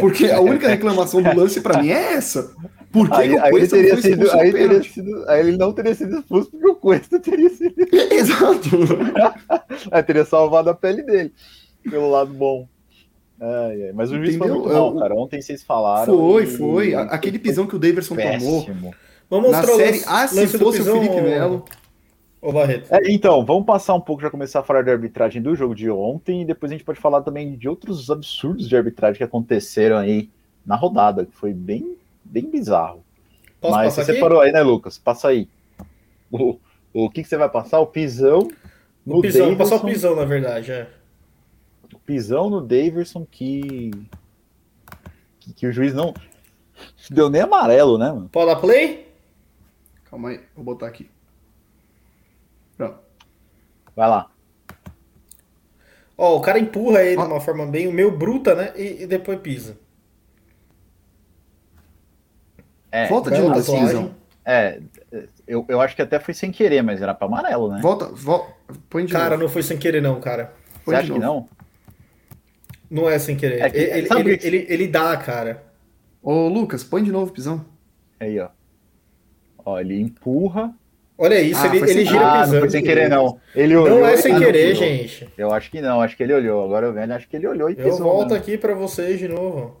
Porque 0.00 0.30
a 0.30 0.40
única 0.40 0.68
reclamação 0.68 1.22
do 1.22 1.36
lance 1.36 1.60
para 1.60 1.80
mim 1.80 1.90
é 1.90 2.14
essa. 2.14 2.54
Por 2.90 3.08
que 3.08 3.14
aí, 3.14 3.34
o 3.34 3.58
ele 3.58 3.68
teria 3.68 4.00
sido, 4.00 4.30
aí, 4.32 4.52
teria 4.52 4.82
sido, 4.82 5.28
aí 5.28 5.40
ele 5.40 5.56
não 5.56 5.72
teria 5.72 5.94
sido 5.94 6.18
expulso 6.18 6.50
porque 6.50 6.66
o 6.66 6.74
Cuesta 6.76 7.20
teria 7.20 7.50
sido. 7.50 7.74
Exato. 8.10 8.70
aí 9.92 10.02
teria 10.02 10.24
salvado 10.24 10.70
a 10.70 10.74
pele 10.74 11.02
dele, 11.02 11.32
pelo 11.88 12.10
lado 12.10 12.32
bom. 12.32 12.66
Mas 13.94 14.10
o 14.10 14.16
juiz 14.16 14.34
Entendeu? 14.34 14.54
foi 14.54 14.62
muito 14.62 14.74
mal, 14.74 14.96
cara. 14.96 15.14
Ontem 15.14 15.40
vocês 15.40 15.62
falaram. 15.62 16.16
Foi, 16.16 16.44
e... 16.44 16.46
foi. 16.46 16.94
Aquele 16.94 17.38
pisão 17.38 17.66
que 17.66 17.76
o 17.76 17.78
Davidson 17.78 18.16
tomou. 18.16 18.94
Vamos 19.28 19.50
na 19.50 19.62
série. 19.62 20.02
Ah, 20.06 20.26
se 20.26 20.46
fosse 20.58 20.80
o 20.80 20.84
Felipe 20.84 21.20
Melo. 21.20 21.64
Ô, 22.40 22.52
Barreto. 22.52 22.92
É, 22.94 23.00
então, 23.10 23.44
vamos 23.44 23.64
passar 23.64 23.94
um 23.94 24.00
pouco, 24.00 24.22
já 24.22 24.30
começar 24.30 24.60
a 24.60 24.62
falar 24.62 24.82
de 24.82 24.90
arbitragem 24.90 25.42
do 25.42 25.56
jogo 25.56 25.74
de 25.74 25.90
ontem, 25.90 26.42
e 26.42 26.44
depois 26.44 26.70
a 26.70 26.74
gente 26.74 26.84
pode 26.84 27.00
falar 27.00 27.22
também 27.22 27.56
de 27.56 27.68
outros 27.68 28.08
absurdos 28.08 28.68
de 28.68 28.76
arbitragem 28.76 29.18
que 29.18 29.24
aconteceram 29.24 29.96
aí 29.96 30.30
na 30.64 30.76
rodada, 30.76 31.26
que 31.26 31.34
foi 31.34 31.52
bem, 31.52 31.96
bem 32.24 32.48
bizarro. 32.48 33.02
Posso 33.60 33.74
Mas 33.74 33.94
você 33.94 34.12
aqui? 34.12 34.20
parou 34.20 34.40
aí, 34.40 34.52
né, 34.52 34.62
Lucas? 34.62 34.96
Passa 34.96 35.28
aí. 35.28 35.48
O, 36.30 36.56
o 36.92 37.10
que, 37.10 37.22
que 37.22 37.28
você 37.28 37.36
vai 37.36 37.48
passar? 37.48 37.80
O 37.80 37.86
pisão. 37.86 38.48
No 39.04 39.18
o 39.18 39.22
pisão, 39.22 39.46
Davidson, 39.46 39.64
passar 39.64 39.76
o 39.76 39.86
pisão, 39.86 40.14
na 40.14 40.24
verdade, 40.24 40.70
é. 40.70 40.88
Pisão 42.06 42.48
no 42.48 42.60
Daverson 42.60 43.26
que, 43.28 43.90
que. 45.40 45.52
que, 45.52 45.66
o 45.66 45.72
juiz 45.72 45.92
não. 45.92 46.14
Deu 47.10 47.28
nem 47.28 47.42
amarelo, 47.42 47.98
né, 47.98 48.12
mano? 48.12 48.28
Pode 48.30 48.46
dar 48.46 48.60
play? 48.60 49.12
Calma 50.04 50.30
aí, 50.30 50.40
vou 50.54 50.64
botar 50.64 50.86
aqui. 50.86 51.10
Vai 53.96 54.08
lá. 54.08 54.30
Ó, 56.18 56.36
o 56.36 56.40
cara 56.40 56.58
empurra 56.58 57.02
ele 57.02 57.16
de 57.16 57.26
uma 57.26 57.40
forma 57.40 57.66
bem 57.66 57.90
meio 57.92 58.10
bruta, 58.10 58.54
né? 58.54 58.72
E, 58.76 59.02
e 59.02 59.06
depois 59.06 59.40
pisa. 59.40 59.78
É, 62.92 63.08
Volta 63.08 63.30
de 63.30 63.40
novo, 63.40 63.60
Cinzão. 63.62 64.14
É, 64.44 64.80
eu, 65.46 65.64
eu 65.68 65.80
acho 65.80 65.96
que 65.96 66.02
até 66.02 66.20
foi 66.20 66.32
sem 66.32 66.52
querer, 66.52 66.82
mas 66.82 67.02
era 67.02 67.14
pra 67.14 67.26
amarelo, 67.26 67.68
né? 67.68 67.80
Volta, 67.80 68.06
volta 68.06 68.54
põe 68.88 69.04
de 69.04 69.12
Cara, 69.12 69.30
novo. 69.30 69.42
não 69.42 69.48
foi 69.48 69.62
sem 69.62 69.76
querer, 69.76 70.00
não, 70.00 70.20
cara. 70.20 70.52
Põe 70.84 70.94
Você 70.94 71.00
acha 71.00 71.12
que 71.12 71.18
não? 71.18 71.48
Não 72.90 73.08
é 73.08 73.18
sem 73.18 73.36
querer. 73.36 73.60
É 73.60 73.70
que, 73.70 73.78
ele, 73.78 73.90
ele, 73.90 74.38
que... 74.38 74.46
ele, 74.46 74.66
ele, 74.68 74.88
dá, 74.88 75.16
cara. 75.16 75.64
Ô, 76.22 76.48
Lucas, 76.48 76.84
põe 76.84 77.02
de 77.02 77.10
novo, 77.10 77.32
pisão. 77.32 77.64
Aí, 78.18 78.38
ó. 78.38 78.48
Ó, 79.64 79.80
ele 79.80 80.00
empurra, 80.00 80.74
Olha 81.18 81.40
isso, 81.40 81.60
ah, 81.62 81.74
ele, 81.74 81.90
ele 81.90 82.04
gira 82.04 82.26
ah, 82.26 82.40
pisando. 82.40 82.52
Não 82.52 82.60
foi 82.60 82.70
sem 82.70 82.82
querer, 82.82 83.08
não. 83.08 83.38
Ele 83.54 83.74
olhou, 83.74 84.00
não 84.00 84.06
é 84.06 84.16
sem 84.18 84.38
querer, 84.38 84.74
gente. 84.74 85.26
Eu 85.36 85.50
acho 85.50 85.70
que 85.70 85.80
não, 85.80 86.02
acho 86.02 86.14
que 86.14 86.22
ele 86.22 86.34
olhou. 86.34 86.62
Agora 86.62 86.86
eu 86.86 86.92
vendo, 86.92 87.12
acho 87.12 87.26
que 87.26 87.36
ele 87.36 87.46
olhou 87.46 87.70
e 87.70 87.74
pisou. 87.74 87.90
Eu 87.92 88.04
volto 88.04 88.32
né? 88.32 88.36
aqui 88.36 88.58
para 88.58 88.74
vocês 88.74 89.18
de 89.18 89.26
novo. 89.26 89.80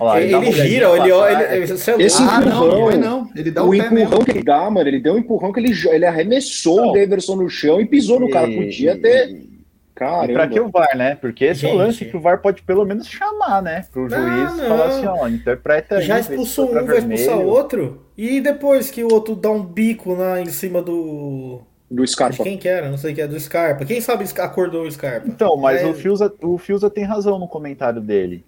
Lá, 0.00 0.20
ele, 0.20 0.34
ele 0.34 0.50
gira, 0.50 0.88
ele 0.96 1.12
olha. 1.12 1.54
Ele, 1.54 1.64
ele, 1.64 1.72
esse 2.04 2.22
ah, 2.22 2.40
empurrão, 2.40 2.90
não, 2.90 2.98
não. 2.98 3.30
Ele 3.36 3.52
dá 3.52 3.62
o, 3.62 3.68
o 3.68 3.74
empurrão 3.74 3.94
mesmo. 3.94 4.24
que 4.24 4.30
ele 4.32 4.42
dá, 4.42 4.68
mano, 4.68 4.88
ele 4.88 4.98
deu 4.98 5.14
um 5.14 5.18
empurrão 5.18 5.52
que 5.52 5.60
ele, 5.60 5.72
ele 5.90 6.06
arremessou 6.06 6.76
não. 6.76 6.90
o 6.90 6.92
Daverson 6.92 7.36
no 7.36 7.48
chão 7.48 7.80
e 7.80 7.86
pisou 7.86 8.18
no 8.18 8.28
cara. 8.28 8.48
Podia 8.48 8.98
ter 8.98 9.46
Caramba. 9.94 10.32
E 10.32 10.34
pra 10.34 10.48
que 10.48 10.60
o 10.60 10.68
VAR, 10.70 10.96
né? 10.96 11.14
Porque 11.16 11.44
esse 11.44 11.60
Gente. 11.60 11.70
é 11.70 11.74
o 11.74 11.76
lance 11.76 12.04
que 12.04 12.16
o 12.16 12.20
VAR 12.20 12.40
pode 12.40 12.62
pelo 12.62 12.84
menos 12.84 13.06
chamar, 13.06 13.62
né? 13.62 13.84
Pro 13.92 14.08
não, 14.08 14.18
juiz 14.18 14.56
não. 14.56 14.68
falar 14.68 14.86
assim, 14.86 15.06
ó, 15.06 15.28
interpreta 15.28 16.00
Já 16.00 16.18
expulsou 16.18 16.70
um, 16.70 16.86
vai 16.86 16.98
expulsar 16.98 17.38
o 17.38 17.46
outro. 17.46 18.06
E 18.16 18.40
depois 18.40 18.90
que 18.90 19.04
o 19.04 19.12
outro 19.12 19.34
dá 19.34 19.50
um 19.50 19.62
bico 19.62 20.16
na, 20.16 20.40
em 20.40 20.46
cima 20.46 20.80
do. 20.82 21.60
Do 21.90 22.06
Scarpa. 22.06 22.36
De 22.36 22.42
quem 22.42 22.56
que 22.56 22.68
era? 22.68 22.90
Não 22.90 22.96
sei 22.96 23.12
o 23.12 23.14
que 23.14 23.20
é, 23.20 23.28
do 23.28 23.38
Scarpa. 23.38 23.84
Quem 23.84 24.00
sabe 24.00 24.24
acordou 24.38 24.86
o 24.86 24.90
Scarpa? 24.90 25.28
Então, 25.28 25.58
mas 25.58 25.82
é... 25.82 25.86
o, 25.86 25.92
Fiusa, 25.92 26.32
o 26.40 26.56
Fiusa 26.56 26.88
tem 26.88 27.04
razão 27.04 27.38
no 27.38 27.46
comentário 27.46 28.00
dele. 28.00 28.46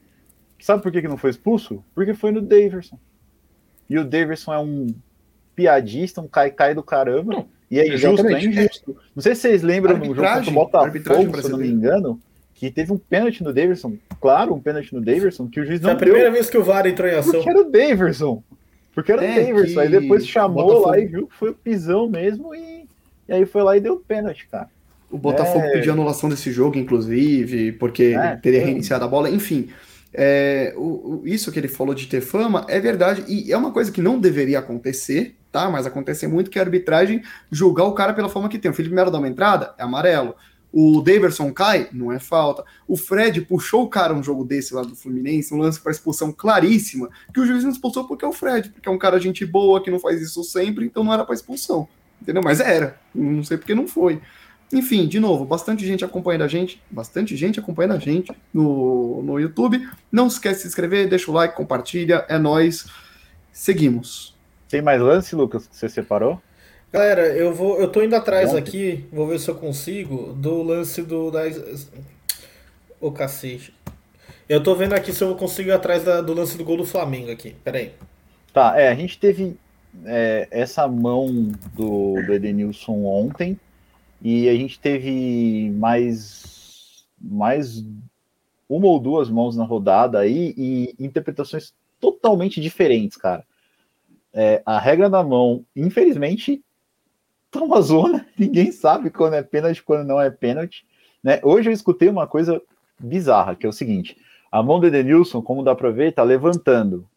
Sabe 0.58 0.82
por 0.82 0.90
que, 0.90 1.02
que 1.02 1.08
não 1.08 1.18
foi 1.18 1.28
expulso? 1.28 1.84
Porque 1.94 2.14
foi 2.14 2.32
no 2.32 2.40
Daverson. 2.40 2.98
E 3.88 3.98
o 3.98 4.04
Daverson 4.04 4.54
é 4.54 4.58
um 4.58 4.86
piadista, 5.54 6.20
um 6.20 6.28
cai-cai 6.28 6.74
do 6.74 6.82
caramba. 6.82 7.34
Não. 7.34 7.46
E 7.70 7.80
é 7.80 7.88
injusto, 7.92 8.26
é 8.28 8.44
injusto. 8.44 8.96
Não 9.16 9.22
sei 9.22 9.34
se 9.34 9.42
vocês 9.42 9.62
lembram 9.62 9.96
no 9.96 10.14
jogo 10.14 10.22
contra 10.22 10.50
o 10.50 10.52
Botafogo, 10.52 11.40
se 11.40 11.46
eu 11.46 11.50
não 11.50 11.58
me 11.58 11.68
engano, 11.68 12.20
que 12.54 12.70
teve 12.70 12.92
um 12.92 12.98
pênalti 12.98 13.42
no 13.42 13.52
Davidson, 13.52 13.96
claro, 14.20 14.54
um 14.54 14.60
pênalti 14.60 14.94
no 14.94 15.00
Davidson, 15.00 15.48
que 15.48 15.60
o 15.60 15.66
juiz 15.66 15.80
não 15.80 15.90
Foi 15.90 15.94
a 15.94 15.98
primeira 15.98 16.30
vez 16.30 16.48
que 16.48 16.56
o 16.56 16.62
VAR 16.62 16.86
entrou 16.86 17.08
em 17.08 17.14
ação. 17.14 17.32
Porque 17.32 17.50
era 17.50 17.60
o 17.60 17.70
Davidson. 17.70 18.42
Porque 18.94 19.12
era 19.12 19.24
é, 19.24 19.32
o 19.32 19.46
Davidson. 19.46 19.80
Aí 19.80 19.88
depois 19.88 20.26
chamou 20.26 20.66
Botafogo... 20.66 20.88
lá 20.88 20.98
e 21.00 21.06
viu 21.06 21.26
que 21.26 21.34
foi 21.34 21.50
o 21.50 21.54
pisão 21.54 22.08
mesmo 22.08 22.54
e, 22.54 22.86
e 23.28 23.32
aí 23.32 23.44
foi 23.44 23.62
lá 23.62 23.76
e 23.76 23.80
deu 23.80 23.96
pênalti, 23.96 24.46
cara. 24.46 24.68
O 25.10 25.18
Botafogo 25.18 25.64
é... 25.64 25.72
pediu 25.72 25.92
anulação 25.92 26.28
desse 26.28 26.52
jogo, 26.52 26.78
inclusive, 26.78 27.72
porque 27.72 28.14
é, 28.16 28.36
teria 28.36 28.64
reiniciado 28.64 29.04
a 29.04 29.08
bola, 29.08 29.30
enfim. 29.30 29.68
É, 30.16 30.72
o, 30.76 31.22
o, 31.22 31.22
isso 31.24 31.50
que 31.50 31.58
ele 31.58 31.66
falou 31.66 31.92
de 31.92 32.06
ter 32.06 32.20
fama 32.20 32.64
é 32.68 32.78
verdade, 32.78 33.24
e 33.26 33.52
é 33.52 33.56
uma 33.56 33.72
coisa 33.72 33.90
que 33.90 34.00
não 34.00 34.20
deveria 34.20 34.60
acontecer, 34.60 35.36
tá? 35.50 35.68
Mas 35.68 35.86
acontece 35.86 36.26
muito 36.28 36.50
que 36.50 36.58
a 36.58 36.62
arbitragem 36.62 37.22
julgar 37.50 37.84
o 37.84 37.92
cara 37.92 38.14
pela 38.14 38.28
forma 38.28 38.48
que 38.48 38.58
tem. 38.58 38.70
O 38.70 38.74
Felipe 38.74 38.94
Melo 38.94 39.10
dá 39.10 39.18
uma 39.18 39.28
entrada, 39.28 39.74
é 39.76 39.82
amarelo. 39.82 40.36
O 40.72 41.00
Daverson 41.00 41.52
cai, 41.52 41.88
não 41.92 42.12
é 42.12 42.18
falta. 42.18 42.64
O 42.86 42.96
Fred 42.96 43.40
puxou 43.42 43.84
o 43.84 43.88
cara 43.88 44.14
um 44.14 44.22
jogo 44.22 44.44
desse 44.44 44.74
lá 44.74 44.82
do 44.82 44.96
Fluminense, 44.96 45.54
um 45.54 45.58
lance 45.58 45.80
para 45.80 45.92
expulsão 45.92 46.32
claríssima, 46.32 47.08
que 47.32 47.40
o 47.40 47.46
juiz 47.46 47.62
não 47.62 47.70
expulsou 47.70 48.06
porque 48.06 48.24
é 48.24 48.28
o 48.28 48.32
Fred, 48.32 48.70
porque 48.70 48.88
é 48.88 48.92
um 48.92 48.98
cara 48.98 49.20
gente 49.20 49.44
boa 49.44 49.82
que 49.82 49.90
não 49.90 50.00
faz 50.00 50.20
isso 50.20 50.42
sempre, 50.42 50.84
então 50.84 51.04
não 51.04 51.12
era 51.12 51.24
para 51.24 51.34
expulsão. 51.34 51.88
Entendeu? 52.20 52.42
Mas 52.42 52.58
era. 52.58 52.98
Não 53.14 53.44
sei 53.44 53.56
porque 53.56 53.74
não 53.74 53.86
foi. 53.86 54.20
Enfim, 54.72 55.06
de 55.06 55.20
novo, 55.20 55.44
bastante 55.44 55.86
gente 55.86 56.04
acompanhando 56.04 56.42
a 56.42 56.48
gente, 56.48 56.82
bastante 56.90 57.36
gente 57.36 57.60
acompanhando 57.60 57.94
a 57.94 57.98
gente 57.98 58.32
no, 58.52 59.22
no 59.22 59.38
YouTube. 59.38 59.88
Não 60.10 60.26
esquece 60.26 60.56
de 60.56 60.62
se 60.62 60.68
inscrever, 60.68 61.08
deixa 61.08 61.30
o 61.30 61.34
like, 61.34 61.54
compartilha, 61.54 62.24
é 62.28 62.38
nós. 62.38 62.86
Seguimos. 63.52 64.34
Tem 64.68 64.82
mais 64.82 65.00
lance, 65.00 65.36
Lucas, 65.36 65.68
que 65.68 65.76
você 65.76 65.88
separou? 65.88 66.40
Galera, 66.92 67.26
eu 67.28 67.52
vou, 67.52 67.80
eu 67.80 67.88
tô 67.88 68.02
indo 68.02 68.14
atrás 68.14 68.54
aqui, 68.54 69.04
vou 69.12 69.26
ver 69.26 69.38
se 69.38 69.48
eu 69.48 69.54
consigo 69.54 70.32
do 70.32 70.62
lance 70.62 71.02
do 71.02 71.30
da 71.30 71.42
o 73.00 73.12
cacete. 73.12 73.74
Eu 74.48 74.62
tô 74.62 74.74
vendo 74.74 74.94
aqui 74.94 75.12
se 75.12 75.22
eu 75.22 75.34
consigo 75.34 75.70
ir 75.70 75.72
atrás 75.72 76.04
da, 76.04 76.20
do 76.20 76.34
lance 76.34 76.56
do 76.56 76.64
gol 76.64 76.76
do 76.76 76.84
Flamengo 76.84 77.30
aqui. 77.30 77.54
Pera 77.64 77.78
aí. 77.78 77.92
Tá, 78.52 78.78
é, 78.78 78.88
a 78.88 78.94
gente 78.94 79.18
teve 79.18 79.56
é, 80.04 80.46
essa 80.50 80.86
mão 80.86 81.52
do, 81.74 82.14
do 82.22 82.32
Edenilson 82.32 83.04
ontem. 83.04 83.58
E 84.22 84.48
a 84.48 84.54
gente 84.54 84.80
teve 84.80 85.70
mais, 85.74 87.06
mais 87.20 87.84
uma 88.68 88.86
ou 88.86 88.98
duas 88.98 89.28
mãos 89.28 89.56
na 89.56 89.64
rodada 89.64 90.18
aí 90.18 90.54
e 90.56 90.94
interpretações 90.98 91.74
totalmente 92.00 92.60
diferentes, 92.60 93.16
cara. 93.16 93.44
É, 94.32 94.62
a 94.66 94.78
regra 94.78 95.08
da 95.08 95.22
mão, 95.22 95.64
infelizmente, 95.76 96.62
tá 97.50 97.62
uma 97.62 97.80
zona. 97.80 98.26
Ninguém 98.36 98.72
sabe 98.72 99.10
quando 99.10 99.34
é 99.34 99.42
pênalti 99.42 99.82
quando 99.82 100.06
não 100.06 100.20
é 100.20 100.30
pênalti. 100.30 100.84
Né? 101.22 101.40
Hoje 101.42 101.68
eu 101.68 101.72
escutei 101.72 102.08
uma 102.08 102.26
coisa 102.26 102.60
bizarra, 102.98 103.54
que 103.54 103.64
é 103.64 103.68
o 103.68 103.72
seguinte: 103.72 104.16
a 104.50 104.62
mão 104.62 104.80
do 104.80 104.86
Edenilson, 104.86 105.40
como 105.40 105.62
dá 105.62 105.74
para 105.74 105.90
ver, 105.90 106.12
tá 106.12 106.22
levantando. 106.22 107.08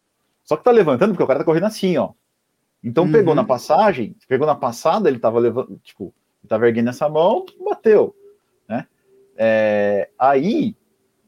Só 0.44 0.56
que 0.56 0.64
tá 0.64 0.70
levantando 0.70 1.10
porque 1.10 1.22
o 1.22 1.26
cara 1.26 1.40
tá 1.40 1.44
correndo 1.44 1.66
assim, 1.66 1.96
ó. 1.96 2.10
Então 2.82 3.04
uhum. 3.04 3.12
pegou 3.12 3.34
na 3.34 3.44
passagem, 3.44 4.16
pegou 4.28 4.46
na 4.46 4.54
passada, 4.54 5.08
ele 5.08 5.18
tava 5.18 5.38
levando, 5.38 5.78
tipo, 5.82 6.14
estava 6.48 6.66
erguendo 6.66 6.90
essa 6.90 7.08
mão, 7.08 7.44
bateu, 7.64 8.14
né? 8.68 8.86
É, 9.36 10.08
aí, 10.18 10.74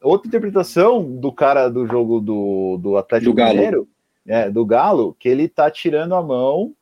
outra 0.03 0.27
interpretação 0.27 1.03
do 1.17 1.33
cara 1.33 1.69
do 1.69 1.87
jogo 1.87 2.21
do, 2.21 2.79
do 2.79 2.97
Atlético 2.97 3.33
do 3.33 3.37
Galo. 3.37 3.55
Mineiro, 3.55 3.89
é, 4.27 4.51
do 4.51 4.65
Galo, 4.67 5.15
que 5.19 5.29
ele 5.29 5.49
tá 5.49 5.71
tirando 5.71 6.15
a 6.15 6.23
mão, 6.23 6.75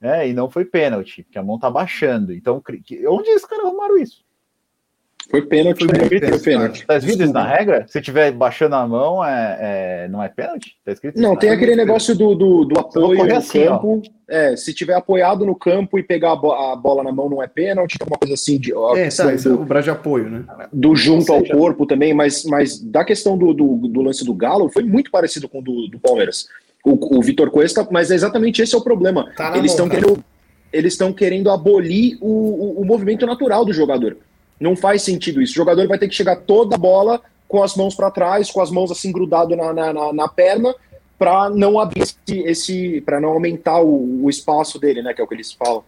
né, 0.00 0.28
e 0.28 0.32
não 0.32 0.48
foi 0.48 0.64
pênalti, 0.64 1.26
que 1.30 1.38
a 1.38 1.42
mão 1.42 1.58
tá 1.58 1.70
baixando. 1.70 2.32
Então, 2.32 2.62
onde 3.08 3.28
esses 3.28 3.44
caras 3.44 3.66
arrumaram 3.66 3.98
isso? 3.98 4.24
Foi 5.30 5.42
pênalti, 5.42 5.84
foi, 5.84 5.94
pênalti, 5.94 6.28
foi 6.28 6.38
pênalti. 6.40 6.86
Tá 6.86 6.96
escrito 6.96 7.22
isso 7.22 7.32
na 7.32 7.46
regra? 7.46 7.86
Se 7.88 8.00
tiver 8.00 8.32
baixando 8.32 8.74
a 8.74 8.86
mão, 8.86 9.24
é, 9.24 9.58
é 9.60 10.08
não 10.08 10.20
é 10.20 10.28
pênalti? 10.28 10.76
Tá 10.84 10.90
escrito 10.90 11.20
Não, 11.20 11.36
tem 11.36 11.50
aquele 11.50 11.76
negócio 11.76 12.16
do, 12.16 12.34
do, 12.34 12.64
do 12.64 12.80
apoio 12.80 13.24
no 13.24 13.36
assim, 13.36 13.64
campo. 13.64 14.02
É, 14.28 14.56
se 14.56 14.74
tiver 14.74 14.94
apoiado 14.94 15.46
no 15.46 15.54
campo 15.54 16.00
e 16.00 16.02
pegar 16.02 16.32
a, 16.32 16.36
bo 16.36 16.52
a 16.52 16.74
bola 16.74 17.04
na 17.04 17.12
mão, 17.12 17.30
não 17.30 17.40
é 17.40 17.46
pênalti, 17.46 17.96
alguma 18.00 18.18
coisa 18.18 18.34
assim. 18.34 18.58
De, 18.58 18.72
é, 18.72 19.08
tá, 19.08 19.32
isso 19.32 19.48
é 19.48 19.52
o 19.52 19.64
braço 19.64 19.84
de 19.84 19.90
apoio, 19.90 20.28
né? 20.28 20.44
Do 20.72 20.96
junto 20.96 21.32
ao 21.32 21.44
corpo 21.44 21.86
também, 21.86 22.12
mas, 22.12 22.44
mas 22.44 22.80
da 22.80 23.04
questão 23.04 23.38
do, 23.38 23.54
do, 23.54 23.76
do, 23.88 24.02
lance 24.02 24.24
do 24.24 24.34
Galo, 24.34 24.68
foi 24.68 24.82
muito 24.82 25.12
parecido 25.12 25.48
com 25.48 25.60
o 25.60 25.62
do, 25.62 25.86
do 25.86 26.00
Palmeiras. 26.00 26.48
O, 26.84 27.18
o 27.18 27.22
Vitor 27.22 27.50
Cuesta, 27.52 27.86
mas 27.88 28.10
é 28.10 28.16
exatamente 28.16 28.62
esse 28.62 28.74
é 28.74 28.78
o 28.78 28.82
problema. 28.82 29.30
Tá 29.36 29.56
eles 29.56 29.70
estão 29.70 29.88
querendo, 29.88 30.24
eles 30.72 30.92
estão 30.94 31.12
querendo 31.12 31.50
abolir 31.50 32.18
o, 32.20 32.26
o, 32.26 32.80
o 32.80 32.84
movimento 32.84 33.24
natural 33.26 33.64
do 33.64 33.72
jogador. 33.72 34.16
Não 34.60 34.76
faz 34.76 35.02
sentido 35.02 35.40
isso. 35.40 35.52
O 35.52 35.56
jogador 35.56 35.88
vai 35.88 35.98
ter 35.98 36.06
que 36.06 36.14
chegar 36.14 36.36
toda 36.36 36.76
a 36.76 36.78
bola 36.78 37.20
com 37.48 37.62
as 37.62 37.74
mãos 37.74 37.94
para 37.94 38.10
trás, 38.10 38.50
com 38.50 38.60
as 38.60 38.70
mãos 38.70 38.92
assim 38.92 39.10
grudado 39.10 39.56
na, 39.56 39.72
na, 39.72 39.92
na, 39.92 40.12
na 40.12 40.28
perna, 40.28 40.74
para 41.18 41.50
não 41.50 41.80
abrir 41.80 42.02
esse, 42.02 42.16
esse 42.28 43.00
para 43.00 43.20
não 43.20 43.30
aumentar 43.30 43.80
o, 43.80 44.24
o, 44.24 44.30
espaço 44.30 44.78
dele, 44.78 45.02
né? 45.02 45.12
Que 45.12 45.20
é 45.20 45.24
o 45.24 45.26
que 45.26 45.34
eles 45.34 45.52
falam. 45.52 45.82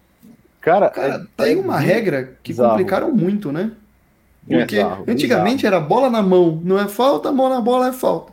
Cara, 0.61 0.91
Cara 0.91 1.15
é, 1.15 1.27
tá 1.37 1.45
aí 1.45 1.55
uma 1.55 1.79
regra 1.79 2.37
que 2.43 2.53
bizarro. 2.53 2.71
complicaram 2.71 3.13
muito, 3.13 3.53
né? 3.53 3.71
Porque 4.47 4.77
bizarro, 4.77 5.05
antigamente 5.07 5.63
bizarro. 5.63 5.77
era 5.77 5.85
bola 5.85 6.11
na 6.11 6.23
mão, 6.23 6.61
não 6.65 6.79
é 6.79 6.89
falta, 6.89 7.31
mão 7.31 7.49
na 7.49 7.61
bola 7.61 7.89
é 7.89 7.93
falta. 7.93 8.33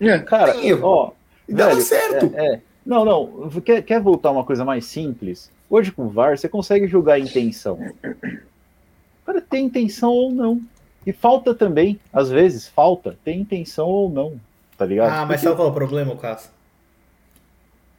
É. 0.00 0.18
Cara, 0.18 0.54
ó, 0.82 1.12
e 1.48 1.54
dava 1.54 1.70
velho, 1.70 1.82
certo. 1.82 2.32
É, 2.34 2.54
é. 2.54 2.60
Não, 2.84 3.04
não. 3.04 3.50
Quer, 3.64 3.82
quer 3.82 4.00
voltar 4.00 4.30
uma 4.30 4.44
coisa 4.44 4.64
mais 4.64 4.84
simples? 4.86 5.50
Hoje 5.68 5.90
com 5.90 6.06
o 6.06 6.10
VAR 6.10 6.36
você 6.36 6.48
consegue 6.48 6.86
julgar 6.86 7.14
a 7.14 7.18
intenção. 7.18 7.78
Tem 9.48 9.66
intenção 9.66 10.10
ou 10.10 10.30
não. 10.30 10.60
E 11.06 11.12
falta 11.12 11.54
também, 11.54 12.00
às 12.12 12.30
vezes, 12.30 12.66
falta, 12.66 13.16
tem 13.24 13.40
intenção 13.40 13.86
ou 13.86 14.10
não 14.10 14.40
tá 14.76 14.84
ligado? 14.84 15.08
Ah, 15.08 15.26
mas 15.26 15.26
Porque... 15.26 15.38
sabe 15.44 15.56
qual 15.56 15.68
é 15.68 15.70
o 15.70 15.74
problema, 15.74 16.16
Cássio? 16.16 16.50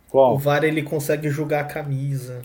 Qual? 0.09 0.35
O 0.35 0.37
VAR 0.37 0.63
ele 0.63 0.81
consegue 0.83 1.29
julgar 1.29 1.61
a 1.61 1.65
camisa, 1.65 2.41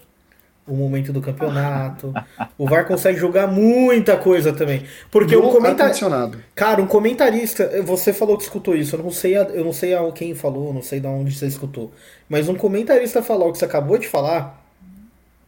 o 0.66 0.74
momento 0.74 1.12
do 1.12 1.20
campeonato. 1.20 2.12
o 2.59 2.66
VAR 2.66 2.87
consegue 2.87 3.19
julgar 3.19 3.47
muita 3.47 4.16
coisa 4.16 4.53
também. 4.53 4.85
Porque 5.11 5.37
o 5.37 5.51
comentarista. 5.51 6.33
Cara, 6.55 6.83
um 6.83 6.87
comentarista. 6.87 7.83
Você 7.83 8.12
falou 8.12 8.37
que 8.37 8.43
escutou 8.43 8.74
isso. 8.74 8.97
Eu 8.97 9.03
não 9.03 9.11
sei, 9.11 9.37
a, 9.37 9.43
eu 9.43 9.65
não 9.65 9.73
sei 9.73 9.95
a 9.95 10.11
quem 10.11 10.35
falou, 10.35 10.74
não 10.74 10.83
sei 10.83 10.99
de 10.99 11.07
onde 11.07 11.33
você 11.33 11.47
escutou. 11.47 11.93
Mas 12.29 12.49
um 12.49 12.57
comentarista 12.57 13.23
falar 13.23 13.47
o 13.47 13.53
que 13.53 13.59
você 13.59 13.65
acabou 13.65 13.97
de 13.97 14.09
falar. 14.09 14.61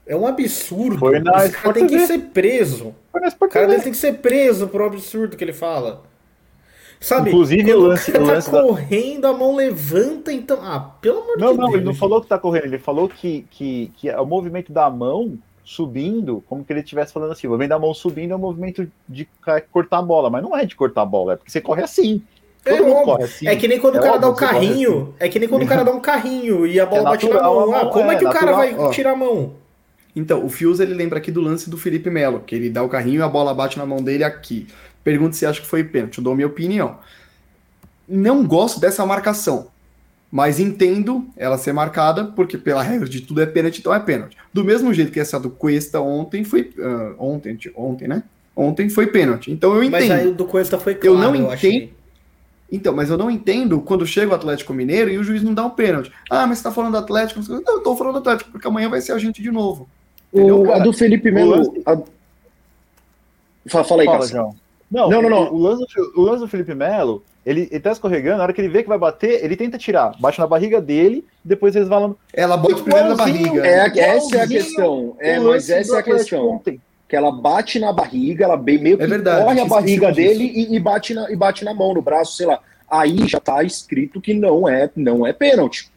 É 0.07 0.15
um 0.15 0.27
absurdo. 0.27 0.99
Foi 0.99 1.19
na 1.19 1.45
Esse 1.45 1.53
cara 1.53 1.75
tem 1.75 1.87
que 1.87 2.07
ser 2.07 2.19
preso. 2.19 2.95
O 3.41 3.49
cara 3.49 3.81
tem 3.81 3.93
que 3.93 3.97
ser 3.97 4.15
preso 4.15 4.71
um 4.73 4.85
absurdo 4.85 5.37
que 5.37 5.45
ele 5.45 5.53
fala. 5.53 6.03
Sabe? 7.01 7.31
Inclusive 7.31 7.75
o 7.75 7.81
lance, 7.81 8.11
o, 8.11 8.21
o 8.21 8.25
lance 8.25 8.51
tá 8.51 8.63
correndo, 8.63 9.23
da... 9.23 9.29
a 9.29 9.33
mão 9.35 9.55
levanta, 9.55 10.33
então. 10.33 10.59
Ah, 10.63 10.81
pelo 11.01 11.19
amor 11.19 11.37
de 11.37 11.43
Deus. 11.43 11.57
Não, 11.57 11.67
não, 11.67 11.75
ele 11.75 11.85
não 11.85 11.95
falou 11.95 12.21
que 12.21 12.27
tá 12.27 12.39
correndo, 12.39 12.65
ele 12.65 12.79
falou 12.79 13.09
que, 13.09 13.47
que, 13.51 13.93
que 13.97 14.09
é 14.09 14.19
o 14.19 14.25
movimento 14.25 14.73
da 14.73 14.89
mão 14.89 15.39
subindo, 15.63 16.43
como 16.49 16.65
que 16.65 16.73
ele 16.73 16.81
estivesse 16.81 17.13
falando 17.13 17.33
assim, 17.33 17.47
o 17.47 17.51
movimento 17.51 17.71
da 17.71 17.79
mão 17.79 17.93
subindo 17.93 18.33
é 18.33 18.37
o 18.37 18.39
movimento 18.39 18.91
de 19.09 19.29
cortar 19.71 19.99
a 19.99 20.03
bola, 20.03 20.31
mas 20.31 20.43
não 20.43 20.57
é 20.57 20.65
de 20.65 20.77
cortar 20.77 21.03
a 21.03 21.07
bola, 21.07 21.35
é 21.35 21.37
porque 21.37 21.51
você 21.51 21.61
corre 21.61 21.83
assim. 21.83 22.23
É, 22.65 22.79
assim. 23.23 23.47
é, 23.47 23.57
que 23.57 23.69
nem 23.69 23.79
quando 23.79 23.97
é 23.97 24.01
o 24.01 24.03
cara 24.03 24.17
dá 24.17 24.29
o 24.29 24.35
carrinho. 24.35 25.03
Assim. 25.03 25.15
É 25.21 25.29
que 25.29 25.39
nem 25.39 25.47
quando 25.47 25.65
o 25.65 25.67
cara 25.67 25.85
dá 25.85 25.93
um 25.93 26.01
carrinho 26.01 26.67
e 26.67 26.81
a 26.81 26.87
bola 26.87 27.03
é 27.03 27.05
bate 27.05 27.29
na 27.29 27.43
mão. 27.43 27.75
Ah, 27.75 27.87
como 27.87 28.11
é, 28.11 28.15
é 28.15 28.19
que 28.19 28.25
o 28.25 28.31
cara 28.31 28.53
vai 28.53 28.75
ó. 28.75 28.91
tirar 28.91 29.13
a 29.13 29.17
mão? 29.17 29.53
Então, 30.17 30.45
o 30.45 30.49
Fius 30.49 30.79
ele 30.79 30.95
lembra 30.95 31.19
aqui 31.19 31.31
do 31.31 31.41
lance 31.41 31.69
do 31.69 31.77
Felipe 31.77 32.09
Melo, 32.09 32.41
que 32.41 32.55
ele 32.55 32.71
dá 32.71 32.83
o 32.83 32.89
carrinho 32.89 33.19
e 33.19 33.23
a 33.23 33.29
bola 33.29 33.53
bate 33.53 33.79
na 33.79 33.85
mão 33.85 33.99
dele 33.99 34.23
aqui. 34.23 34.69
Pergunta 35.03 35.35
se 35.35 35.45
acha 35.45 35.61
que 35.61 35.67
foi 35.67 35.83
pênalti. 35.83 36.19
Eu 36.19 36.25
dou 36.25 36.35
minha 36.35 36.47
opinião. 36.47 36.99
Não 38.09 38.47
gosto 38.47 38.79
dessa 38.79 39.05
marcação, 39.05 39.69
mas 40.31 40.61
entendo 40.61 41.27
ela 41.37 41.59
ser 41.59 41.73
marcada, 41.73 42.25
porque 42.27 42.57
pela 42.57 42.83
regra 42.83 43.09
de 43.09 43.21
tudo 43.21 43.41
é 43.41 43.47
pênalti, 43.47 43.81
então 43.81 43.93
é 43.93 43.99
pênalti. 43.99 44.37
Do 44.53 44.65
mesmo 44.65 44.93
jeito 44.95 45.11
que 45.11 45.21
essa 45.21 45.41
do 45.41 45.51
Cuesta 45.51 46.01
ontem 46.01 46.45
foi. 46.45 46.73
Uh, 46.77 47.15
ontem, 47.19 47.59
ontem, 47.75 48.07
né? 48.07 48.23
Ontem 48.55 48.89
foi 48.89 49.09
pênalti. 49.09 49.51
Então 49.51 49.75
eu 49.75 49.83
entendo. 49.83 50.09
Mas 50.09 50.11
aí 50.11 50.33
do 50.33 50.45
Cuesta 50.45 50.79
foi 50.79 50.95
claro, 50.95 51.17
eu 51.17 51.19
não 51.19 51.35
eu 51.35 51.55
entendo. 51.55 51.91
Então, 52.71 52.95
mas 52.95 53.11
eu 53.11 53.17
não 53.17 53.31
entendo 53.31 53.81
quando 53.81 54.07
chega 54.07 54.33
o 54.33 54.35
Atlético 54.35 54.73
Mineiro 54.73 55.11
e 55.11 55.19
o 55.19 55.25
juiz 55.25 55.43
não 55.43 55.55
dá 55.55 55.65
um 55.65 55.71
pênalti. 55.71 56.11
Ah, 56.29 56.47
mas 56.47 56.59
você 56.59 56.65
tá 56.65 56.73
falando 56.73 56.93
do 56.93 56.99
Atlético? 56.99 57.41
Não, 57.49 57.75
eu 57.75 57.81
tô 57.81 57.95
falando 57.97 58.15
do 58.15 58.19
Atlético, 58.19 58.51
porque 58.51 58.67
amanhã 58.67 58.89
vai 58.89 59.01
ser 59.01 59.13
a 59.13 59.19
gente 59.19 59.43
de 59.43 59.51
novo. 59.51 59.89
O, 60.35 60.73
a 60.73 60.81
do 60.81 60.93
Felipe 60.93 61.31
Melo. 61.31 61.73
A... 61.87 61.97
Fala, 63.69 63.85
fala 63.85 64.03
aí, 64.03 64.07
Fala, 64.07 64.27
João. 64.27 64.57
Não, 64.91 65.09
não, 65.09 65.23
não, 65.23 65.31
não. 65.31 65.53
O, 65.53 65.59
lance, 65.59 65.85
o 66.17 66.21
lance 66.21 66.41
do 66.41 66.49
Felipe 66.49 66.75
Melo, 66.75 67.23
ele, 67.47 67.69
ele 67.71 67.81
tá 67.81 67.93
escorregando, 67.93 68.39
na 68.39 68.43
hora 68.43 68.53
que 68.53 68.61
ele 68.61 68.69
vê 68.69 68.83
que 68.83 68.89
vai 68.89 68.99
bater, 68.99 69.45
ele 69.45 69.57
tenta 69.57 69.79
tirar. 69.79 70.13
Bate 70.19 70.41
na 70.41 70.47
barriga 70.47 70.81
dele, 70.81 71.25
depois 71.45 71.77
eles 71.77 71.89
falam. 71.89 72.17
Ela 72.33 72.57
bate 72.57 72.83
primeiro 72.83 73.11
na 73.11 73.15
barriga. 73.15 73.67
É, 73.67 73.99
essa 73.99 74.37
é 74.37 74.43
a 74.43 74.49
questão. 74.49 75.17
É, 75.21 75.39
mas 75.39 75.71
essa 75.71 75.97
é 75.97 75.99
a 76.01 76.03
questão. 76.03 76.49
Ontem. 76.49 76.81
Que 77.09 77.15
ela 77.15 77.31
bate 77.31 77.79
na 77.79 77.93
barriga, 77.93 78.45
ela 78.45 78.57
bem 78.57 78.79
meio 78.79 78.97
que 78.97 79.05
é 79.05 79.07
verdade, 79.07 79.45
corre 79.45 79.61
a 79.61 79.67
barriga 79.67 80.11
dele 80.11 80.45
e, 80.45 80.75
e, 80.75 80.81
bate 80.81 81.15
na, 81.15 81.31
e 81.31 81.37
bate 81.37 81.65
na 81.65 81.73
mão, 81.73 81.95
no 81.95 82.03
braço, 82.03 82.37
sei 82.37 82.47
lá. 82.47 82.59
Aí 82.91 83.29
já 83.29 83.39
tá 83.39 83.63
escrito 83.63 84.21
que 84.21 84.35
não 84.35 84.69
é, 84.69 84.91
não 84.97 85.27
é 85.27 85.33
pênalti. 85.33 85.91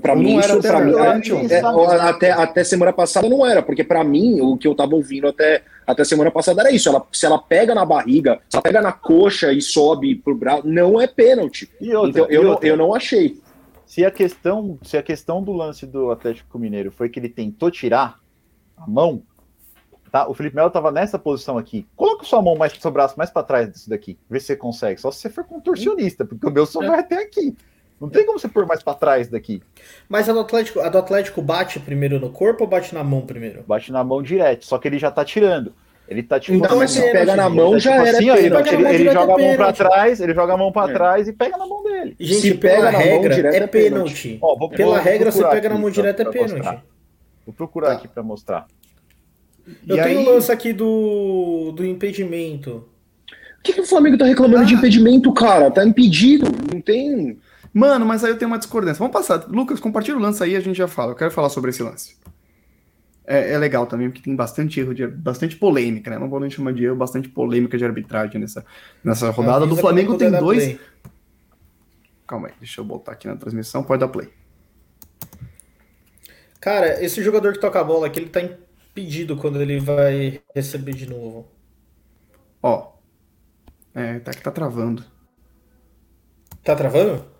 Para 0.00 0.16
mim, 0.16 0.38
isso, 0.38 0.58
pra 0.62 0.80
mim 0.80 0.94
é, 0.94 1.54
é, 1.54 1.60
até, 2.00 2.32
até 2.32 2.64
semana 2.64 2.94
passada 2.94 3.28
não 3.28 3.44
era, 3.44 3.62
porque 3.62 3.84
para 3.84 4.02
mim, 4.02 4.40
o 4.40 4.56
que 4.56 4.66
eu 4.66 4.74
tava 4.74 4.94
ouvindo 4.94 5.28
até, 5.28 5.62
até 5.86 6.02
semana 6.02 6.30
passada 6.30 6.62
era 6.62 6.70
isso. 6.70 6.88
Ela, 6.88 7.06
se 7.12 7.26
ela 7.26 7.38
pega 7.38 7.74
na 7.74 7.84
barriga, 7.84 8.40
se 8.48 8.56
ela 8.56 8.62
pega 8.62 8.80
na 8.80 8.92
coxa 8.92 9.52
e 9.52 9.60
sobe 9.60 10.14
pro 10.14 10.34
braço, 10.34 10.66
não 10.66 10.98
é 10.98 11.06
pênalti. 11.06 11.70
então 12.08 12.26
eu, 12.30 12.48
outra, 12.48 12.66
eu 12.66 12.76
não 12.76 12.94
achei. 12.94 13.38
Se 13.84 14.02
a 14.02 14.10
questão, 14.10 14.78
se 14.82 14.96
a 14.96 15.02
questão 15.02 15.42
do 15.42 15.52
lance 15.52 15.84
do 15.84 16.10
Atlético 16.10 16.58
Mineiro 16.58 16.90
foi 16.90 17.10
que 17.10 17.20
ele 17.20 17.28
tentou 17.28 17.70
tirar 17.70 18.18
a 18.78 18.88
mão, 18.88 19.22
tá? 20.10 20.26
O 20.26 20.32
Felipe 20.32 20.56
Melo 20.56 20.70
tava 20.70 20.90
nessa 20.90 21.18
posição 21.18 21.58
aqui. 21.58 21.86
Coloca 21.94 22.24
sua 22.24 22.40
mão 22.40 22.56
mais 22.56 22.72
seu 22.72 22.90
braço 22.90 23.14
mais 23.18 23.28
para 23.28 23.42
trás 23.42 23.70
disso 23.70 23.90
daqui, 23.90 24.18
vê 24.28 24.40
se 24.40 24.46
você 24.46 24.56
consegue. 24.56 24.98
Só 24.98 25.10
se 25.10 25.20
você 25.20 25.28
for 25.28 25.44
contorcionista, 25.44 26.24
porque 26.24 26.46
o 26.46 26.50
meu 26.50 26.64
só 26.64 26.80
vai 26.80 27.00
até 27.00 27.22
aqui. 27.22 27.54
Não 28.00 28.10
tem 28.10 28.26
como 28.26 28.38
você 28.38 28.48
pôr 28.48 28.66
mais 28.66 28.82
para 28.82 28.94
trás 28.94 29.28
daqui. 29.28 29.62
Mas 30.08 30.28
a 30.28 30.32
do, 30.32 30.40
Atlético, 30.40 30.80
a 30.80 30.88
do 30.88 30.98
Atlético 30.98 31.40
bate 31.40 31.80
primeiro 31.80 32.20
no 32.20 32.30
corpo 32.30 32.64
ou 32.64 32.68
bate 32.68 32.94
na 32.94 33.02
mão 33.02 33.22
primeiro? 33.22 33.64
Bate 33.66 33.90
na 33.90 34.04
mão 34.04 34.22
direto, 34.22 34.66
só 34.66 34.76
que 34.78 34.86
ele 34.86 34.98
já 34.98 35.10
tá 35.10 35.24
tirando. 35.24 35.72
Ele 36.08 36.22
tá 36.22 36.38
tipo. 36.38 36.56
Então, 36.56 36.80
assim, 36.80 37.00
se 37.00 37.12
pega 37.12 37.34
na 37.34 37.48
mão, 37.48 37.72
tá, 37.72 37.78
já 37.78 37.92
tipo, 37.92 38.06
era. 38.06 38.18
Assim, 38.18 38.30
ele, 38.30 38.56
ele, 38.56 38.94
ele 38.94 39.12
joga 39.12 39.34
a 39.34 39.38
mão 39.38 39.56
para 39.56 39.72
trás, 39.72 40.20
ele 40.20 40.34
joga 40.34 40.52
a 40.52 40.56
mão 40.56 40.72
para 40.72 40.90
é. 40.90 40.94
trás 40.94 41.28
e 41.28 41.32
pega 41.32 41.56
na 41.56 41.66
mão 41.66 41.82
dele. 41.82 42.16
Gente, 42.20 42.40
se 42.40 42.54
pela 42.54 42.90
regra, 42.90 43.54
é, 43.54 43.56
é 43.56 43.66
pênalti. 43.66 44.38
Ó, 44.40 44.56
vou, 44.56 44.68
Pela 44.68 44.94
vou 44.94 45.02
regra, 45.02 45.32
você 45.32 45.44
pega 45.48 45.68
na 45.68 45.78
mão 45.78 45.90
direta, 45.90 46.22
é 46.22 46.30
pênalti. 46.30 46.82
Vou 47.44 47.54
procurar 47.54 47.88
tá. 47.88 47.94
aqui 47.94 48.08
para 48.08 48.22
mostrar. 48.22 48.66
Eu 49.86 49.96
e 49.96 50.02
tenho 50.02 50.20
o 50.20 50.22
aí... 50.22 50.34
lance 50.34 50.52
aqui 50.52 50.72
do, 50.72 51.72
do 51.72 51.84
impedimento. 51.84 52.88
O 53.58 53.62
que, 53.62 53.72
que 53.72 53.80
o 53.80 53.86
Flamengo 53.86 54.16
tá 54.16 54.24
reclamando 54.24 54.62
ah. 54.62 54.66
de 54.66 54.74
impedimento, 54.74 55.32
cara? 55.32 55.70
Tá 55.72 55.84
impedido, 55.84 56.46
não 56.72 56.80
tem. 56.80 57.36
Mano, 57.76 58.06
mas 58.06 58.24
aí 58.24 58.30
eu 58.30 58.38
tenho 58.38 58.50
uma 58.50 58.56
discordância. 58.56 58.98
Vamos 58.98 59.12
passar. 59.12 59.46
Lucas, 59.48 59.78
compartilha 59.78 60.16
o 60.16 60.20
lance 60.20 60.42
aí 60.42 60.56
a 60.56 60.60
gente 60.60 60.78
já 60.78 60.88
fala. 60.88 61.12
Eu 61.12 61.14
quero 61.14 61.30
falar 61.30 61.50
sobre 61.50 61.68
esse 61.68 61.82
lance. 61.82 62.16
É, 63.26 63.52
é, 63.52 63.58
legal 63.58 63.86
também, 63.86 64.08
porque 64.08 64.22
tem 64.22 64.34
bastante 64.34 64.80
erro, 64.80 64.94
de, 64.94 65.06
bastante 65.06 65.56
polêmica, 65.56 66.10
né? 66.10 66.18
Não 66.18 66.30
vou 66.30 66.40
nem 66.40 66.48
chamar 66.48 66.72
de 66.72 66.82
erro, 66.82 66.96
bastante 66.96 67.28
polêmica 67.28 67.76
de 67.76 67.84
arbitragem 67.84 68.40
nessa, 68.40 68.64
nessa 69.04 69.28
rodada. 69.28 69.66
Do 69.66 69.76
Flamengo 69.76 70.16
tem 70.16 70.30
dois. 70.30 70.64
Play. 70.64 70.80
Calma 72.26 72.48
aí, 72.48 72.54
deixa 72.58 72.80
eu 72.80 72.84
botar 72.86 73.12
aqui 73.12 73.28
na 73.28 73.36
transmissão. 73.36 73.82
Pode 73.82 74.00
dar 74.00 74.08
play. 74.08 74.30
Cara, 76.58 77.04
esse 77.04 77.22
jogador 77.22 77.52
que 77.52 77.60
toca 77.60 77.78
a 77.78 77.84
bola 77.84 78.06
aqui, 78.06 78.20
ele 78.20 78.30
tá 78.30 78.40
impedido 78.40 79.36
quando 79.36 79.60
ele 79.60 79.78
vai 79.80 80.40
receber 80.54 80.94
de 80.94 81.06
novo. 81.06 81.46
Ó. 82.62 82.92
É, 83.94 84.18
tá 84.20 84.30
que 84.30 84.40
tá 84.40 84.50
travando. 84.50 85.04
Tá 86.64 86.74
travando? 86.74 87.35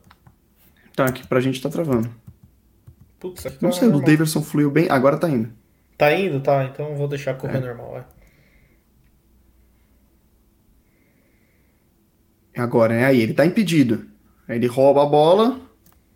Tá, 0.96 1.04
aqui 1.04 1.26
pra 1.26 1.40
gente 1.40 1.60
tá 1.60 1.68
travando. 1.68 2.08
Putz, 3.20 3.44
aqui 3.44 3.58
Não 3.60 3.70
tá 3.70 3.76
sei, 3.76 3.88
o 3.88 4.00
Davidson 4.00 4.42
fluiu 4.42 4.70
bem, 4.70 4.86
agora 4.88 5.18
tá 5.18 5.28
indo. 5.28 5.50
Tá 5.98 6.10
indo? 6.14 6.40
Tá, 6.40 6.64
então 6.64 6.96
vou 6.96 7.06
deixar 7.06 7.34
correr 7.34 7.58
é. 7.58 7.60
normal, 7.60 7.90
vai. 7.92 8.04
Agora, 12.56 12.94
é 12.94 13.04
aí, 13.04 13.20
ele 13.20 13.34
tá 13.34 13.44
impedido. 13.44 14.06
Aí 14.48 14.56
ele 14.56 14.66
rouba 14.66 15.02
a 15.02 15.06
bola 15.06 15.60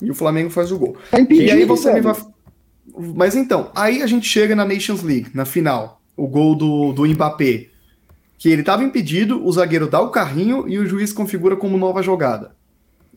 e 0.00 0.10
o 0.10 0.14
Flamengo 0.14 0.48
faz 0.48 0.72
o 0.72 0.78
gol. 0.78 0.96
Tá 1.10 1.20
impedido, 1.20 1.46
e 1.46 1.50
aí 1.50 1.64
você 1.66 1.92
me 1.92 2.00
vai... 2.00 2.14
Mas 3.14 3.36
então, 3.36 3.70
aí 3.76 4.02
a 4.02 4.06
gente 4.06 4.26
chega 4.26 4.56
na 4.56 4.64
Nations 4.64 5.02
League, 5.02 5.30
na 5.34 5.44
final. 5.44 6.00
O 6.16 6.26
gol 6.26 6.54
do, 6.54 6.94
do 6.94 7.06
Mbappé. 7.06 7.68
Que 8.38 8.48
ele 8.48 8.62
tava 8.62 8.82
impedido, 8.82 9.44
o 9.44 9.52
zagueiro 9.52 9.90
dá 9.90 10.00
o 10.00 10.10
carrinho 10.10 10.66
e 10.66 10.78
o 10.78 10.86
juiz 10.86 11.12
configura 11.12 11.54
como 11.54 11.76
nova 11.76 12.02
jogada 12.02 12.58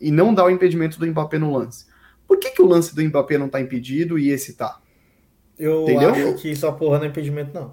e 0.04 0.12
não 0.12 0.34
dá 0.34 0.44
o 0.46 0.50
impedimento 0.50 1.00
do 1.00 1.08
Mbappé 1.08 1.40
no 1.40 1.56
lance. 1.56 1.86
Por 2.28 2.38
que, 2.38 2.52
que 2.52 2.62
o 2.62 2.68
lance 2.68 2.94
do 2.94 3.04
Mbappé 3.04 3.38
não 3.38 3.48
tá 3.48 3.62
impedido 3.62 4.20
e 4.20 4.30
esse 4.30 4.54
tá? 4.54 4.80
Eu 5.58 5.84
Entendeu? 5.84 6.10
acho 6.10 6.36
que 6.36 6.52
essa 6.52 6.72
porra 6.72 6.98
não 6.98 7.06
é 7.06 7.08
impedimento, 7.08 7.52
não. 7.54 7.72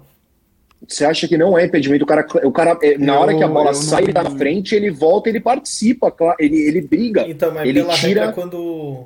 Você 0.87 1.05
acha 1.05 1.27
que 1.27 1.37
não 1.37 1.57
é 1.57 1.65
impedimento? 1.65 2.03
O 2.03 2.07
cara, 2.07 2.25
o 2.43 2.51
cara 2.51 2.79
é, 2.81 2.97
na 2.97 3.19
hora 3.19 3.35
que 3.35 3.43
a 3.43 3.47
bola 3.47 3.73
sai, 3.73 4.01
não... 4.01 4.07
ele 4.07 4.13
tá 4.13 4.23
na 4.23 4.31
frente, 4.31 4.73
ele 4.73 4.89
volta, 4.89 5.29
ele 5.29 5.39
participa, 5.39 6.13
ele, 6.39 6.57
ele 6.59 6.81
briga. 6.81 7.27
Então, 7.27 7.53
mas 7.53 7.67
ele 7.67 7.81
pela 7.81 7.93
tira... 7.93 8.25
regra, 8.25 8.33
quando. 8.33 9.05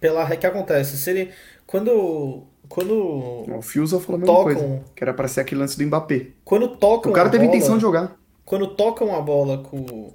Pela 0.00 0.22
regra 0.22 0.36
que 0.36 0.46
acontece? 0.46 0.96
Se 0.96 1.10
ele. 1.10 1.30
Quando. 1.66 2.42
Quando. 2.68 2.94
O 3.56 3.62
Fiusa 3.62 4.00
falou 4.00 4.16
a 4.16 4.20
mesma 4.20 4.34
tocam... 4.34 4.54
coisa. 4.54 4.84
Que 4.96 5.04
era 5.04 5.14
pra 5.14 5.28
ser 5.28 5.42
aquele 5.42 5.60
lance 5.60 5.78
do 5.78 5.86
Mbappé. 5.86 6.28
Quando 6.44 6.68
tocam. 6.68 7.12
O 7.12 7.14
cara 7.14 7.28
teve 7.28 7.44
bola, 7.44 7.56
intenção 7.56 7.76
de 7.76 7.82
jogar. 7.82 8.16
Quando 8.44 8.66
tocam 8.68 9.14
a 9.14 9.20
bola 9.20 9.58
com 9.58 10.12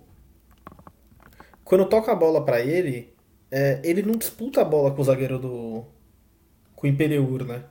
quando 1.66 1.86
toca 1.86 2.12
a 2.12 2.16
bola 2.16 2.46
para 2.46 2.62
ele, 2.62 3.12
é, 3.52 3.80
ele 3.84 4.04
não 4.04 4.14
disputa 4.14 4.62
a 4.62 4.64
bola 4.64 4.92
com 4.92 5.02
o 5.02 5.06
zagueiro 5.06 5.40
do. 5.40 5.84
com 6.76 6.86
o 6.86 6.90
Imperiur, 6.90 7.44
né? 7.44 7.64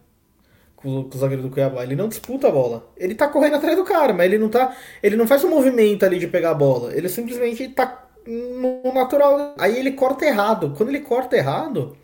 Com, 0.75 1.05
com, 1.05 1.17
o 1.17 1.19
zagueiro 1.19 1.43
do 1.45 1.49
Cuiabá. 1.49 1.85
Ele 1.85 1.95
não 1.95 2.09
disputa 2.09 2.49
a 2.49 2.51
bola. 2.51 2.93
Ele 2.97 3.15
tá 3.15 3.29
correndo 3.29 3.55
atrás 3.55 3.77
do 3.77 3.85
cara, 3.85 4.13
mas 4.13 4.27
ele 4.27 4.39
não 4.39 4.49
tá. 4.49 4.77
Ele 5.01 5.15
não 5.15 5.29
faz 5.29 5.45
um 5.45 5.51
movimento 5.51 6.05
ali 6.05 6.19
de 6.19 6.27
pegar 6.27 6.51
a 6.51 6.55
bola. 6.55 6.95
Ele 6.95 7.09
simplesmente 7.09 7.69
tá 7.69 8.09
no 8.27 8.93
natural. 8.93 9.55
Aí 9.57 9.79
ele 9.79 9.93
corta 9.93 10.27
errado. 10.27 10.75
Quando 10.77 10.89
ele 10.89 11.01
corta 11.01 11.37
errado. 11.37 11.97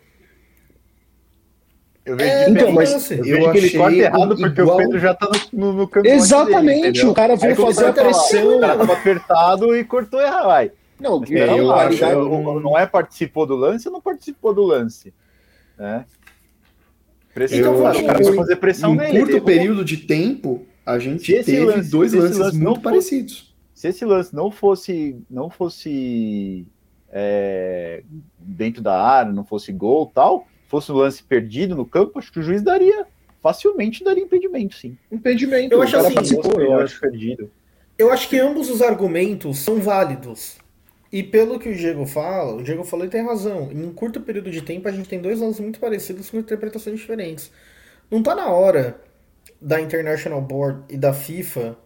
Eu 2.03 2.15
vejo, 2.15 2.31
é, 2.31 2.49
então, 2.49 2.71
mas 2.71 3.11
eu, 3.11 3.17
eu 3.17 3.23
vejo 3.23 3.51
que 3.51 3.57
ele 3.57 3.77
corta 3.77 3.95
errado 3.95 4.35
porque 4.35 4.61
igual... 4.61 4.75
o 4.75 4.79
Pedro 4.79 4.99
já 4.99 5.13
tá 5.13 5.29
no, 5.51 5.73
no, 5.73 5.83
no. 5.83 5.91
Exatamente, 6.03 6.93
dele, 6.93 7.05
o 7.05 7.13
cara 7.13 7.35
veio 7.35 7.55
fazer 7.55 7.85
a 7.85 7.93
pressão. 7.93 8.57
O 8.57 8.61
cara 8.61 8.77
tava 8.77 8.93
apertado 8.93 9.75
e 9.75 9.83
cortou 9.83 10.21
errado. 10.21 10.45
Vai. 10.45 10.71
Não, 11.01 11.23
é, 11.23 11.59
eu 11.59 11.71
acho, 11.71 12.05
eu, 12.05 12.59
não 12.59 12.77
é 12.77 12.85
participou 12.85 13.47
do 13.47 13.55
lance 13.55 13.87
ou 13.87 13.93
não 13.93 14.01
participou 14.01 14.53
do 14.53 14.61
lance. 14.61 15.11
É. 15.79 16.03
Pressão, 17.33 17.57
eu 17.57 17.87
acho 17.87 18.03
que 18.03 18.33
fazer 18.35 18.55
pressão 18.57 18.93
em 18.93 18.97
nele. 18.97 19.19
curto 19.19 19.41
período 19.41 19.83
de 19.83 19.97
tempo, 19.97 20.65
a 20.85 20.99
gente 20.99 21.25
teve 21.25 21.65
lance, 21.65 21.89
dois 21.89 22.13
lances 22.13 22.37
lance 22.37 22.57
muito 22.57 22.81
parecidos. 22.81 23.55
Se 23.73 23.87
esse 23.87 24.05
lance 24.05 24.35
não 24.35 24.51
fosse, 24.51 25.17
não 25.29 25.49
fosse 25.49 26.67
é, 27.11 28.03
dentro 28.37 28.81
da 28.81 29.01
área, 29.01 29.31
não 29.31 29.43
fosse 29.43 29.71
gol 29.71 30.11
tal, 30.13 30.47
fosse 30.67 30.91
um 30.91 30.95
lance 30.95 31.23
perdido 31.23 31.75
no 31.75 31.85
campo, 31.85 32.19
acho 32.19 32.31
que 32.31 32.39
o 32.39 32.43
juiz 32.43 32.61
daria 32.61 33.07
facilmente 33.41 34.03
daria 34.03 34.23
impedimento, 34.23 34.75
sim. 34.75 34.95
Impedimento. 35.11 35.73
Eu 35.73 35.81
acho 35.81 35.97
assim, 35.97 36.39
eu 36.59 36.79
acho 36.79 36.99
perdido. 36.99 37.49
Eu 37.97 38.11
acho 38.11 38.29
que 38.29 38.37
ambos 38.37 38.69
os 38.69 38.81
argumentos 38.81 39.57
são 39.59 39.79
válidos. 39.79 40.60
E 41.11 41.21
pelo 41.21 41.59
que 41.59 41.69
o 41.69 41.75
Diego 41.75 42.05
fala, 42.05 42.55
o 42.55 42.63
Diego 42.63 42.83
falou 42.83 43.05
e 43.05 43.09
tem 43.09 43.25
razão. 43.25 43.69
Em 43.71 43.83
um 43.83 43.93
curto 43.93 44.21
período 44.21 44.49
de 44.49 44.61
tempo, 44.61 44.87
a 44.87 44.91
gente 44.91 45.09
tem 45.09 45.19
dois 45.19 45.41
lances 45.41 45.59
muito 45.59 45.79
parecidos 45.79 46.29
com 46.29 46.37
interpretações 46.37 46.97
diferentes. 46.97 47.51
Não 48.09 48.23
tá 48.23 48.33
na 48.33 48.47
hora 48.47 48.99
da 49.59 49.81
International 49.81 50.41
Board 50.41 50.83
e 50.89 50.97
da 50.97 51.13
FIFA 51.13 51.77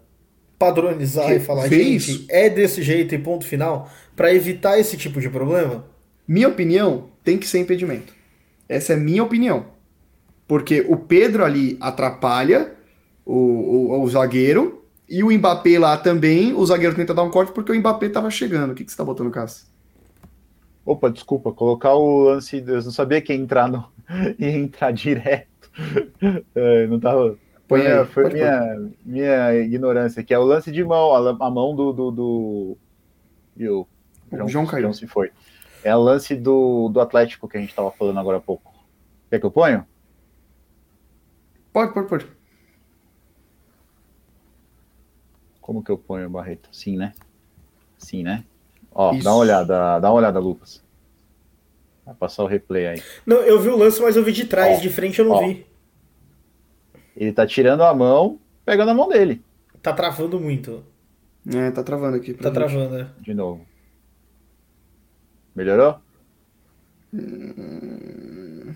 padronizar 0.60 1.28
que 1.28 1.34
e 1.34 1.40
falar, 1.40 1.68
fez? 1.68 2.04
gente, 2.04 2.26
é 2.30 2.50
desse 2.50 2.82
jeito 2.82 3.14
e 3.16 3.18
ponto 3.18 3.46
final, 3.46 3.90
para 4.16 4.34
evitar 4.34 4.80
esse 4.80 4.96
tipo 4.96 5.20
de 5.20 5.30
problema? 5.30 5.86
Minha 6.28 6.48
opinião, 6.48 7.10
tem 7.24 7.38
que 7.38 7.48
ser 7.48 7.60
impedimento. 7.60 8.14
Essa 8.70 8.94
é 8.94 8.96
minha 8.96 9.24
opinião. 9.24 9.66
Porque 10.48 10.86
o 10.88 10.98
Pedro 10.98 11.44
ali 11.44 11.78
atrapalha 11.82 12.72
o, 13.26 13.34
o, 13.34 14.02
o 14.02 14.10
zagueiro 14.10 14.85
e 15.08 15.24
o 15.24 15.32
Mbappé 15.32 15.78
lá 15.78 15.98
também, 15.98 16.54
o 16.54 16.66
zagueiro 16.66 16.96
tenta 16.96 17.14
dar 17.14 17.24
um 17.24 17.30
corte 17.30 17.52
porque 17.52 17.72
o 17.72 17.76
Mbappé 17.76 18.10
tava 18.10 18.30
chegando. 18.30 18.72
O 18.72 18.76
que, 18.76 18.84
que 18.84 18.92
você 18.92 18.98
tá 18.98 19.04
botando, 19.04 19.32
Cássio? 19.32 19.68
Opa, 20.86 21.10
desculpa, 21.10 21.52
colocar 21.52 21.94
o 21.94 22.24
lance. 22.24 22.64
Eu 22.66 22.76
não 22.76 22.92
sabia 22.92 23.22
que 23.22 23.34
ia 23.34 23.40
entrar, 23.40 23.68
no... 23.68 23.86
ia 24.40 24.52
entrar 24.52 24.92
direto. 24.92 25.48
É, 26.56 26.88
não 26.88 27.00
tava. 27.00 27.38
Foi, 27.68 27.82
minha, 27.82 28.06
foi 28.06 28.32
minha, 28.32 28.90
minha 29.04 29.56
ignorância, 29.56 30.24
que 30.24 30.34
é 30.34 30.40
o 30.40 30.44
lance 30.44 30.72
de 30.72 30.84
mão, 30.84 31.14
a, 31.14 31.52
mão 31.52 31.76
do. 31.76 31.92
do, 31.92 32.12
do... 32.12 32.78
o 33.58 33.88
João, 34.32 34.48
João 34.48 34.66
Caio. 34.66 34.94
se 34.94 35.06
foi. 35.06 35.32
É 35.84 35.96
o 35.96 36.00
lance 36.00 36.36
do, 36.36 36.90
do 36.90 37.02
Atlético 37.02 37.48
que 37.48 37.58
a 37.58 37.60
gente 37.60 37.72
estava 37.72 37.92
falando 37.92 38.20
agora 38.20 38.38
há 38.38 38.42
pouco. 38.42 38.74
Quer 39.30 39.40
que 39.40 39.46
eu 39.46 39.52
ponho? 39.52 39.86
Pode, 41.74 41.94
pode, 41.94 42.08
pode. 42.08 42.35
Como 45.66 45.84
que 45.84 45.90
eu 45.90 45.98
ponho, 45.98 46.30
Barreto? 46.30 46.70
Sim, 46.72 46.96
né? 46.96 47.12
Sim, 47.98 48.22
né? 48.22 48.44
Ó, 48.92 49.16
Isso. 49.16 49.24
dá 49.24 49.32
uma 49.32 49.40
olhada, 49.40 50.00
dá 50.00 50.12
uma 50.12 50.20
olhada, 50.20 50.40
Lucas. 50.40 50.84
Vai 52.06 52.14
passar 52.14 52.44
o 52.44 52.48
replay 52.48 52.86
aí. 52.86 53.04
Não, 53.26 53.38
eu 53.38 53.60
vi 53.60 53.70
o 53.70 53.76
lance, 53.76 54.00
mas 54.00 54.16
eu 54.16 54.24
vi 54.24 54.32
de 54.32 54.46
trás, 54.46 54.78
ó, 54.78 54.82
de 54.82 54.90
frente 54.92 55.18
eu 55.18 55.26
não 55.26 55.32
ó. 55.32 55.40
vi. 55.40 55.66
Ele 57.18 57.34
tá 57.34 57.48
tirando 57.48 57.82
a 57.82 57.92
mão, 57.96 58.40
pegando 58.64 58.92
a 58.92 58.94
mão 58.94 59.10
dele. 59.10 59.42
Tá 59.82 59.92
travando 59.92 60.40
muito. 60.40 60.86
É, 61.52 61.72
tá 61.72 61.82
travando 61.82 62.18
aqui. 62.18 62.36
Tá 62.36 62.50
gente. 62.50 62.54
travando, 62.54 62.98
é. 62.98 63.08
De 63.20 63.34
novo. 63.34 63.66
Melhorou? 65.56 66.00
Hum... 67.12 68.72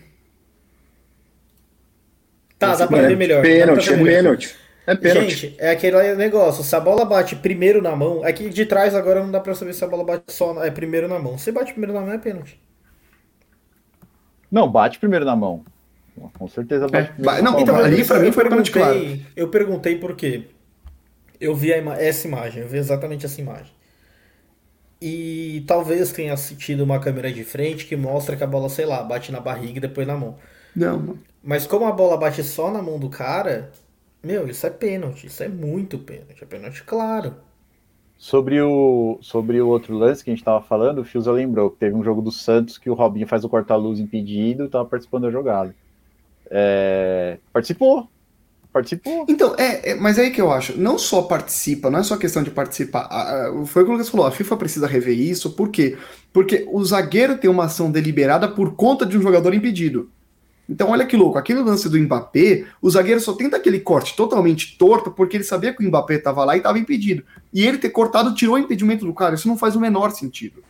Tá, 2.57 2.75
dá 2.75 2.87
pra 2.87 3.01
ver 3.03 3.15
melhor. 3.15 3.43
Pênalti, 3.43 3.93
é 3.93 4.03
pênalti. 4.03 4.57
É 4.89 4.95
pênalti. 4.95 5.35
Gente, 5.35 5.55
é 5.59 5.69
aquele 5.69 6.15
negócio. 6.15 6.63
Se 6.63 6.75
a 6.75 6.79
bola 6.79 7.05
bate 7.05 7.35
primeiro 7.35 7.79
na 7.79 7.95
mão, 7.95 8.23
aqui 8.23 8.47
é 8.47 8.49
de 8.49 8.65
trás 8.65 8.95
agora 8.95 9.21
não 9.21 9.29
dá 9.29 9.39
pra 9.39 9.53
saber 9.53 9.73
se 9.73 9.83
a 9.83 9.87
bola 9.87 10.03
bate 10.03 10.33
só 10.33 10.51
na, 10.51 10.65
é 10.65 10.71
primeiro 10.71 11.07
na 11.07 11.19
mão. 11.19 11.37
Se 11.37 11.51
bate 11.51 11.73
primeiro 11.73 11.93
na 11.93 12.01
mão, 12.01 12.11
é 12.11 12.17
pênalti. 12.17 12.59
Não, 14.51 14.67
bate 14.67 14.97
primeiro 14.97 15.25
na 15.25 15.35
mão. 15.35 15.63
Com 16.33 16.47
certeza 16.47 16.87
bate. 16.87 17.13
É, 17.19 17.41
não, 17.43 17.59
então, 17.59 17.75
ali 17.75 18.03
pra 18.03 18.19
mim 18.19 18.31
foi 18.31 18.49
pênalti 18.49 18.71
claro. 18.71 19.19
Eu 19.35 19.49
perguntei 19.49 19.95
por 19.95 20.15
quê. 20.15 20.47
Eu 21.39 21.55
vi 21.55 21.71
ima 21.71 21.95
essa 21.95 22.27
imagem, 22.27 22.63
eu 22.63 22.67
vi 22.67 22.79
exatamente 22.79 23.27
essa 23.27 23.39
imagem. 23.39 23.71
E 24.99 25.63
talvez 25.67 26.11
tenha 26.11 26.33
assistido 26.33 26.81
uma 26.81 26.99
câmera 26.99 27.31
de 27.31 27.43
frente 27.43 27.85
que 27.85 27.95
mostra 27.95 28.35
que 28.35 28.43
a 28.43 28.47
bola, 28.47 28.69
sei 28.69 28.87
lá, 28.87 29.03
bate 29.03 29.31
na 29.31 29.39
barriga 29.39 29.77
e 29.77 29.81
depois 29.81 30.07
na 30.07 30.17
mão. 30.17 30.35
Não. 30.75 31.15
Mas 31.43 31.67
como 31.67 31.85
a 31.85 31.91
bola 31.91 32.17
bate 32.17 32.43
só 32.43 32.71
na 32.71 32.81
mão 32.81 32.97
do 32.97 33.07
cara, 33.07 33.71
meu, 34.23 34.47
isso 34.47 34.65
é 34.65 34.69
pênalti, 34.69 35.27
isso 35.27 35.41
é 35.41 35.47
muito 35.47 35.97
pênalti, 35.97 36.43
é 36.43 36.45
pênalti 36.45 36.83
claro. 36.83 37.35
Sobre 38.17 38.61
o, 38.61 39.17
sobre 39.21 39.61
o 39.61 39.67
outro 39.69 39.97
lance 39.97 40.21
que 40.21 40.29
a 40.29 40.33
gente 40.33 40.41
estava 40.41 40.61
falando, 40.61 40.99
o 40.99 41.05
Fiuza 41.05 41.31
lembrou 41.31 41.71
que 41.71 41.77
teve 41.77 41.95
um 41.95 42.03
jogo 42.03 42.21
do 42.21 42.33
Santos 42.33 42.77
que 42.77 42.89
o 42.89 42.93
Robinho 42.93 43.25
faz 43.25 43.45
o 43.45 43.49
corta-luz 43.49 43.97
impedido 43.97 44.63
e 44.63 44.65
estava 44.65 44.83
participando 44.83 45.23
da 45.23 45.31
jogada. 45.31 45.73
É, 46.51 47.37
participou, 47.53 48.09
participou. 48.73 49.25
Então, 49.29 49.55
é, 49.57 49.91
é, 49.91 49.95
mas 49.95 50.17
é 50.17 50.23
aí 50.23 50.31
que 50.31 50.41
eu 50.41 50.51
acho, 50.51 50.77
não 50.77 50.97
só 50.97 51.21
participa, 51.21 51.89
não 51.89 51.99
é 51.99 52.03
só 52.03 52.17
questão 52.17 52.43
de 52.43 52.51
participar. 52.51 53.07
A, 53.09 53.47
a, 53.47 53.65
foi 53.65 53.83
o 53.83 53.85
que 53.85 53.91
o 53.91 53.93
Lucas 53.93 54.09
falou, 54.09 54.25
a 54.25 54.31
FIFA 54.31 54.57
precisa 54.57 54.85
rever 54.85 55.17
isso, 55.17 55.51
por 55.51 55.69
quê? 55.69 55.97
Porque 56.33 56.67
o 56.69 56.83
zagueiro 56.83 57.37
tem 57.37 57.49
uma 57.49 57.65
ação 57.65 57.89
deliberada 57.89 58.49
por 58.49 58.75
conta 58.75 59.05
de 59.05 59.17
um 59.17 59.21
jogador 59.21 59.53
impedido. 59.53 60.11
Então, 60.69 60.91
olha 60.91 61.05
que 61.05 61.17
louco, 61.17 61.37
aquele 61.37 61.61
lance 61.61 61.89
do 61.89 61.97
Mbappé, 61.97 62.65
o 62.79 62.89
zagueiro 62.91 63.19
só 63.19 63.33
tenta 63.33 63.57
aquele 63.57 63.79
corte 63.79 64.15
totalmente 64.15 64.77
torto 64.77 65.09
porque 65.09 65.35
ele 65.35 65.43
sabia 65.43 65.73
que 65.73 65.83
o 65.83 65.87
Mbappé 65.87 66.15
estava 66.15 66.45
lá 66.45 66.53
e 66.55 66.59
estava 66.59 66.77
impedido. 66.77 67.23
E 67.51 67.65
ele 67.65 67.79
ter 67.79 67.89
cortado 67.89 68.35
tirou 68.35 68.53
o 68.53 68.59
impedimento 68.59 69.03
do 69.03 69.13
cara. 69.13 69.33
Isso 69.33 69.47
não 69.47 69.57
faz 69.57 69.75
o 69.75 69.79
menor 69.79 70.11
sentido. 70.11 70.63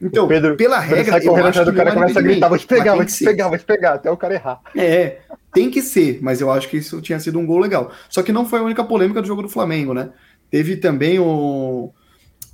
Então, 0.00 0.28
Pedro, 0.28 0.54
pela 0.54 0.78
regra, 0.78 1.18
Pedro 1.18 1.38
eu 1.38 1.46
acho 1.46 1.64
que 1.64 1.70
o 1.70 1.74
cara 1.74 1.92
começa 1.92 2.18
a 2.18 2.22
gritar, 2.22 2.48
vou 2.48 2.58
te 2.58 2.66
pegar, 2.66 2.94
vou 2.94 3.04
te 3.04 3.24
pegar, 3.24 3.48
vou 3.48 3.58
te 3.58 3.64
pegar, 3.64 3.94
até 3.94 4.10
o 4.10 4.16
cara 4.16 4.34
errar. 4.34 4.60
É, 4.76 5.18
tem 5.52 5.70
que 5.70 5.82
ser, 5.82 6.20
mas 6.22 6.40
eu 6.40 6.52
acho 6.52 6.68
que 6.68 6.76
isso 6.76 7.00
tinha 7.00 7.18
sido 7.18 7.38
um 7.38 7.46
gol 7.46 7.58
legal. 7.58 7.90
Só 8.08 8.22
que 8.22 8.30
não 8.30 8.46
foi 8.46 8.60
a 8.60 8.62
única 8.62 8.84
polêmica 8.84 9.20
do 9.20 9.26
jogo 9.26 9.42
do 9.42 9.48
Flamengo, 9.48 9.92
né? 9.92 10.10
Teve 10.50 10.76
também 10.76 11.18
um, 11.18 11.90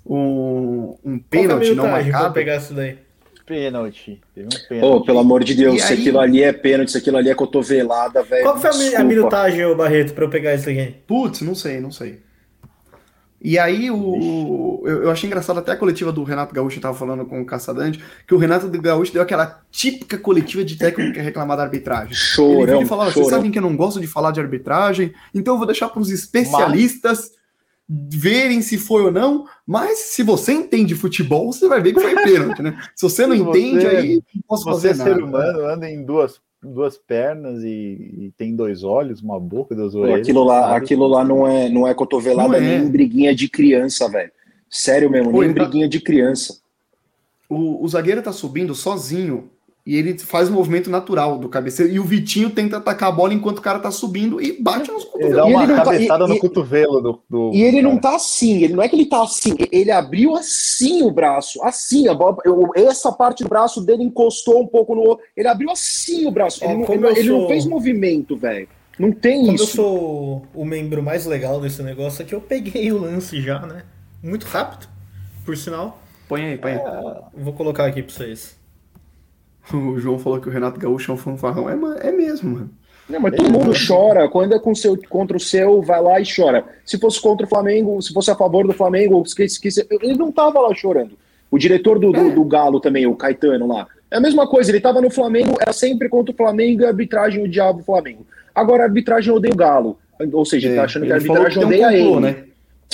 um, 0.06 0.96
um 1.04 1.18
pênalti 1.18 1.74
não 1.74 1.88
marcado. 1.88 2.32
pegar 2.32 2.56
isso 2.56 2.72
daí? 2.72 2.98
Pênalti. 3.46 4.20
Teve 4.34 4.46
um 4.46 4.68
pênalti. 4.68 4.96
Oh, 4.96 5.04
pelo 5.04 5.18
amor 5.18 5.44
de 5.44 5.54
Deus, 5.54 5.76
e 5.76 5.80
se 5.80 5.92
aí... 5.92 5.98
aquilo 5.98 6.18
ali 6.18 6.42
é 6.42 6.52
pênalti, 6.52 6.90
se 6.90 6.98
aquilo 6.98 7.16
ali 7.16 7.30
é 7.30 7.34
cotovelada, 7.34 8.22
velho. 8.22 8.42
Qual 8.42 8.58
foi 8.58 8.70
Desculpa. 8.70 9.00
a 9.00 9.04
minutagem, 9.04 9.76
Barreto, 9.76 10.14
pra 10.14 10.24
eu 10.24 10.30
pegar 10.30 10.54
isso 10.54 10.68
aqui? 10.68 10.94
Putz, 11.06 11.40
não 11.40 11.54
sei, 11.54 11.80
não 11.80 11.90
sei. 11.90 12.22
E 13.44 13.58
aí 13.58 13.90
o, 13.90 14.82
eu, 14.86 15.02
eu, 15.02 15.10
achei 15.10 15.26
engraçado 15.26 15.58
até 15.58 15.72
a 15.72 15.76
coletiva 15.76 16.10
do 16.10 16.24
Renato 16.24 16.54
Gaúcho, 16.54 16.76
estava 16.76 16.96
falando 16.96 17.26
com 17.26 17.42
o 17.42 17.44
Caçadante, 17.44 18.02
que 18.26 18.34
o 18.34 18.38
Renato 18.38 18.66
Gaúcho 18.80 19.12
deu 19.12 19.20
aquela 19.20 19.60
típica 19.70 20.16
coletiva 20.16 20.64
de 20.64 20.76
técnico 20.76 21.12
que 21.12 21.18
é 21.18 21.22
reclamar 21.22 21.58
da 21.58 21.62
arbitragem. 21.62 22.14
Chorão, 22.14 22.78
Ele 22.78 22.86
falava, 22.86 23.10
vocês 23.10 23.28
sabem 23.28 23.50
que 23.50 23.58
eu 23.58 23.62
não 23.62 23.76
gosto 23.76 24.00
de 24.00 24.06
falar 24.06 24.30
de 24.30 24.40
arbitragem, 24.40 25.12
então 25.34 25.54
eu 25.54 25.58
vou 25.58 25.66
deixar 25.66 25.90
para 25.90 26.00
os 26.00 26.08
especialistas 26.08 27.18
Mas 27.18 27.43
verem 27.88 28.62
se 28.62 28.78
foi 28.78 29.02
ou 29.02 29.12
não, 29.12 29.46
mas 29.66 29.98
se 29.98 30.22
você 30.22 30.52
entende 30.52 30.94
futebol, 30.94 31.52
você 31.52 31.68
vai 31.68 31.82
ver 31.82 31.92
que 31.92 32.00
foi 32.00 32.14
pênalti, 32.14 32.62
né? 32.62 32.78
Se 32.96 33.02
você 33.02 33.26
não 33.26 33.36
se 33.36 33.42
entende, 33.42 33.80
você, 33.82 33.96
aí 33.96 34.22
não 34.34 34.42
posso 34.48 34.64
fazer 34.64 34.96
nada. 34.96 35.04
Você 35.04 35.10
é 35.10 35.14
ser 35.14 35.22
humano, 35.22 35.66
anda 35.66 35.90
em 35.90 36.02
duas, 36.02 36.40
duas 36.62 36.96
pernas 36.96 37.62
e, 37.62 37.68
e, 37.68 38.32
tem 38.36 38.56
dois 38.56 38.82
olhos, 38.82 39.20
uma 39.20 39.38
boca, 39.38 39.74
duas 39.74 39.94
orelhas. 39.94 40.20
Aquilo 40.20 40.44
lá, 40.44 40.76
aquilo 40.76 41.06
lá 41.06 41.24
não 41.24 41.46
é, 41.46 41.68
não 41.68 41.86
é 41.86 41.92
cotovelada 41.92 42.48
não 42.48 42.56
é. 42.56 42.60
nem 42.60 42.90
briguinha 42.90 43.34
de 43.34 43.48
criança, 43.48 44.08
velho. 44.08 44.32
Sério 44.70 45.10
mesmo, 45.10 45.30
Pô, 45.30 45.42
nem 45.42 45.54
tá... 45.54 45.62
briguinha 45.62 45.88
de 45.88 46.00
criança. 46.00 46.58
O, 47.48 47.84
o 47.84 47.88
zagueiro 47.88 48.22
tá 48.22 48.32
subindo 48.32 48.74
sozinho 48.74 49.50
e 49.86 49.96
ele 49.96 50.18
faz 50.18 50.48
o 50.48 50.52
um 50.52 50.54
movimento 50.54 50.88
natural 50.88 51.38
do 51.38 51.48
cabeceiro. 51.48 51.92
E 51.92 52.00
o 52.00 52.04
Vitinho 52.04 52.48
tenta 52.48 52.78
atacar 52.78 53.10
a 53.10 53.12
bola 53.12 53.34
enquanto 53.34 53.58
o 53.58 53.62
cara 53.62 53.78
tá 53.78 53.90
subindo 53.90 54.40
e 54.40 54.60
bate 54.60 54.90
nos 54.90 55.04
cotovelos. 55.04 55.26
Ele 55.26 55.36
dá 55.36 55.44
uma 55.44 55.66
tá- 55.66 55.84
cabeçada 55.84 56.24
tá, 56.24 56.28
no 56.28 56.34
e, 56.34 56.38
cotovelo 56.38 57.00
do, 57.02 57.20
do, 57.28 57.50
E 57.52 57.62
ele 57.62 57.82
cara. 57.82 57.92
não 57.92 58.00
tá 58.00 58.16
assim, 58.16 58.62
ele 58.62 58.72
não 58.72 58.82
é 58.82 58.88
que 58.88 58.96
ele 58.96 59.04
tá 59.04 59.22
assim, 59.22 59.54
ele 59.70 59.90
abriu 59.90 60.34
assim 60.34 61.02
o 61.02 61.10
braço, 61.10 61.62
assim, 61.62 62.08
a 62.08 62.14
bola, 62.14 62.38
eu, 62.46 62.70
essa 62.74 63.12
parte 63.12 63.42
do 63.42 63.48
braço 63.48 63.84
dele 63.84 64.02
encostou 64.02 64.62
um 64.62 64.66
pouco 64.66 64.94
no. 64.94 65.18
Ele 65.36 65.48
abriu 65.48 65.70
assim 65.70 66.26
o 66.26 66.30
braço. 66.30 66.64
ele, 66.64 66.74
não, 66.74 67.10
ele, 67.10 67.20
ele 67.20 67.28
não 67.28 67.46
fez 67.46 67.66
movimento, 67.66 68.36
velho. 68.36 68.68
Não 68.98 69.12
tem 69.12 69.40
como 69.40 69.52
isso. 69.52 69.64
eu 69.64 69.68
sou 69.68 70.46
o 70.54 70.64
membro 70.64 71.02
mais 71.02 71.26
legal 71.26 71.60
desse 71.60 71.82
negócio, 71.82 72.22
é 72.22 72.24
que 72.24 72.34
eu 72.34 72.40
peguei 72.40 72.90
o 72.90 72.98
lance 72.98 73.42
já, 73.42 73.60
né? 73.60 73.82
Muito 74.22 74.46
rápido, 74.46 74.88
por 75.44 75.56
sinal. 75.56 76.00
Põe 76.26 76.42
aí, 76.42 76.56
põe 76.56 76.72
aí. 76.72 76.78
É, 76.78 77.14
vou 77.36 77.52
colocar 77.52 77.84
aqui 77.84 78.02
pra 78.02 78.14
vocês. 78.14 78.63
O 79.72 79.98
João 79.98 80.18
falou 80.18 80.40
que 80.40 80.48
o 80.48 80.50
Renato 80.50 80.78
Gaúcho 80.78 81.10
é 81.10 81.14
um 81.14 81.18
fanfarrão. 81.18 81.68
É, 81.68 82.08
é 82.08 82.12
mesmo, 82.12 82.50
mano. 82.50 82.70
Não, 83.08 83.20
mas 83.20 83.34
todo 83.34 83.50
mundo 83.50 83.72
chora. 83.86 84.28
Quando 84.28 84.54
é 84.54 84.58
com 84.58 84.74
seu, 84.74 84.98
contra 85.08 85.36
o 85.36 85.40
seu, 85.40 85.82
vai 85.82 86.02
lá 86.02 86.20
e 86.20 86.24
chora. 86.24 86.64
Se 86.84 86.98
fosse 86.98 87.20
contra 87.20 87.46
o 87.46 87.48
Flamengo, 87.48 88.00
se 88.00 88.12
fosse 88.12 88.30
a 88.30 88.34
favor 88.34 88.66
do 88.66 88.72
Flamengo, 88.72 89.22
esqueci, 89.24 89.54
esqueci, 89.54 89.86
ele 90.02 90.16
não 90.16 90.32
tava 90.32 90.60
lá 90.60 90.74
chorando. 90.74 91.12
O 91.50 91.58
diretor 91.58 91.98
do, 91.98 92.10
do, 92.10 92.30
do 92.30 92.44
Galo 92.44 92.80
também, 92.80 93.06
o 93.06 93.14
Caetano 93.14 93.66
lá. 93.68 93.86
É 94.10 94.16
a 94.16 94.20
mesma 94.20 94.46
coisa, 94.46 94.70
ele 94.70 94.78
estava 94.78 95.00
no 95.00 95.10
Flamengo, 95.10 95.56
era 95.60 95.72
sempre 95.72 96.08
contra 96.08 96.32
o 96.32 96.36
Flamengo 96.36 96.82
e 96.82 96.84
a 96.84 96.88
arbitragem 96.88 97.44
o 97.44 97.48
diabo 97.48 97.82
Flamengo. 97.82 98.26
Agora 98.54 98.82
a 98.82 98.86
arbitragem 98.86 99.32
odeia 99.32 99.52
o 99.52 99.56
Galo. 99.56 99.98
Ou 100.32 100.44
seja, 100.44 100.68
ele 100.68 100.76
tá 100.76 100.84
achando 100.84 101.04
que 101.04 101.12
a 101.12 101.16
arbitragem 101.16 101.58
que 101.58 101.64
odeia 101.64 101.88
um 101.88 101.90
complô, 101.90 102.16
ele. 102.16 102.20
Né? 102.20 102.44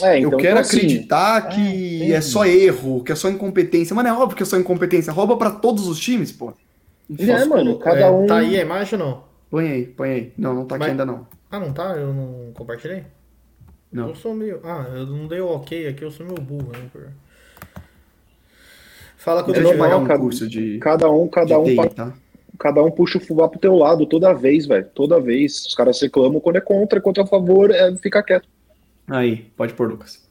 É, 0.03 0.19
então, 0.19 0.33
eu 0.33 0.39
quero 0.39 0.53
então, 0.53 0.61
assim, 0.61 0.77
acreditar 0.77 1.49
que 1.49 2.13
é, 2.13 2.17
é, 2.17 2.21
só 2.21 2.47
erro, 2.47 3.03
que 3.03 3.13
é 3.13 3.15
só 3.15 3.29
incompetência. 3.29 3.95
Mano, 3.95 4.09
é 4.09 4.13
óbvio 4.13 4.37
que 4.37 4.43
é 4.43 4.47
só 4.47 4.57
incompetência. 4.57 5.13
Rouba 5.13 5.37
para 5.37 5.51
todos 5.51 5.87
os 5.87 5.99
times, 5.99 6.33
pô. 6.33 6.55
É, 7.19 7.45
mano, 7.45 7.79
cada 7.79 8.01
é, 8.01 8.11
um. 8.11 8.27
Tá 8.27 8.39
aí 8.39 8.57
a 8.57 8.63
imagem 8.63 8.99
ou 8.99 9.07
não? 9.07 9.25
Põe 9.51 9.69
aí, 9.69 9.87
põe 9.87 10.11
aí. 10.11 10.33
Não, 10.39 10.55
não 10.55 10.65
tá 10.65 10.77
aqui 10.77 10.85
Mas... 10.85 10.91
ainda 10.91 11.05
não. 11.05 11.27
Ah, 11.51 11.59
não 11.59 11.73
tá? 11.73 11.95
Eu 11.97 12.15
não 12.15 12.53
compartilhei? 12.55 13.05
Não. 13.93 14.11
Eu 14.11 14.15
sou 14.15 14.33
meio. 14.33 14.61
Ah, 14.63 14.87
eu 14.95 15.07
não 15.07 15.27
dei 15.27 15.41
o 15.41 15.49
ok 15.49 15.89
aqui, 15.89 16.05
eu 16.05 16.11
sou 16.11 16.25
meio 16.25 16.41
burro, 16.41 16.71
né? 16.73 16.89
Por... 16.93 17.09
Fala 19.17 19.43
com 19.43 19.51
o 19.51 19.61
normal, 19.61 20.01
um 20.01 20.07
cada, 20.07 20.21
curso 20.21 20.49
de. 20.49 20.79
Cada 20.79 21.11
um, 21.11 21.27
cada 21.29 21.59
um. 21.59 21.65
TI, 21.65 21.91
tá? 21.95 22.15
Cada 22.59 22.83
um 22.83 22.91
puxa 22.91 23.19
o 23.19 23.21
fubá 23.21 23.49
pro 23.49 23.59
teu 23.59 23.75
lado 23.75 24.07
toda 24.07 24.33
vez, 24.33 24.67
velho. 24.67 24.87
Toda 24.95 25.21
vez. 25.21 25.67
Os 25.67 25.75
caras 25.75 26.01
reclamam 26.01 26.41
quando 26.41 26.57
é 26.57 26.61
contra, 26.61 27.01
quando 27.01 27.19
é 27.19 27.25
a 27.25 27.27
favor, 27.27 27.71
é, 27.71 27.95
fica 27.97 28.23
quieto. 28.23 28.49
Aí, 29.11 29.51
pode 29.57 29.75
pôr, 29.75 29.91
Lucas. 29.91 30.29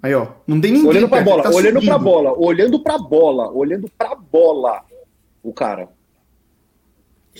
Aí, 0.00 0.14
ó. 0.14 0.28
Não 0.46 0.60
tem 0.60 0.72
ninguém. 0.72 0.88
Olhando 0.88 1.08
pra 1.08 1.22
bola, 1.22 1.42
tá 1.42 1.50
olhando 1.50 1.74
subindo. 1.74 1.88
pra 1.88 1.98
bola, 1.98 2.32
olhando 2.38 2.80
pra 2.80 2.98
bola, 2.98 3.50
olhando 3.50 3.90
pra 3.98 4.14
bola. 4.14 4.82
O 5.42 5.52
cara. 5.52 5.88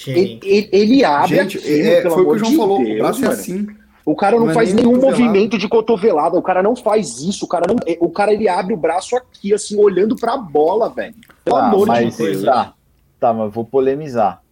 Ele, 0.06 0.40
ele, 0.42 0.68
ele, 0.72 1.04
abre 1.04 1.36
Gente, 1.36 1.58
aquilo, 1.58 1.86
é, 1.86 2.10
foi 2.10 2.22
o 2.22 2.26
que 2.26 2.34
o 2.34 2.38
João 2.38 2.50
de 2.50 2.56
falou. 2.56 2.78
Deus, 2.78 2.94
o 2.94 2.98
braço 2.98 3.24
é 3.24 3.28
assim. 3.28 3.66
O 4.04 4.16
cara 4.16 4.36
não, 4.36 4.44
não 4.46 4.50
é 4.52 4.54
faz 4.54 4.70
é 4.70 4.74
nenhum 4.74 4.98
movimento 5.00 5.58
de 5.58 5.68
cotovelada, 5.68 6.38
o 6.38 6.42
cara 6.42 6.62
não 6.62 6.74
faz 6.74 7.20
isso, 7.20 7.44
o 7.44 7.48
cara 7.48 7.66
não, 7.68 7.76
o 8.00 8.10
cara 8.10 8.32
ele 8.32 8.48
abre 8.48 8.72
o 8.72 8.76
braço 8.76 9.16
aqui 9.16 9.52
assim, 9.52 9.76
olhando 9.76 10.16
pra 10.16 10.36
bola, 10.36 10.88
velho. 10.88 11.14
Pelo 11.44 11.56
tá, 11.56 11.66
amor 11.66 11.88
de 11.94 12.16
Deus. 12.16 12.42
Tá, 12.42 12.74
tá, 13.20 13.34
mas 13.34 13.52
vou 13.52 13.64
polemizar. 13.64 14.42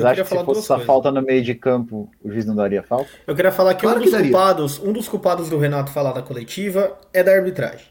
Vocês 0.00 0.02
eu 0.02 0.08
acham 0.08 0.24
que 0.24 0.38
se 0.38 0.44
fosse 0.44 0.60
essa 0.60 0.78
falta 0.80 1.10
no 1.10 1.22
meio 1.22 1.42
de 1.42 1.54
campo, 1.54 2.10
o 2.22 2.30
juiz 2.30 2.44
não 2.44 2.54
daria 2.54 2.82
falta? 2.82 3.08
Eu 3.26 3.34
queria 3.34 3.52
falar 3.52 3.74
que 3.74 3.82
claro 3.82 4.00
um 4.00 4.02
dos 4.02 4.10
que 4.10 4.22
culpados, 4.22 4.78
um 4.78 4.92
dos 4.92 5.08
culpados 5.08 5.48
do 5.48 5.58
Renato 5.58 5.90
falar 5.90 6.12
da 6.12 6.22
coletiva 6.22 6.98
é 7.12 7.22
da 7.22 7.32
arbitragem. 7.32 7.86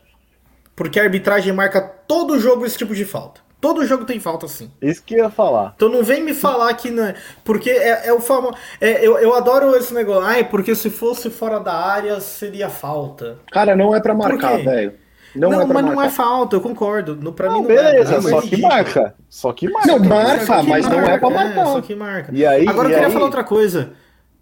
Porque 0.75 0.99
a 0.99 1.03
arbitragem 1.03 1.53
marca 1.53 1.81
todo 1.81 2.39
jogo 2.39 2.65
esse 2.65 2.77
tipo 2.77 2.95
de 2.95 3.05
falta. 3.05 3.41
Todo 3.63 3.85
jogo 3.85 4.03
tem 4.03 4.19
falta, 4.19 4.45
sim. 4.45 4.69
Isso 4.81 5.01
que 5.05 5.13
eu 5.13 5.19
ia 5.19 5.29
falar. 5.29 5.71
Então 5.77 5.87
não 5.87 6.03
vem 6.03 6.21
me 6.21 6.33
falar 6.33 6.73
que 6.73 6.91
não 6.91 7.05
é. 7.05 7.15
Porque 7.45 7.69
é, 7.69 8.07
é 8.07 8.13
o 8.13 8.19
famoso. 8.19 8.55
É, 8.81 9.07
eu, 9.07 9.17
eu 9.17 9.33
adoro 9.33 9.73
esse 9.77 9.93
negócio. 9.93 10.23
Ai, 10.23 10.43
porque 10.43 10.75
se 10.75 10.89
fosse 10.89 11.29
fora 11.29 11.59
da 11.59 11.73
área 11.73 12.19
seria 12.19 12.67
falta. 12.67 13.37
Cara, 13.49 13.73
não 13.73 13.95
é 13.95 14.01
para 14.01 14.13
marcar, 14.13 14.57
velho. 14.61 14.95
Não, 15.35 15.49
não 15.49 15.61
é 15.61 15.65
mas 15.65 15.85
não 15.85 16.01
é 16.01 16.09
falta, 16.09 16.55
eu 16.55 16.61
concordo. 16.61 17.15
No, 17.15 17.33
pra 17.33 17.47
não, 17.49 17.61
mim 17.61 17.67
não 17.67 17.71
é. 17.71 17.91
beleza, 17.91 18.15
é. 18.15 18.21
só 18.21 18.41
que 18.41 18.57
marca. 18.57 19.15
Só 19.29 19.53
que 19.53 19.69
marca. 19.69 19.87
Não, 19.87 19.99
marca, 19.99 20.63
mas 20.63 20.85
marca, 20.85 21.01
não 21.01 21.07
é 21.07 21.17
pra 21.17 21.29
marcar. 21.29 21.61
É, 21.61 21.65
só 21.65 21.81
que 21.81 21.95
marca. 21.95 22.31
E 22.33 22.45
aí, 22.45 22.67
Agora 22.67 22.87
e 22.87 22.91
eu 22.91 22.95
queria 22.95 23.07
aí... 23.07 23.13
falar 23.13 23.25
outra 23.25 23.43
coisa. 23.43 23.93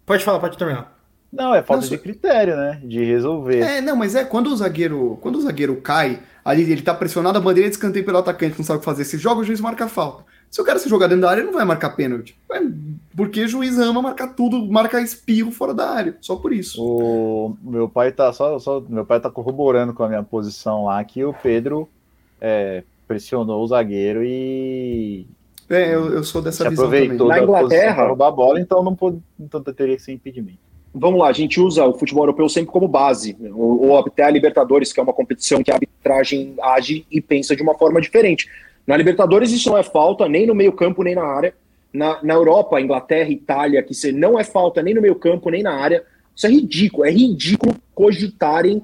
Pode 0.04 0.24
falar, 0.24 0.38
pode 0.38 0.58
terminar. 0.58 0.92
Não, 1.32 1.54
é 1.54 1.62
falta 1.62 1.84
não, 1.84 1.90
de 1.90 1.96
critério, 1.96 2.56
né? 2.56 2.80
De 2.84 3.02
resolver. 3.02 3.60
É, 3.60 3.80
não, 3.80 3.96
mas 3.96 4.14
é 4.14 4.22
quando 4.22 4.48
o 4.48 4.56
zagueiro, 4.56 5.18
quando 5.22 5.36
o 5.36 5.40
zagueiro 5.40 5.76
cai, 5.76 6.20
ali 6.44 6.70
ele 6.70 6.82
tá 6.82 6.92
pressionado, 6.92 7.38
a 7.38 7.40
bandeira 7.40 7.70
de 7.70 7.74
escanteio 7.74 8.04
pelo 8.04 8.18
atacante, 8.18 8.58
não 8.58 8.64
sabe 8.64 8.76
o 8.76 8.80
que 8.80 8.84
fazer. 8.84 9.04
Se 9.04 9.16
joga, 9.16 9.40
o 9.40 9.44
juiz 9.44 9.60
marca 9.60 9.88
falta. 9.88 10.24
Se 10.52 10.60
o 10.60 10.64
cara 10.64 10.78
se 10.78 10.86
jogar 10.86 11.06
dentro 11.06 11.22
da 11.22 11.30
área, 11.30 11.40
ele 11.40 11.46
não 11.46 11.56
vai 11.56 11.64
marcar 11.64 11.96
pênalti. 11.96 12.36
Porque 13.16 13.42
o 13.42 13.48
juiz 13.48 13.78
ama 13.78 14.02
marcar 14.02 14.34
tudo, 14.34 14.66
marcar 14.66 15.00
espirro 15.00 15.50
fora 15.50 15.72
da 15.72 15.88
área. 15.88 16.14
Só 16.20 16.36
por 16.36 16.52
isso. 16.52 16.84
O 16.84 17.56
meu 17.62 17.88
pai 17.88 18.12
tá 18.12 18.30
só, 18.34 18.58
só 18.58 18.78
meu 18.86 19.06
pai 19.06 19.18
tá 19.18 19.30
corroborando 19.30 19.94
com 19.94 20.04
a 20.04 20.08
minha 20.08 20.22
posição 20.22 20.84
lá 20.84 21.02
que 21.02 21.24
o 21.24 21.32
Pedro 21.32 21.88
é, 22.38 22.82
pressionou 23.08 23.64
o 23.64 23.66
zagueiro 23.66 24.22
e 24.22 25.26
é, 25.70 25.94
eu, 25.94 26.12
eu 26.12 26.22
sou 26.22 26.42
dessa 26.42 26.68
visão 26.68 26.84
aproveitou 26.84 27.28
também. 27.28 27.40
Na 27.40 27.42
Inglaterra 27.42 28.06
roubar 28.08 28.28
a 28.28 28.32
bola, 28.32 28.60
então 28.60 28.82
não 28.82 28.94
pode, 28.94 29.18
então 29.40 29.62
teria 29.62 29.96
que 29.96 30.02
ser 30.02 30.12
impedimento. 30.12 30.58
Vamos 30.94 31.18
lá, 31.18 31.28
a 31.28 31.32
gente 31.32 31.58
usa 31.58 31.82
o 31.86 31.98
futebol 31.98 32.24
europeu 32.24 32.46
sempre 32.50 32.70
como 32.70 32.86
base, 32.86 33.34
ou, 33.54 33.86
ou 33.86 33.98
até 33.98 34.24
a 34.24 34.30
Libertadores, 34.30 34.92
que 34.92 35.00
é 35.00 35.02
uma 35.02 35.14
competição 35.14 35.62
que 35.62 35.70
a 35.70 35.74
arbitragem 35.74 36.54
age 36.60 37.06
e 37.10 37.22
pensa 37.22 37.56
de 37.56 37.62
uma 37.62 37.74
forma 37.74 38.02
diferente. 38.02 38.46
Na 38.86 38.96
Libertadores 38.96 39.52
isso 39.52 39.70
não 39.70 39.78
é 39.78 39.82
falta, 39.82 40.28
nem 40.28 40.46
no 40.46 40.54
meio 40.54 40.72
campo, 40.72 41.02
nem 41.02 41.14
na 41.14 41.24
área. 41.24 41.54
Na, 41.92 42.22
na 42.22 42.34
Europa, 42.34 42.80
Inglaterra, 42.80 43.30
Itália, 43.30 43.82
que 43.82 43.94
você 43.94 44.10
não 44.10 44.38
é 44.38 44.44
falta 44.44 44.82
nem 44.82 44.94
no 44.94 45.02
meio 45.02 45.14
campo, 45.14 45.50
nem 45.50 45.62
na 45.62 45.74
área. 45.74 46.02
Isso 46.34 46.46
é 46.46 46.50
ridículo, 46.50 47.04
é 47.04 47.10
ridículo 47.10 47.74
cogitarem 47.94 48.82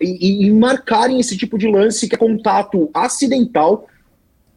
e, 0.00 0.46
e 0.46 0.50
marcarem 0.50 1.18
esse 1.18 1.36
tipo 1.36 1.56
de 1.56 1.68
lance 1.68 2.08
que 2.08 2.14
é 2.14 2.18
contato 2.18 2.90
acidental, 2.92 3.86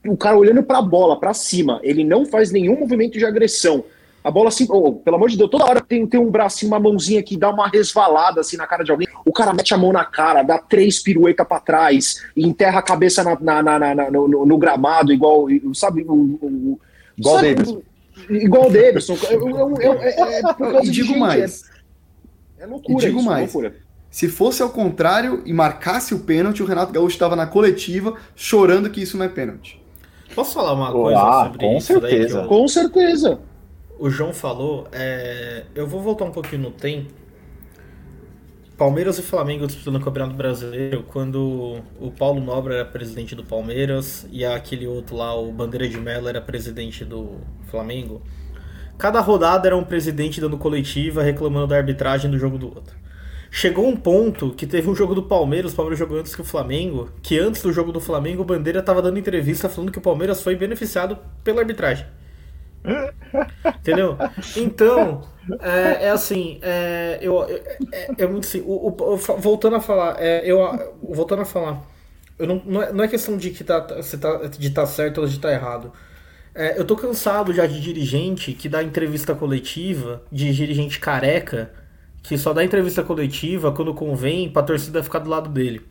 o 0.05 0.17
cara 0.17 0.37
olhando 0.37 0.61
para 0.61 0.79
a 0.79 0.81
bola, 0.81 1.19
para 1.19 1.33
cima, 1.33 1.79
ele 1.83 2.03
não 2.03 2.25
faz 2.25 2.51
nenhum 2.51 2.79
movimento 2.79 3.17
de 3.17 3.25
agressão. 3.25 3.83
A 4.25 4.31
bola 4.31 4.47
assim, 4.47 4.65
oh, 4.71 4.91
pelo 4.93 5.17
amor 5.17 5.29
de 5.29 5.37
Deus, 5.37 5.51
toda 5.51 5.65
hora 5.65 5.79
tem, 5.79 6.07
tem 6.07 6.19
um 6.19 6.31
bracinho, 6.31 6.71
uma 6.71 6.79
mãozinha 6.79 7.21
que 7.21 7.37
dá 7.37 7.51
uma 7.51 7.67
resvalada 7.67 8.41
assim 8.41 8.57
na 8.57 8.65
cara 8.65 8.83
de 8.83 8.89
alguém. 8.89 9.07
O 9.23 9.31
cara 9.31 9.53
mete 9.53 9.71
a 9.71 9.77
mão 9.77 9.93
na 9.93 10.03
cara, 10.03 10.41
dá 10.41 10.57
três 10.57 10.97
piruetas 10.97 11.47
para 11.47 11.59
trás 11.59 12.23
e 12.35 12.43
enterra 12.43 12.79
a 12.79 12.81
cabeça 12.81 13.23
na, 13.23 13.39
na, 13.39 13.61
na, 13.61 13.93
na 13.93 14.09
no, 14.09 14.27
no, 14.27 14.57
gramado, 14.57 15.13
igual, 15.13 15.45
sabe? 15.75 16.03
O, 16.07 16.39
o, 16.41 16.79
igual 17.15 17.35
sabe, 17.35 17.53
Davidson. 17.53 17.81
Igual 18.27 18.67
o 18.67 18.73
Davidson. 18.73 19.17
Eu, 19.29 19.47
eu, 19.47 19.77
eu, 19.79 19.93
é, 20.01 20.39
é 20.39 20.41
por 20.41 20.71
causa 20.71 20.87
e 20.87 20.89
digo 20.89 21.13
de, 21.13 21.19
mais. 21.19 21.61
É, 22.57 22.63
é 22.63 22.65
loucura. 22.65 22.97
E 22.97 23.05
digo 23.05 23.19
isso, 23.19 23.29
é 23.29 23.31
mais. 23.31 23.53
Loucura. 23.53 23.75
Se 24.09 24.27
fosse 24.27 24.63
ao 24.63 24.69
contrário 24.69 25.43
e 25.45 25.53
marcasse 25.53 26.15
o 26.15 26.19
pênalti, 26.21 26.63
o 26.63 26.65
Renato 26.65 26.91
Gaúcho 26.91 27.13
estava 27.13 27.35
na 27.35 27.45
coletiva 27.45 28.15
chorando 28.35 28.89
que 28.89 29.03
isso 29.03 29.17
não 29.17 29.25
é 29.25 29.29
pênalti. 29.29 29.79
Posso 30.33 30.55
falar 30.55 30.73
uma 30.73 30.91
coisa 30.91 31.21
ah, 31.21 31.43
sobre 31.43 31.59
com 31.59 31.77
isso? 31.77 31.85
Certeza. 31.85 32.39
Eu... 32.39 32.47
Com 32.47 32.67
certeza 32.67 33.39
o 33.99 34.09
João 34.09 34.33
falou, 34.33 34.87
é... 34.91 35.63
eu 35.73 35.87
vou 35.87 36.01
voltar 36.01 36.25
um 36.25 36.31
pouquinho 36.31 36.63
no 36.63 36.71
tempo. 36.71 37.11
Palmeiras 38.77 39.17
e 39.17 39.21
Flamengo 39.21 39.65
disputando 39.65 39.95
o 39.95 40.01
Campeonato 40.01 40.35
Brasileiro, 40.35 41.03
quando 41.03 41.81
o 41.97 42.11
Paulo 42.11 42.41
Nobre 42.41 42.73
era 42.73 42.83
presidente 42.83 43.33
do 43.33 43.43
Palmeiras 43.43 44.27
e 44.29 44.43
aquele 44.43 44.85
outro 44.85 45.15
lá, 45.15 45.33
o 45.33 45.49
Bandeira 45.49 45.87
de 45.87 45.97
Mello, 45.97 46.27
era 46.27 46.41
presidente 46.41 47.05
do 47.05 47.37
Flamengo. 47.67 48.21
Cada 48.97 49.21
rodada 49.21 49.69
era 49.69 49.77
um 49.77 49.83
presidente 49.83 50.41
dando 50.41 50.57
coletiva 50.57 51.23
reclamando 51.23 51.67
da 51.67 51.77
arbitragem 51.77 52.29
do 52.29 52.37
jogo 52.37 52.57
do 52.57 52.67
outro. 52.67 52.97
Chegou 53.49 53.87
um 53.87 53.95
ponto 53.95 54.51
que 54.51 54.67
teve 54.67 54.89
um 54.89 54.95
jogo 54.95 55.15
do 55.15 55.23
Palmeiras, 55.23 55.71
o 55.71 55.75
Palmeiras 55.77 55.99
jogou 55.99 56.19
antes 56.19 56.35
que 56.35 56.41
o 56.41 56.45
Flamengo, 56.45 57.09
que 57.21 57.39
antes 57.39 57.61
do 57.61 57.71
jogo 57.71 57.93
do 57.93 58.01
Flamengo 58.01 58.41
o 58.41 58.45
Bandeira 58.45 58.79
estava 58.79 59.01
dando 59.01 59.17
entrevista 59.17 59.69
falando 59.69 59.89
que 59.89 59.99
o 59.99 60.01
Palmeiras 60.01 60.41
foi 60.41 60.53
beneficiado 60.53 61.17
pela 61.45 61.61
arbitragem. 61.61 62.05
Entendeu? 63.79 64.17
Então, 64.55 65.21
é, 65.59 66.05
é 66.05 66.09
assim, 66.09 66.59
é, 66.61 67.19
eu, 67.21 67.43
é, 67.91 68.11
é, 68.17 68.27
muito 68.27 68.47
assim, 68.47 68.61
o, 68.65 68.87
o, 68.87 69.17
voltando 69.17 69.75
a 69.75 69.81
falar, 69.81 70.15
é, 70.19 70.41
eu, 70.45 70.59
voltando 71.03 71.41
a 71.41 71.45
falar, 71.45 71.81
eu 72.37 72.47
não, 72.47 72.61
não, 72.65 72.81
é, 72.81 72.93
não 72.93 73.03
é 73.03 73.07
questão 73.07 73.37
de 73.37 73.51
que 73.51 73.63
tá, 73.63 73.79
você 73.79 74.17
tá, 74.17 74.47
de 74.47 74.69
tá 74.69 74.85
certo 74.85 75.21
ou 75.21 75.27
de 75.27 75.39
tá 75.39 75.51
errado. 75.51 75.91
É, 76.53 76.79
eu 76.79 76.85
tô 76.85 76.95
cansado 76.95 77.53
já 77.53 77.65
de 77.65 77.81
dirigente 77.81 78.53
que 78.53 78.69
dá 78.69 78.81
entrevista 78.81 79.35
coletiva, 79.35 80.23
de 80.31 80.53
dirigente 80.53 80.99
careca, 80.99 81.73
que 82.23 82.37
só 82.37 82.53
dá 82.53 82.63
entrevista 82.63 83.03
coletiva 83.03 83.71
quando 83.71 83.93
convém 83.93 84.49
pra 84.49 84.63
torcida 84.63 85.03
ficar 85.03 85.19
do 85.19 85.29
lado 85.29 85.49
dele. 85.49 85.85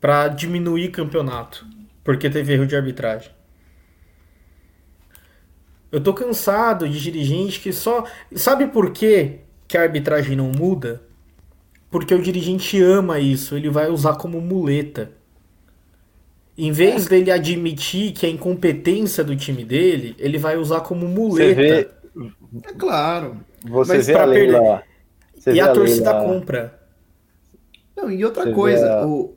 Pra 0.00 0.28
diminuir 0.28 0.90
campeonato. 0.90 1.64
Porque 2.02 2.28
teve 2.28 2.52
erro 2.52 2.66
de 2.66 2.76
arbitragem. 2.76 3.30
Eu 5.94 6.00
tô 6.00 6.12
cansado 6.12 6.88
de 6.88 7.00
dirigente 7.00 7.60
que 7.60 7.72
só. 7.72 8.04
Sabe 8.34 8.66
por 8.66 8.90
quê 8.90 9.38
que 9.68 9.78
a 9.78 9.82
arbitragem 9.82 10.34
não 10.34 10.50
muda? 10.50 11.00
Porque 11.88 12.12
o 12.12 12.20
dirigente 12.20 12.82
ama 12.82 13.20
isso, 13.20 13.56
ele 13.56 13.70
vai 13.70 13.88
usar 13.88 14.16
como 14.16 14.40
muleta. 14.40 15.12
Em 16.58 16.72
vez 16.72 17.06
é. 17.06 17.10
dele 17.10 17.30
admitir 17.30 18.10
que 18.12 18.26
é 18.26 18.28
incompetência 18.28 19.22
do 19.22 19.36
time 19.36 19.64
dele, 19.64 20.16
ele 20.18 20.36
vai 20.36 20.56
usar 20.56 20.80
como 20.80 21.06
muleta. 21.06 21.54
Vê... 21.54 21.88
É 22.64 22.72
claro. 22.76 23.36
Você 23.64 23.94
Mas 23.94 24.06
vê 24.08 24.14
a 24.14 24.24
Leila... 24.24 24.82
Você 25.36 25.52
e 25.52 25.60
a, 25.60 25.66
a 25.66 25.72
torcida 25.72 26.12
Leila... 26.18 26.26
compra. 26.26 26.80
Não, 27.96 28.10
e 28.10 28.24
outra 28.24 28.46
Você 28.46 28.52
coisa, 28.52 28.94
a... 28.94 29.06
o... 29.06 29.36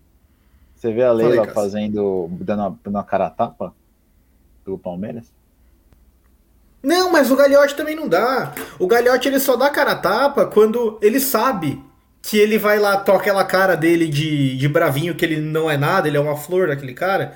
Você 0.75 0.91
vê 0.91 1.03
a 1.03 1.11
Leila 1.11 1.35
Falei, 1.35 1.53
fazendo, 1.53 2.27
dando 2.31 2.61
uma, 2.61 2.79
dando 2.83 2.95
uma 2.95 3.03
cara 3.03 3.29
tapa 3.29 3.75
do 4.65 4.75
Palmeiras? 4.75 5.36
Não, 6.81 7.11
mas 7.11 7.31
o 7.31 7.35
Gagliotti 7.35 7.75
também 7.75 7.95
não 7.95 8.07
dá. 8.07 8.53
O 8.79 8.87
Gagliotti 8.87 9.27
ele 9.27 9.39
só 9.39 9.55
dá 9.55 9.69
cara 9.69 9.95
tapa 9.95 10.45
quando 10.45 10.97
ele 11.01 11.19
sabe 11.19 11.81
que 12.21 12.37
ele 12.37 12.57
vai 12.57 12.77
lá, 12.77 12.97
toca 12.97 13.19
aquela 13.19 13.43
cara 13.45 13.75
dele 13.75 14.07
de, 14.07 14.57
de 14.57 14.67
bravinho, 14.67 15.15
que 15.15 15.23
ele 15.23 15.39
não 15.39 15.69
é 15.71 15.77
nada, 15.77 16.07
ele 16.07 16.17
é 16.17 16.19
uma 16.19 16.35
flor 16.35 16.67
daquele 16.67 16.93
cara. 16.93 17.33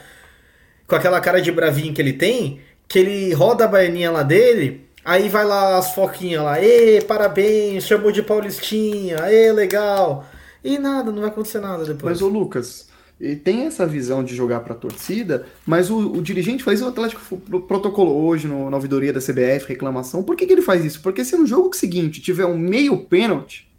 Com 0.88 0.95
aquela 0.95 1.22
cara 1.22 1.41
de 1.41 1.51
bravinho 1.51 1.93
que 1.93 2.01
ele 2.01 2.13
tem, 2.13 2.61
que 2.88 2.99
ele 2.99 3.34
roda 3.34 3.63
a 3.65 3.68
baianinha 3.68 4.11
lá 4.11 4.23
dele, 4.23 4.89
aí 5.05 5.30
vai 5.30 5.45
lá 5.45 5.77
as 5.77 5.93
foquinhas 5.93 6.43
lá, 6.43 6.61
ê, 6.61 7.01
parabéns, 7.01 7.85
chamou 7.85 8.11
de 8.11 8.22
Paulistinha, 8.22 9.18
ê, 9.30 9.51
legal. 9.53 10.26
E 10.63 10.77
nada, 10.77 11.11
não 11.11 11.22
vai 11.22 11.30
acontecer 11.30 11.59
nada 11.61 11.85
depois. 11.85 12.19
Mas, 12.19 12.22
ô 12.22 12.27
Lucas, 12.27 12.89
e 13.22 13.35
tem 13.35 13.68
essa 13.68 13.85
visão 13.85 14.23
de 14.23 14.35
jogar 14.35 14.61
para 14.61 14.73
a 14.73 14.76
torcida, 14.76 15.45
mas 15.64 15.91
o, 15.91 16.14
o, 16.14 16.22
dirigente 16.23 16.64
faz 16.64 16.81
o 16.81 16.88
Atlético 16.88 17.38
protocolou 17.68 18.23
hoje 18.23 18.48
no, 18.48 18.68
na 18.68 18.76
ouvidoria 18.76 19.14
da 19.14 19.19
CBF, 19.19 19.68
reclamação. 19.68 20.23
Por 20.23 20.35
que, 20.35 20.48
que 20.48 20.52
ele 20.52 20.64
faz 20.64 20.84
isso? 20.84 21.02
Porque 21.02 21.23
se 21.23 21.38
no 21.38 21.45
jogo 21.45 21.76
seguinte 21.76 22.19
tiver 22.19 22.48
um 22.48 22.57
meio 22.57 22.98
pênalti, 23.06 23.72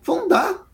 vão 0.00 0.28
dar. 0.28 0.68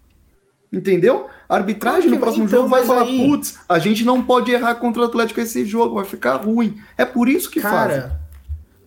Entendeu? 0.70 1.28
A 1.48 1.56
arbitragem 1.56 2.10
no 2.10 2.18
próximo 2.18 2.44
então, 2.44 2.58
jogo 2.58 2.68
vai 2.68 2.84
falar: 2.84 3.04
aí... 3.04 3.26
putz, 3.26 3.58
a 3.66 3.78
gente 3.78 4.04
não 4.04 4.22
pode 4.22 4.52
errar 4.52 4.74
contra 4.74 5.00
o 5.00 5.04
Atlético 5.06 5.40
esse 5.40 5.64
jogo, 5.64 5.94
vai 5.94 6.04
ficar 6.04 6.36
ruim. 6.36 6.78
É 6.98 7.06
por 7.06 7.26
isso 7.26 7.50
que 7.50 7.60
Cara, 7.60 7.72
fazem. 7.72 8.10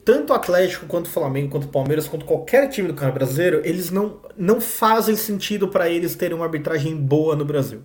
Tanto 0.05 0.31
o 0.31 0.35
Atlético 0.35 0.85
quanto 0.85 1.07
o 1.07 1.09
Flamengo, 1.09 1.49
quanto 1.49 1.63
o 1.63 1.69
Palmeiras, 1.69 2.07
quanto 2.07 2.23
qualquer 2.23 2.69
time 2.69 2.87
do 2.87 2.93
Campeonato 2.93 3.17
Brasileiro, 3.17 3.61
eles 3.63 3.89
não, 3.89 4.17
não 4.37 4.61
fazem 4.61 5.15
sentido 5.15 5.67
para 5.67 5.89
eles 5.89 6.15
terem 6.15 6.35
uma 6.35 6.45
arbitragem 6.45 6.95
boa 6.95 7.35
no 7.35 7.43
Brasil. 7.43 7.81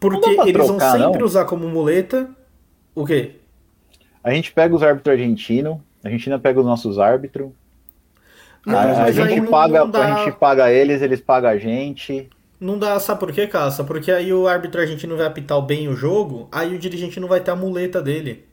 Porque 0.00 0.30
eles 0.30 0.52
trocar, 0.52 0.92
vão 0.92 1.06
sempre 1.06 1.18
não? 1.20 1.26
usar 1.26 1.44
como 1.44 1.68
muleta 1.68 2.28
o 2.94 3.04
quê? 3.04 3.32
A 4.22 4.32
gente 4.32 4.52
pega 4.52 4.74
os 4.74 4.82
árbitros 4.82 5.12
argentinos, 5.12 5.78
a 6.04 6.08
Argentina 6.08 6.38
pega 6.38 6.60
os 6.60 6.66
nossos 6.66 6.98
árbitros. 6.98 7.50
Não, 8.64 8.76
a, 8.76 9.04
a 9.04 9.12
gente 9.12 9.48
paga, 9.48 9.80
não 9.80 9.90
dá... 9.90 10.14
a 10.14 10.24
gente 10.24 10.36
paga 10.36 10.72
eles, 10.72 11.00
eles 11.00 11.20
pagam 11.20 11.50
a 11.50 11.56
gente. 11.56 12.28
Não 12.58 12.78
dá, 12.78 12.98
sabe 12.98 13.20
por 13.20 13.32
quê, 13.32 13.46
Caça? 13.46 13.84
Porque 13.84 14.10
aí 14.10 14.32
o 14.32 14.48
árbitro 14.48 14.80
argentino 14.80 15.16
vai 15.16 15.26
apitar 15.26 15.60
bem 15.62 15.88
o 15.88 15.94
jogo, 15.94 16.48
aí 16.50 16.74
o 16.74 16.78
dirigente 16.78 17.20
não 17.20 17.28
vai 17.28 17.40
ter 17.40 17.52
a 17.52 17.56
muleta 17.56 18.02
dele. 18.02 18.44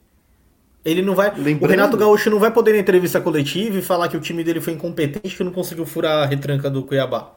Ele 0.86 1.02
não 1.02 1.16
vai. 1.16 1.34
Lembrando... 1.36 1.64
O 1.64 1.68
Renato 1.68 1.98
Gaúcho 1.98 2.30
não 2.30 2.40
vai 2.40 2.52
poder 2.52 2.76
em 2.76 2.80
entrevista 2.80 3.22
coletiva 3.22 3.78
e 3.78 3.82
falar 3.82 4.10
que 4.10 4.18
o 4.18 4.20
time 4.20 4.44
dele 4.44 4.60
foi 4.60 4.74
incompetente 4.74 5.36
que 5.36 5.44
não 5.44 5.52
conseguiu 5.52 5.86
furar 5.86 6.24
a 6.24 6.26
retranca 6.26 6.70
do 6.70 6.84
Cuiabá. 6.84 7.32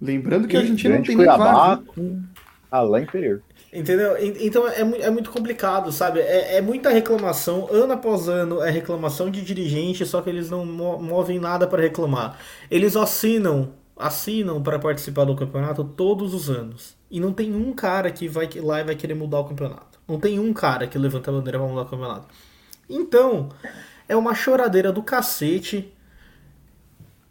Lembrando 0.00 0.46
que 0.46 0.56
a 0.56 0.60
Argentina 0.60 0.96
não 0.96 1.02
tem 1.02 1.16
Cuiabá 1.16 1.80
com 1.86 2.22
Alain 2.76 3.04
inferior. 3.04 3.42
Entendeu? 3.72 4.16
Então 4.40 4.66
é, 4.68 4.80
é 4.80 5.10
muito 5.10 5.30
complicado, 5.30 5.92
sabe? 5.92 6.20
É, 6.20 6.56
é, 6.56 6.60
muita 6.60 6.90
reclamação, 6.90 7.68
ano 7.70 7.92
após 7.92 8.28
ano 8.28 8.62
é 8.62 8.70
reclamação 8.70 9.30
de 9.30 9.42
dirigente, 9.42 10.06
só 10.06 10.22
que 10.22 10.30
eles 10.30 10.48
não 10.50 10.64
movem 10.64 11.38
nada 11.38 11.66
para 11.66 11.82
reclamar. 11.82 12.38
Eles 12.70 12.96
assinam 12.96 13.72
assinam 13.96 14.62
para 14.62 14.78
participar 14.78 15.24
do 15.24 15.34
campeonato 15.34 15.82
todos 15.82 16.34
os 16.34 16.50
anos. 16.50 16.96
E 17.10 17.18
não 17.18 17.32
tem 17.32 17.54
um 17.54 17.72
cara 17.72 18.10
que 18.10 18.28
vai 18.28 18.48
lá 18.56 18.80
e 18.80 18.84
vai 18.84 18.94
querer 18.94 19.14
mudar 19.14 19.40
o 19.40 19.44
campeonato. 19.44 19.98
Não 20.06 20.20
tem 20.20 20.38
um 20.38 20.52
cara 20.52 20.86
que 20.86 20.98
levanta 20.98 21.30
a 21.30 21.34
bandeira 21.34 21.58
para 21.58 21.68
mudar 21.68 21.82
o 21.82 21.86
campeonato. 21.86 22.26
Então, 22.88 23.48
é 24.08 24.14
uma 24.14 24.34
choradeira 24.34 24.92
do 24.92 25.02
cacete. 25.02 25.92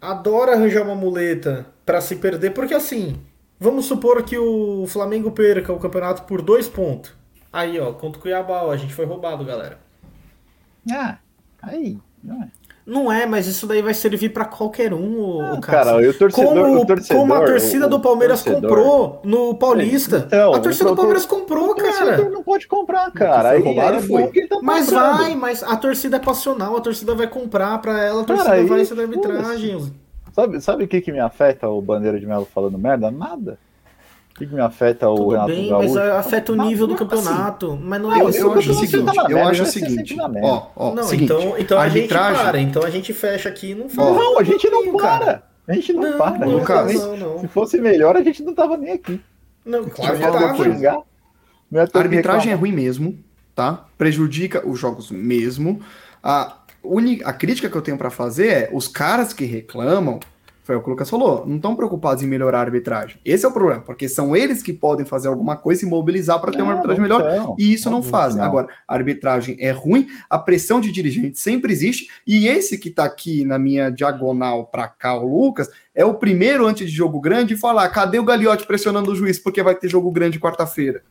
Adora 0.01 0.53
arranjar 0.53 0.83
uma 0.83 0.95
muleta 0.95 1.67
para 1.85 2.01
se 2.01 2.15
perder, 2.17 2.51
porque 2.51 2.73
assim, 2.73 3.21
vamos 3.59 3.85
supor 3.85 4.23
que 4.23 4.37
o 4.37 4.85
Flamengo 4.87 5.31
perca 5.31 5.73
o 5.73 5.79
campeonato 5.79 6.23
por 6.23 6.41
dois 6.41 6.67
pontos. 6.67 7.13
Aí, 7.51 7.79
ó, 7.79 7.93
contra 7.93 8.19
o 8.19 8.21
Cuiabá, 8.21 8.63
ó, 8.63 8.71
a 8.71 8.77
gente 8.77 8.93
foi 8.93 9.05
roubado, 9.05 9.45
galera. 9.45 9.79
Ah, 10.91 11.17
aí, 11.61 11.97
não 12.23 12.43
é. 12.43 12.47
Não 12.85 13.11
é, 13.11 13.25
mas 13.25 13.47
isso 13.47 13.65
daí 13.65 13.81
vai 13.81 13.95
servir 13.95 14.29
para 14.29 14.45
qualquer 14.45 14.93
um, 14.93 15.55
o 15.55 15.59
cara. 15.59 15.85
cara 15.85 16.07
o 16.07 16.13
torcedor, 16.13 16.53
como, 16.53 16.81
o 16.81 16.85
torcedor, 16.85 17.17
como 17.17 17.33
a 17.33 17.43
torcida 17.43 17.87
do 17.87 17.99
Palmeiras 17.99 18.43
comprou 18.43 19.21
no 19.23 19.55
Paulista. 19.55 20.25
Então, 20.27 20.53
a 20.53 20.59
torcida 20.59 20.89
do 20.91 20.95
Palmeiras 20.95 21.25
comprou, 21.25 21.73
cara. 21.73 22.29
não 22.29 22.43
pode 22.43 22.67
comprar, 22.67 23.09
cara. 23.11 23.49
Aí, 23.49 23.63
roubado, 23.63 24.01
foi. 24.01 24.27
Tá 24.47 24.59
mas 24.61 24.91
vai, 24.91 25.33
mas 25.33 25.63
a 25.63 25.75
torcida 25.75 26.17
é 26.17 26.19
passional, 26.19 26.77
a 26.77 26.81
torcida 26.81 27.15
vai 27.15 27.25
comprar 27.25 27.79
para 27.79 28.03
ela, 28.03 28.21
a 28.21 28.25
torcida 28.25 28.49
cara, 28.51 28.65
vai 28.67 28.85
ser 28.85 28.93
da 28.93 29.01
arbitragem. 29.01 29.91
Sabe, 30.35 30.59
sabe 30.59 30.83
o 30.83 30.87
que, 30.87 30.99
que 30.99 31.13
me 31.13 31.19
afeta 31.21 31.69
o 31.69 31.81
Bandeira 31.81 32.19
de 32.19 32.25
Melo 32.27 32.45
falando 32.53 32.77
merda? 32.77 33.09
Nada. 33.09 33.57
O 34.31 34.37
que, 34.37 34.45
que 34.45 34.53
me 34.53 34.59
afeta 34.59 35.09
o 35.09 35.15
Tudo 35.15 35.29
Renato 35.29 35.47
bem, 35.47 35.69
Gaúcho? 35.69 35.93
mas 35.93 35.97
afeta 35.97 36.51
o 36.51 36.55
nível 36.57 36.87
do 36.87 36.95
campeonato. 36.95 37.71
Assim, 37.71 37.81
mas 37.81 38.01
não 38.01 38.13
é 38.13 38.19
eu, 38.19 38.29
eu, 38.29 38.51
eu 38.51 38.53
acho 38.59 38.71
o 38.71 38.75
seguinte, 38.75 39.29
eu 39.29 39.47
acho 39.47 39.63
o 39.63 39.65
seguinte. 39.65 40.17
Ó, 40.43 40.67
ó, 40.75 40.93
não, 40.93 41.03
seguinte, 41.03 41.31
então, 41.31 41.57
então 41.57 41.79
a 41.79 41.87
gente 41.87 42.09
para, 42.09 42.59
então 42.59 42.83
a 42.83 42.89
gente 42.89 43.13
fecha 43.13 43.47
aqui 43.47 43.71
e 43.71 43.75
não 43.75 43.87
fala. 43.87 44.11
Não, 44.11 44.37
a 44.37 44.43
gente 44.43 44.69
não 44.69 44.97
para. 44.97 45.43
A 45.65 45.73
gente 45.73 45.93
não, 45.93 46.01
não 46.01 46.17
para. 46.17 46.45
Não, 46.45 46.59
não, 46.59 47.17
não, 47.17 47.39
Se 47.39 47.47
fosse 47.47 47.79
melhor, 47.79 48.17
a 48.17 48.21
gente 48.21 48.43
não 48.43 48.53
tava 48.53 48.75
nem 48.75 48.91
aqui. 48.91 49.21
Não, 49.65 49.85
claro 49.85 50.17
que 50.17 50.21
tava. 50.21 50.93
É 51.73 51.79
a 51.79 51.99
arbitragem 51.99 52.51
é 52.51 52.55
ruim 52.55 52.73
mesmo, 52.73 53.17
tá? 53.55 53.85
Prejudica 53.97 54.67
os 54.67 54.77
jogos 54.77 55.09
mesmo. 55.11 55.79
A, 56.21 56.57
a 57.23 57.33
crítica 57.33 57.69
que 57.69 57.75
eu 57.75 57.81
tenho 57.81 57.97
para 57.97 58.09
fazer 58.09 58.47
é 58.47 58.69
os 58.73 58.87
caras 58.87 59.33
que 59.33 59.45
reclamam 59.45 60.19
foi 60.65 60.75
o 60.75 60.81
que 60.81 60.87
o 60.87 60.89
Lucas 60.89 61.07
falou. 61.07 61.45
Não 61.45 61.57
estão 61.57 61.75
preocupados 61.75 62.23
em 62.23 62.27
melhorar 62.27 62.57
a 62.57 62.61
arbitragem. 62.61 63.19
Esse 63.23 63.45
é 63.45 63.47
o 63.47 63.51
problema, 63.51 63.81
porque 63.81 64.09
são 64.09 64.35
eles 64.35 64.63
que 64.63 64.73
podem 64.73 65.05
fazer 65.05 65.27
alguma 65.27 65.55
coisa 65.55 65.85
e 65.85 65.87
mobilizar 65.87 66.41
para 66.41 66.51
ter 66.51 66.63
uma 66.63 66.71
arbitragem 66.71 67.03
melhor. 67.03 67.23
Não. 67.23 67.55
E 67.59 67.71
isso 67.71 67.87
não, 67.87 67.99
não 67.99 68.03
fazem. 68.03 68.39
Não. 68.39 68.45
Agora, 68.45 68.67
a 68.87 68.95
arbitragem 68.95 69.57
é 69.59 69.69
ruim, 69.69 70.07
a 70.27 70.39
pressão 70.39 70.81
de 70.81 70.91
dirigente 70.91 71.39
sempre 71.39 71.71
existe. 71.71 72.09
E 72.25 72.47
esse 72.47 72.79
que 72.79 72.89
está 72.89 73.05
aqui 73.05 73.45
na 73.45 73.59
minha 73.59 73.91
diagonal 73.91 74.65
para 74.65 74.87
cá, 74.87 75.15
o 75.15 75.27
Lucas, 75.27 75.69
é 75.93 76.03
o 76.03 76.15
primeiro 76.15 76.65
antes 76.65 76.89
de 76.89 76.95
jogo 76.95 77.21
grande 77.21 77.55
falar: 77.55 77.87
cadê 77.89 78.17
o 78.17 78.25
Gagliotti 78.25 78.65
pressionando 78.65 79.11
o 79.11 79.15
juiz 79.15 79.37
porque 79.37 79.61
vai 79.61 79.75
ter 79.75 79.87
jogo 79.87 80.09
grande 80.09 80.39
quarta-feira? 80.39 81.03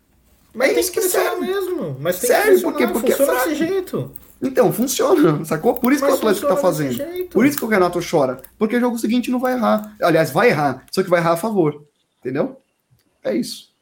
Mas 0.55 0.71
é 0.71 0.75
tem 0.75 0.85
que 0.85 0.91
pressionar 0.93 1.41
mesmo. 1.41 1.97
Mas 2.01 2.21
tem 2.21 2.31
Sério, 2.31 2.57
que 2.57 2.63
porque, 2.63 2.87
porque 2.87 3.13
funciona 3.13 3.41
é 3.41 3.45
desse 3.45 3.55
jeito. 3.57 4.13
Então, 4.41 4.73
funciona, 4.73 5.45
sacou? 5.45 5.75
Por 5.75 5.93
isso 5.93 6.03
Mas 6.03 6.11
que 6.11 6.15
o 6.15 6.29
Atlético 6.29 6.49
tá 6.49 6.57
fazendo. 6.57 7.29
Por 7.31 7.47
isso 7.47 7.57
que 7.57 7.65
o 7.65 7.69
Renato 7.69 7.99
chora. 8.09 8.41
Porque 8.59 8.77
o 8.77 8.81
jogo 8.81 8.99
seguinte 8.99 9.31
não 9.31 9.39
vai 9.39 9.55
errar. 9.55 9.97
Aliás, 10.01 10.31
vai 10.31 10.51
errar, 10.51 10.85
só 10.91 11.03
que 11.03 11.11
vai 11.11 11.21
errar 11.21 11.33
a 11.33 11.37
favor. 11.37 11.83
Entendeu? 12.21 12.57
É 13.23 13.35
isso. 13.35 13.73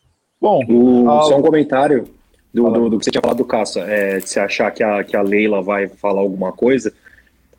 Bom, 0.41 0.65
o, 0.69 1.05
só 1.23 1.39
um 1.39 1.43
comentário 1.43 2.09
do, 2.53 2.71
do, 2.71 2.91
do, 2.91 2.99
que 2.99 3.05
você 3.05 3.11
tinha 3.11 3.21
falado 3.21 3.39
do 3.39 3.45
Caça. 3.45 3.81
É, 3.81 4.19
de 4.19 4.29
você 4.29 4.41
achar 4.41 4.71
que 4.71 4.83
a, 4.83 5.03
que 5.03 5.17
a 5.17 5.23
Leila 5.23 5.63
vai 5.63 5.89
falar 5.89 6.21
alguma 6.21 6.53
coisa. 6.53 6.93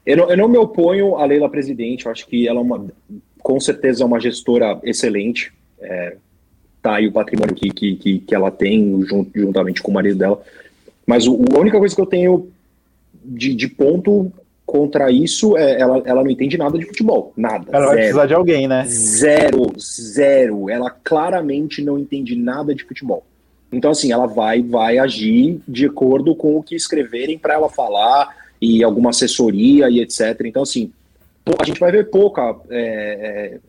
Eu 0.06 0.18
não, 0.18 0.30
eu 0.30 0.38
não 0.38 0.48
me 0.48 0.57
oponho 0.57 1.18
à 1.18 1.26
Leila 1.26 1.49
presidente. 1.49 2.06
Eu 2.06 2.11
acho 2.11 2.26
que 2.27 2.48
ela 2.48 2.60
é 2.60 2.61
uma, 2.61 2.85
com 3.41 3.60
certeza 3.60 4.03
é 4.03 4.06
uma 4.06 4.19
gestora 4.19 4.80
excelente. 4.84 5.53
É, 5.80 6.18
tá 6.84 6.95
aí 6.95 7.07
o 7.07 7.14
patrimônio 7.14 7.55
que, 7.55 7.69
que, 7.69 7.95
que, 7.95 8.19
que 8.19 8.35
ela 8.35 8.51
tem, 8.51 9.01
juntamente 9.34 9.81
com 9.81 9.89
o 9.89 9.93
marido 9.93 10.19
dela. 10.19 10.43
Mas 11.07 11.26
o, 11.26 11.39
a 11.55 11.60
única 11.60 11.80
coisa 11.80 11.95
que 11.95 12.01
eu 12.01 12.05
tenho 12.05 12.51
de, 13.23 13.55
de 13.55 13.69
ponto 13.69 14.31
contra 14.65 15.10
isso, 15.10 15.57
é, 15.57 15.80
ela, 15.80 16.01
ela 16.05 16.23
não 16.23 16.30
entende 16.30 16.57
nada 16.57 16.77
de 16.77 16.85
futebol. 16.85 17.31
Nada. 17.38 17.65
Ela 17.72 17.85
zero. 17.85 17.88
vai 17.88 17.97
precisar 17.97 18.26
de 18.26 18.34
alguém, 18.34 18.68
né? 18.68 18.84
Zero, 18.85 19.73
zero. 19.80 20.69
Ela 20.69 20.89
claramente 20.89 21.81
não 21.81 21.97
entende 21.97 22.35
nada 22.35 22.76
de 22.76 22.84
futebol. 22.84 23.26
Então, 23.72 23.91
assim, 23.91 24.11
ela 24.11 24.27
vai, 24.27 24.61
vai 24.61 24.97
agir 24.97 25.61
de 25.68 25.85
acordo 25.85 26.35
com 26.35 26.57
o 26.57 26.64
que 26.64 26.76
escreverem 26.76 27.39
para 27.39 27.53
ela 27.53 27.69
falar 27.69 28.35
e 28.61 28.84
alguma 28.84 29.11
assessoria 29.11 29.89
e 29.89 29.99
etc. 30.01 30.41
Então, 30.45 30.64
assim, 30.64 30.91
a 31.60 31.65
gente 31.65 31.80
vai 31.80 31.91
ver 31.91 32.10
pouca 32.10 32.55
é, 32.69 33.60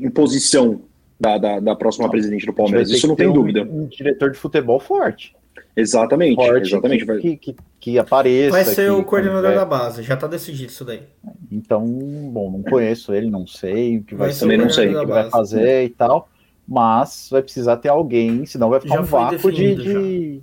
é 0.00 0.06
imposição 0.06 0.80
da, 1.18 1.38
da, 1.38 1.60
da 1.60 1.76
próxima 1.76 2.08
presidente 2.10 2.46
do 2.46 2.52
Palmeiras. 2.52 2.90
Isso 2.90 3.06
não 3.06 3.16
tem 3.16 3.28
um, 3.28 3.32
dúvida. 3.32 3.62
Um 3.62 3.86
diretor 3.86 4.30
de 4.30 4.38
futebol 4.38 4.80
forte. 4.80 5.34
Exatamente, 5.76 6.36
forte 6.36 6.68
exatamente. 6.68 7.04
Que, 7.04 7.36
que, 7.36 7.56
que, 7.80 7.98
apareça. 7.98 8.52
Vai 8.52 8.64
ser 8.64 8.92
o 8.92 9.02
coordenador 9.02 9.50
é. 9.50 9.54
da 9.56 9.64
base, 9.64 10.02
já 10.02 10.16
tá 10.16 10.26
decidido 10.26 10.70
isso 10.70 10.84
daí. 10.84 11.02
Então, 11.50 11.84
bom, 11.86 12.50
não 12.50 12.62
conheço 12.62 13.12
ele, 13.12 13.28
não 13.28 13.46
sei 13.46 13.98
o 13.98 14.04
que 14.04 14.14
vai, 14.14 14.28
vai 14.28 14.36
ser, 14.36 14.56
não 14.56 14.70
sei 14.70 14.94
o 14.94 15.00
que 15.00 15.06
vai 15.06 15.28
fazer 15.30 15.84
e 15.84 15.88
tal, 15.88 16.28
mas 16.66 17.28
vai 17.30 17.42
precisar 17.42 17.76
ter 17.78 17.88
alguém, 17.88 18.46
senão 18.46 18.70
vai 18.70 18.80
ficar 18.80 18.96
já 18.96 19.00
um 19.00 19.04
vácuo 19.04 19.52
de. 19.52 19.74
de 19.74 20.42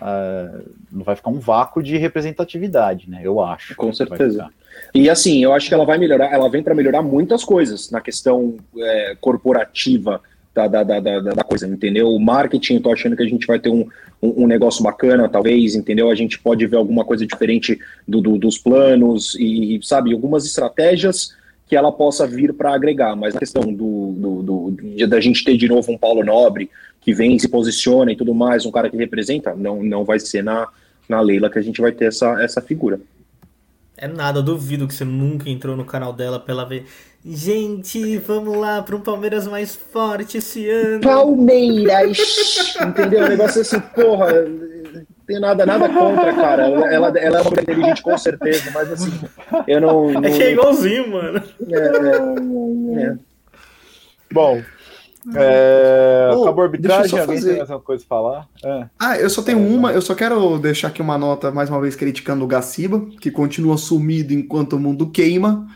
uh, 0.00 0.70
não 0.90 1.04
vai 1.04 1.16
ficar 1.16 1.30
um 1.30 1.38
vácuo 1.38 1.82
de 1.82 1.96
representatividade, 1.96 3.08
né? 3.08 3.20
Eu 3.22 3.40
acho. 3.40 3.74
Com 3.76 3.92
certeza. 3.92 4.48
E 4.94 5.10
assim, 5.10 5.42
eu 5.42 5.52
acho 5.52 5.68
que 5.68 5.74
ela 5.74 5.84
vai 5.84 5.98
melhorar, 5.98 6.32
ela 6.32 6.48
vem 6.48 6.62
para 6.62 6.74
melhorar 6.74 7.02
muitas 7.02 7.44
coisas 7.44 7.90
na 7.90 8.00
questão 8.00 8.56
é, 8.76 9.16
corporativa 9.20 10.20
da, 10.54 10.66
da, 10.66 10.82
da, 10.82 11.20
da, 11.20 11.44
coisa, 11.44 11.68
entendeu? 11.68 12.08
O 12.08 12.18
marketing, 12.18 12.74
eu 12.74 12.82
tô 12.82 12.92
achando 12.92 13.16
que 13.16 13.22
a 13.22 13.28
gente 13.28 13.46
vai 13.46 13.60
ter 13.60 13.68
um, 13.68 13.86
um, 14.20 14.44
um 14.44 14.46
negócio 14.46 14.82
bacana, 14.82 15.28
talvez, 15.28 15.76
entendeu? 15.76 16.10
A 16.10 16.14
gente 16.14 16.38
pode 16.38 16.66
ver 16.66 16.76
alguma 16.76 17.04
coisa 17.04 17.24
diferente 17.24 17.78
do, 18.06 18.20
do 18.20 18.38
dos 18.38 18.58
planos 18.58 19.36
e, 19.38 19.78
sabe, 19.82 20.12
algumas 20.12 20.44
estratégias 20.44 21.36
que 21.68 21.76
ela 21.76 21.92
possa 21.92 22.26
vir 22.26 22.54
para 22.54 22.74
agregar, 22.74 23.14
mas 23.14 23.36
a 23.36 23.38
questão 23.38 23.62
do, 23.62 24.12
do, 24.12 24.42
do, 24.72 25.06
da 25.06 25.20
gente 25.20 25.44
ter 25.44 25.56
de 25.56 25.68
novo 25.68 25.92
um 25.92 25.98
Paulo 25.98 26.24
Nobre 26.24 26.70
que 27.08 27.14
vem, 27.14 27.38
se 27.38 27.48
posiciona 27.48 28.12
e 28.12 28.16
tudo 28.16 28.34
mais, 28.34 28.66
um 28.66 28.70
cara 28.70 28.90
que 28.90 28.96
representa, 28.98 29.54
não, 29.54 29.82
não 29.82 30.04
vai 30.04 30.20
ser 30.20 30.44
na, 30.44 30.68
na 31.08 31.22
Leila 31.22 31.48
que 31.48 31.58
a 31.58 31.62
gente 31.62 31.80
vai 31.80 31.90
ter 31.90 32.04
essa, 32.04 32.38
essa 32.42 32.60
figura. 32.60 33.00
É 33.96 34.06
nada, 34.06 34.40
eu 34.40 34.42
duvido 34.42 34.86
que 34.86 34.92
você 34.92 35.06
nunca 35.06 35.48
entrou 35.48 35.74
no 35.74 35.86
canal 35.86 36.12
dela 36.12 36.38
pra 36.38 36.52
ela 36.52 36.66
ver 36.66 36.84
Gente, 37.24 38.18
vamos 38.18 38.58
lá 38.58 38.82
para 38.82 38.94
um 38.94 39.00
Palmeiras 39.00 39.46
mais 39.46 39.74
forte 39.74 40.36
esse 40.36 40.68
ano. 40.68 41.00
Palmeiras! 41.00 42.76
Entendeu? 42.86 43.24
O 43.24 43.28
negócio 43.28 43.60
é 43.60 43.62
assim, 43.62 43.80
porra, 43.80 44.42
não 44.42 45.06
tenho 45.26 45.40
nada, 45.40 45.64
nada 45.64 45.88
contra, 45.88 46.34
cara. 46.34 46.68
Ela, 46.68 47.18
ela 47.18 47.38
é 47.38 47.40
uma 47.40 47.50
mulher 47.50 47.62
inteligente, 47.62 48.02
com 48.02 48.18
certeza, 48.18 48.70
mas 48.74 48.92
assim, 48.92 49.18
eu 49.66 49.80
não. 49.80 50.12
não... 50.12 50.24
É 50.24 50.30
que 50.30 50.42
é 50.42 50.52
igualzinho, 50.52 51.10
mano. 51.10 51.42
É, 51.70 53.02
é, 53.02 53.02
é. 53.04 53.16
Bom, 54.30 54.62
é, 55.34 56.30
oh, 56.32 56.42
acabou 56.42 56.62
a 56.62 56.66
arbitragem, 56.66 57.18
alguém 57.18 57.36
fazer... 57.36 57.48
tem 57.50 57.58
mais 57.58 57.70
uma 57.70 57.80
coisa 57.80 58.04
falar? 58.08 58.48
É. 58.64 58.86
Ah, 58.98 59.18
eu 59.18 59.28
só 59.28 59.42
tenho 59.42 59.58
uma, 59.58 59.92
eu 59.92 60.00
só 60.00 60.14
quero 60.14 60.58
deixar 60.58 60.88
aqui 60.88 61.02
uma 61.02 61.18
nota, 61.18 61.50
mais 61.50 61.68
uma 61.68 61.80
vez, 61.80 61.94
criticando 61.96 62.44
o 62.44 62.48
Gaciba, 62.48 63.04
que 63.20 63.30
continua 63.30 63.76
sumido 63.76 64.32
enquanto 64.32 64.74
o 64.74 64.80
mundo 64.80 65.10
queima. 65.10 65.66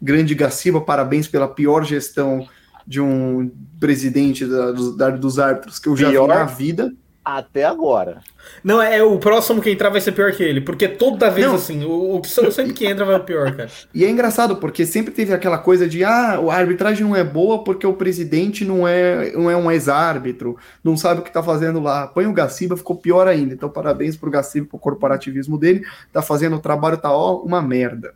Grande 0.00 0.34
Gaciba, 0.34 0.80
parabéns 0.80 1.28
pela 1.28 1.48
pior 1.48 1.84
gestão 1.84 2.46
de 2.86 3.00
um 3.00 3.50
presidente 3.78 4.46
da, 4.46 4.72
dos, 4.72 4.96
da, 4.96 5.10
dos 5.10 5.38
árbitros 5.38 5.78
que 5.78 5.88
eu 5.88 5.96
já 5.96 6.10
pior, 6.10 6.26
vi 6.26 6.34
na 6.34 6.44
vida 6.44 6.92
até 7.24 7.64
agora. 7.64 8.22
Não, 8.64 8.80
é 8.80 9.02
o 9.02 9.18
próximo 9.18 9.60
que 9.60 9.70
entrar 9.70 9.90
vai 9.90 10.00
ser 10.00 10.12
pior 10.12 10.32
que 10.32 10.42
ele, 10.42 10.60
porque 10.60 10.88
toda 10.88 11.30
vez 11.30 11.46
não. 11.46 11.54
assim, 11.54 11.84
o, 11.84 12.18
o 12.20 12.24
sempre 12.24 12.72
que 12.72 12.86
entra 12.86 13.04
vai 13.04 13.16
o 13.16 13.24
pior, 13.24 13.54
cara. 13.54 13.70
E 13.94 14.04
é 14.04 14.10
engraçado, 14.10 14.56
porque 14.56 14.86
sempre 14.86 15.12
teve 15.12 15.32
aquela 15.32 15.58
coisa 15.58 15.88
de 15.88 16.02
ah, 16.04 16.38
a 16.38 16.54
arbitragem 16.54 17.06
não 17.06 17.14
é 17.14 17.22
boa 17.22 17.62
porque 17.62 17.86
o 17.86 17.92
presidente 17.92 18.64
não 18.64 18.86
é, 18.86 19.32
não 19.32 19.50
é 19.50 19.56
um 19.56 19.70
ex-árbitro, 19.70 20.56
não 20.82 20.96
sabe 20.96 21.20
o 21.20 21.22
que 21.24 21.32
tá 21.32 21.42
fazendo 21.42 21.80
lá. 21.80 22.06
Põe 22.06 22.26
o 22.26 22.32
Gaciba, 22.32 22.76
ficou 22.76 22.96
pior 22.96 23.28
ainda. 23.28 23.54
Então, 23.54 23.68
parabéns 23.68 24.16
pro 24.16 24.30
Gaciba, 24.30 24.66
pro 24.66 24.78
corporativismo 24.78 25.58
dele. 25.58 25.84
Tá 26.12 26.22
fazendo 26.22 26.56
o 26.56 26.60
trabalho, 26.60 26.98
tá 26.98 27.12
ó, 27.12 27.42
uma 27.42 27.60
merda. 27.60 28.14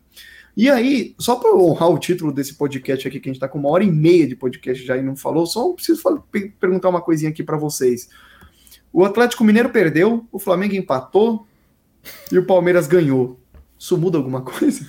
E 0.56 0.70
aí, 0.70 1.14
só 1.18 1.34
para 1.36 1.54
honrar 1.54 1.90
o 1.90 1.98
título 1.98 2.32
desse 2.32 2.54
podcast 2.54 3.08
aqui, 3.08 3.18
que 3.18 3.28
a 3.28 3.32
gente 3.32 3.40
tá 3.40 3.48
com 3.48 3.58
uma 3.58 3.70
hora 3.70 3.82
e 3.82 3.90
meia 3.90 4.26
de 4.26 4.36
podcast 4.36 4.84
já 4.86 4.96
e 4.96 5.02
não 5.02 5.16
falou, 5.16 5.46
só 5.46 5.72
preciso 5.72 6.00
falar, 6.00 6.22
perguntar 6.60 6.88
uma 6.88 7.00
coisinha 7.00 7.30
aqui 7.30 7.42
para 7.42 7.56
vocês. 7.56 8.08
O 8.94 9.04
Atlético 9.04 9.42
Mineiro 9.42 9.70
perdeu, 9.70 10.24
o 10.30 10.38
Flamengo 10.38 10.76
empatou 10.76 11.44
e 12.30 12.38
o 12.38 12.46
Palmeiras 12.46 12.86
ganhou. 12.86 13.40
Isso 13.76 13.98
muda 13.98 14.18
alguma 14.18 14.40
coisa? 14.42 14.88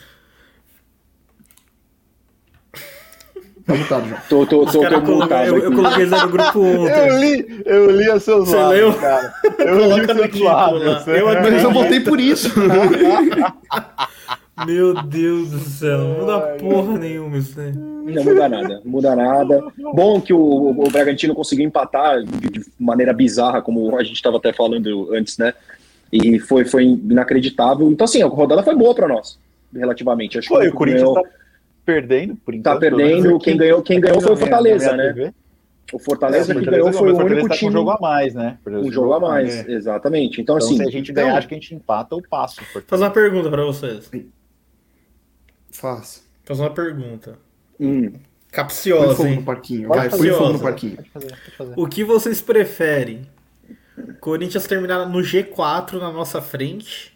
Tá 3.65 3.73
mutado 3.73 4.07
já. 4.07 4.18
Tô, 4.30 4.45
tô, 4.45 4.64
tô, 4.64 4.88
tô 4.88 5.15
mutado 5.15 5.48
eu, 5.48 5.57
eu, 5.57 5.73
coloquei 5.73 6.06
isso 6.06 6.15
no 6.15 6.30
grupo 6.30 6.61
ontem. 6.61 7.07
Eu 7.07 7.19
li, 7.19 7.64
eu 7.65 7.91
li 7.98 8.11
a 8.11 8.19
seus 8.19 8.48
Você 8.48 8.56
lados, 8.56 8.77
leu? 8.77 8.94
cara. 8.94 9.34
Eu 9.57 9.80
li 9.80 10.02
os 10.02 10.06
seus 10.06 10.40
lados. 10.40 11.07
Eu, 11.07 11.26
Mas 11.26 11.64
eu 11.64 11.72
votei 11.72 11.99
por 12.02 12.19
isso. 12.19 12.52
Meu 14.64 14.94
Deus 15.03 15.49
do 15.52 15.60
céu, 15.60 15.98
não 15.98 16.19
muda 16.19 16.40
porra 16.57 16.98
nenhuma 16.98 17.38
isso 17.38 17.60
aí. 17.60 17.73
Não 17.73 18.23
muda 18.23 18.48
nada, 18.48 18.82
não 18.86 18.91
muda 18.91 19.15
nada. 19.15 19.64
Bom 19.94 20.22
que 20.22 20.32
o, 20.32 20.40
o 20.40 20.90
Bragantino 20.90 21.36
conseguiu 21.36 21.65
empatar 21.65 22.23
de, 22.23 22.64
maneira 22.80 23.11
bizarra, 23.11 23.61
como 23.61 23.98
a 23.98 24.03
gente 24.03 24.15
estava 24.15 24.38
até 24.38 24.53
falando 24.53 25.14
antes, 25.14 25.38
né? 25.38 25.53
E 26.11 26.40
foi, 26.40 26.64
foi 26.64 26.86
inacreditável. 26.86 27.91
Então, 27.91 28.06
assim, 28.06 28.22
a 28.22 28.27
rodada 28.27 28.64
foi 28.64 28.76
boa 28.76 28.95
para 28.95 29.10
nós, 29.10 29.38
relativamente. 29.73 30.40
Acho 30.40 30.48
foi, 30.48 30.61
que 30.64 30.69
o 30.69 30.73
Corinthians 30.73 31.03
ganhou... 31.03 31.22
tá 31.22 31.30
perdendo, 31.84 32.36
por 32.38 32.53
enquanto. 32.53 32.73
Tá 32.73 32.80
perdendo, 32.80 33.40
quem 33.40 33.57
ganhou, 33.57 33.82
quem 33.82 33.99
ganhou 33.99 34.22
foi 34.22 34.34
o 34.34 34.38
Fortaleza, 34.38 34.95
né? 34.95 35.34
O 35.94 35.99
Fortaleza 35.99 36.52
é, 36.52 36.56
que 36.56 36.65
ganhou 36.65 36.91
foi 36.94 37.11
o 37.11 37.18
único 37.18 37.48
tá 37.48 37.56
time. 37.56 37.69
um 37.69 37.73
jogo 37.73 37.90
a 37.91 37.99
mais, 37.99 38.34
né? 38.34 38.57
Um 38.65 38.91
jogo 38.91 39.14
a 39.14 39.19
mais, 39.19 39.68
é. 39.68 39.72
exatamente. 39.72 40.41
Então, 40.41 40.57
então, 40.57 40.68
assim. 40.68 40.77
Se 40.77 40.84
a 40.84 40.91
gente 40.91 41.11
ganhar, 41.11 41.27
então... 41.27 41.38
acho 41.38 41.48
que 41.48 41.53
a 41.53 41.57
gente 41.57 41.76
empata 41.76 42.15
ou 42.15 42.23
passa. 42.27 42.61
Fazer 42.88 43.03
uma 43.03 43.11
pergunta 43.11 43.49
para 43.49 43.64
vocês. 43.64 44.10
Faça. 45.76 46.22
Fazer 46.43 46.61
uma 46.61 46.69
pergunta. 46.69 47.38
Hum. 47.80 48.14
Capciosa, 48.52 49.15
põe 49.15 49.15
fogo 49.15 49.35
no 49.35 49.43
parquinho. 49.43 49.89
Vai, 49.89 50.10
põe 50.10 50.30
fogo 50.30 50.53
no 50.53 50.60
parquinho. 50.60 50.95
Pode 50.95 51.10
fazer, 51.10 51.27
pode 51.27 51.52
fazer. 51.57 51.73
O 51.76 51.88
que 51.88 52.03
vocês 52.03 52.41
preferem? 52.41 53.27
Corinthians 54.22 54.65
terminar 54.65 55.06
no 55.07 55.19
G4 55.19 55.99
na 55.99 56.11
nossa 56.11 56.41
frente 56.41 57.14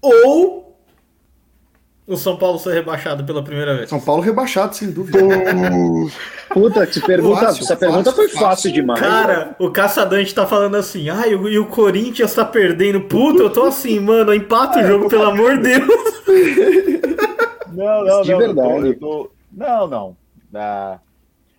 ou 0.00 0.76
o 2.06 2.16
São 2.16 2.36
Paulo 2.36 2.58
ser 2.58 2.74
rebaixado 2.74 3.24
pela 3.24 3.42
primeira 3.42 3.76
vez? 3.76 3.88
São 3.88 4.00
Paulo 4.00 4.22
rebaixado, 4.22 4.76
sem 4.76 4.90
dúvida. 4.90 5.18
Puta, 6.50 6.86
que 6.86 7.00
pergunta, 7.00 7.46
fácil, 7.46 7.64
essa 7.64 7.76
pergunta 7.76 8.12
foi 8.12 8.28
fácil, 8.28 8.40
fácil 8.40 8.72
demais. 8.72 9.00
Cara, 9.00 9.56
o 9.58 9.70
Caçadante 9.70 10.32
tá 10.32 10.46
falando 10.46 10.76
assim, 10.76 11.08
ai, 11.08 11.30
ah, 11.34 11.48
e 11.48 11.58
o 11.58 11.66
Corinthians 11.66 12.32
tá 12.32 12.44
perdendo. 12.44 13.00
Puta, 13.02 13.42
eu 13.42 13.50
tô 13.50 13.64
assim, 13.64 13.98
mano, 13.98 14.32
empata 14.32 14.78
o 14.78 14.86
jogo, 14.86 15.08
pelo 15.08 15.24
amor 15.24 15.56
de 15.56 15.62
Deus. 15.64 15.86
Não, 17.76 18.04
não, 18.04 18.22
de 18.22 18.32
não. 18.32 18.38
Verdade. 18.38 18.86
Eu 18.86 18.98
tô, 18.98 19.30
não, 19.52 19.86
não. 19.86 20.16
Ah, 20.54 20.98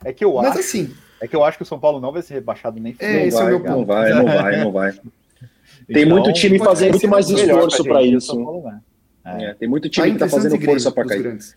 é 0.04 0.12
que 0.12 0.26
eu 0.26 0.34
Mas 0.36 0.52
acho. 0.52 0.60
assim. 0.60 0.94
É 1.20 1.28
que 1.28 1.36
eu 1.36 1.44
acho 1.44 1.58
que 1.58 1.64
o 1.64 1.66
São 1.66 1.80
Paulo 1.80 2.00
não 2.00 2.12
vai 2.12 2.22
ser 2.22 2.36
rebaixado 2.36 2.80
nem 2.80 2.96
é, 3.00 3.28
esse 3.28 3.38
vai, 3.38 3.46
é 3.46 3.48
o 3.48 3.50
meu 3.50 3.60
ponto. 3.62 3.78
Não 3.78 3.86
vai, 3.86 4.14
não 4.14 4.26
vai, 4.26 4.64
não 4.64 4.72
vai. 4.72 4.92
Tem 5.88 6.04
então, 6.04 6.18
muito 6.18 6.34
time 6.34 6.60
fazendo 6.60 6.92
muito 6.92 7.08
mais 7.08 7.30
esforço 7.30 7.84
para 7.84 8.04
isso. 8.04 8.62
É. 9.24 9.46
É, 9.46 9.54
tem 9.54 9.68
muito 9.68 9.90
time 9.90 10.12
que 10.12 10.18
tá 10.18 10.28
fazendo 10.28 10.60
força 10.62 10.92
para 10.92 11.06
cair. 11.06 11.22
Grandes. 11.22 11.56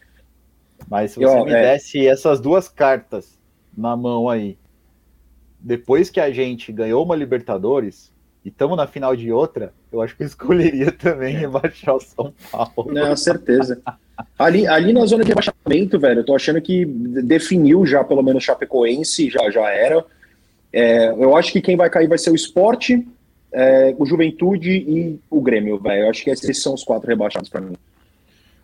Mas 0.89 1.13
se 1.13 1.19
você 1.19 1.27
ó, 1.27 1.45
me 1.45 1.53
é. 1.53 1.73
desse 1.73 2.07
essas 2.07 2.41
duas 2.41 2.69
cartas 2.69 3.39
na 3.77 3.97
mão 3.97 4.29
aí, 4.29 4.57
depois 5.59 6.11
que 6.11 6.21
a 6.21 6.31
gente 6.31 6.73
ganhou 6.73 7.05
uma 7.05 7.17
Libertadores 7.17 8.13
e 8.45 8.49
estamos 8.49 8.77
na 8.77 8.87
final 8.87 9.15
de 9.15 9.31
outra, 9.31 9.73
eu 9.93 10.01
acho 10.01 10.17
que 10.17 10.23
eu 10.23 10.27
escolheria 10.29 10.91
também 10.93 11.35
rebaixar 11.35 11.97
o 11.97 12.01
São 12.01 12.33
Paulo. 12.51 12.93
Não, 12.93 13.17
certeza. 13.17 13.81
Ali, 14.39 14.67
ali 14.67 14.93
na 14.93 15.07
zona 15.07 15.25
de 15.25 15.29
rebaixamento, 15.31 15.99
velho, 15.99 16.21
eu 16.21 16.25
tô 16.25 16.35
achando 16.35 16.61
que 16.61 16.85
definiu 16.85 17.87
já, 17.87 18.05
pelo 18.05 18.23
menos 18.23 18.45
Chapecoense, 18.45 19.31
já, 19.31 19.51
já 19.51 19.69
era. 19.71 20.05
É, 20.73 21.11
eu 21.11 21.37
acho 21.37 21.53
que 21.53 21.61
quem 21.61 21.77
vai 21.77 21.91
cair 21.91 22.09
vai 22.09 22.19
ser 22.19 22.31
o 22.31 22.35
esporte, 22.35 23.07
é, 23.53 23.95
o 23.99 24.07
Juventude 24.07 24.71
e 24.71 25.19
o 25.29 25.41
Grêmio, 25.41 25.79
velho. 25.79 26.05
Eu 26.05 26.11
acho 26.11 26.23
que 26.23 26.31
esses 26.31 26.63
são 26.63 26.75
os 26.75 26.85
quatro 26.85 27.09
rebaixados 27.09 27.49
para 27.49 27.61
mim. 27.61 27.75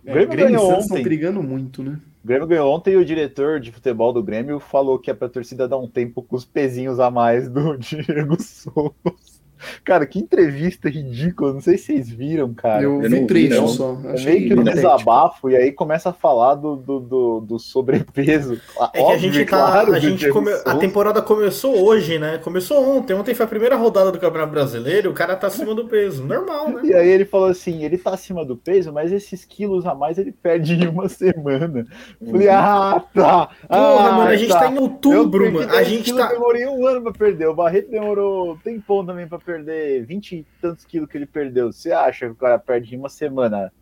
É, 0.04 0.10
o 0.10 0.14
Grêmio, 0.14 0.30
Grêmio 0.30 0.52
ganhou 0.52 0.70
ontem. 0.70 0.80
Estão 0.80 1.02
brigando 1.02 1.42
muito, 1.42 1.82
né? 1.82 1.98
O 2.22 2.26
Grêmio 2.26 2.46
ganhou 2.46 2.74
ontem 2.74 2.94
e 2.94 2.96
o 2.96 3.04
diretor 3.04 3.60
de 3.60 3.72
futebol 3.72 4.12
do 4.12 4.22
Grêmio 4.22 4.60
falou 4.60 4.98
que 4.98 5.10
é 5.10 5.14
pra 5.14 5.28
torcida 5.28 5.68
dar 5.68 5.78
um 5.78 5.88
tempo 5.88 6.22
com 6.22 6.36
os 6.36 6.44
pezinhos 6.44 7.00
a 7.00 7.10
mais 7.10 7.48
do 7.48 7.76
Diego 7.78 8.40
Souza. 8.40 9.35
Cara, 9.84 10.06
que 10.06 10.18
entrevista 10.18 10.88
ridícula. 10.88 11.52
Não 11.52 11.60
sei 11.60 11.78
se 11.78 11.86
vocês 11.86 12.08
viram, 12.10 12.52
cara. 12.54 12.82
Eu, 12.82 13.02
eu 13.02 13.10
vi 13.10 13.16
um 13.16 13.26
trecho 13.26 13.68
só. 13.68 13.98
É 14.04 14.20
meio 14.24 14.48
que 14.48 14.54
um 14.54 14.64
desabafo, 14.64 15.50
e 15.50 15.56
aí 15.56 15.72
começa 15.72 16.10
a 16.10 16.12
falar 16.12 16.54
do, 16.54 16.76
do, 16.76 17.00
do, 17.00 17.40
do 17.40 17.58
sobrepeso. 17.58 18.60
É 18.94 19.00
Óbvio, 19.00 19.20
que 19.20 19.26
a 19.26 19.32
gente 19.32 19.50
tá. 19.50 19.56
Claro, 19.56 19.94
a, 19.94 19.98
gente 19.98 20.28
come, 20.30 20.50
a 20.64 20.76
temporada 20.76 21.22
começou 21.22 21.84
hoje, 21.84 22.18
né? 22.18 22.38
Começou 22.38 22.96
ontem. 22.96 23.14
Ontem 23.14 23.34
foi 23.34 23.46
a 23.46 23.48
primeira 23.48 23.76
rodada 23.76 24.12
do 24.12 24.18
Campeonato 24.18 24.52
Brasileiro. 24.52 25.10
O 25.10 25.14
cara 25.14 25.36
tá 25.36 25.46
acima 25.46 25.74
do 25.74 25.86
peso. 25.86 26.24
Normal, 26.24 26.70
né? 26.70 26.82
E 26.84 26.94
aí 26.94 27.08
ele 27.08 27.24
falou 27.24 27.48
assim: 27.48 27.84
ele 27.84 27.98
tá 27.98 28.10
acima 28.10 28.44
do 28.44 28.56
peso, 28.56 28.92
mas 28.92 29.12
esses 29.12 29.44
quilos 29.44 29.86
a 29.86 29.94
mais 29.94 30.18
ele 30.18 30.32
perde 30.32 30.74
em 30.74 30.88
uma 30.88 31.08
semana. 31.08 31.86
Falei, 32.24 32.48
ah, 32.48 33.02
tá. 33.14 33.46
Porra, 33.46 34.08
ah, 34.08 34.12
mano, 34.12 34.30
a 34.30 34.36
gente 34.36 34.50
tá, 34.50 34.60
tá 34.60 34.70
em 34.70 34.78
outubro, 34.78 35.52
mano. 35.52 35.72
A 35.72 35.82
gente 35.82 36.14
tá. 36.14 36.26
Eu 36.26 36.34
demorei 36.34 36.66
um 36.66 36.86
ano 36.86 37.02
pra 37.02 37.12
perder. 37.12 37.48
O 37.48 37.54
Barreto 37.54 37.90
demorou 37.90 38.52
um 38.52 38.56
tempão 38.56 39.04
também 39.04 39.26
pra 39.26 39.38
perder 39.46 40.04
20 40.04 40.32
e 40.32 40.46
tantos 40.60 40.84
quilos 40.84 41.08
que 41.08 41.16
ele 41.16 41.26
perdeu, 41.26 41.72
você 41.72 41.92
acha 41.92 42.26
que 42.26 42.32
o 42.32 42.36
cara 42.36 42.58
perde 42.58 42.94
em 42.94 42.98
uma 42.98 43.08
semana 43.08 43.72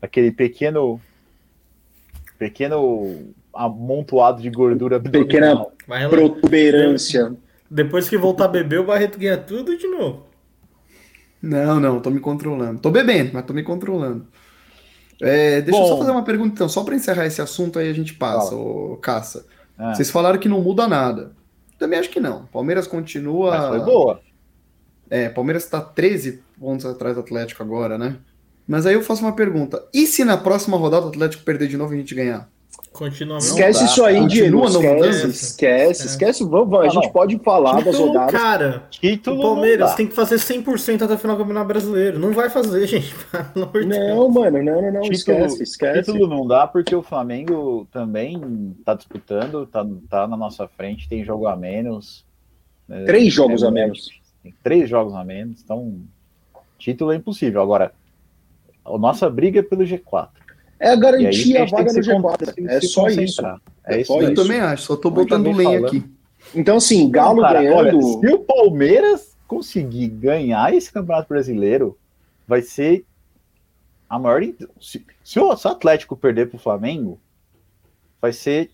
aquele 0.00 0.30
pequeno 0.30 1.00
pequeno 2.38 3.32
amontoado 3.54 4.42
de 4.42 4.50
gordura 4.50 5.00
pequena 5.00 5.64
protuberância. 6.10 7.34
Depois 7.70 8.08
que 8.08 8.18
voltar 8.18 8.44
a 8.44 8.48
beber 8.48 8.80
o 8.80 8.84
Barreto 8.84 9.18
ganha 9.18 9.38
tudo 9.38 9.76
de 9.76 9.88
novo. 9.88 10.26
Não, 11.40 11.80
não, 11.80 12.00
tô 12.00 12.10
me 12.10 12.20
controlando. 12.20 12.80
Tô 12.80 12.90
bebendo, 12.90 13.30
mas 13.32 13.44
tô 13.44 13.54
me 13.54 13.62
controlando. 13.62 14.26
É, 15.20 15.62
deixa 15.62 15.80
Bom, 15.80 15.84
eu 15.84 15.88
só 15.88 15.98
fazer 15.98 16.10
uma 16.10 16.24
pergunta 16.24 16.52
então, 16.52 16.68
só 16.68 16.84
para 16.84 16.94
encerrar 16.94 17.24
esse 17.24 17.40
assunto 17.40 17.78
aí 17.78 17.88
a 17.88 17.94
gente 17.94 18.12
passa, 18.14 18.54
ô, 18.54 18.98
Caça. 18.98 19.46
Ah. 19.78 19.94
vocês 19.94 20.10
falaram 20.10 20.38
que 20.38 20.48
não 20.48 20.60
muda 20.60 20.86
nada. 20.86 21.32
Também 21.78 21.98
acho 21.98 22.10
que 22.10 22.20
não, 22.20 22.46
Palmeiras 22.46 22.86
continua 22.86 23.50
mas 23.50 23.68
foi 23.68 23.80
boa 23.80 24.20
é, 25.10 25.28
Palmeiras 25.28 25.64
está 25.64 25.80
13 25.80 26.42
pontos 26.58 26.86
atrás 26.86 27.14
do 27.14 27.20
Atlético 27.20 27.62
agora, 27.62 27.96
né? 27.96 28.16
Mas 28.66 28.84
aí 28.84 28.94
eu 28.94 29.02
faço 29.02 29.22
uma 29.22 29.34
pergunta. 29.34 29.84
E 29.94 30.06
se 30.06 30.24
na 30.24 30.36
próxima 30.36 30.76
rodada 30.76 31.06
o 31.06 31.08
Atlético 31.08 31.44
perder 31.44 31.68
de 31.68 31.76
novo 31.76 31.92
e 31.92 31.96
a 31.96 31.98
gente 32.00 32.14
ganhar? 32.14 32.48
Continua 32.92 33.38
Esquece 33.38 33.84
isso 33.84 34.02
aí, 34.04 34.18
Continua 34.20 34.68
Diego. 34.70 35.04
Esquece, 35.04 35.28
esquece, 35.28 36.02
é. 36.02 36.06
esquece. 36.06 36.44
Vamos, 36.44 36.80
a 36.80 36.88
gente 36.88 37.12
pode 37.12 37.38
falar 37.38 37.76
título, 37.76 37.92
das 37.92 38.00
rodadas. 38.00 38.32
Cara, 38.32 38.82
título 38.90 39.38
o 39.38 39.42
Palmeiras 39.42 39.94
tem 39.94 40.06
que 40.06 40.14
fazer 40.14 40.36
100% 40.36 41.02
até 41.02 41.14
o 41.14 41.18
final 41.18 41.36
do 41.36 41.40
Campeonato 41.40 41.68
Brasileiro. 41.68 42.18
Não 42.18 42.32
vai 42.32 42.48
fazer, 42.48 42.86
gente. 42.88 43.14
não, 43.54 44.28
mano, 44.30 44.62
não, 44.62 44.82
não, 44.82 44.92
não. 44.92 45.00
Título, 45.02 45.12
esquece, 45.12 45.62
esquece. 45.62 46.12
Título 46.12 46.26
não 46.26 46.46
dá 46.46 46.66
porque 46.66 46.94
o 46.94 47.02
Flamengo 47.02 47.86
também 47.92 48.74
tá 48.84 48.94
disputando, 48.94 49.66
tá, 49.66 49.86
tá 50.08 50.26
na 50.26 50.36
nossa 50.36 50.66
frente, 50.66 51.08
tem 51.08 51.24
jogo 51.24 51.46
a 51.46 51.54
menos. 51.54 52.24
Três 53.04 53.26
é, 53.26 53.30
jogos 53.30 53.62
é, 53.62 53.66
a 53.66 53.70
menos 53.70 54.25
tem 54.46 54.54
três 54.62 54.88
jogos 54.88 55.14
a 55.14 55.24
menos, 55.24 55.60
então 55.62 56.00
título 56.78 57.12
é 57.12 57.16
impossível. 57.16 57.60
Agora, 57.60 57.92
a 58.84 58.98
nossa 58.98 59.28
briga 59.28 59.60
é 59.60 59.62
pelo 59.62 59.82
G4. 59.82 60.28
É 60.78 60.90
a 60.90 60.96
garantia 60.96 61.60
a, 61.60 61.62
a 61.62 61.66
vaga 61.66 61.92
no 61.92 62.00
G4. 62.00 62.68
É 62.68 62.80
só 62.80 63.08
isso. 63.08 63.44
É, 63.84 63.96
é 63.96 64.00
isso. 64.02 64.20
Eu 64.20 64.34
também 64.34 64.60
acho, 64.60 64.84
só 64.84 64.96
tô 64.96 65.10
botando 65.10 65.50
lenha 65.50 65.80
aqui. 65.80 66.04
Então, 66.54 66.76
assim, 66.76 67.10
Galo 67.10 67.42
cara, 67.42 67.60
ganhando. 67.60 67.76
Olha, 67.76 68.02
se 68.02 68.34
o 68.34 68.38
Palmeiras 68.40 69.36
conseguir 69.48 70.08
ganhar 70.08 70.72
esse 70.72 70.92
Campeonato 70.92 71.28
Brasileiro, 71.28 71.98
vai 72.46 72.62
ser 72.62 73.04
a 74.08 74.18
maior. 74.18 74.42
Se, 74.80 75.04
se 75.24 75.40
o 75.40 75.50
Atlético 75.50 76.16
perder 76.16 76.48
pro 76.48 76.58
Flamengo, 76.58 77.18
vai 78.20 78.32
ser 78.32 78.70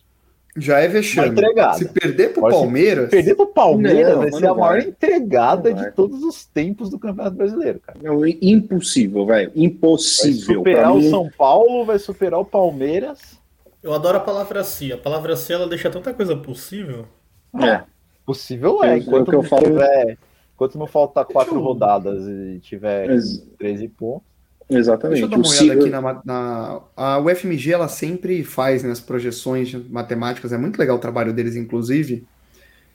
Já 0.56 0.80
é 0.80 0.88
vexame. 0.88 1.28
Entregada. 1.28 1.78
Se 1.78 1.88
perder 1.88 2.32
pro 2.32 2.42
Pode 2.42 2.54
Palmeiras. 2.54 3.10
Perder 3.10 3.34
pro 3.34 3.46
Palmeiras 3.46 4.12
não, 4.12 4.20
vai 4.20 4.32
ser 4.32 4.46
a 4.46 4.54
maior 4.54 4.80
vai. 4.80 4.88
entregada 4.88 5.72
de 5.72 5.90
todos 5.92 6.22
os 6.22 6.44
tempos 6.44 6.90
do 6.90 6.98
Campeonato 6.98 7.36
Brasileiro, 7.36 7.80
cara. 7.80 7.98
Não, 8.02 8.26
impossível, 8.26 9.24
velho. 9.24 9.50
Impossível. 9.54 10.62
Vai 10.62 10.72
superar 10.72 10.92
o 10.92 10.96
mim... 10.96 11.08
São 11.08 11.30
Paulo, 11.30 11.86
vai 11.86 11.98
superar 11.98 12.38
o 12.38 12.44
Palmeiras. 12.44 13.40
Eu 13.82 13.94
adoro 13.94 14.18
a 14.18 14.20
palavra 14.20 14.62
si. 14.62 14.92
A 14.92 14.98
palavra 14.98 15.36
si 15.36 15.52
ela 15.54 15.66
deixa 15.66 15.88
tanta 15.88 16.12
coisa 16.12 16.36
possível. 16.36 17.06
É. 17.58 17.82
Possível 18.26 18.84
é. 18.84 18.98
Enquanto, 18.98 19.30
que 19.30 19.36
eu 19.36 19.42
falo... 19.42 19.64
tiver, 19.64 20.18
enquanto 20.54 20.78
não 20.78 20.86
faltar 20.86 21.24
quatro 21.24 21.54
eu... 21.54 21.62
rodadas 21.62 22.26
e 22.28 22.60
tiver 22.60 23.10
Ex 23.10 23.42
13 23.58 23.88
pontos. 23.88 24.31
Exatamente. 24.78 25.20
Deixa 25.20 25.24
eu 25.24 25.28
dar 25.28 25.36
uma 25.36 25.48
olhada 25.48 25.80
aqui 25.80 25.90
na, 25.90 26.22
na, 26.24 26.80
A 26.96 27.18
UFMG 27.18 27.72
ela 27.72 27.88
sempre 27.88 28.42
faz 28.42 28.82
né, 28.82 28.90
as 28.90 29.00
projeções 29.00 29.74
matemáticas, 29.88 30.52
é 30.52 30.58
muito 30.58 30.78
legal 30.78 30.96
o 30.96 31.00
trabalho 31.00 31.32
deles, 31.32 31.56
inclusive, 31.56 32.24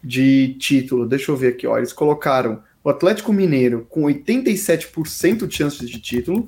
de 0.04 0.56
título. 0.60 1.08
Deixa 1.08 1.32
eu 1.32 1.38
ver 1.38 1.50
aqui, 1.50 1.68
ó. 1.68 1.78
Eles 1.78 1.94
colocaram 1.94 2.62
o 2.84 2.90
Atlético 2.90 3.34
Mineiro 3.34 3.86
com 3.90 4.04
87% 4.04 5.46
de 5.46 5.56
chances 5.56 5.90
de 5.90 6.00
título, 6.00 6.48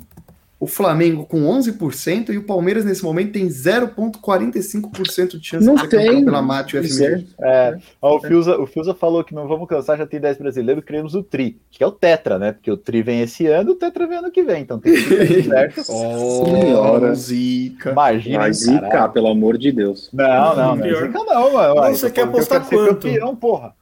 o 0.60 0.68
Flamengo 0.68 1.26
com 1.26 1.44
11% 1.44 2.34
e 2.34 2.38
o 2.38 2.44
Palmeiras 2.44 2.84
nesse 2.84 3.02
momento 3.02 3.32
tem 3.32 3.48
0,45% 3.48 5.40
de 5.40 5.48
chance 5.48 5.66
não 5.66 5.76
de 5.76 5.82
ser 5.82 5.88
tem. 5.90 6.26
pela 6.26 6.42
Mate 6.42 6.78
UFMG. 6.78 7.28
É, 7.40 7.78
ó, 8.02 8.18
o, 8.18 8.20
Fiuza, 8.20 8.60
o 8.60 8.68
Fiuza 8.68 8.94
falou 8.94 9.24
que 9.24 9.34
não 9.34 9.48
vamos 9.48 9.70
cansar, 9.70 9.98
já 9.98 10.06
tem 10.06 10.20
10 10.20 10.38
brasileiros, 10.38 10.84
criamos 10.84 11.16
o 11.16 11.24
Tri, 11.24 11.62
que 11.72 11.82
é 11.82 11.88
o 11.88 11.92
Tetra, 11.92 12.38
né? 12.38 12.52
Porque 12.52 12.70
o 12.70 12.76
Tri 12.76 13.02
vem 13.02 13.22
esse 13.22 13.48
ano, 13.48 13.72
o 13.72 13.76
Tetra 13.76 14.06
vem 14.06 14.18
ano 14.18 14.30
que 14.30 14.44
vem, 14.44 14.62
então 14.62 14.78
tem 14.80 14.94
que 14.94 15.44
certo. 15.44 15.82
oh, 15.88 16.46
senhora. 16.52 17.16
Zica. 17.16 17.92
Imagina. 17.92 18.40
Mas 18.40 18.58
Zica, 18.58 19.08
pelo 19.08 19.28
amor 19.28 19.58
de 19.58 19.72
Deus. 19.72 20.10
Não, 20.12 20.56
não, 20.56 20.76
não, 20.76 20.86
é 20.86 20.94
Zica 20.94 21.24
não, 21.24 21.54
mano. 21.54 21.76
Não, 21.76 21.96
você 21.96 22.12
quer 22.12 22.24
apostar 22.24 22.68
quanto? 22.68 23.08
Campeão, 23.08 23.34
porra. 23.34 23.74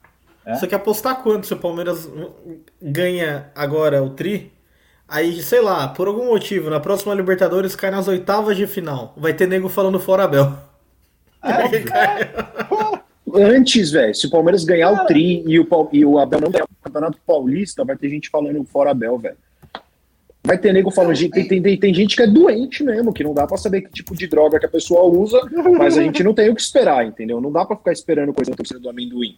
É? 0.46 0.54
Você 0.54 0.68
quer 0.68 0.76
apostar 0.76 1.24
quanto 1.24 1.48
se 1.48 1.54
o 1.54 1.58
Palmeiras 1.58 2.08
ganha 2.80 3.50
agora 3.56 4.04
o 4.04 4.12
Tri? 4.12 4.56
Aí, 5.08 5.42
sei 5.42 5.62
lá, 5.62 5.88
por 5.88 6.08
algum 6.08 6.28
motivo, 6.28 6.70
na 6.70 6.80
próxima 6.80 7.14
Libertadores 7.14 7.76
cai 7.76 7.90
nas 7.90 8.08
oitavas 8.08 8.58
de 8.58 8.68
final. 8.68 9.14
Vai 9.16 9.34
ter 9.34 9.48
nego 9.48 9.70
falando 9.70 10.00
fora 10.00 10.26
Abel. 10.26 10.54
É, 11.42 12.28
Antes, 13.34 13.92
velho, 13.92 14.16
se 14.16 14.26
o 14.26 14.30
Palmeiras 14.30 14.64
ganhar 14.64 14.92
Cara. 14.92 15.04
o 15.04 15.08
Tri 15.08 15.44
e 15.46 15.60
o, 15.60 15.68
e 15.92 16.06
o 16.06 16.18
Abel 16.18 16.42
não 16.42 16.52
ganhar 16.52 16.66
o 16.66 16.84
Campeonato 16.84 17.18
Paulista, 17.26 17.86
vai 17.86 17.96
ter 17.96 18.10
gente 18.10 18.30
falando 18.30 18.64
fora 18.66 18.92
Abel, 18.92 19.18
velho. 19.18 19.38
Vai 20.44 20.58
ter 20.58 20.72
nego 20.72 20.90
falando. 20.90 21.18
Tem, 21.18 21.48
tem, 21.48 21.62
tem, 21.62 21.78
tem 21.78 21.94
gente 21.94 22.16
que 22.16 22.24
é 22.24 22.28
doente 22.28 22.84
mesmo, 22.84 23.14
que 23.14 23.24
não 23.24 23.34
dá 23.34 23.46
pra 23.46 23.58
saber 23.58 23.82
que 23.82 23.92
tipo 23.92 24.16
de 24.16 24.28
droga 24.28 24.60
que 24.60 24.66
a 24.66 24.70
pessoa 24.70 25.04
usa, 25.04 25.42
mas 25.78 25.98
a 25.98 26.02
gente 26.02 26.24
não 26.24 26.34
tem 26.34 26.50
o 26.50 26.56
que 26.56 26.62
esperar, 26.62 27.06
entendeu? 27.06 27.42
Não 27.42 27.52
dá 27.52 27.66
pra 27.66 27.76
ficar 27.76 27.92
esperando 27.92 28.34
coisa 28.34 28.52
da 28.52 28.58
torcida 28.58 28.80
do 28.80 28.90
amendoim. 28.90 29.36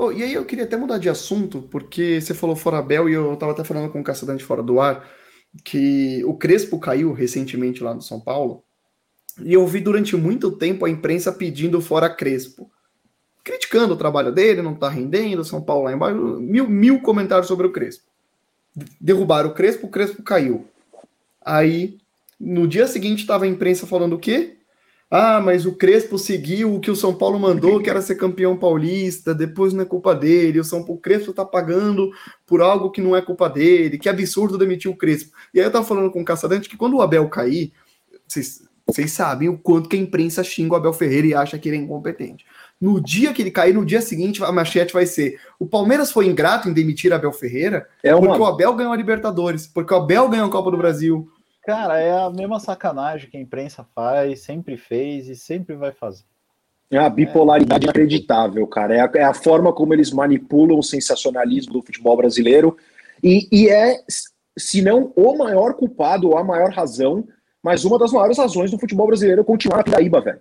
Oh, 0.00 0.12
e 0.12 0.22
aí 0.22 0.32
eu 0.32 0.44
queria 0.44 0.62
até 0.62 0.76
mudar 0.76 0.98
de 0.98 1.08
assunto, 1.08 1.60
porque 1.60 2.20
você 2.20 2.32
falou 2.32 2.54
fora 2.54 2.80
Bel 2.80 3.08
e 3.08 3.14
eu 3.14 3.34
tava 3.34 3.50
até 3.50 3.64
falando 3.64 3.90
com 3.90 4.00
o 4.00 4.04
Caçadante 4.04 4.44
fora 4.44 4.62
do 4.62 4.80
ar, 4.80 5.04
que 5.64 6.22
o 6.24 6.34
Crespo 6.34 6.78
caiu 6.78 7.12
recentemente 7.12 7.82
lá 7.82 7.92
no 7.92 8.00
São 8.00 8.20
Paulo, 8.20 8.62
e 9.42 9.52
eu 9.52 9.66
vi 9.66 9.80
durante 9.80 10.16
muito 10.16 10.52
tempo 10.52 10.84
a 10.84 10.88
imprensa 10.88 11.32
pedindo 11.32 11.80
fora 11.80 12.08
Crespo. 12.08 12.70
Criticando 13.42 13.94
o 13.94 13.96
trabalho 13.96 14.30
dele, 14.30 14.62
não 14.62 14.76
tá 14.76 14.88
rendendo, 14.88 15.44
São 15.44 15.60
Paulo 15.60 15.86
lá 15.86 15.92
embaixo, 15.92 16.16
mil, 16.38 16.68
mil 16.68 17.00
comentários 17.00 17.48
sobre 17.48 17.66
o 17.66 17.72
Crespo. 17.72 18.04
Derrubaram 19.00 19.50
o 19.50 19.54
Crespo, 19.54 19.88
o 19.88 19.90
Crespo 19.90 20.22
caiu. 20.22 20.68
Aí, 21.44 21.98
no 22.38 22.68
dia 22.68 22.86
seguinte, 22.86 23.26
tava 23.26 23.46
a 23.46 23.48
imprensa 23.48 23.84
falando 23.84 24.12
o 24.12 24.18
quê? 24.20 24.57
Ah, 25.10 25.40
mas 25.40 25.64
o 25.64 25.74
Crespo 25.74 26.18
seguiu 26.18 26.74
o 26.74 26.80
que 26.80 26.90
o 26.90 26.96
São 26.96 27.14
Paulo 27.14 27.40
mandou, 27.40 27.80
que 27.80 27.88
era 27.88 28.02
ser 28.02 28.16
campeão 28.16 28.58
paulista, 28.58 29.34
depois 29.34 29.72
não 29.72 29.82
é 29.82 29.86
culpa 29.86 30.14
dele, 30.14 30.60
o 30.60 30.64
São 30.64 30.80
Paulo, 30.80 30.96
o 30.96 31.00
Crespo 31.00 31.32
tá 31.32 31.46
pagando 31.46 32.10
por 32.46 32.60
algo 32.60 32.90
que 32.90 33.00
não 33.00 33.16
é 33.16 33.22
culpa 33.22 33.48
dele, 33.48 33.96
que 33.96 34.08
absurdo 34.08 34.58
demitir 34.58 34.90
o 34.90 34.96
Crespo. 34.96 35.34
E 35.54 35.60
aí 35.60 35.66
eu 35.66 35.72
tava 35.72 35.84
falando 35.84 36.10
com 36.10 36.20
o 36.20 36.24
Caçadante 36.24 36.68
que 36.68 36.76
quando 36.76 36.96
o 36.96 37.00
Abel 37.00 37.26
cair, 37.30 37.72
vocês, 38.26 38.68
vocês 38.86 39.10
sabem 39.10 39.48
o 39.48 39.56
quanto 39.56 39.88
que 39.88 39.96
a 39.96 40.00
imprensa 40.00 40.44
xinga 40.44 40.74
o 40.74 40.76
Abel 40.76 40.92
Ferreira 40.92 41.26
e 41.26 41.34
acha 41.34 41.58
que 41.58 41.70
ele 41.70 41.78
é 41.78 41.80
incompetente. 41.80 42.44
No 42.78 43.00
dia 43.00 43.32
que 43.32 43.42
ele 43.42 43.50
cair, 43.50 43.74
no 43.74 43.86
dia 43.86 44.02
seguinte, 44.02 44.44
a 44.44 44.52
manchete 44.52 44.92
vai 44.92 45.06
ser: 45.06 45.40
o 45.58 45.66
Palmeiras 45.66 46.12
foi 46.12 46.26
ingrato 46.26 46.68
em 46.68 46.72
demitir 46.72 47.12
Abel 47.12 47.32
Ferreira 47.32 47.88
é 48.02 48.14
uma... 48.14 48.26
porque 48.26 48.42
o 48.42 48.46
Abel 48.46 48.74
ganhou 48.74 48.92
a 48.92 48.96
Libertadores, 48.96 49.66
porque 49.66 49.92
o 49.92 49.96
Abel 49.96 50.28
ganhou 50.28 50.46
a 50.46 50.50
Copa 50.50 50.70
do 50.70 50.76
Brasil, 50.76 51.28
Cara, 51.68 52.00
é 52.00 52.10
a 52.10 52.30
mesma 52.30 52.58
sacanagem 52.58 53.28
que 53.28 53.36
a 53.36 53.40
imprensa 53.42 53.84
faz, 53.94 54.40
sempre 54.40 54.78
fez 54.78 55.28
e 55.28 55.36
sempre 55.36 55.76
vai 55.76 55.92
fazer. 55.92 56.24
É 56.90 56.96
a 56.96 57.10
bipolaridade 57.10 57.84
é. 57.84 57.84
inacreditável, 57.84 58.66
cara. 58.66 58.94
É 58.96 59.00
a, 59.00 59.10
é 59.16 59.22
a, 59.22 59.34
forma 59.34 59.70
como 59.70 59.92
eles 59.92 60.10
manipulam 60.10 60.78
o 60.78 60.82
sensacionalismo 60.82 61.74
do 61.74 61.82
futebol 61.82 62.16
brasileiro. 62.16 62.74
E, 63.22 63.46
e 63.52 63.68
é, 63.68 63.98
se 64.58 64.80
não 64.80 65.12
o 65.14 65.36
maior 65.36 65.74
culpado 65.74 66.30
ou 66.30 66.38
a 66.38 66.42
maior 66.42 66.70
razão, 66.70 67.28
mas 67.62 67.84
uma 67.84 67.98
das 67.98 68.12
maiores 68.12 68.38
razões 68.38 68.70
do 68.70 68.78
futebol 68.78 69.06
brasileiro 69.06 69.44
continuar 69.44 69.76
na 69.76 69.84
Piraíba, 69.84 70.22
velho. 70.22 70.40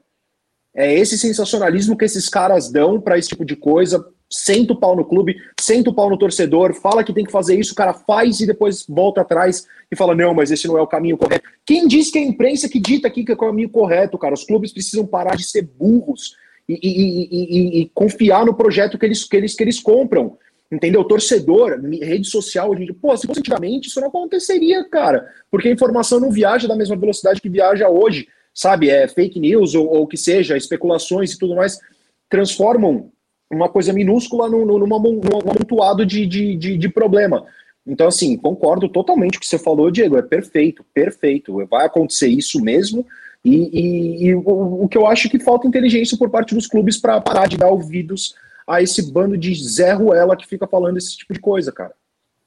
É 0.73 0.93
esse 0.93 1.17
sensacionalismo 1.17 1.97
que 1.97 2.05
esses 2.05 2.29
caras 2.29 2.71
dão 2.71 3.01
para 3.01 3.17
esse 3.17 3.27
tipo 3.27 3.43
de 3.43 3.57
coisa, 3.57 4.07
senta 4.29 4.73
o 4.73 4.75
pau 4.75 4.95
no 4.95 5.05
clube, 5.05 5.37
senta 5.59 5.89
o 5.89 5.93
pau 5.93 6.09
no 6.09 6.17
torcedor, 6.17 6.73
fala 6.73 7.03
que 7.03 7.13
tem 7.13 7.25
que 7.25 7.31
fazer 7.31 7.57
isso, 7.57 7.73
o 7.73 7.75
cara 7.75 7.93
faz 7.93 8.39
e 8.39 8.47
depois 8.47 8.85
volta 8.87 9.21
atrás 9.21 9.65
e 9.91 9.95
fala: 9.95 10.15
não, 10.15 10.33
mas 10.33 10.51
esse 10.51 10.67
não 10.67 10.77
é 10.77 10.81
o 10.81 10.87
caminho 10.87 11.17
correto. 11.17 11.49
Quem 11.65 11.87
diz 11.87 12.11
que 12.11 12.17
é 12.17 12.21
a 12.21 12.25
imprensa 12.25 12.69
que 12.69 12.79
dita 12.79 13.07
aqui 13.07 13.23
que 13.23 13.31
é 13.31 13.35
o 13.35 13.37
caminho 13.37 13.69
correto, 13.69 14.17
cara? 14.17 14.33
Os 14.33 14.43
clubes 14.43 14.71
precisam 14.71 15.05
parar 15.05 15.35
de 15.35 15.43
ser 15.43 15.61
burros 15.61 16.35
e, 16.67 16.73
e, 16.73 17.27
e, 17.31 17.81
e 17.81 17.91
confiar 17.93 18.45
no 18.45 18.53
projeto 18.53 18.97
que 18.97 19.05
eles, 19.05 19.23
que, 19.23 19.37
eles, 19.37 19.55
que 19.55 19.63
eles 19.63 19.79
compram. 19.79 20.37
Entendeu? 20.69 21.01
Torcedor, 21.05 21.79
rede 22.01 22.27
social, 22.27 22.75
gente, 22.75 22.91
pô, 22.91 23.15
se 23.15 23.25
fosse 23.25 23.39
antigamente, 23.39 23.87
isso 23.87 24.01
não 24.01 24.09
aconteceria, 24.09 24.83
cara. 24.89 25.25
Porque 25.49 25.69
a 25.69 25.71
informação 25.71 26.19
não 26.19 26.29
viaja 26.29 26.67
da 26.67 26.75
mesma 26.75 26.97
velocidade 26.97 27.39
que 27.39 27.47
viaja 27.47 27.87
hoje, 27.87 28.27
sabe? 28.53 28.89
É 28.89 29.07
fake 29.07 29.39
news 29.39 29.75
ou 29.75 30.01
o 30.01 30.05
que 30.05 30.17
seja, 30.17 30.57
especulações 30.57 31.31
e 31.31 31.39
tudo 31.39 31.55
mais, 31.55 31.79
transformam 32.29 33.09
uma 33.49 33.69
coisa 33.69 33.93
minúscula 33.93 34.49
num, 34.49 34.65
numa, 34.65 34.99
num 34.99 35.39
amontoado 35.39 36.05
de, 36.05 36.25
de, 36.25 36.55
de, 36.55 36.77
de, 36.77 36.89
problema. 36.89 37.45
Então, 37.85 38.07
assim, 38.07 38.37
concordo 38.37 38.89
totalmente 38.89 39.33
com 39.33 39.37
o 39.37 39.41
que 39.41 39.47
você 39.47 39.57
falou, 39.57 39.89
Diego, 39.89 40.17
é 40.17 40.21
perfeito, 40.21 40.85
perfeito. 40.93 41.65
Vai 41.67 41.85
acontecer 41.85 42.27
isso 42.27 42.61
mesmo. 42.61 43.05
E, 43.43 43.55
e, 43.55 44.25
e 44.25 44.35
o, 44.35 44.83
o, 44.83 44.89
que 44.89 44.97
eu 44.97 45.07
acho 45.07 45.29
que 45.29 45.39
falta 45.39 45.67
inteligência 45.67 46.17
por 46.17 46.29
parte 46.29 46.53
dos 46.53 46.67
clubes 46.67 46.97
para 46.97 47.21
parar 47.21 47.47
de 47.47 47.55
dar 47.55 47.69
ouvidos 47.69 48.35
a 48.67 48.81
esse 48.81 49.11
bando 49.11 49.37
de 49.37 49.55
Zé 49.55 49.93
Ruela 49.93 50.35
que 50.35 50.45
fica 50.45 50.67
falando 50.67 50.97
esse 50.97 51.15
tipo 51.15 51.33
de 51.33 51.39
coisa, 51.39 51.71
cara. 51.71 51.93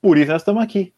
Por 0.03 0.19
isso 0.19 0.31
nós 0.31 0.43
estamos 0.43 0.63
aqui. 0.63 0.93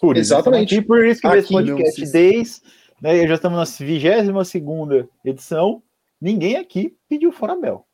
Por 0.00 0.16
isso 0.16 0.32
Exatamente. 0.32 0.76
Aqui, 0.76 0.86
por 0.86 1.04
isso 1.04 1.20
que 1.20 1.26
aqui, 1.26 1.48
podcast 1.48 2.12
desde, 2.12 2.60
né, 3.02 3.26
já 3.26 3.34
estamos 3.34 3.58
na 3.58 3.86
22 3.86 4.46
segunda 4.46 5.08
edição, 5.24 5.82
ninguém 6.20 6.56
aqui 6.56 6.94
pediu 7.08 7.32
fora 7.32 7.56
Bel. 7.56 7.84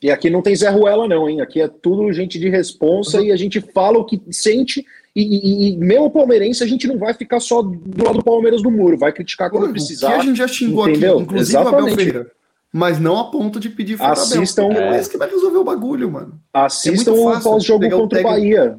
E 0.00 0.10
aqui 0.10 0.30
não 0.30 0.42
tem 0.42 0.54
Zé 0.54 0.68
Ruela, 0.68 1.08
não, 1.08 1.28
hein? 1.28 1.40
Aqui 1.40 1.60
é 1.60 1.68
tudo 1.68 2.12
gente 2.12 2.38
de 2.38 2.48
responsa 2.48 3.18
uhum. 3.18 3.24
e 3.24 3.32
a 3.32 3.36
gente 3.36 3.60
fala 3.60 3.98
o 3.98 4.04
que 4.04 4.20
sente. 4.30 4.84
E, 5.14 5.22
e, 5.22 5.72
e, 5.72 5.76
mesmo 5.76 6.10
palmeirense, 6.10 6.62
a 6.62 6.66
gente 6.66 6.86
não 6.86 6.96
vai 6.96 7.12
ficar 7.12 7.40
só 7.40 7.60
do 7.62 8.04
lado 8.04 8.18
do 8.18 8.24
Palmeiras 8.24 8.62
do 8.62 8.70
muro, 8.70 8.96
vai 8.96 9.12
criticar 9.12 9.50
quando 9.50 9.70
precisar. 9.70 10.12
Que 10.12 10.20
a 10.20 10.24
gente 10.24 10.36
já 10.36 10.46
xingou 10.46 10.88
entendeu? 10.88 11.14
aqui, 11.14 11.22
inclusive 11.22 11.58
Exatamente. 11.58 11.82
Abel 11.82 11.96
Ferreira. 11.96 12.30
Mas 12.72 13.00
não 13.00 13.18
a 13.18 13.24
ponto 13.30 13.58
de 13.58 13.70
pedir 13.70 13.96
fora 13.96 14.12
Assistam, 14.12 14.66
Abel, 14.66 14.92
é 14.92 15.00
isso 15.00 15.10
que 15.10 15.16
vai 15.16 15.28
resolver 15.28 15.56
o 15.56 15.64
bagulho, 15.64 16.10
mano. 16.10 16.38
Assistam 16.52 17.12
é 17.12 17.14
o 17.14 17.40
pós-jogo 17.40 17.90
contra 17.90 18.20
o 18.20 18.22
Bahia. 18.22 18.78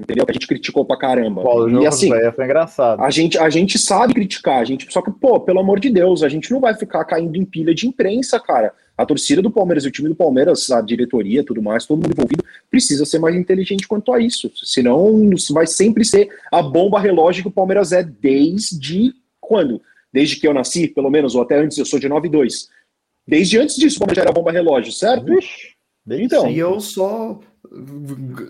Entendeu? 0.00 0.26
Que 0.26 0.32
a 0.32 0.34
gente 0.34 0.48
criticou 0.48 0.84
pra 0.84 0.98
caramba. 0.98 1.42
Pô, 1.42 1.68
e 1.68 1.86
assim, 1.86 2.10
foi 2.34 2.44
engraçado. 2.44 3.00
A 3.00 3.10
gente, 3.10 3.38
a 3.38 3.48
gente 3.48 3.78
sabe 3.78 4.12
criticar, 4.12 4.58
a 4.58 4.64
gente, 4.64 4.92
só 4.92 5.00
que, 5.00 5.10
pô, 5.10 5.38
pelo 5.38 5.60
amor 5.60 5.78
de 5.78 5.88
Deus, 5.88 6.24
a 6.24 6.28
gente 6.28 6.50
não 6.50 6.58
vai 6.58 6.74
ficar 6.74 7.04
caindo 7.04 7.36
em 7.36 7.44
pilha 7.44 7.72
de 7.72 7.86
imprensa, 7.86 8.40
cara. 8.40 8.72
A 8.98 9.06
torcida 9.06 9.40
do 9.40 9.52
Palmeiras, 9.52 9.84
o 9.84 9.90
time 9.90 10.08
do 10.08 10.14
Palmeiras, 10.14 10.68
a 10.70 10.80
diretoria, 10.80 11.44
tudo 11.44 11.62
mais, 11.62 11.86
todo 11.86 11.98
mundo 11.98 12.12
envolvido, 12.12 12.44
precisa 12.68 13.04
ser 13.04 13.20
mais 13.20 13.36
inteligente 13.36 13.86
quanto 13.86 14.12
a 14.12 14.20
isso. 14.20 14.50
Senão 14.64 15.30
vai 15.50 15.66
sempre 15.66 16.04
ser 16.04 16.28
a 16.50 16.60
bomba 16.60 16.98
relógio 16.98 17.42
que 17.42 17.48
o 17.48 17.52
Palmeiras 17.52 17.92
é 17.92 18.02
desde 18.02 19.12
quando? 19.40 19.80
Desde 20.12 20.36
que 20.36 20.46
eu 20.46 20.54
nasci, 20.54 20.88
pelo 20.88 21.10
menos, 21.10 21.36
ou 21.36 21.42
até 21.42 21.56
antes, 21.56 21.78
eu 21.78 21.84
sou 21.84 22.00
de 22.00 22.08
92. 22.08 22.68
Desde 23.26 23.58
antes 23.58 23.76
disso, 23.76 23.96
o 23.96 23.98
Palmeiras 24.00 24.16
já 24.16 24.22
era 24.22 24.32
bomba 24.32 24.50
relógio, 24.50 24.92
certo? 24.92 25.24
Vixe, 25.26 25.74
então. 26.08 26.50
E 26.50 26.58
eu 26.58 26.80
só 26.80 27.40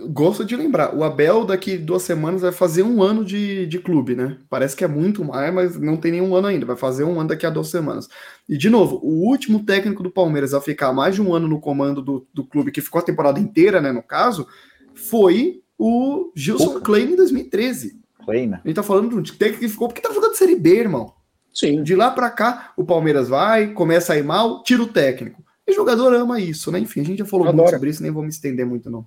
gosto 0.09 0.45
de 0.45 0.57
lembrar, 0.57 0.95
o 0.95 1.03
Abel 1.03 1.45
daqui 1.45 1.79
duas 1.79 2.03
semanas 2.03 2.43
vai 2.43 2.53
fazer 2.53 2.83
um 2.83 3.03
ano 3.03 3.25
de, 3.25 3.67
de 3.67 3.79
clube, 3.79 4.15
né? 4.15 4.39
Parece 4.51 4.77
que 4.77 4.85
é 4.85 4.89
muito 4.89 5.25
mais, 5.25 5.53
mas 5.53 5.79
não 5.79 5.97
tem 5.97 6.13
nenhum 6.13 6.35
ano 6.35 6.47
ainda. 6.47 6.67
Vai 6.67 6.77
fazer 6.77 7.05
um 7.05 7.19
ano 7.19 7.31
daqui 7.31 7.47
a 7.47 7.51
duas 7.51 7.69
semanas. 7.69 8.09
E, 8.49 8.57
de 8.57 8.69
novo, 8.69 9.01
o 9.03 9.27
último 9.27 9.65
técnico 9.65 10.03
do 10.03 10.11
Palmeiras 10.11 10.53
a 10.53 10.61
ficar 10.61 10.93
mais 10.93 11.15
de 11.15 11.23
um 11.23 11.33
ano 11.33 11.49
no 11.49 11.61
comando 11.61 12.03
do, 12.03 12.27
do 12.35 12.45
clube, 12.45 12.71
que 12.71 12.81
ficou 12.81 12.99
a 12.99 13.05
temporada 13.05 13.41
inteira, 13.41 13.81
né, 13.81 13.93
no 13.93 14.03
caso, 14.03 14.47
foi 14.95 15.63
o 15.79 16.31
Gilson 16.37 16.81
Klein 16.81 17.13
em 17.13 17.17
2013. 17.17 18.01
Klein. 18.25 18.55
A 18.55 18.67
gente 18.67 18.77
tá 18.77 18.83
falando 18.83 19.09
de 19.09 19.33
um 19.33 19.37
técnico 19.37 19.61
que 19.61 19.69
ficou 19.69 19.89
porque 19.89 20.03
tá 20.03 20.13
jogando 20.13 20.35
Série 20.35 20.57
B, 20.57 20.79
irmão. 20.79 21.13
Sim. 21.53 21.83
De 21.83 21.95
lá 21.95 22.11
para 22.11 22.31
cá, 22.31 22.73
o 22.77 22.85
Palmeiras 22.85 23.29
vai, 23.29 23.69
começa 23.69 24.13
a 24.13 24.19
ir 24.19 24.25
mal, 24.25 24.63
tira 24.63 24.83
o 24.83 24.89
técnico. 24.89 25.43
E 25.67 25.73
jogador 25.73 26.13
ama 26.13 26.41
isso, 26.41 26.71
né? 26.71 26.79
Enfim, 26.79 27.01
a 27.01 27.05
gente 27.05 27.19
já 27.19 27.25
falou 27.25 27.47
Adoro. 27.47 27.63
muito 27.63 27.71
sobre 27.71 27.91
isso, 27.91 28.03
nem 28.03 28.11
vou 28.11 28.23
me 28.23 28.29
estender 28.29 28.67
muito, 28.67 28.91
não. 28.91 29.07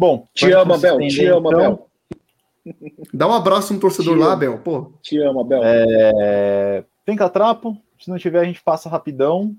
Bom, 0.00 0.26
te 0.32 0.50
ama, 0.50 0.78
Bel, 0.78 0.96
te 1.08 1.26
ama, 1.26 1.50
então... 1.50 1.60
Bel. 2.64 2.74
Dá 3.12 3.28
um 3.28 3.34
abraço 3.34 3.74
no 3.74 3.80
torcedor 3.80 4.16
lá, 4.16 4.34
Bel, 4.34 4.56
pô. 4.56 4.94
Te 5.02 5.18
ama, 5.18 5.44
Bel. 5.44 5.60
É... 5.62 6.82
Tem 7.04 7.14
catrapo? 7.14 7.76
Se 8.00 8.08
não 8.08 8.16
tiver, 8.16 8.40
a 8.40 8.44
gente 8.44 8.62
passa 8.62 8.88
rapidão. 8.88 9.54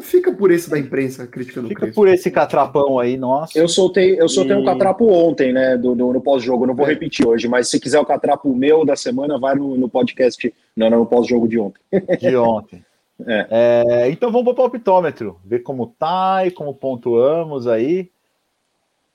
Fica 0.00 0.32
por 0.32 0.50
esse 0.50 0.68
da 0.68 0.76
imprensa 0.76 1.24
criticando 1.24 1.68
Fica 1.68 1.86
por 1.92 2.08
esse 2.08 2.32
catrapão 2.32 2.98
aí, 2.98 3.16
nossa. 3.16 3.56
Eu 3.56 3.68
soltei, 3.68 4.20
eu 4.20 4.28
soltei 4.28 4.56
e... 4.56 4.58
um 4.58 4.64
catrapo 4.64 5.06
ontem, 5.06 5.52
né, 5.52 5.76
do, 5.76 5.94
do 5.94 6.12
no 6.12 6.20
pós-jogo. 6.20 6.66
Não 6.66 6.74
vou 6.74 6.86
é. 6.86 6.88
repetir 6.88 7.24
hoje, 7.24 7.46
mas 7.46 7.68
se 7.68 7.78
quiser 7.78 8.00
o 8.00 8.04
catrapo 8.04 8.52
meu 8.52 8.84
da 8.84 8.96
semana, 8.96 9.38
vai 9.38 9.54
no, 9.54 9.76
no 9.76 9.88
podcast, 9.88 10.52
não, 10.76 10.90
não, 10.90 10.98
no 10.98 11.06
pós-jogo 11.06 11.46
de 11.46 11.60
ontem. 11.60 11.80
De 12.18 12.36
ontem. 12.36 12.84
é. 13.24 13.46
É, 13.50 14.10
então 14.10 14.32
vamos 14.32 14.46
para 14.46 14.52
o 14.52 14.56
palpitômetro, 14.56 15.38
ver 15.44 15.60
como 15.60 15.94
tá 15.96 16.44
e 16.44 16.50
como 16.50 16.74
pontuamos 16.74 17.68
aí. 17.68 18.10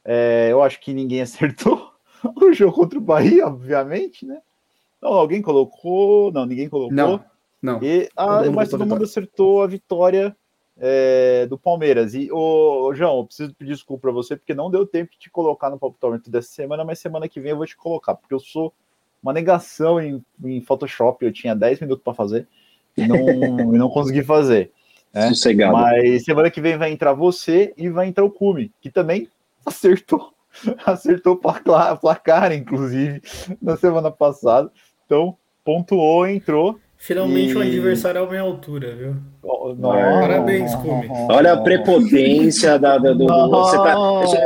É, 0.10 0.48
eu 0.50 0.64
acho 0.64 0.80
que 0.80 0.94
ninguém 0.94 1.20
acertou 1.22 1.92
o 2.24 2.54
jogo 2.54 2.74
contra 2.74 2.98
o 2.98 3.02
Bahia, 3.02 3.46
obviamente, 3.46 4.26
né? 4.26 4.40
Não, 5.02 5.14
alguém 5.14 5.42
colocou. 5.42 6.32
Não, 6.32 6.46
ninguém 6.46 6.70
colocou. 6.70 6.96
Não, 6.96 7.24
não. 7.62 7.84
E, 7.84 8.10
ah, 8.16 8.50
mas 8.50 8.70
todo 8.70 8.86
mundo 8.86 9.04
acertou 9.04 9.62
a 9.62 9.68
vitória 9.68 10.36
é, 10.80 11.46
do 11.48 11.58
Palmeiras. 11.58 12.14
E, 12.14 12.32
ô, 12.32 12.88
ô, 12.88 12.96
João, 12.96 13.18
eu 13.18 13.26
preciso 13.26 13.54
pedir 13.54 13.74
desculpa 13.74 14.04
para 14.04 14.12
você, 14.12 14.36
porque 14.36 14.54
não 14.54 14.72
deu 14.72 14.86
tempo 14.86 15.12
de 15.12 15.20
te 15.20 15.30
colocar 15.30 15.70
no 15.70 15.78
palpitômetro 15.78 16.32
dessa 16.32 16.50
semana, 16.50 16.86
mas 16.86 17.00
semana 17.00 17.28
que 17.28 17.40
vem 17.40 17.52
eu 17.52 17.58
vou 17.58 17.66
te 17.66 17.76
colocar, 17.76 18.16
porque 18.16 18.34
eu 18.34 18.40
sou 18.40 18.74
uma 19.22 19.34
negação 19.34 20.00
em, 20.00 20.24
em 20.44 20.62
Photoshop. 20.62 21.24
Eu 21.24 21.34
tinha 21.34 21.54
10 21.56 21.82
minutos 21.82 22.04
para 22.04 22.14
fazer 22.14 22.48
e 22.96 23.08
não, 23.08 23.18
e 23.76 23.78
não 23.78 23.90
consegui 23.90 24.24
fazer. 24.24 24.72
Né? 25.14 25.30
Sossegado. 25.30 25.74
Mas 25.74 26.24
semana 26.24 26.50
que 26.50 26.62
vem 26.62 26.78
vai 26.78 26.92
entrar 26.92 27.14
você 27.14 27.74
e 27.78 27.90
vai 27.90 28.08
entrar 28.08 28.24
o 28.24 28.32
Cume, 28.32 28.72
que 28.82 28.90
também 28.90 29.30
acertou. 29.68 30.34
Acertou 30.86 31.34
o 31.34 31.38
placar, 31.38 32.00
placar, 32.00 32.52
inclusive, 32.52 33.22
na 33.62 33.78
semana 33.78 34.10
passada. 34.10 34.72
Então, 35.06 35.38
pontuou, 35.64 36.26
entrou 36.26 36.80
Finalmente 36.98 37.52
e... 37.52 37.56
um 37.56 37.62
adversário 37.62 38.24
à 38.24 38.28
minha 38.28 38.42
altura, 38.42 38.96
viu? 38.96 39.16
Oh, 39.44 39.76
Parabéns, 39.76 40.74
Cume. 40.76 41.08
Olha 41.30 41.54
a 41.54 41.62
prepotência 41.62 42.80
da, 42.80 42.98
da, 42.98 43.14
do. 43.14 43.26
Você 43.26 43.78
tá, 43.78 43.96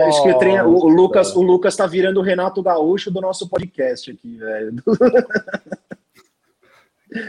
acho 0.08 0.24
que 0.24 0.34
treino, 0.38 0.68
o, 0.68 0.90
Lucas, 0.90 1.34
o 1.34 1.42
Lucas 1.42 1.76
tá 1.76 1.88
virando 1.88 2.20
o 2.20 2.24
Renato 2.24 2.62
Gaúcho 2.62 3.10
do 3.10 3.22
nosso 3.22 3.48
podcast 3.48 4.12
aqui, 4.12 4.36
velho. 4.36 4.76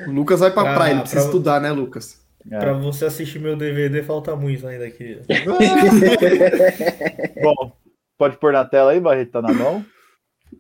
O 0.09 0.11
Lucas 0.11 0.41
vai 0.41 0.51
pra, 0.51 0.65
pra 0.65 0.75
praia, 0.75 0.93
ele 0.93 1.01
precisa 1.01 1.23
pra... 1.23 1.31
estudar, 1.31 1.61
né, 1.61 1.71
Lucas? 1.71 2.21
É. 2.51 2.59
Pra 2.59 2.73
você 2.73 3.05
assistir 3.05 3.39
meu 3.39 3.57
DVD, 3.57 4.03
falta 4.03 4.35
muito 4.35 4.67
ainda 4.67 4.85
aqui. 4.85 5.21
Bom, 7.41 7.73
pode 8.23 8.37
pôr 8.37 8.53
na 8.53 8.65
tela 8.65 8.93
aí, 8.93 9.01
Barreto, 9.01 9.33
tá 9.33 9.43
na 9.43 9.53
mão? 9.53 9.85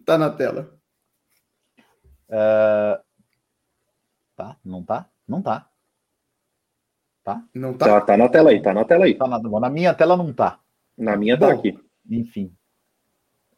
Tá 0.06 0.16
na 0.16 0.30
tela. 0.30 0.72
Uh, 2.30 2.98
Tá? 4.42 4.56
Não 4.64 4.82
tá? 4.82 5.08
Não 5.28 5.40
tá. 5.40 5.68
Tá? 7.22 7.44
Não 7.54 7.74
tá? 7.74 7.86
Tá, 7.86 8.00
tá 8.00 8.16
na 8.16 8.28
tela 8.28 8.50
aí, 8.50 8.60
tá 8.60 8.74
na 8.74 8.84
tela 8.84 9.04
aí. 9.04 9.14
Tá 9.14 9.28
na, 9.28 9.38
na 9.38 9.70
minha 9.70 9.94
tela 9.94 10.16
não 10.16 10.32
tá. 10.32 10.58
Na 10.98 11.16
minha 11.16 11.38
tá 11.38 11.46
Bom, 11.46 11.58
aqui. 11.58 11.78
Enfim. 12.10 12.52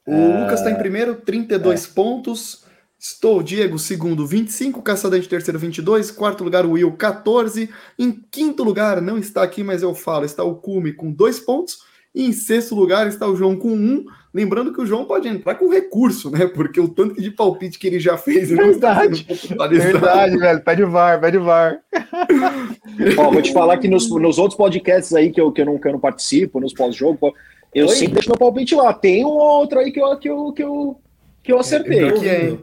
O 0.07 0.13
é... 0.13 0.43
Lucas 0.43 0.63
tá 0.63 0.71
em 0.71 0.77
primeiro, 0.77 1.17
32 1.17 1.89
é. 1.89 1.95
pontos. 1.95 2.67
Estou, 2.99 3.43
Diego, 3.43 3.79
segundo, 3.79 4.27
25. 4.27 4.83
Caçadante, 4.83 5.29
terceiro, 5.29 5.59
22. 5.59 6.11
Quarto 6.11 6.45
lugar, 6.45 6.67
o 6.67 6.73
Will, 6.73 6.95
14. 6.97 7.73
Em 7.99 8.13
quinto 8.13 8.63
lugar, 8.63 9.01
não 9.01 9.17
está 9.17 9.43
aqui, 9.43 9.63
mas 9.63 9.83
eu 9.83 9.95
falo, 9.95 10.25
está 10.27 10.45
o 10.45 10.57
Cume 10.57 10.93
com 10.93 11.11
dois 11.11 11.41
pontos. 11.41 11.79
E 12.15 12.25
em 12.25 12.33
sexto 12.33 12.77
lugar 12.77 13.09
está 13.09 13.27
o 13.27 13.35
João 13.35 13.57
com 13.57 13.71
um. 13.71 14.05
Lembrando 14.33 14.73
que 14.73 14.81
o 14.81 14.87
João 14.87 15.05
pode 15.05 15.27
entrar 15.27 15.57
com 15.57 15.69
recurso, 15.69 16.31
né? 16.31 16.47
Porque 16.47 16.81
o 16.81 16.89
tanto 16.89 17.21
de 17.21 17.31
palpite 17.31 17.79
que 17.79 17.89
ele 17.89 17.99
já 17.99 18.17
fez. 18.17 18.51
Verdade. 18.51 19.27
Verdade, 19.69 20.39
velho. 20.39 20.61
Pede 20.61 20.85
VAR, 20.85 21.21
pede 21.21 21.39
VAR. 21.39 21.81
Ó, 23.19 23.31
vou 23.31 23.43
te 23.43 23.53
falar 23.53 23.79
que 23.79 23.89
nos, 23.89 24.09
nos 24.09 24.39
outros 24.39 24.57
podcasts 24.57 25.13
aí 25.13 25.31
que 25.31 25.41
eu, 25.41 25.51
que 25.51 25.63
eu, 25.63 25.67
não, 25.67 25.79
que 25.79 25.89
eu 25.89 25.93
não 25.93 26.01
participo, 26.01 26.61
nos 26.61 26.73
pós-jogo, 26.73 27.35
eu 27.75 27.87
Oi? 27.87 27.95
sempre 27.95 28.15
deixo 28.15 28.29
meu 28.29 28.39
palpite 28.39 28.75
lá. 28.77 28.93
Tem 28.93 29.25
um 29.25 29.29
outro 29.29 29.81
aí 29.81 29.91
que 29.91 30.01
eu, 30.01 30.17
que 30.17 30.29
eu, 30.29 30.53
que 30.53 30.63
eu, 30.63 31.01
que 31.43 31.53
eu 31.53 31.59
acertei. 31.59 32.01
É, 32.01 32.27
é. 32.27 32.59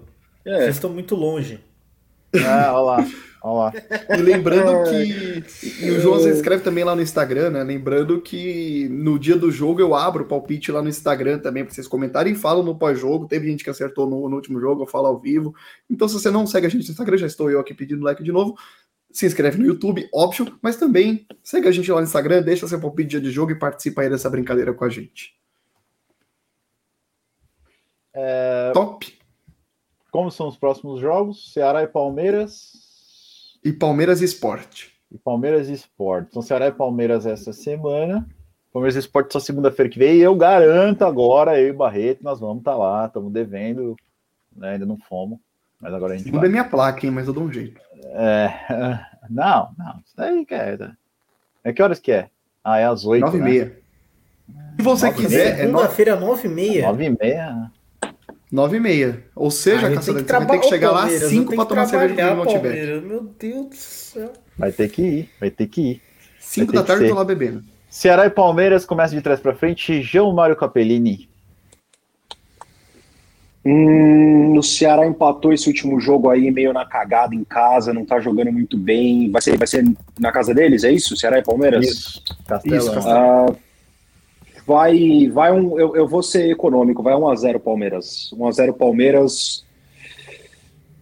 é. 0.45 0.57
Vocês 0.59 0.75
estão 0.75 0.89
muito 0.89 1.15
longe. 1.15 1.59
Ah, 2.45 2.71
olha 2.73 2.79
lá. 2.79 3.07
Olha 3.43 3.73
lá. 3.73 4.17
E 4.17 4.21
lembrando 4.21 4.83
que. 4.89 5.85
E 5.85 5.91
o 5.91 5.99
João 5.99 6.19
você 6.19 6.31
escreve 6.31 6.63
também 6.63 6.83
lá 6.83 6.95
no 6.95 7.01
Instagram, 7.01 7.49
né? 7.49 7.63
Lembrando 7.63 8.21
que 8.21 8.87
no 8.89 9.17
dia 9.17 9.35
do 9.35 9.51
jogo 9.51 9.81
eu 9.81 9.95
abro 9.95 10.23
o 10.23 10.27
palpite 10.27 10.71
lá 10.71 10.81
no 10.81 10.89
Instagram 10.89 11.39
também 11.39 11.65
para 11.65 11.73
vocês 11.73 11.87
comentarem 11.87 12.33
e 12.33 12.35
falam 12.35 12.63
no 12.63 12.77
pós-jogo. 12.77 13.27
Teve 13.27 13.49
gente 13.49 13.63
que 13.63 13.69
acertou 13.69 14.07
no, 14.07 14.29
no, 14.29 14.35
último 14.35 14.59
jogo, 14.59 14.83
eu 14.83 14.87
falo 14.87 15.07
ao 15.07 15.19
vivo. 15.19 15.55
Então, 15.89 16.07
se 16.07 16.13
você 16.13 16.29
não 16.29 16.45
segue 16.45 16.67
a 16.67 16.69
gente 16.69 16.85
no 16.85 16.91
Instagram, 16.91 17.17
já 17.17 17.27
estou 17.27 17.49
eu 17.49 17.59
aqui 17.59 17.73
pedindo 17.73 18.03
like 18.03 18.23
de 18.23 18.31
novo. 18.31 18.55
Se 19.11 19.25
inscreve 19.25 19.57
no 19.57 19.65
YouTube, 19.65 20.07
óbvio, 20.13 20.57
mas 20.61 20.77
também 20.77 21.25
segue 21.43 21.67
a 21.67 21.71
gente 21.71 21.91
lá 21.91 21.99
no 21.99 22.07
Instagram, 22.07 22.43
deixa 22.43 22.67
seu 22.67 22.79
palpite 22.79 23.09
dia 23.09 23.21
de 23.21 23.31
jogo 23.31 23.51
e 23.51 23.59
participa 23.59 24.03
aí 24.03 24.09
dessa 24.09 24.29
brincadeira 24.29 24.73
com 24.73 24.85
a 24.85 24.89
gente. 24.89 25.35
É... 28.13 28.71
Top! 28.73 29.19
Como 30.11 30.29
são 30.29 30.47
os 30.47 30.57
próximos 30.57 30.99
jogos? 30.99 31.51
Ceará 31.53 31.83
e 31.83 31.87
Palmeiras. 31.87 32.80
E 33.63 33.71
Palmeiras 33.71 34.21
e 34.21 34.25
Sport. 34.25 34.87
E 35.11 35.17
Palmeiras 35.17 35.69
e 35.69 35.73
Sport. 35.73 36.27
Então, 36.29 36.41
Ceará 36.41 36.67
e 36.67 36.71
Palmeiras 36.71 37.25
essa 37.25 37.53
semana. 37.53 38.27
Palmeiras 38.73 38.95
e 38.95 38.99
Sport 38.99 39.31
só 39.31 39.39
segunda-feira 39.39 39.89
que 39.89 39.99
vem. 39.99 40.17
E 40.17 40.21
eu 40.21 40.35
garanto 40.35 41.03
agora, 41.03 41.59
eu 41.59 41.69
e 41.69 41.73
Barreto, 41.73 42.23
nós 42.23 42.39
vamos 42.39 42.59
estar 42.59 42.71
tá 42.71 42.77
lá. 42.77 43.05
Estamos 43.05 43.31
devendo. 43.31 43.95
Né? 44.55 44.71
Ainda 44.73 44.85
não 44.85 44.97
fomos. 44.97 45.37
Mas 45.79 45.93
agora 45.93 46.13
a 46.13 46.17
gente. 46.17 46.31
Muda 46.31 46.47
minha 46.47 46.63
placa, 46.63 47.05
hein? 47.05 47.11
Mas 47.11 47.27
eu 47.27 47.33
dou 47.33 47.43
um 47.43 47.51
jeito. 47.51 47.81
É... 48.03 48.51
Não, 49.29 49.69
não. 49.77 50.01
Isso 50.03 50.17
daí 50.17 50.45
que 50.45 50.53
é. 50.53 50.77
É 51.63 51.71
que 51.71 51.81
horas 51.81 51.99
que 51.99 52.11
é? 52.11 52.27
Ah, 52.63 52.79
é 52.79 52.85
às 52.85 53.05
oito. 53.05 53.23
Nove 53.23 53.37
e 53.37 53.41
né? 53.41 53.49
meia. 53.49 53.77
Se 54.75 54.81
você 54.81 55.13
quiser. 55.13 55.53
É 55.53 55.55
segunda-feira, 55.57 56.19
nove 56.19 56.47
e 56.47 56.51
meia. 56.51 56.87
Nove 56.87 57.05
e 57.05 57.09
meia. 57.09 57.71
9 58.51 58.77
e 58.77 58.79
meia. 58.79 59.23
Ou 59.35 59.49
seja, 59.49 59.87
ah, 59.87 59.93
Caçador, 59.93 60.23
você 60.23 60.33
vai 60.33 60.45
ter 60.45 60.59
que 60.59 60.67
chegar 60.67 60.91
lá 60.91 61.07
5 61.07 61.55
para 61.55 61.65
tomar 61.65 61.85
cerveja 61.85 62.35
no 62.35 62.41
Outback. 62.41 63.01
Meu 63.01 63.23
Deus 63.39 63.67
do 63.67 63.75
céu. 63.75 64.33
Vai 64.57 64.71
ter 64.71 64.89
que 64.89 65.01
ir, 65.01 65.29
vai 65.39 65.49
ter 65.49 65.67
que 65.67 65.81
ir. 65.81 66.01
5 66.39 66.73
da 66.73 66.83
tarde 66.83 67.05
eu 67.05 67.09
tô 67.09 67.15
lá 67.15 67.23
bebendo. 67.23 67.63
Ceará 67.89 68.25
e 68.25 68.29
Palmeiras 68.29 68.85
começa 68.85 69.15
de 69.15 69.21
trás 69.21 69.39
para 69.39 69.55
frente. 69.55 70.01
João 70.01 70.33
Mário 70.33 70.55
Capellini. 70.55 71.29
Hum, 73.63 74.57
o 74.57 74.63
Ceará 74.63 75.05
empatou 75.05 75.53
esse 75.53 75.67
último 75.67 75.99
jogo 75.99 76.29
aí 76.29 76.49
meio 76.49 76.73
na 76.73 76.83
cagada 76.83 77.35
em 77.35 77.43
casa, 77.43 77.93
não 77.93 78.03
tá 78.03 78.19
jogando 78.19 78.51
muito 78.51 78.77
bem. 78.77 79.29
Vai 79.29 79.41
ser, 79.41 79.57
vai 79.57 79.67
ser 79.67 79.85
na 80.19 80.31
casa 80.31 80.53
deles, 80.53 80.83
é 80.83 80.91
isso? 80.91 81.15
Ceará 81.15 81.37
e 81.37 81.43
Palmeiras? 81.43 81.85
Isso, 81.85 82.23
Castelão. 82.47 82.77
Isso, 82.77 82.93
Castelão. 82.93 83.45
Uh, 83.45 83.57
Vai, 84.71 85.27
vai 85.27 85.51
um. 85.51 85.77
Eu, 85.77 85.97
eu 85.97 86.07
vou 86.07 86.23
ser 86.23 86.49
econômico, 86.49 87.03
vai 87.03 87.13
1x0 87.13 87.59
Palmeiras. 87.59 88.33
1x0 88.33 88.71
Palmeiras. 88.77 89.65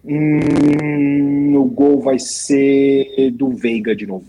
Hum, 0.04 1.54
o 1.56 1.64
gol 1.66 2.00
vai 2.00 2.18
ser 2.18 3.30
do 3.30 3.50
Veiga 3.50 3.94
de 3.94 4.08
novo. 4.08 4.26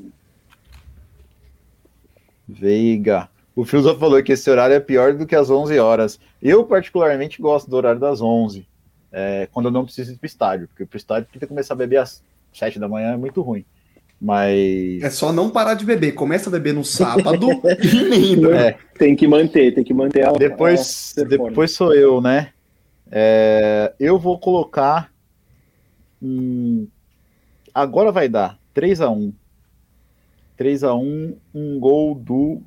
Veiga. 2.48 3.30
O 3.56 3.66
Filza 3.66 3.96
falou 3.96 4.22
que 4.22 4.34
esse 4.34 4.48
horário 4.48 4.76
é 4.76 4.80
pior 4.80 5.16
do 5.16 5.26
que 5.26 5.36
as 5.36 5.50
11 5.50 5.80
horas. 5.80 6.20
Eu, 6.40 6.64
particularmente, 6.64 7.42
gosto 7.42 7.68
do 7.68 7.76
horário 7.76 8.00
das 8.00 8.22
11, 8.22 8.68
é, 9.12 9.48
quando 9.52 9.66
eu 9.66 9.72
não 9.72 9.86
preciso 9.86 10.14
ir 10.14 10.18
para 10.18 10.26
o 10.26 10.28
estádio, 10.28 10.68
porque 10.68 10.86
para 10.86 10.96
o 10.96 11.00
estádio 11.00 11.30
tem 11.32 11.40
que 11.40 11.48
começar 11.48 11.74
a 11.74 11.78
beber 11.78 11.98
às 11.98 12.24
7 12.54 12.78
da 12.78 12.88
manhã 12.88 13.14
é 13.14 13.18
muito 13.18 13.42
ruim. 13.42 13.66
Mas. 14.22 15.02
É 15.02 15.10
só 15.10 15.34
não 15.34 15.50
parar 15.50 15.74
de 15.74 15.84
beber. 15.84 16.12
Começa 16.12 16.48
a 16.48 16.52
beber 16.52 16.76
no 16.76 16.86
sábado 16.86 17.48
e 17.82 18.46
É. 18.54 18.78
Tem 19.00 19.16
que 19.16 19.28
manter, 19.28 19.74
tem 19.74 19.84
que 19.84 19.96
manter 19.96 20.28
a. 20.28 20.32
Depois, 20.34 21.16
a 21.18 21.24
depois 21.24 21.72
sou 21.72 21.92
eu, 21.92 22.22
né? 22.22 22.52
É, 23.12 23.92
eu 24.00 24.20
vou 24.20 24.38
colocar. 24.38 25.12
Hum, 26.22 26.88
agora 27.74 28.12
vai 28.12 28.30
dar 28.30 28.60
3 28.76 29.02
a 29.02 29.10
1 29.10 29.34
3 30.56 30.84
a 30.84 30.94
1 30.94 31.36
um 31.56 31.80
gol 31.80 32.14
do 32.14 32.62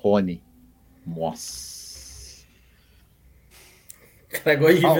Rony. 0.00 0.40
Nossa. 1.04 1.75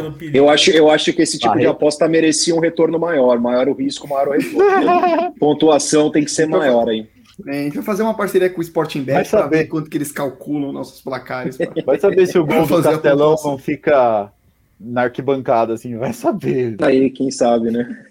No 0.02 0.12
perigo. 0.12 0.36
Eu 0.36 0.50
acho, 0.50 0.70
eu 0.70 0.90
acho 0.90 1.12
que 1.12 1.22
esse 1.22 1.38
tipo 1.38 1.56
de 1.56 1.66
aposta 1.66 2.08
merecia 2.08 2.54
um 2.54 2.60
retorno 2.60 2.98
maior. 2.98 3.38
Maior 3.38 3.68
o 3.68 3.74
risco, 3.74 4.08
maior 4.08 4.28
o 4.28 4.32
retorno. 4.32 5.32
Pontuação 5.38 6.10
tem 6.10 6.24
que 6.24 6.30
ser 6.30 6.46
maior 6.46 6.88
aí. 6.88 7.08
É, 7.46 7.60
a 7.60 7.62
gente 7.64 7.74
vai 7.74 7.84
fazer 7.84 8.02
uma 8.02 8.14
parceria 8.14 8.48
com 8.48 8.60
o 8.60 8.62
Sporting 8.62 9.02
Bet 9.02 9.28
para 9.30 9.46
ver 9.46 9.66
quanto 9.66 9.90
que 9.90 9.96
eles 9.98 10.10
calculam 10.10 10.72
nossos 10.72 11.02
placares. 11.02 11.58
Vai 11.84 11.98
saber 11.98 12.26
se 12.26 12.38
o 12.38 12.46
gol 12.46 12.66
do 12.66 12.82
Castelão 12.82 13.36
não 13.44 13.58
fica 13.58 14.32
na 14.80 15.02
arquibancada, 15.02 15.74
assim, 15.74 15.96
vai 15.96 16.12
saber. 16.12 16.76
Aí, 16.80 17.10
quem 17.10 17.30
sabe, 17.30 17.70
né? 17.70 18.04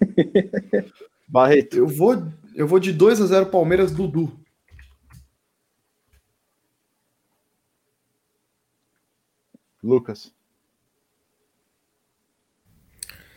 Barreto. 1.26 1.76
Eu 1.76 1.88
vou, 1.88 2.22
eu 2.54 2.66
vou 2.68 2.78
de 2.78 2.92
2 2.92 3.20
a 3.20 3.26
0 3.26 3.46
Palmeiras, 3.46 3.90
Dudu. 3.90 4.32
Lucas. 9.82 10.35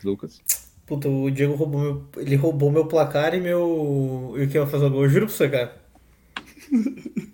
Lucas. 0.04 0.40
Puta, 0.86 1.08
o 1.08 1.30
Diego 1.30 1.54
roubou 1.54 1.80
meu. 1.80 2.02
Ele 2.16 2.36
roubou 2.36 2.70
meu 2.70 2.86
placar 2.86 3.34
e 3.34 3.40
meu. 3.40 4.34
E 4.36 4.44
o 4.44 4.48
que 4.48 4.58
eu 4.58 4.62
vou 4.62 4.70
fazer 4.70 4.86
o 4.86 4.90
gol? 4.90 5.04
Eu 5.04 5.08
juro 5.08 5.26
pra 5.26 5.34
você, 5.34 5.48
cara. 5.48 5.76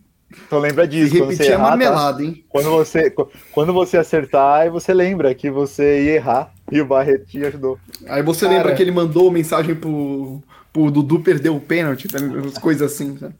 Então 0.46 0.58
lembra 0.58 0.86
disso. 0.86 1.16
quando 1.16 1.34
você 1.34 1.46
errar, 1.50 1.70
marmelada, 1.70 2.18
tá? 2.18 2.24
hein? 2.24 2.44
Quando 2.48 2.70
você, 2.70 3.12
quando 3.52 3.72
você 3.72 3.96
acertar, 3.96 4.60
aí 4.60 4.70
você 4.70 4.92
lembra 4.94 5.34
que 5.34 5.50
você 5.50 6.04
ia 6.04 6.14
errar 6.16 6.54
e 6.70 6.80
o 6.80 6.86
Barreto 6.86 7.26
te 7.26 7.44
ajudou. 7.44 7.78
Aí 8.06 8.22
você 8.22 8.44
Cara... 8.44 8.56
lembra 8.56 8.74
que 8.74 8.82
ele 8.82 8.92
mandou 8.92 9.30
mensagem 9.30 9.74
pro, 9.74 10.42
pro 10.72 10.90
Dudu 10.90 11.20
perder 11.20 11.48
o 11.48 11.60
pênalti, 11.60 12.06
tá? 12.06 12.18
coisas 12.60 12.92
assim, 12.92 13.16
tá? 13.16 13.32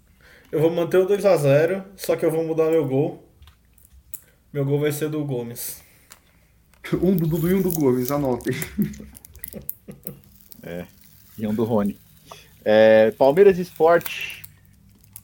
Eu 0.51 0.61
vou 0.61 0.71
manter 0.71 0.99
o 0.99 1.07
2x0, 1.07 1.83
só 1.97 2.17
que 2.17 2.25
eu 2.25 2.31
vou 2.31 2.45
mudar 2.45 2.71
meu 2.71 2.87
gol. 2.87 3.25
Meu 4.53 4.65
gol 4.65 4.81
vai 4.81 4.91
ser 4.91 5.09
do 5.09 5.25
Gomes. 5.25 5.83
Um 6.95 7.17
do 7.17 7.27
Dudu 7.27 7.51
e 7.51 7.55
um 7.55 7.63
do 7.63 7.73
Gomes, 7.73 8.11
anotem. 8.11 8.55
É, 10.63 10.85
e 11.39 11.47
um 11.47 11.55
do 11.55 11.63
Rony. 11.63 11.97
É, 12.65 13.13
Palmeiras 13.13 13.57
Esporte, 13.57 14.43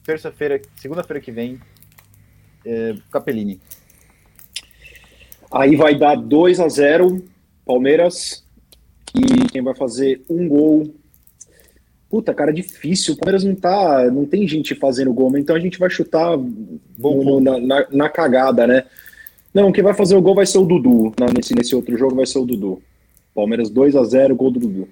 terça-feira, 0.05 0.61
segunda-feira 0.77 1.19
que 1.19 1.33
vem, 1.33 1.59
é, 2.65 2.95
Capellini. 3.11 3.59
Aí 5.51 5.75
vai 5.75 5.95
dar 5.95 6.15
2 6.15 6.59
a 6.59 6.69
0 6.69 7.23
Palmeiras. 7.65 8.43
E 9.15 9.47
quem 9.51 9.61
vai 9.61 9.75
fazer 9.75 10.23
um 10.27 10.47
gol. 10.47 10.95
Puta, 12.09 12.33
cara, 12.33 12.51
difícil. 12.51 13.13
O 13.13 13.17
Palmeiras 13.17 13.43
não 13.43 13.53
tá. 13.53 14.09
Não 14.11 14.25
tem 14.25 14.47
gente 14.47 14.73
fazendo 14.73 15.13
gol, 15.13 15.37
então 15.37 15.55
a 15.55 15.59
gente 15.59 15.77
vai 15.77 15.89
chutar 15.89 16.35
no, 16.37 17.39
na, 17.39 17.59
na, 17.59 17.87
na, 17.91 18.09
cagada, 18.09 18.65
né? 18.65 18.85
Não, 19.53 19.71
quem 19.71 19.83
vai 19.83 19.93
fazer 19.93 20.15
o 20.15 20.21
gol 20.21 20.35
vai 20.35 20.45
ser 20.45 20.57
o 20.57 20.65
Dudu. 20.65 21.13
nesse, 21.35 21.53
nesse 21.53 21.75
outro 21.75 21.95
jogo 21.97 22.15
vai 22.15 22.25
ser 22.25 22.39
o 22.39 22.45
Dudu. 22.45 22.81
Palmeiras 23.35 23.69
2 23.69 23.95
a 23.95 24.03
0 24.03 24.35
gol 24.35 24.51
do 24.51 24.59
Dudu. 24.59 24.89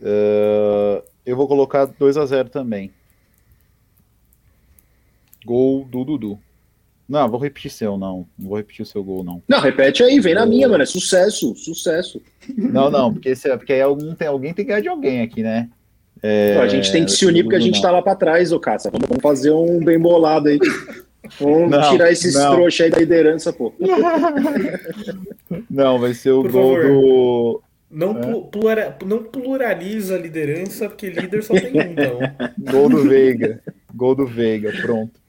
Uh, 0.00 1.02
eu 1.24 1.36
vou 1.36 1.46
colocar 1.46 1.86
2 1.86 2.16
a 2.16 2.26
0 2.26 2.48
também. 2.48 2.90
Gol 5.44 5.84
do 5.84 6.04
Dudu. 6.04 6.38
Não, 7.08 7.28
vou 7.28 7.38
repetir 7.38 7.70
seu, 7.70 7.98
não. 7.98 8.26
Não 8.38 8.48
vou 8.48 8.56
repetir 8.56 8.82
o 8.82 8.86
seu 8.86 9.04
gol, 9.04 9.22
não. 9.22 9.42
Não, 9.46 9.60
repete 9.60 10.02
aí, 10.02 10.18
vem 10.18 10.34
na 10.34 10.46
minha, 10.46 10.68
mano. 10.68 10.82
É 10.82 10.86
sucesso, 10.86 11.54
sucesso. 11.54 12.22
Não, 12.56 12.90
não, 12.90 13.12
porque, 13.12 13.30
esse, 13.30 13.54
porque 13.56 13.72
aí 13.72 13.82
algum, 13.82 14.14
tem, 14.14 14.28
alguém 14.28 14.54
tem 14.54 14.64
que 14.64 14.70
ganhar 14.70 14.80
de 14.80 14.88
alguém 14.88 15.20
aqui, 15.20 15.42
né? 15.42 15.68
É, 16.22 16.56
a 16.58 16.68
gente 16.68 16.90
tem 16.92 17.04
que 17.04 17.10
se 17.10 17.26
unir 17.26 17.42
porque 17.42 17.56
a 17.56 17.60
gente 17.60 17.74
não. 17.74 17.82
tá 17.82 17.90
lá 17.90 18.00
pra 18.00 18.14
trás, 18.14 18.52
ô 18.52 18.60
Caça. 18.60 18.90
Vamos 18.90 19.20
fazer 19.20 19.50
um 19.50 19.84
bem 19.84 19.98
bolado 19.98 20.48
aí. 20.48 20.58
Vamos 21.38 21.70
não, 21.70 21.90
tirar 21.90 22.10
esses 22.10 22.34
trouxas 22.34 22.80
aí 22.80 22.90
da 22.90 22.98
liderança, 22.98 23.52
pô. 23.52 23.72
Não, 25.70 25.98
vai 25.98 26.14
ser 26.14 26.32
o 26.32 26.42
Por 26.42 26.50
gol 26.50 26.76
favor. 26.76 26.88
do. 26.88 27.62
Não, 27.90 28.18
é? 28.18 28.40
plura, 28.50 28.98
não 29.04 29.22
pluraliza 29.22 30.14
a 30.16 30.18
liderança, 30.18 30.88
porque 30.88 31.10
líder 31.10 31.42
só 31.42 31.52
tem 31.52 31.72
um, 31.72 31.92
então. 31.92 32.18
Gol 32.72 32.88
do 32.88 33.02
Veiga. 33.06 33.62
Gol 33.94 34.14
do 34.14 34.26
Veiga, 34.26 34.72
pronto. 34.80 35.20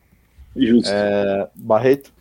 Justo. 0.56 0.90
É, 0.90 1.50
Barreto. 1.54 2.14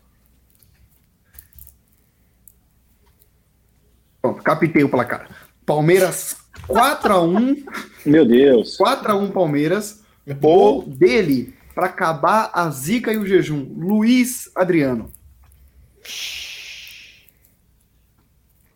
Pronto, 4.20 4.42
captei 4.42 4.82
o 4.82 4.88
placar. 4.88 5.28
Palmeiras 5.64 6.36
4x1. 6.66 7.64
Meu 8.04 8.26
Deus. 8.26 8.76
4x1 8.78 9.30
Palmeiras. 9.30 10.02
Gol 10.40 10.82
dele 10.82 11.54
para 11.74 11.86
acabar 11.86 12.50
a 12.52 12.68
zica 12.70 13.12
e 13.12 13.18
o 13.18 13.26
jejum. 13.26 13.64
Luiz 13.74 14.50
Adriano. 14.54 15.12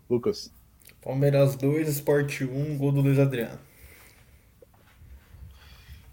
Lucas. 0.09 0.52
Palmeiras 1.02 1.56
2, 1.56 1.89
Sport 1.89 2.43
1, 2.43 2.78
gol 2.78 2.93
do 2.93 3.01
Luiz 3.01 3.18
Adriano. 3.18 3.59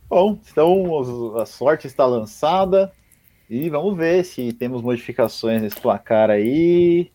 Bom, 0.07 0.39
então 0.51 1.39
a 1.39 1.45
sorte 1.45 1.87
está 1.87 2.05
lançada. 2.05 2.93
E 3.49 3.69
vamos 3.69 3.97
ver 3.97 4.23
se 4.23 4.53
temos 4.53 4.81
modificações 4.81 5.61
nesse 5.61 5.79
placar 5.79 6.29
aí 6.29 7.11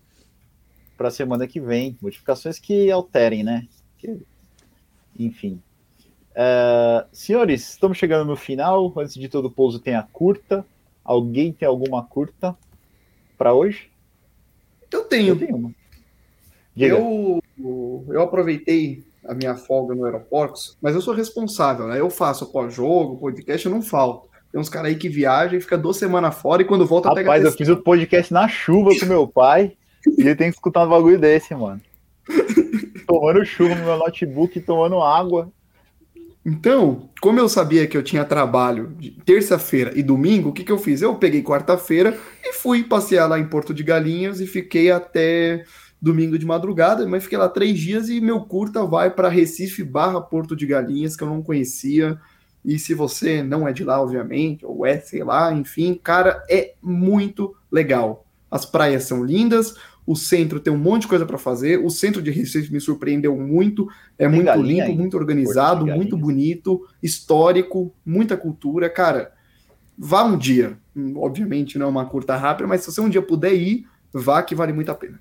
para 0.97 1.09
a 1.09 1.12
semana 1.12 1.47
que 1.47 1.61
vem. 1.61 1.97
Modificações 2.01 2.59
que 2.59 2.90
alterem, 2.90 3.43
né? 3.43 3.66
Que, 3.97 4.20
enfim. 5.19 5.62
Uh, 6.39 7.05
senhores, 7.12 7.70
estamos 7.70 7.98
chegando 7.98 8.24
no 8.24 8.36
final. 8.36 8.93
Antes 8.97 9.15
de 9.15 9.28
todo 9.28 9.47
o 9.47 9.51
pouso 9.51 9.81
tem 9.81 9.97
a 9.97 10.05
curta. 10.05 10.65
Alguém 11.05 11.52
tem 11.52 11.66
alguma 11.66 12.05
curta 12.05 12.56
para 13.36 13.52
hoje? 13.52 13.90
Eu 14.93 15.02
tenho. 15.02 15.31
Eu 15.31 15.39
tenho 15.39 15.56
uma. 15.56 15.74
Eu, 16.77 17.43
eu 18.09 18.23
aproveitei 18.23 19.02
a 19.27 19.35
minha 19.35 19.56
folga 19.56 19.97
no 19.97 20.05
aeroporto, 20.05 20.60
mas 20.81 20.94
eu 20.94 21.01
sou 21.01 21.12
responsável, 21.12 21.89
né? 21.89 21.98
Eu 21.98 22.09
faço 22.09 22.52
pós-jogo, 22.52 23.19
podcast, 23.19 23.66
eu 23.66 23.73
não 23.73 23.82
falto. 23.82 24.28
Tem 24.52 24.60
uns 24.60 24.69
caras 24.69 24.90
aí 24.90 24.97
que 24.97 25.09
viajam 25.09 25.59
e 25.59 25.60
fica 25.60 25.77
duas 25.77 25.97
semanas 25.97 26.36
fora 26.36 26.62
e 26.62 26.65
quando 26.65 26.86
volta 26.86 27.09
Rapaz, 27.09 27.27
pega. 27.27 27.36
Rapaz, 27.36 27.52
eu 27.52 27.59
fiz 27.59 27.69
o 27.69 27.82
podcast 27.82 28.32
na 28.32 28.47
chuva 28.47 28.90
com 28.98 29.06
meu 29.06 29.27
pai 29.27 29.77
e 30.06 30.23
ele 30.23 30.36
tem 30.36 30.51
que 30.51 30.56
escutar 30.56 30.86
um 30.86 30.89
bagulho 30.89 31.19
desse, 31.19 31.52
mano. 31.52 31.81
tomando 33.09 33.44
chuva 33.44 33.74
no 33.74 33.85
meu 33.85 33.97
notebook, 33.98 34.60
tomando 34.60 35.02
água. 35.02 35.51
Então, 36.49 37.11
como 37.20 37.39
eu 37.39 37.47
sabia 37.47 37.87
que 37.87 37.95
eu 37.95 38.03
tinha 38.03 38.25
trabalho 38.25 38.97
terça-feira 39.27 39.93
e 39.95 40.03
domingo, 40.03 40.49
o 40.49 40.53
que, 40.53 40.65
que 40.65 40.73
eu 40.73 40.79
fiz? 40.79 41.03
Eu 41.03 41.15
peguei 41.15 41.43
quarta-feira 41.43 42.19
e 42.43 42.55
fui 42.55 42.83
passear 42.83 43.27
lá 43.27 43.39
em 43.39 43.47
Porto 43.47 43.75
de 43.75 43.83
Galinhas 43.83 44.41
e 44.41 44.47
fiquei 44.47 44.91
até 44.91 45.62
domingo 46.01 46.39
de 46.39 46.47
madrugada, 46.47 47.07
mas 47.07 47.25
fiquei 47.25 47.37
lá 47.37 47.51
três 47.51 47.79
dias 47.79 48.09
e 48.09 48.19
meu 48.19 48.41
curta 48.41 48.87
vai 48.87 49.11
para 49.11 49.29
Recife 49.29 49.85
barra 49.85 50.23
Porto 50.23 50.57
de 50.57 50.65
Galinhas, 50.65 51.16
que 51.16 51.23
eu 51.23 51.29
não 51.29 51.43
conhecia. 51.43 52.19
E 52.65 52.79
se 52.79 52.95
você 52.95 53.43
não 53.43 53.69
é 53.69 53.73
de 53.73 53.85
lá, 53.85 54.01
obviamente, 54.01 54.65
ou 54.65 54.87
é, 54.87 54.99
sei 55.01 55.23
lá, 55.23 55.53
enfim, 55.53 56.01
cara, 56.03 56.43
é 56.49 56.73
muito 56.83 57.55
legal. 57.70 58.25
As 58.51 58.65
praias 58.65 59.05
são 59.05 59.23
lindas, 59.23 59.75
o 60.09 60.16
centro 60.16 60.59
tem 60.59 60.72
um 60.72 60.78
monte 60.78 61.02
de 61.02 61.09
coisa 61.09 61.26
para 61.26 61.36
fazer, 61.36 61.85
o 61.85 61.90
centro 61.90 62.22
de 62.22 62.30
Recife 62.30 62.72
me 62.72 62.80
surpreendeu 62.80 63.36
muito, 63.36 63.86
é 64.18 64.26
tem 64.26 64.36
muito 64.36 64.62
limpo, 64.62 64.86
aí. 64.86 64.97
muito 64.97 65.18
organizado, 65.18 65.85
muito 65.85 66.16
bonito, 66.16 66.89
histórico, 67.02 67.94
muita 68.06 68.35
cultura, 68.35 68.89
cara. 68.89 69.32
Vá 69.98 70.24
um 70.24 70.39
dia, 70.39 70.78
obviamente 71.14 71.76
não 71.78 71.85
é 71.85 71.89
uma 71.90 72.06
curta 72.06 72.35
rápida, 72.36 72.66
mas 72.66 72.80
se 72.80 72.90
você 72.90 73.02
um 73.02 73.09
dia 73.10 73.20
puder 73.20 73.52
ir, 73.52 73.86
vá 74.10 74.43
que 74.43 74.55
vale 74.55 74.72
muito 74.72 74.90
a 74.90 74.94
pena. 74.94 75.20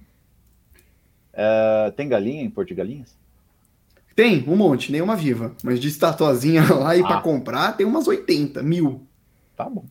Uh, 1.33 1.91
tem 1.91 2.07
galinha 2.07 2.41
em 2.41 2.49
Porto 2.49 2.69
de 2.69 2.75
Galinhas? 2.75 3.13
Tem, 4.15 4.45
um 4.47 4.55
monte, 4.55 4.89
nenhuma 4.89 5.17
viva. 5.17 5.53
Mas 5.65 5.81
de 5.81 5.89
estatuazinha 5.89 6.63
lá 6.73 6.95
e 6.95 7.01
ah. 7.01 7.07
para 7.07 7.19
comprar, 7.19 7.73
tem 7.73 7.85
umas 7.85 8.07
80 8.07 8.63
mil. 8.63 9.05
Tá 9.53 9.69
bom. 9.69 9.83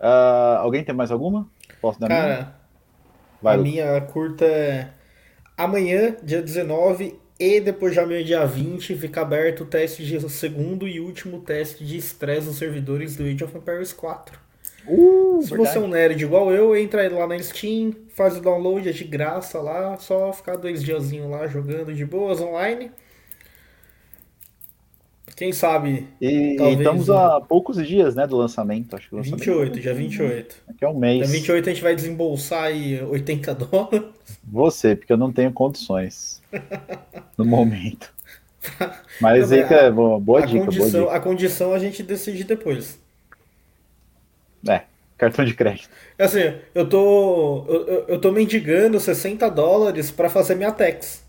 Uh, 0.00 0.56
alguém 0.60 0.82
tem 0.82 0.94
mais 0.94 1.10
alguma? 1.10 1.46
Posso 1.82 2.00
dar 2.00 2.08
Cara, 2.08 2.34
minha? 2.34 2.63
Vai, 3.40 3.54
a 3.54 3.58
minha 3.58 4.00
curta 4.00 4.44
é 4.44 4.88
amanhã, 5.56 6.16
dia 6.22 6.42
19, 6.42 7.18
e 7.38 7.60
depois 7.60 7.92
de 7.92 8.00
amanhã, 8.00 8.24
dia 8.24 8.44
20, 8.46 8.94
fica 8.96 9.20
aberto 9.22 9.62
o 9.62 9.66
teste 9.66 10.04
de 10.04 10.30
segundo 10.30 10.86
e 10.86 11.00
último 11.00 11.40
teste 11.40 11.84
de 11.84 11.96
estresse 11.96 12.46
dos 12.46 12.56
servidores 12.56 13.16
do 13.16 13.24
Age 13.24 13.44
of 13.44 13.56
Empires 13.56 13.92
4. 13.92 14.38
Uh, 14.86 15.40
Se 15.42 15.50
verdade. 15.50 15.70
você 15.70 15.78
é 15.78 15.80
um 15.80 15.88
nerd 15.88 16.22
igual 16.22 16.52
eu, 16.52 16.76
entra 16.76 17.08
lá 17.10 17.26
na 17.26 17.38
Steam, 17.42 17.94
faz 18.10 18.36
o 18.36 18.40
download, 18.40 18.88
é 18.88 18.92
de 18.92 19.04
graça 19.04 19.60
lá, 19.60 19.96
só 19.98 20.32
ficar 20.32 20.56
dois 20.56 20.82
diazinhos 20.82 21.30
lá 21.30 21.46
jogando 21.46 21.92
de 21.92 22.04
boas 22.04 22.40
online. 22.40 22.90
Quem 25.36 25.52
sabe? 25.52 26.06
E, 26.20 26.54
talvez, 26.56 26.78
estamos 26.78 27.10
a 27.10 27.40
poucos 27.40 27.84
dias, 27.84 28.14
né, 28.14 28.26
do 28.26 28.36
lançamento, 28.36 28.94
acho 28.94 29.08
que 29.08 29.16
lançamento 29.16 29.38
28, 29.40 29.80
dia 29.80 29.94
28. 29.94 30.56
Daqui 30.68 30.84
é 30.84 30.88
um 30.88 30.96
mês. 30.96 31.28
Dia 31.28 31.38
28 31.38 31.68
a 31.68 31.72
gente 31.72 31.82
vai 31.82 31.94
desembolsar 31.96 32.64
aí 32.64 33.02
80 33.02 33.54
dólares. 33.54 34.02
Você, 34.44 34.94
porque 34.94 35.12
eu 35.12 35.16
não 35.16 35.32
tenho 35.32 35.52
condições 35.52 36.40
no 37.36 37.44
momento. 37.44 38.12
Mas 39.20 39.52
aí 39.52 39.60
é 39.60 39.90
boa, 39.90 40.20
boa, 40.20 40.46
dica, 40.46 40.64
condição, 40.64 40.90
boa 40.90 41.02
dica. 41.02 41.16
A 41.16 41.20
condição 41.20 41.72
a 41.72 41.78
gente 41.78 42.02
decide 42.02 42.44
depois. 42.44 42.98
É, 44.68 44.82
cartão 45.18 45.44
de 45.44 45.54
crédito. 45.54 45.90
É 46.16 46.24
assim, 46.24 46.54
eu 46.74 46.88
tô. 46.88 47.66
Eu, 47.68 48.04
eu 48.08 48.20
tô 48.20 48.30
mendigando 48.32 48.98
60 48.98 49.50
dólares 49.50 50.10
para 50.10 50.30
fazer 50.30 50.54
minha 50.54 50.72
tax. 50.72 51.22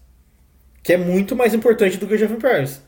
Que 0.81 0.93
é 0.93 0.97
muito 0.97 1.35
mais 1.35 1.53
importante 1.53 1.97
do 1.97 2.07
que 2.07 2.13
o 2.13 2.17
Jeff 2.17 2.31
Empires. 2.31 2.81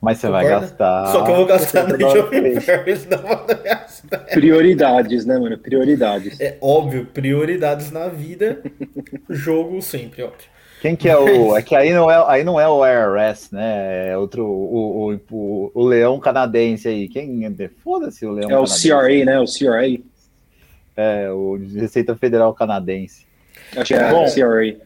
Mas 0.00 0.18
você 0.18 0.26
Concorda? 0.26 0.48
vai 0.48 0.60
gastar. 0.60 1.06
Só 1.12 1.24
que 1.24 1.30
eu 1.30 1.36
vou 1.36 1.46
gastar 1.46 1.88
no 1.88 1.94
Age 1.94 2.18
of 2.18 2.36
Empires 2.36 3.04
da 3.06 3.18
Prioridades, 4.32 5.24
né, 5.24 5.38
mano? 5.38 5.58
Prioridades. 5.58 6.40
É 6.40 6.58
óbvio, 6.60 7.06
prioridades 7.06 7.90
na 7.90 8.08
vida, 8.08 8.60
jogo 9.30 9.80
sempre, 9.80 10.22
óbvio. 10.22 10.56
Quem 10.80 10.94
que 10.94 11.08
é 11.08 11.16
o. 11.16 11.56
É 11.56 11.62
que 11.62 11.74
aí 11.74 11.92
não 11.92 12.10
é, 12.10 12.24
aí 12.28 12.44
não 12.44 12.60
é 12.60 12.68
o 12.68 12.84
IRS, 12.86 13.52
né? 13.52 14.10
É 14.10 14.18
outro. 14.18 14.44
O, 14.44 15.10
o, 15.12 15.20
o, 15.30 15.70
o 15.74 15.84
leão 15.84 16.20
canadense 16.20 16.86
aí. 16.86 17.08
Quem. 17.08 17.44
É? 17.46 17.70
Foda-se 17.82 18.26
o 18.26 18.30
leão 18.30 18.50
É 18.50 18.58
o 18.58 18.64
canadense. 18.64 18.88
CRA, 18.88 19.24
né? 19.24 19.40
O 19.40 19.46
CRA. 19.46 20.02
É, 20.96 21.30
o 21.30 21.58
Receita 21.74 22.14
Federal 22.14 22.52
Canadense. 22.54 23.26
Acho 23.76 23.86
que 23.86 23.94
é 23.94 24.10
Bom, 24.10 24.26
CRA. 24.26 24.76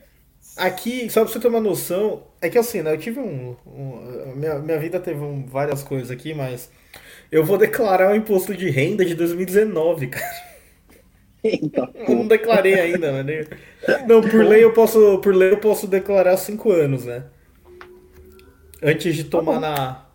Aqui, 0.56 1.08
só 1.08 1.22
pra 1.22 1.32
você 1.32 1.40
ter 1.40 1.48
uma 1.48 1.60
noção, 1.60 2.24
é 2.40 2.48
que 2.50 2.58
assim, 2.58 2.82
né? 2.82 2.92
Eu 2.92 2.98
tive 2.98 3.20
um. 3.20 3.56
um 3.66 4.34
minha, 4.36 4.58
minha 4.58 4.78
vida 4.78 5.00
teve 5.00 5.20
um, 5.20 5.46
várias 5.46 5.82
coisas 5.82 6.10
aqui, 6.10 6.34
mas. 6.34 6.70
Eu 7.30 7.44
vou 7.44 7.56
declarar 7.56 8.10
o 8.10 8.16
imposto 8.16 8.54
de 8.54 8.68
renda 8.68 9.04
de 9.04 9.14
2019, 9.14 10.08
cara. 10.08 10.50
Eita, 11.42 11.88
eu 11.94 12.14
não 12.16 12.26
declarei 12.26 12.74
ainda, 12.74 13.22
né? 13.22 13.46
Não, 14.06 14.20
por 14.20 14.44
lei 14.44 14.64
eu 14.64 14.72
posso, 14.72 15.18
por 15.18 15.34
lei 15.34 15.52
eu 15.52 15.58
posso 15.58 15.86
declarar 15.86 16.36
cinco 16.36 16.70
anos, 16.72 17.04
né? 17.04 17.24
Antes 18.82 19.14
de 19.14 19.24
tomar 19.24 19.54
tá 19.54 19.60
na 19.60 20.10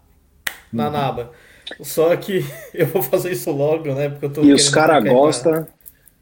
na 0.72 0.86
uhum. 0.88 0.92
naba. 0.92 1.32
Só 1.82 2.16
que 2.16 2.46
eu 2.74 2.88
vou 2.88 3.02
fazer 3.02 3.32
isso 3.32 3.50
logo, 3.52 3.94
né? 3.94 4.10
Porque 4.10 4.26
eu 4.26 4.30
tô 4.34 4.44
E 4.44 4.54
os 4.54 4.70
caras 4.70 5.04
gostam, 5.04 5.68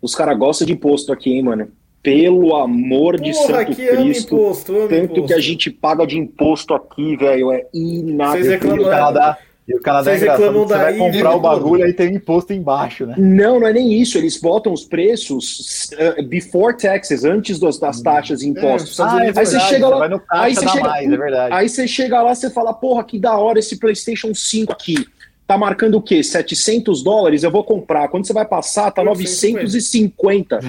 os 0.02 0.16
caras 0.16 0.38
gostam 0.38 0.68
de 0.68 0.74
imposto 0.74 1.12
aqui, 1.12 1.32
hein, 1.32 1.44
mano? 1.44 1.72
Pelo 2.04 2.54
amor 2.56 3.18
Porra, 3.18 3.32
de 3.32 3.34
Santo 3.34 3.76
Cristo, 3.76 4.36
imposto, 4.36 4.74
tanto 4.74 4.96
imposto. 4.96 5.26
que 5.26 5.34
a 5.34 5.40
gente 5.40 5.72
paga 5.72 6.06
de 6.06 6.20
imposto 6.20 6.74
aqui, 6.74 7.16
velho, 7.16 7.52
é 7.52 7.66
inacreditável. 7.74 8.44
Vocês 8.44 8.48
reclamam, 8.50 9.38
e 9.66 9.76
o 9.76 9.80
Canadá 9.80 10.04
Vocês 10.04 10.22
é 10.22 10.26
engraçado, 10.26 10.54
você 10.54 10.74
vai 10.74 10.98
comprar 10.98 11.36
o 11.36 11.40
bagulho 11.40 11.88
e 11.88 11.94
tem 11.94 12.10
um 12.10 12.16
imposto 12.16 12.52
embaixo, 12.52 13.06
né? 13.06 13.16
Não, 13.18 13.62
não 13.62 13.68
é 13.68 13.72
nem 13.72 13.94
isso. 13.94 14.18
Eles 14.18 14.38
botam 14.38 14.74
os 14.74 14.84
preços 14.84 15.90
uh, 15.94 16.24
before 16.24 16.76
taxes, 16.76 17.24
antes 17.24 17.60
dos, 17.60 17.80
das 17.80 18.00
hum. 18.00 18.04
taxas 18.04 18.42
e 18.42 18.50
impostos. 18.50 19.00
É, 19.00 19.04
ah, 19.04 19.20
é 19.24 19.28
aí 19.28 19.46
você 19.46 19.60
chega 19.62 19.88
lá, 19.88 20.08
você 20.10 20.22
aí 20.30 20.56
você 20.56 20.68
chega, 20.68 20.88
mais, 20.90 21.12
é 21.12 21.18
verdade. 21.18 21.56
Aí 21.56 21.70
você 21.70 21.88
chega 21.88 22.22
lá, 22.22 22.36
você 22.36 22.50
fala, 22.50 22.74
porra, 22.74 23.06
que 23.06 23.18
da 23.18 23.38
hora 23.38 23.60
esse 23.60 23.78
PlayStation 23.78 24.34
5 24.34 24.74
aqui. 24.74 25.08
Tá 25.46 25.58
marcando 25.58 25.96
o 25.96 26.02
quê? 26.02 26.24
700 26.24 27.04
dólares? 27.04 27.44
Eu 27.44 27.52
vou 27.52 27.64
comprar. 27.64 28.08
Quando 28.08 28.26
você 28.26 28.34
vai 28.34 28.46
passar, 28.46 28.92
tá 28.92 29.04
950. 29.04 30.60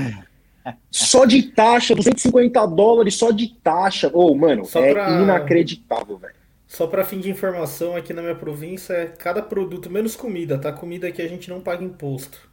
Só 0.90 1.24
de 1.24 1.42
taxa, 1.42 1.94
250 1.94 2.66
dólares 2.66 3.14
só 3.14 3.30
de 3.30 3.48
taxa. 3.62 4.10
Ô, 4.12 4.30
oh, 4.30 4.34
mano, 4.34 4.64
só 4.64 4.80
é 4.80 4.92
pra... 4.92 5.10
inacreditável, 5.10 6.16
velho. 6.16 6.34
Só 6.66 6.86
para 6.86 7.04
fim 7.04 7.20
de 7.20 7.30
informação, 7.30 7.94
aqui 7.94 8.12
na 8.12 8.22
minha 8.22 8.34
província 8.34 8.94
é 8.94 9.06
cada 9.06 9.42
produto, 9.42 9.90
menos 9.90 10.16
comida, 10.16 10.58
tá? 10.58 10.72
Comida 10.72 11.06
aqui 11.06 11.22
a 11.22 11.28
gente 11.28 11.48
não 11.48 11.60
paga 11.60 11.84
imposto. 11.84 12.48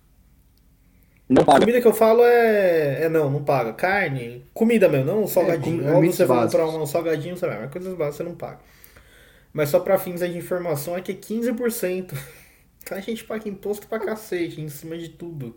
Não 1.28 1.46
paga. 1.46 1.62
Comida 1.62 1.82
que 1.82 1.88
eu 1.88 1.94
falo 1.94 2.22
é. 2.24 3.06
É 3.06 3.10
não, 3.10 3.32
não 3.32 3.44
paga. 3.44 3.72
Carne, 3.74 4.46
comida 4.54 4.90
mesmo, 4.90 5.06
não 5.06 5.24
um 5.24 5.28
salgadinho. 5.28 5.88
É, 5.88 5.94
Ou 5.94 6.04
você 6.04 6.26
vai 6.26 6.44
comprar 6.44 6.68
um 6.68 6.86
salgadinho, 6.86 7.38
você 7.38 7.48
vai, 7.48 7.62
mas 7.62 7.72
coisas 7.72 7.94
básicas 7.96 8.18
você 8.18 8.24
não 8.24 8.36
paga. 8.36 8.60
Mas 9.54 9.70
só 9.70 9.80
para 9.80 9.98
fins 9.98 10.20
de 10.20 10.38
informação 10.38 10.98
é 10.98 11.02
que 11.02 11.14
é 11.14 11.16
15%. 11.16 12.14
A 12.92 13.00
gente 13.00 13.24
paga 13.24 13.48
imposto 13.48 13.88
pra 13.88 14.00
cacete 14.00 14.60
em 14.60 14.68
cima 14.68 14.98
de 14.98 15.10
tudo. 15.10 15.56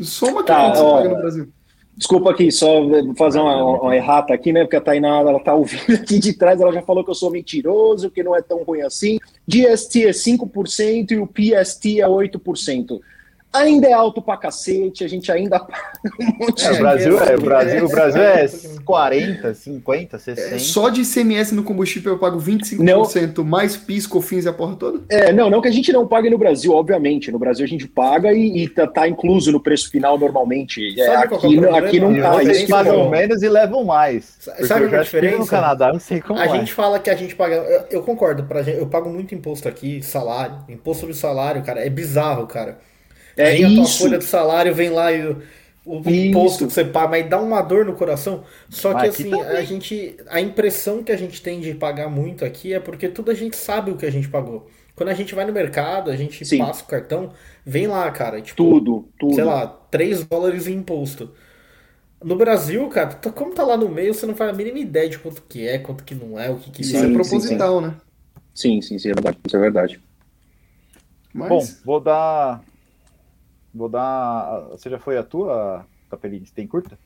Soma 0.00 0.42
que 0.42 0.48
tá, 0.48 0.74
você 0.74 0.82
paga 0.82 1.08
no 1.08 1.16
Brasil. 1.16 1.52
Desculpa 1.96 2.30
aqui, 2.30 2.52
só 2.52 2.82
fazer 3.16 3.38
uma, 3.38 3.80
uma, 3.80 3.96
errata 3.96 4.34
aqui, 4.34 4.52
né? 4.52 4.64
Porque 4.64 4.76
a 4.76 4.80
Tainá, 4.82 5.20
ela 5.20 5.40
tá 5.40 5.54
ouvindo 5.54 5.94
aqui 5.96 6.18
de 6.18 6.34
trás, 6.34 6.60
ela 6.60 6.72
já 6.72 6.82
falou 6.82 7.02
que 7.02 7.10
eu 7.10 7.14
sou 7.14 7.30
mentiroso, 7.30 8.10
que 8.10 8.22
não 8.22 8.36
é 8.36 8.42
tão 8.42 8.62
ruim 8.62 8.82
assim. 8.82 9.18
GST 9.48 10.06
é 10.06 10.10
5% 10.10 11.12
e 11.12 11.16
o 11.16 11.26
PST 11.26 12.00
é 12.00 12.06
8% 12.06 13.00
ainda 13.56 13.86
é 13.86 13.92
alto 13.92 14.22
pra 14.22 14.36
cacete, 14.36 15.04
a 15.04 15.08
gente 15.08 15.30
ainda 15.30 15.58
paga 15.60 15.90
um 16.20 16.38
monte 16.38 16.64
é, 16.64 16.70
de... 16.70 16.76
O 16.76 16.78
Brasil, 16.78 17.20
é, 17.20 17.34
o 17.34 17.40
Brasil, 17.40 17.84
o 17.84 17.88
Brasil 17.88 18.22
é 18.22 18.46
40, 18.84 19.54
50, 19.54 20.18
60. 20.18 20.54
É, 20.54 20.58
só 20.58 20.88
de 20.88 21.02
ICMS 21.02 21.54
no 21.54 21.62
combustível 21.62 22.12
eu 22.12 22.18
pago 22.18 22.40
25%, 22.40 23.38
não, 23.38 23.44
mais 23.44 23.76
PIS, 23.76 24.06
COFINS 24.06 24.44
e 24.44 24.48
a 24.48 24.52
porra 24.52 24.76
toda? 24.76 25.00
É, 25.08 25.32
não, 25.32 25.50
não 25.50 25.60
que 25.60 25.68
a 25.68 25.72
gente 25.72 25.92
não 25.92 26.06
pague 26.06 26.30
no 26.30 26.38
Brasil, 26.38 26.72
obviamente. 26.72 27.30
No 27.30 27.38
Brasil 27.38 27.64
a 27.64 27.68
gente 27.68 27.86
paga 27.88 28.32
e, 28.32 28.64
e 28.64 28.68
tá, 28.68 28.86
tá, 28.86 29.08
incluso 29.08 29.50
no 29.52 29.60
preço 29.60 29.90
final 29.90 30.18
normalmente. 30.18 31.00
É, 31.00 31.16
aqui, 31.16 31.64
é 31.64 31.78
aqui 31.78 32.00
não 32.00 32.20
tá. 32.20 32.42
Eles 32.42 32.64
pagam 32.64 33.08
menos 33.08 33.42
e 33.42 33.48
levam 33.48 33.84
mais. 33.84 34.36
Sabe 34.66 34.94
a 34.94 35.02
diferença? 35.02 35.38
No 35.38 35.46
Canadá, 35.46 35.92
não 35.92 36.00
sei 36.00 36.20
como 36.20 36.38
A 36.38 36.46
é. 36.46 36.48
gente 36.50 36.72
fala 36.72 36.98
que 36.98 37.10
a 37.10 37.16
gente 37.16 37.34
paga... 37.34 37.56
Eu, 37.56 37.84
eu 37.90 38.02
concordo, 38.02 38.44
pra 38.44 38.62
gente, 38.62 38.78
eu 38.78 38.86
pago 38.86 39.08
muito 39.08 39.34
imposto 39.34 39.68
aqui, 39.68 40.02
salário. 40.02 40.56
Imposto 40.68 41.00
sobre 41.00 41.14
salário, 41.14 41.62
cara, 41.62 41.84
é 41.84 41.90
bizarro, 41.90 42.46
cara. 42.46 42.78
É 43.36 43.54
isso. 43.54 43.66
a 43.66 43.74
tua 43.74 43.86
folha 43.86 44.18
do 44.18 44.24
salário 44.24 44.74
vem 44.74 44.90
lá 44.90 45.12
e 45.12 45.26
o, 45.26 45.42
o 45.84 46.10
imposto 46.10 46.66
que 46.66 46.72
você 46.72 46.84
paga, 46.84 47.08
mas 47.08 47.28
dá 47.28 47.40
uma 47.40 47.62
dor 47.62 47.84
no 47.84 47.94
coração. 47.94 48.42
Só 48.68 48.94
que 48.94 49.06
assim, 49.06 49.32
a 49.40 49.62
gente. 49.62 50.16
A 50.28 50.40
impressão 50.40 51.04
que 51.04 51.12
a 51.12 51.16
gente 51.16 51.40
tem 51.40 51.60
de 51.60 51.74
pagar 51.74 52.08
muito 52.08 52.44
aqui 52.44 52.74
é 52.74 52.80
porque 52.80 53.08
tudo 53.08 53.30
a 53.30 53.34
gente 53.34 53.56
sabe 53.56 53.90
o 53.90 53.96
que 53.96 54.06
a 54.06 54.10
gente 54.10 54.28
pagou. 54.28 54.68
Quando 54.96 55.10
a 55.10 55.14
gente 55.14 55.34
vai 55.34 55.44
no 55.44 55.52
mercado, 55.52 56.10
a 56.10 56.16
gente 56.16 56.44
Sim. 56.44 56.58
passa 56.58 56.82
o 56.82 56.86
cartão, 56.86 57.32
vem 57.64 57.86
lá, 57.86 58.10
cara. 58.10 58.40
Tipo, 58.40 58.56
tudo, 58.56 59.08
tudo. 59.18 59.34
Sei 59.34 59.44
lá, 59.44 59.66
3 59.90 60.24
dólares 60.24 60.66
em 60.66 60.76
imposto. 60.76 61.30
No 62.24 62.34
Brasil, 62.34 62.88
cara, 62.88 63.14
como 63.34 63.52
tá 63.52 63.62
lá 63.62 63.76
no 63.76 63.90
meio, 63.90 64.14
você 64.14 64.24
não 64.24 64.34
faz 64.34 64.50
a 64.50 64.54
mínima 64.54 64.78
ideia 64.78 65.08
de 65.08 65.18
quanto 65.18 65.42
que 65.42 65.68
é, 65.68 65.78
quanto 65.78 66.02
que 66.02 66.14
não 66.14 66.40
é, 66.40 66.50
o 66.50 66.56
que 66.56 66.70
que 66.70 66.80
Isso 66.80 66.96
é 66.96 67.12
proposital, 67.12 67.78
sim, 67.78 67.86
né? 67.86 67.94
Sim, 68.54 68.80
sim, 68.80 68.98
sim, 68.98 69.10
é 69.10 69.14
verdade. 69.14 69.38
Isso 69.46 69.56
é 69.56 69.60
verdade. 69.60 70.00
Mas... 71.32 71.48
Bom, 71.50 71.66
vou 71.84 72.00
dar 72.00 72.64
Vou 73.76 73.88
dar. 73.88 74.68
Você 74.70 74.88
já 74.88 74.98
foi 74.98 75.18
a 75.18 75.22
tua, 75.22 75.84
Capelini? 76.10 76.46
Você 76.46 76.54
tem 76.54 76.66
curta? 76.66 76.98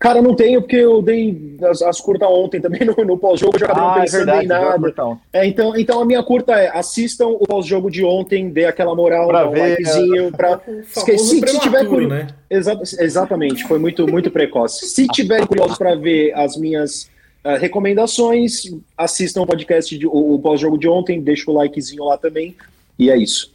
Cara, 0.00 0.22
não 0.22 0.34
tenho, 0.34 0.62
porque 0.62 0.76
eu 0.76 1.02
dei 1.02 1.58
as, 1.62 1.82
as 1.82 2.00
curtas 2.00 2.26
ontem 2.26 2.58
também 2.58 2.80
no, 2.88 3.04
no 3.04 3.18
pós-jogo, 3.18 3.58
já 3.58 3.66
acabei 3.66 3.82
ah, 3.82 3.86
não 3.86 3.96
é 3.98 4.00
pensando 4.00 4.20
é 4.22 4.24
verdade, 4.24 4.44
em 4.44 4.48
nada. 4.48 5.18
É, 5.30 5.46
então, 5.46 5.76
então 5.76 6.00
a 6.00 6.06
minha 6.06 6.22
curta 6.22 6.54
é 6.54 6.74
assistam 6.74 7.26
o 7.26 7.46
pós-jogo 7.46 7.90
de 7.90 8.02
ontem, 8.02 8.48
dê 8.48 8.64
aquela 8.64 8.94
moral, 8.94 9.28
pra 9.28 9.42
dá 9.42 9.48
um 9.50 9.52
ver, 9.52 9.60
likezinho, 9.60 10.32
pra. 10.32 10.58
Se, 10.84 11.18
se 11.18 11.60
tiver 11.60 11.86
curioso. 11.86 12.14
Né? 12.14 12.28
Exa 12.48 12.80
exatamente, 12.98 13.64
foi 13.64 13.78
muito, 13.78 14.10
muito 14.10 14.30
precoce. 14.30 14.86
Se 14.88 15.06
tiver 15.06 15.46
curioso 15.46 15.76
para 15.76 15.94
ver 15.94 16.32
as 16.32 16.56
minhas 16.56 17.10
uh, 17.44 17.58
recomendações, 17.60 18.74
assistam 18.96 19.42
o 19.42 19.46
podcast, 19.46 19.98
de, 19.98 20.06
o, 20.06 20.34
o 20.34 20.38
pós-jogo 20.38 20.78
de 20.78 20.88
ontem, 20.88 21.20
deixa 21.20 21.50
o 21.50 21.54
likezinho 21.54 22.04
lá 22.04 22.16
também. 22.16 22.56
E 22.98 23.10
é 23.10 23.18
isso. 23.18 23.52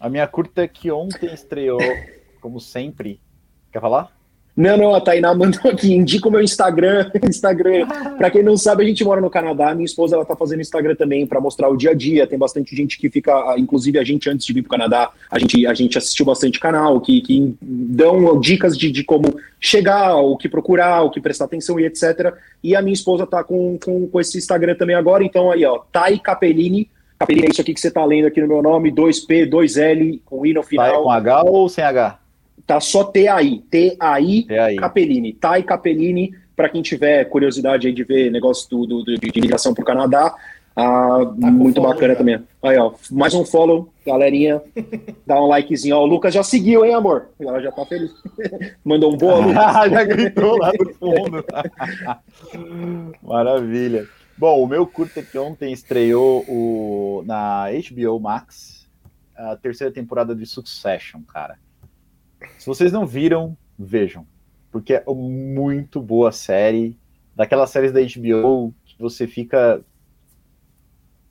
A 0.00 0.08
minha 0.08 0.26
curta 0.26 0.66
que 0.68 0.90
ontem 0.90 1.32
estreou, 1.32 1.80
como 2.40 2.60
sempre. 2.60 3.20
Quer 3.72 3.80
falar? 3.80 4.16
Não, 4.58 4.76
não, 4.76 4.92
a 4.92 5.00
Tainá 5.00 5.32
mandou 5.34 5.70
aqui, 5.70 5.92
indica 5.92 6.28
o 6.28 6.32
meu 6.32 6.40
Instagram. 6.40 7.08
Instagram. 7.28 7.86
Para 8.16 8.28
quem 8.28 8.42
não 8.42 8.56
sabe, 8.56 8.82
a 8.82 8.86
gente 8.86 9.04
mora 9.04 9.20
no 9.20 9.30
Canadá. 9.30 9.72
Minha 9.72 9.84
esposa 9.84 10.16
ela 10.16 10.24
tá 10.24 10.34
fazendo 10.34 10.60
Instagram 10.60 10.96
também 10.96 11.24
para 11.26 11.40
mostrar 11.40 11.68
o 11.68 11.76
dia 11.76 11.90
a 11.90 11.94
dia. 11.94 12.26
Tem 12.26 12.36
bastante 12.36 12.74
gente 12.74 12.98
que 12.98 13.08
fica, 13.08 13.56
inclusive 13.56 14.00
a 14.00 14.04
gente 14.04 14.28
antes 14.28 14.44
de 14.44 14.52
vir 14.52 14.62
para 14.62 14.68
o 14.68 14.70
Canadá, 14.78 15.10
a 15.30 15.38
gente, 15.38 15.64
a 15.64 15.74
gente 15.74 15.96
assistiu 15.96 16.26
bastante 16.26 16.58
canal 16.58 17.00
que, 17.00 17.20
que 17.20 17.56
dão 17.62 18.40
dicas 18.40 18.76
de, 18.76 18.90
de 18.90 19.04
como 19.04 19.38
chegar, 19.60 20.16
o 20.16 20.36
que 20.36 20.48
procurar, 20.48 21.02
o 21.02 21.10
que 21.10 21.20
prestar 21.20 21.44
atenção 21.44 21.78
e 21.78 21.84
etc. 21.84 22.34
E 22.60 22.74
a 22.74 22.82
minha 22.82 22.94
esposa 22.94 23.28
tá 23.28 23.44
com, 23.44 23.78
com, 23.78 24.08
com 24.08 24.20
esse 24.20 24.38
Instagram 24.38 24.74
também 24.74 24.96
agora. 24.96 25.22
Então 25.22 25.52
aí, 25.52 25.64
ó, 25.64 25.78
Tai 25.92 26.18
Capellini 26.18 26.90
Capelini, 27.18 27.48
é 27.48 27.50
isso 27.50 27.60
aqui 27.60 27.74
que 27.74 27.80
você 27.80 27.88
está 27.88 28.04
lendo 28.04 28.26
aqui 28.28 28.40
no 28.40 28.46
meu 28.46 28.62
nome, 28.62 28.92
2P, 28.92 29.50
2L, 29.50 30.20
com 30.24 30.46
I 30.46 30.52
no 30.52 30.62
final. 30.62 30.92
Tá 30.92 31.02
com 31.02 31.10
H 31.10 31.42
ou 31.42 31.68
sem 31.68 31.84
H? 31.84 32.18
Tá 32.66 32.80
só 32.80 33.02
TAI, 33.04 33.62
TAI 33.70 34.76
Capellini. 34.76 35.32
Tai 35.32 35.62
Capellini, 35.62 36.32
para 36.54 36.68
quem 36.68 36.82
tiver 36.82 37.24
curiosidade 37.24 37.86
aí 37.86 37.92
de 37.92 38.04
ver 38.04 38.30
negócio 38.30 38.68
do, 38.70 38.86
do, 38.86 39.04
do 39.04 39.18
de 39.18 39.38
imigração 39.38 39.74
para 39.74 39.82
o 39.82 39.86
Canadá, 39.86 40.34
ah, 40.80 41.26
tá 41.40 41.50
muito 41.50 41.80
follow, 41.80 41.92
bacana 41.92 42.14
também. 42.14 42.40
Aí, 42.62 42.78
ó, 42.78 42.92
mais 43.10 43.34
um 43.34 43.44
follow, 43.44 43.92
galerinha. 44.06 44.62
Dá 45.26 45.42
um 45.42 45.48
likezinho. 45.48 45.96
Ó, 45.96 46.04
o 46.04 46.06
Lucas 46.06 46.32
já 46.32 46.44
seguiu, 46.44 46.84
hein, 46.84 46.94
amor? 46.94 47.30
Ela 47.40 47.60
já 47.60 47.72
tá 47.72 47.84
feliz. 47.84 48.12
Mandou 48.84 49.12
um 49.12 49.16
boa, 49.16 49.38
Lucas. 49.38 49.56
já 49.90 50.04
gritou 50.04 50.56
lá 50.56 50.70
no 50.78 50.94
fundo. 50.94 51.44
Maravilha. 53.26 54.06
Bom, 54.38 54.62
o 54.62 54.68
meu 54.68 54.86
curta 54.86 55.20
que 55.20 55.36
ontem 55.36 55.72
estreou 55.72 56.44
o, 56.48 57.24
na 57.26 57.64
HBO 57.70 58.20
Max 58.20 58.88
a 59.34 59.56
terceira 59.56 59.92
temporada 59.92 60.32
de 60.32 60.46
Succession, 60.46 61.22
cara. 61.22 61.58
Se 62.56 62.64
vocês 62.64 62.92
não 62.92 63.04
viram, 63.04 63.56
vejam, 63.76 64.24
porque 64.70 64.94
é 64.94 65.04
muito 65.08 66.00
boa 66.00 66.30
série, 66.30 66.96
daquelas 67.34 67.70
séries 67.70 67.90
da 67.90 68.00
HBO 68.00 68.72
que 68.84 68.94
você 68.96 69.26
fica 69.26 69.80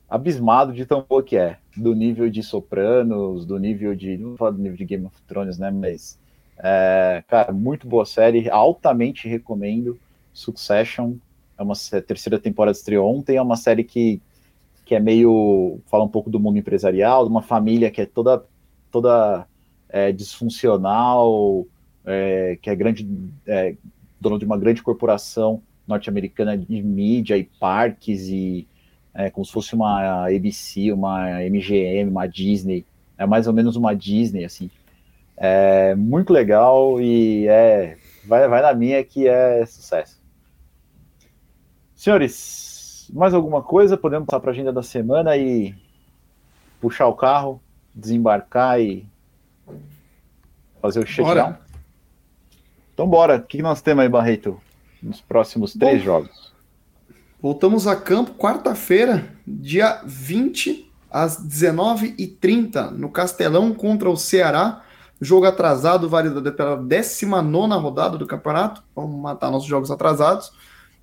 abismado 0.09 0.73
de 0.73 0.85
tão 0.85 1.01
boa 1.01 1.23
que 1.23 1.38
é, 1.38 1.59
do 1.77 1.95
nível 1.95 2.29
de 2.29 2.43
Sopranos, 2.43 3.45
do 3.45 3.57
nível 3.57 3.95
de, 3.95 4.17
não 4.17 4.29
vou 4.29 4.38
falar 4.38 4.51
do 4.51 4.61
nível 4.61 4.77
de 4.77 4.84
Game 4.84 5.05
of 5.05 5.15
Thrones, 5.25 5.57
né, 5.57 5.71
mas 5.71 6.19
é, 6.57 7.23
cara, 7.25 7.53
muito 7.53 7.88
boa 7.88 8.05
série, 8.05 8.49
altamente 8.49 9.29
recomendo 9.29 9.97
Succession, 10.34 11.15
é 11.57 11.63
uma 11.63 11.73
terceira 12.05 12.39
temporada 12.39 12.77
estreou 12.77 13.15
ontem, 13.15 13.38
é 13.38 13.41
uma 13.41 13.55
série 13.55 13.84
que, 13.84 14.21
que 14.85 14.95
é 14.95 14.99
meio 14.99 15.79
fala 15.88 16.03
um 16.03 16.09
pouco 16.09 16.29
do 16.29 16.39
mundo 16.39 16.57
empresarial, 16.57 17.25
de 17.25 17.31
uma 17.31 17.41
família 17.41 17.89
que 17.89 18.01
é 18.01 18.05
toda 18.05 18.43
toda 18.91 19.45
é, 19.89 20.11
disfuncional, 20.11 21.65
é, 22.05 22.57
que 22.61 22.69
é 22.69 22.75
grande, 22.75 23.07
é, 23.45 23.75
dono 24.19 24.39
de 24.39 24.45
uma 24.45 24.57
grande 24.57 24.81
corporação 24.81 25.61
norte-americana 25.88 26.57
de 26.57 26.81
mídia 26.81 27.38
e 27.38 27.43
parques 27.43 28.27
e 28.27 28.67
é, 29.13 29.29
como 29.29 29.45
se 29.45 29.51
fosse 29.51 29.73
uma 29.73 30.27
ABC, 30.27 30.91
uma 30.91 31.41
MGM, 31.49 32.09
uma 32.09 32.27
Disney, 32.27 32.85
é 33.17 33.25
mais 33.25 33.47
ou 33.47 33.53
menos 33.53 33.75
uma 33.75 33.95
Disney, 33.95 34.45
assim. 34.45 34.69
É 35.35 35.95
muito 35.95 36.31
legal 36.31 36.99
e 37.01 37.47
é 37.47 37.97
vai, 38.25 38.47
vai 38.47 38.61
na 38.61 38.73
minha 38.73 39.03
que 39.03 39.27
é 39.27 39.65
sucesso. 39.65 40.21
Senhores, 41.98 43.10
mais 43.11 43.34
alguma 43.34 43.64
coisa? 43.64 43.98
Podemos 43.98 44.28
passar 44.28 44.40
para 44.40 44.52
a 44.52 44.53
agenda 44.53 44.72
da 44.72 44.84
semana 44.84 45.36
e 45.36 45.74
puxar 46.80 47.07
o 47.07 47.15
carro, 47.15 47.60
desembarcar 47.94 48.80
e 48.80 49.03
fazer 50.80 50.99
o 50.99 51.07
shutdown? 51.07 51.56
Então 52.94 53.07
bora. 53.07 53.38
O 53.38 53.41
que 53.41 53.64
nós 53.64 53.82
temos 53.82 54.03
aí, 54.03 54.10
Barreto, 54.10 54.61
nos 55.02 55.19
próximos 55.22 55.74
três 55.74 55.98
Bom, 55.98 56.06
jogos? 56.06 56.53
Voltamos 57.41 57.88
a 57.88 57.95
campo 57.95 58.36
quarta-feira, 58.36 59.28
dia 59.48 59.99
20, 60.06 60.91
às 61.10 61.44
19h30, 61.44 62.91
no 62.91 63.10
Castelão 63.10 63.74
contra 63.74 64.07
o 64.07 64.15
Ceará. 64.15 64.84
Jogo 65.19 65.48
atrasado, 65.48 66.07
válido 66.07 66.44
pela 66.53 66.78
19 66.78 67.74
rodada 67.82 68.19
do 68.19 68.28
campeonato. 68.28 68.84
Vamos 68.95 69.19
matar 69.19 69.49
nossos 69.49 69.68
jogos 69.68 69.90
atrasados. 69.90 70.52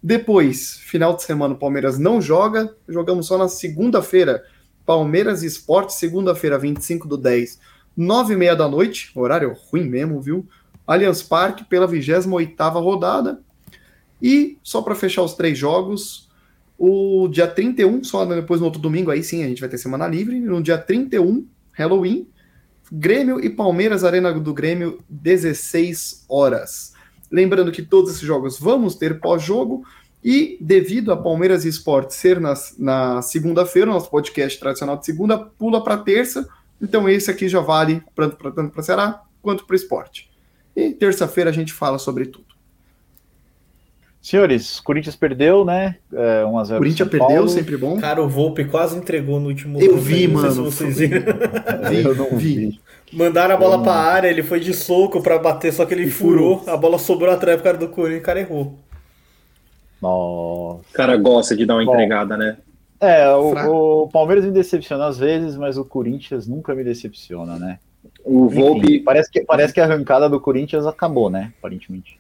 Depois, 0.06 0.76
final 0.80 1.16
de 1.16 1.22
semana, 1.22 1.54
o 1.54 1.58
Palmeiras 1.58 1.98
não 1.98 2.20
joga. 2.20 2.76
Jogamos 2.86 3.26
só 3.26 3.38
na 3.38 3.48
segunda-feira. 3.48 4.44
Palmeiras 4.84 5.42
e 5.42 5.46
Esporte, 5.46 5.94
segunda-feira, 5.94 6.58
25 6.58 7.08
do 7.08 7.16
10, 7.16 7.58
9 7.96 8.34
e 8.34 8.36
meia 8.36 8.54
da 8.54 8.68
noite. 8.68 9.10
Horário 9.14 9.56
ruim 9.70 9.88
mesmo, 9.88 10.20
viu? 10.20 10.46
Allianz 10.86 11.22
Parque 11.22 11.64
pela 11.64 11.86
28 11.86 12.54
rodada. 12.80 13.40
E 14.20 14.58
só 14.62 14.82
para 14.82 14.94
fechar 14.94 15.22
os 15.22 15.32
três 15.32 15.56
jogos, 15.56 16.28
o 16.78 17.26
dia 17.28 17.46
31, 17.46 18.04
só 18.04 18.26
depois 18.26 18.60
no 18.60 18.66
outro 18.66 18.82
domingo, 18.82 19.10
aí 19.10 19.22
sim 19.22 19.42
a 19.42 19.48
gente 19.48 19.60
vai 19.60 19.70
ter 19.70 19.78
semana 19.78 20.06
livre. 20.06 20.38
No 20.38 20.62
dia 20.62 20.76
31, 20.76 21.46
Halloween, 21.72 22.28
Grêmio 22.92 23.42
e 23.42 23.48
Palmeiras, 23.48 24.04
Arena 24.04 24.34
do 24.38 24.52
Grêmio, 24.52 25.02
16 25.08 26.26
horas. 26.28 26.93
Lembrando 27.30 27.72
que 27.72 27.82
todos 27.82 28.10
esses 28.10 28.22
jogos 28.22 28.58
vamos 28.58 28.96
ter 28.96 29.20
pós-jogo. 29.20 29.84
E 30.22 30.56
devido 30.60 31.12
a 31.12 31.16
Palmeiras 31.16 31.66
e 31.66 31.68
Sport 31.68 32.10
ser 32.10 32.40
na, 32.40 32.54
na 32.78 33.20
segunda-feira, 33.20 33.90
nosso 33.90 34.10
podcast 34.10 34.58
tradicional 34.58 34.96
de 34.96 35.04
segunda 35.04 35.38
pula 35.38 35.84
para 35.84 35.98
terça. 35.98 36.48
Então 36.80 37.08
esse 37.08 37.30
aqui 37.30 37.46
já 37.48 37.60
vale 37.60 38.02
tanto 38.14 38.36
para 38.36 38.82
Ceará 38.82 39.22
quanto 39.42 39.66
para 39.66 39.74
o 39.74 39.76
esporte. 39.76 40.30
E 40.74 40.90
terça-feira 40.90 41.50
a 41.50 41.52
gente 41.52 41.72
fala 41.72 41.98
sobre 41.98 42.26
tudo. 42.26 42.54
Senhores, 44.24 44.80
Corinthians 44.80 45.16
perdeu, 45.16 45.66
né? 45.66 45.96
É, 46.10 46.42
1x0 46.44 46.78
Corinthians 46.78 47.08
perdeu, 47.10 47.28
Paulo. 47.28 47.48
sempre 47.50 47.76
bom. 47.76 48.00
Cara, 48.00 48.22
o 48.22 48.28
Volpe 48.28 48.64
quase 48.64 48.96
entregou 48.96 49.38
no 49.38 49.48
último 49.48 49.78
Eu 49.78 49.98
vi, 49.98 50.26
mano. 50.26 50.50
Se 50.50 50.60
vocês 50.60 50.96
viram. 50.96 51.22
Eu 51.92 52.14
não 52.14 52.38
vi. 52.38 52.80
Mandaram 53.14 53.54
a 53.54 53.58
bola 53.58 53.82
pra 53.82 53.94
área, 53.94 54.28
ele 54.28 54.42
foi 54.42 54.60
de 54.60 54.74
soco 54.74 55.22
pra 55.22 55.38
bater, 55.38 55.72
só 55.72 55.84
que 55.86 55.94
ele 55.94 56.10
furou. 56.10 56.58
furou. 56.58 56.74
A 56.74 56.76
bola 56.76 56.98
sobrou 56.98 57.32
atrás 57.32 57.56
pro 57.56 57.64
cara 57.64 57.78
do 57.78 57.88
Corinthians 57.88 58.18
e 58.18 58.22
o 58.22 58.24
cara 58.24 58.40
errou. 58.40 58.78
Nossa. 60.02 60.80
O 60.90 60.92
cara 60.92 61.16
gosta 61.16 61.56
de 61.56 61.64
dar 61.64 61.76
uma 61.76 61.84
bom, 61.84 61.92
entregada, 61.92 62.36
né? 62.36 62.58
É, 63.00 63.28
o, 63.30 64.02
o, 64.02 64.08
Palmeiras 64.08 64.44
me 64.44 64.50
decepciona 64.50 65.06
às 65.06 65.18
vezes, 65.18 65.56
mas 65.56 65.76
o 65.76 65.84
Corinthians 65.84 66.46
nunca 66.46 66.74
me 66.74 66.84
decepciona, 66.84 67.56
né? 67.58 67.78
O 68.24 68.48
Volpe. 68.48 69.00
parece, 69.00 69.30
que, 69.30 69.40
parece 69.42 69.72
que 69.72 69.80
a 69.80 69.84
arrancada 69.84 70.28
do 70.28 70.40
Corinthians 70.40 70.86
acabou, 70.86 71.30
né? 71.30 71.52
Aparentemente. 71.58 72.18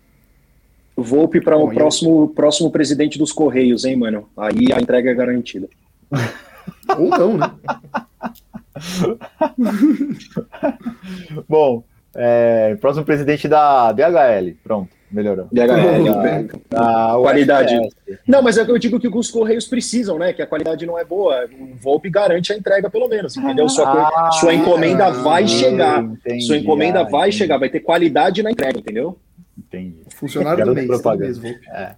Volpe 0.96 1.40
para 1.40 1.56
o 1.56 1.68
próximo, 1.70 2.28
próximo 2.28 2.70
presidente 2.70 3.18
dos 3.18 3.32
Correios, 3.32 3.84
hein, 3.84 3.96
mano? 3.96 4.28
Aí 4.36 4.72
a 4.72 4.80
entrega 4.80 5.10
é 5.10 5.14
garantida. 5.14 5.68
Ou 6.96 7.08
não, 7.10 7.36
né? 7.36 7.50
Bom, 11.48 11.84
é, 12.14 12.76
próximo 12.76 13.04
presidente 13.04 13.48
da 13.48 13.92
DHL. 13.92 14.54
Pronto, 14.62 14.90
melhorou. 15.10 15.48
DHL, 15.52 16.54
da, 16.70 17.16
qualidade. 17.20 17.76
Não, 18.26 18.42
mas 18.42 18.56
é 18.56 18.64
que 18.64 18.70
eu 18.70 18.78
digo 18.78 19.00
que 19.00 19.08
os 19.08 19.30
Correios 19.30 19.66
precisam, 19.66 20.18
né? 20.18 20.32
Que 20.32 20.42
a 20.42 20.46
qualidade 20.46 20.86
não 20.86 20.98
é 20.98 21.04
boa. 21.04 21.48
O 21.58 21.74
Volpe 21.76 22.08
garante 22.08 22.52
a 22.52 22.56
entrega, 22.56 22.88
pelo 22.88 23.08
menos, 23.08 23.36
entendeu? 23.36 23.68
Sua, 23.68 23.86
ah, 23.86 24.30
sua 24.32 24.54
encomenda 24.54 25.10
vai 25.10 25.48
chegar. 25.48 26.02
Entendi, 26.02 26.42
sua 26.42 26.56
encomenda 26.56 27.00
ah, 27.00 27.04
vai 27.04 27.32
chegar, 27.32 27.58
vai 27.58 27.68
ter 27.68 27.80
qualidade 27.80 28.42
na 28.42 28.50
entrega, 28.50 28.78
entendeu? 28.78 29.18
Entendi. 29.58 30.02
Funcionário 30.10 30.64
do 30.64 30.74
mês. 30.74 30.86
Propaganda. 30.86 31.60
É. 31.68 31.94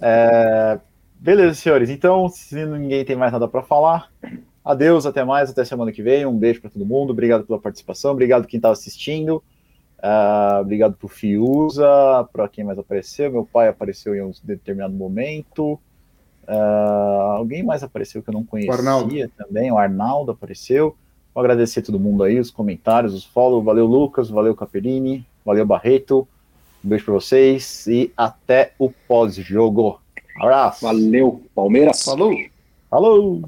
É, 0.00 0.78
beleza, 1.18 1.54
senhores. 1.54 1.90
Então, 1.90 2.28
se 2.28 2.64
ninguém 2.64 3.04
tem 3.04 3.16
mais 3.16 3.32
nada 3.32 3.48
para 3.48 3.62
falar, 3.62 4.10
adeus, 4.64 5.06
até 5.06 5.24
mais, 5.24 5.50
até 5.50 5.64
semana 5.64 5.92
que 5.92 6.02
vem. 6.02 6.26
Um 6.26 6.36
beijo 6.36 6.60
para 6.60 6.70
todo 6.70 6.84
mundo. 6.84 7.10
Obrigado 7.10 7.44
pela 7.44 7.58
participação. 7.58 8.12
Obrigado 8.12 8.46
quem 8.46 8.58
estava 8.58 8.72
assistindo. 8.72 9.42
Uh, 9.98 10.60
obrigado 10.60 10.94
pro 10.94 11.06
Fiuza, 11.06 11.86
para 12.32 12.48
quem 12.48 12.64
mais 12.64 12.78
apareceu. 12.78 13.30
Meu 13.30 13.44
pai 13.44 13.68
apareceu 13.68 14.14
em 14.14 14.22
um 14.22 14.32
determinado 14.42 14.92
momento. 14.92 15.78
Uh, 16.42 17.36
alguém 17.36 17.62
mais 17.62 17.84
apareceu 17.84 18.20
que 18.22 18.28
eu 18.28 18.34
não 18.34 18.44
conhecia 18.44 19.26
o 19.26 19.44
também. 19.44 19.70
O 19.70 19.78
Arnaldo 19.78 20.32
apareceu. 20.32 20.96
Vou 21.34 21.40
agradecer 21.40 21.80
a 21.80 21.82
todo 21.84 22.00
mundo 22.00 22.24
aí, 22.24 22.38
os 22.38 22.50
comentários, 22.50 23.14
os 23.14 23.24
follow. 23.24 23.62
Valeu, 23.62 23.86
Lucas. 23.86 24.28
Valeu, 24.28 24.54
Caperini. 24.54 25.24
Valeu, 25.44 25.64
Barreto. 25.64 26.26
Um 26.84 26.88
beijo 26.88 27.04
para 27.04 27.14
vocês 27.14 27.86
e 27.86 28.12
até 28.16 28.72
o 28.78 28.90
pós-jogo. 28.90 30.00
Abraço. 30.36 30.84
Valeu, 30.84 31.42
Palmeiras. 31.54 32.02
Falou. 32.02 32.34
Falou. 32.90 33.42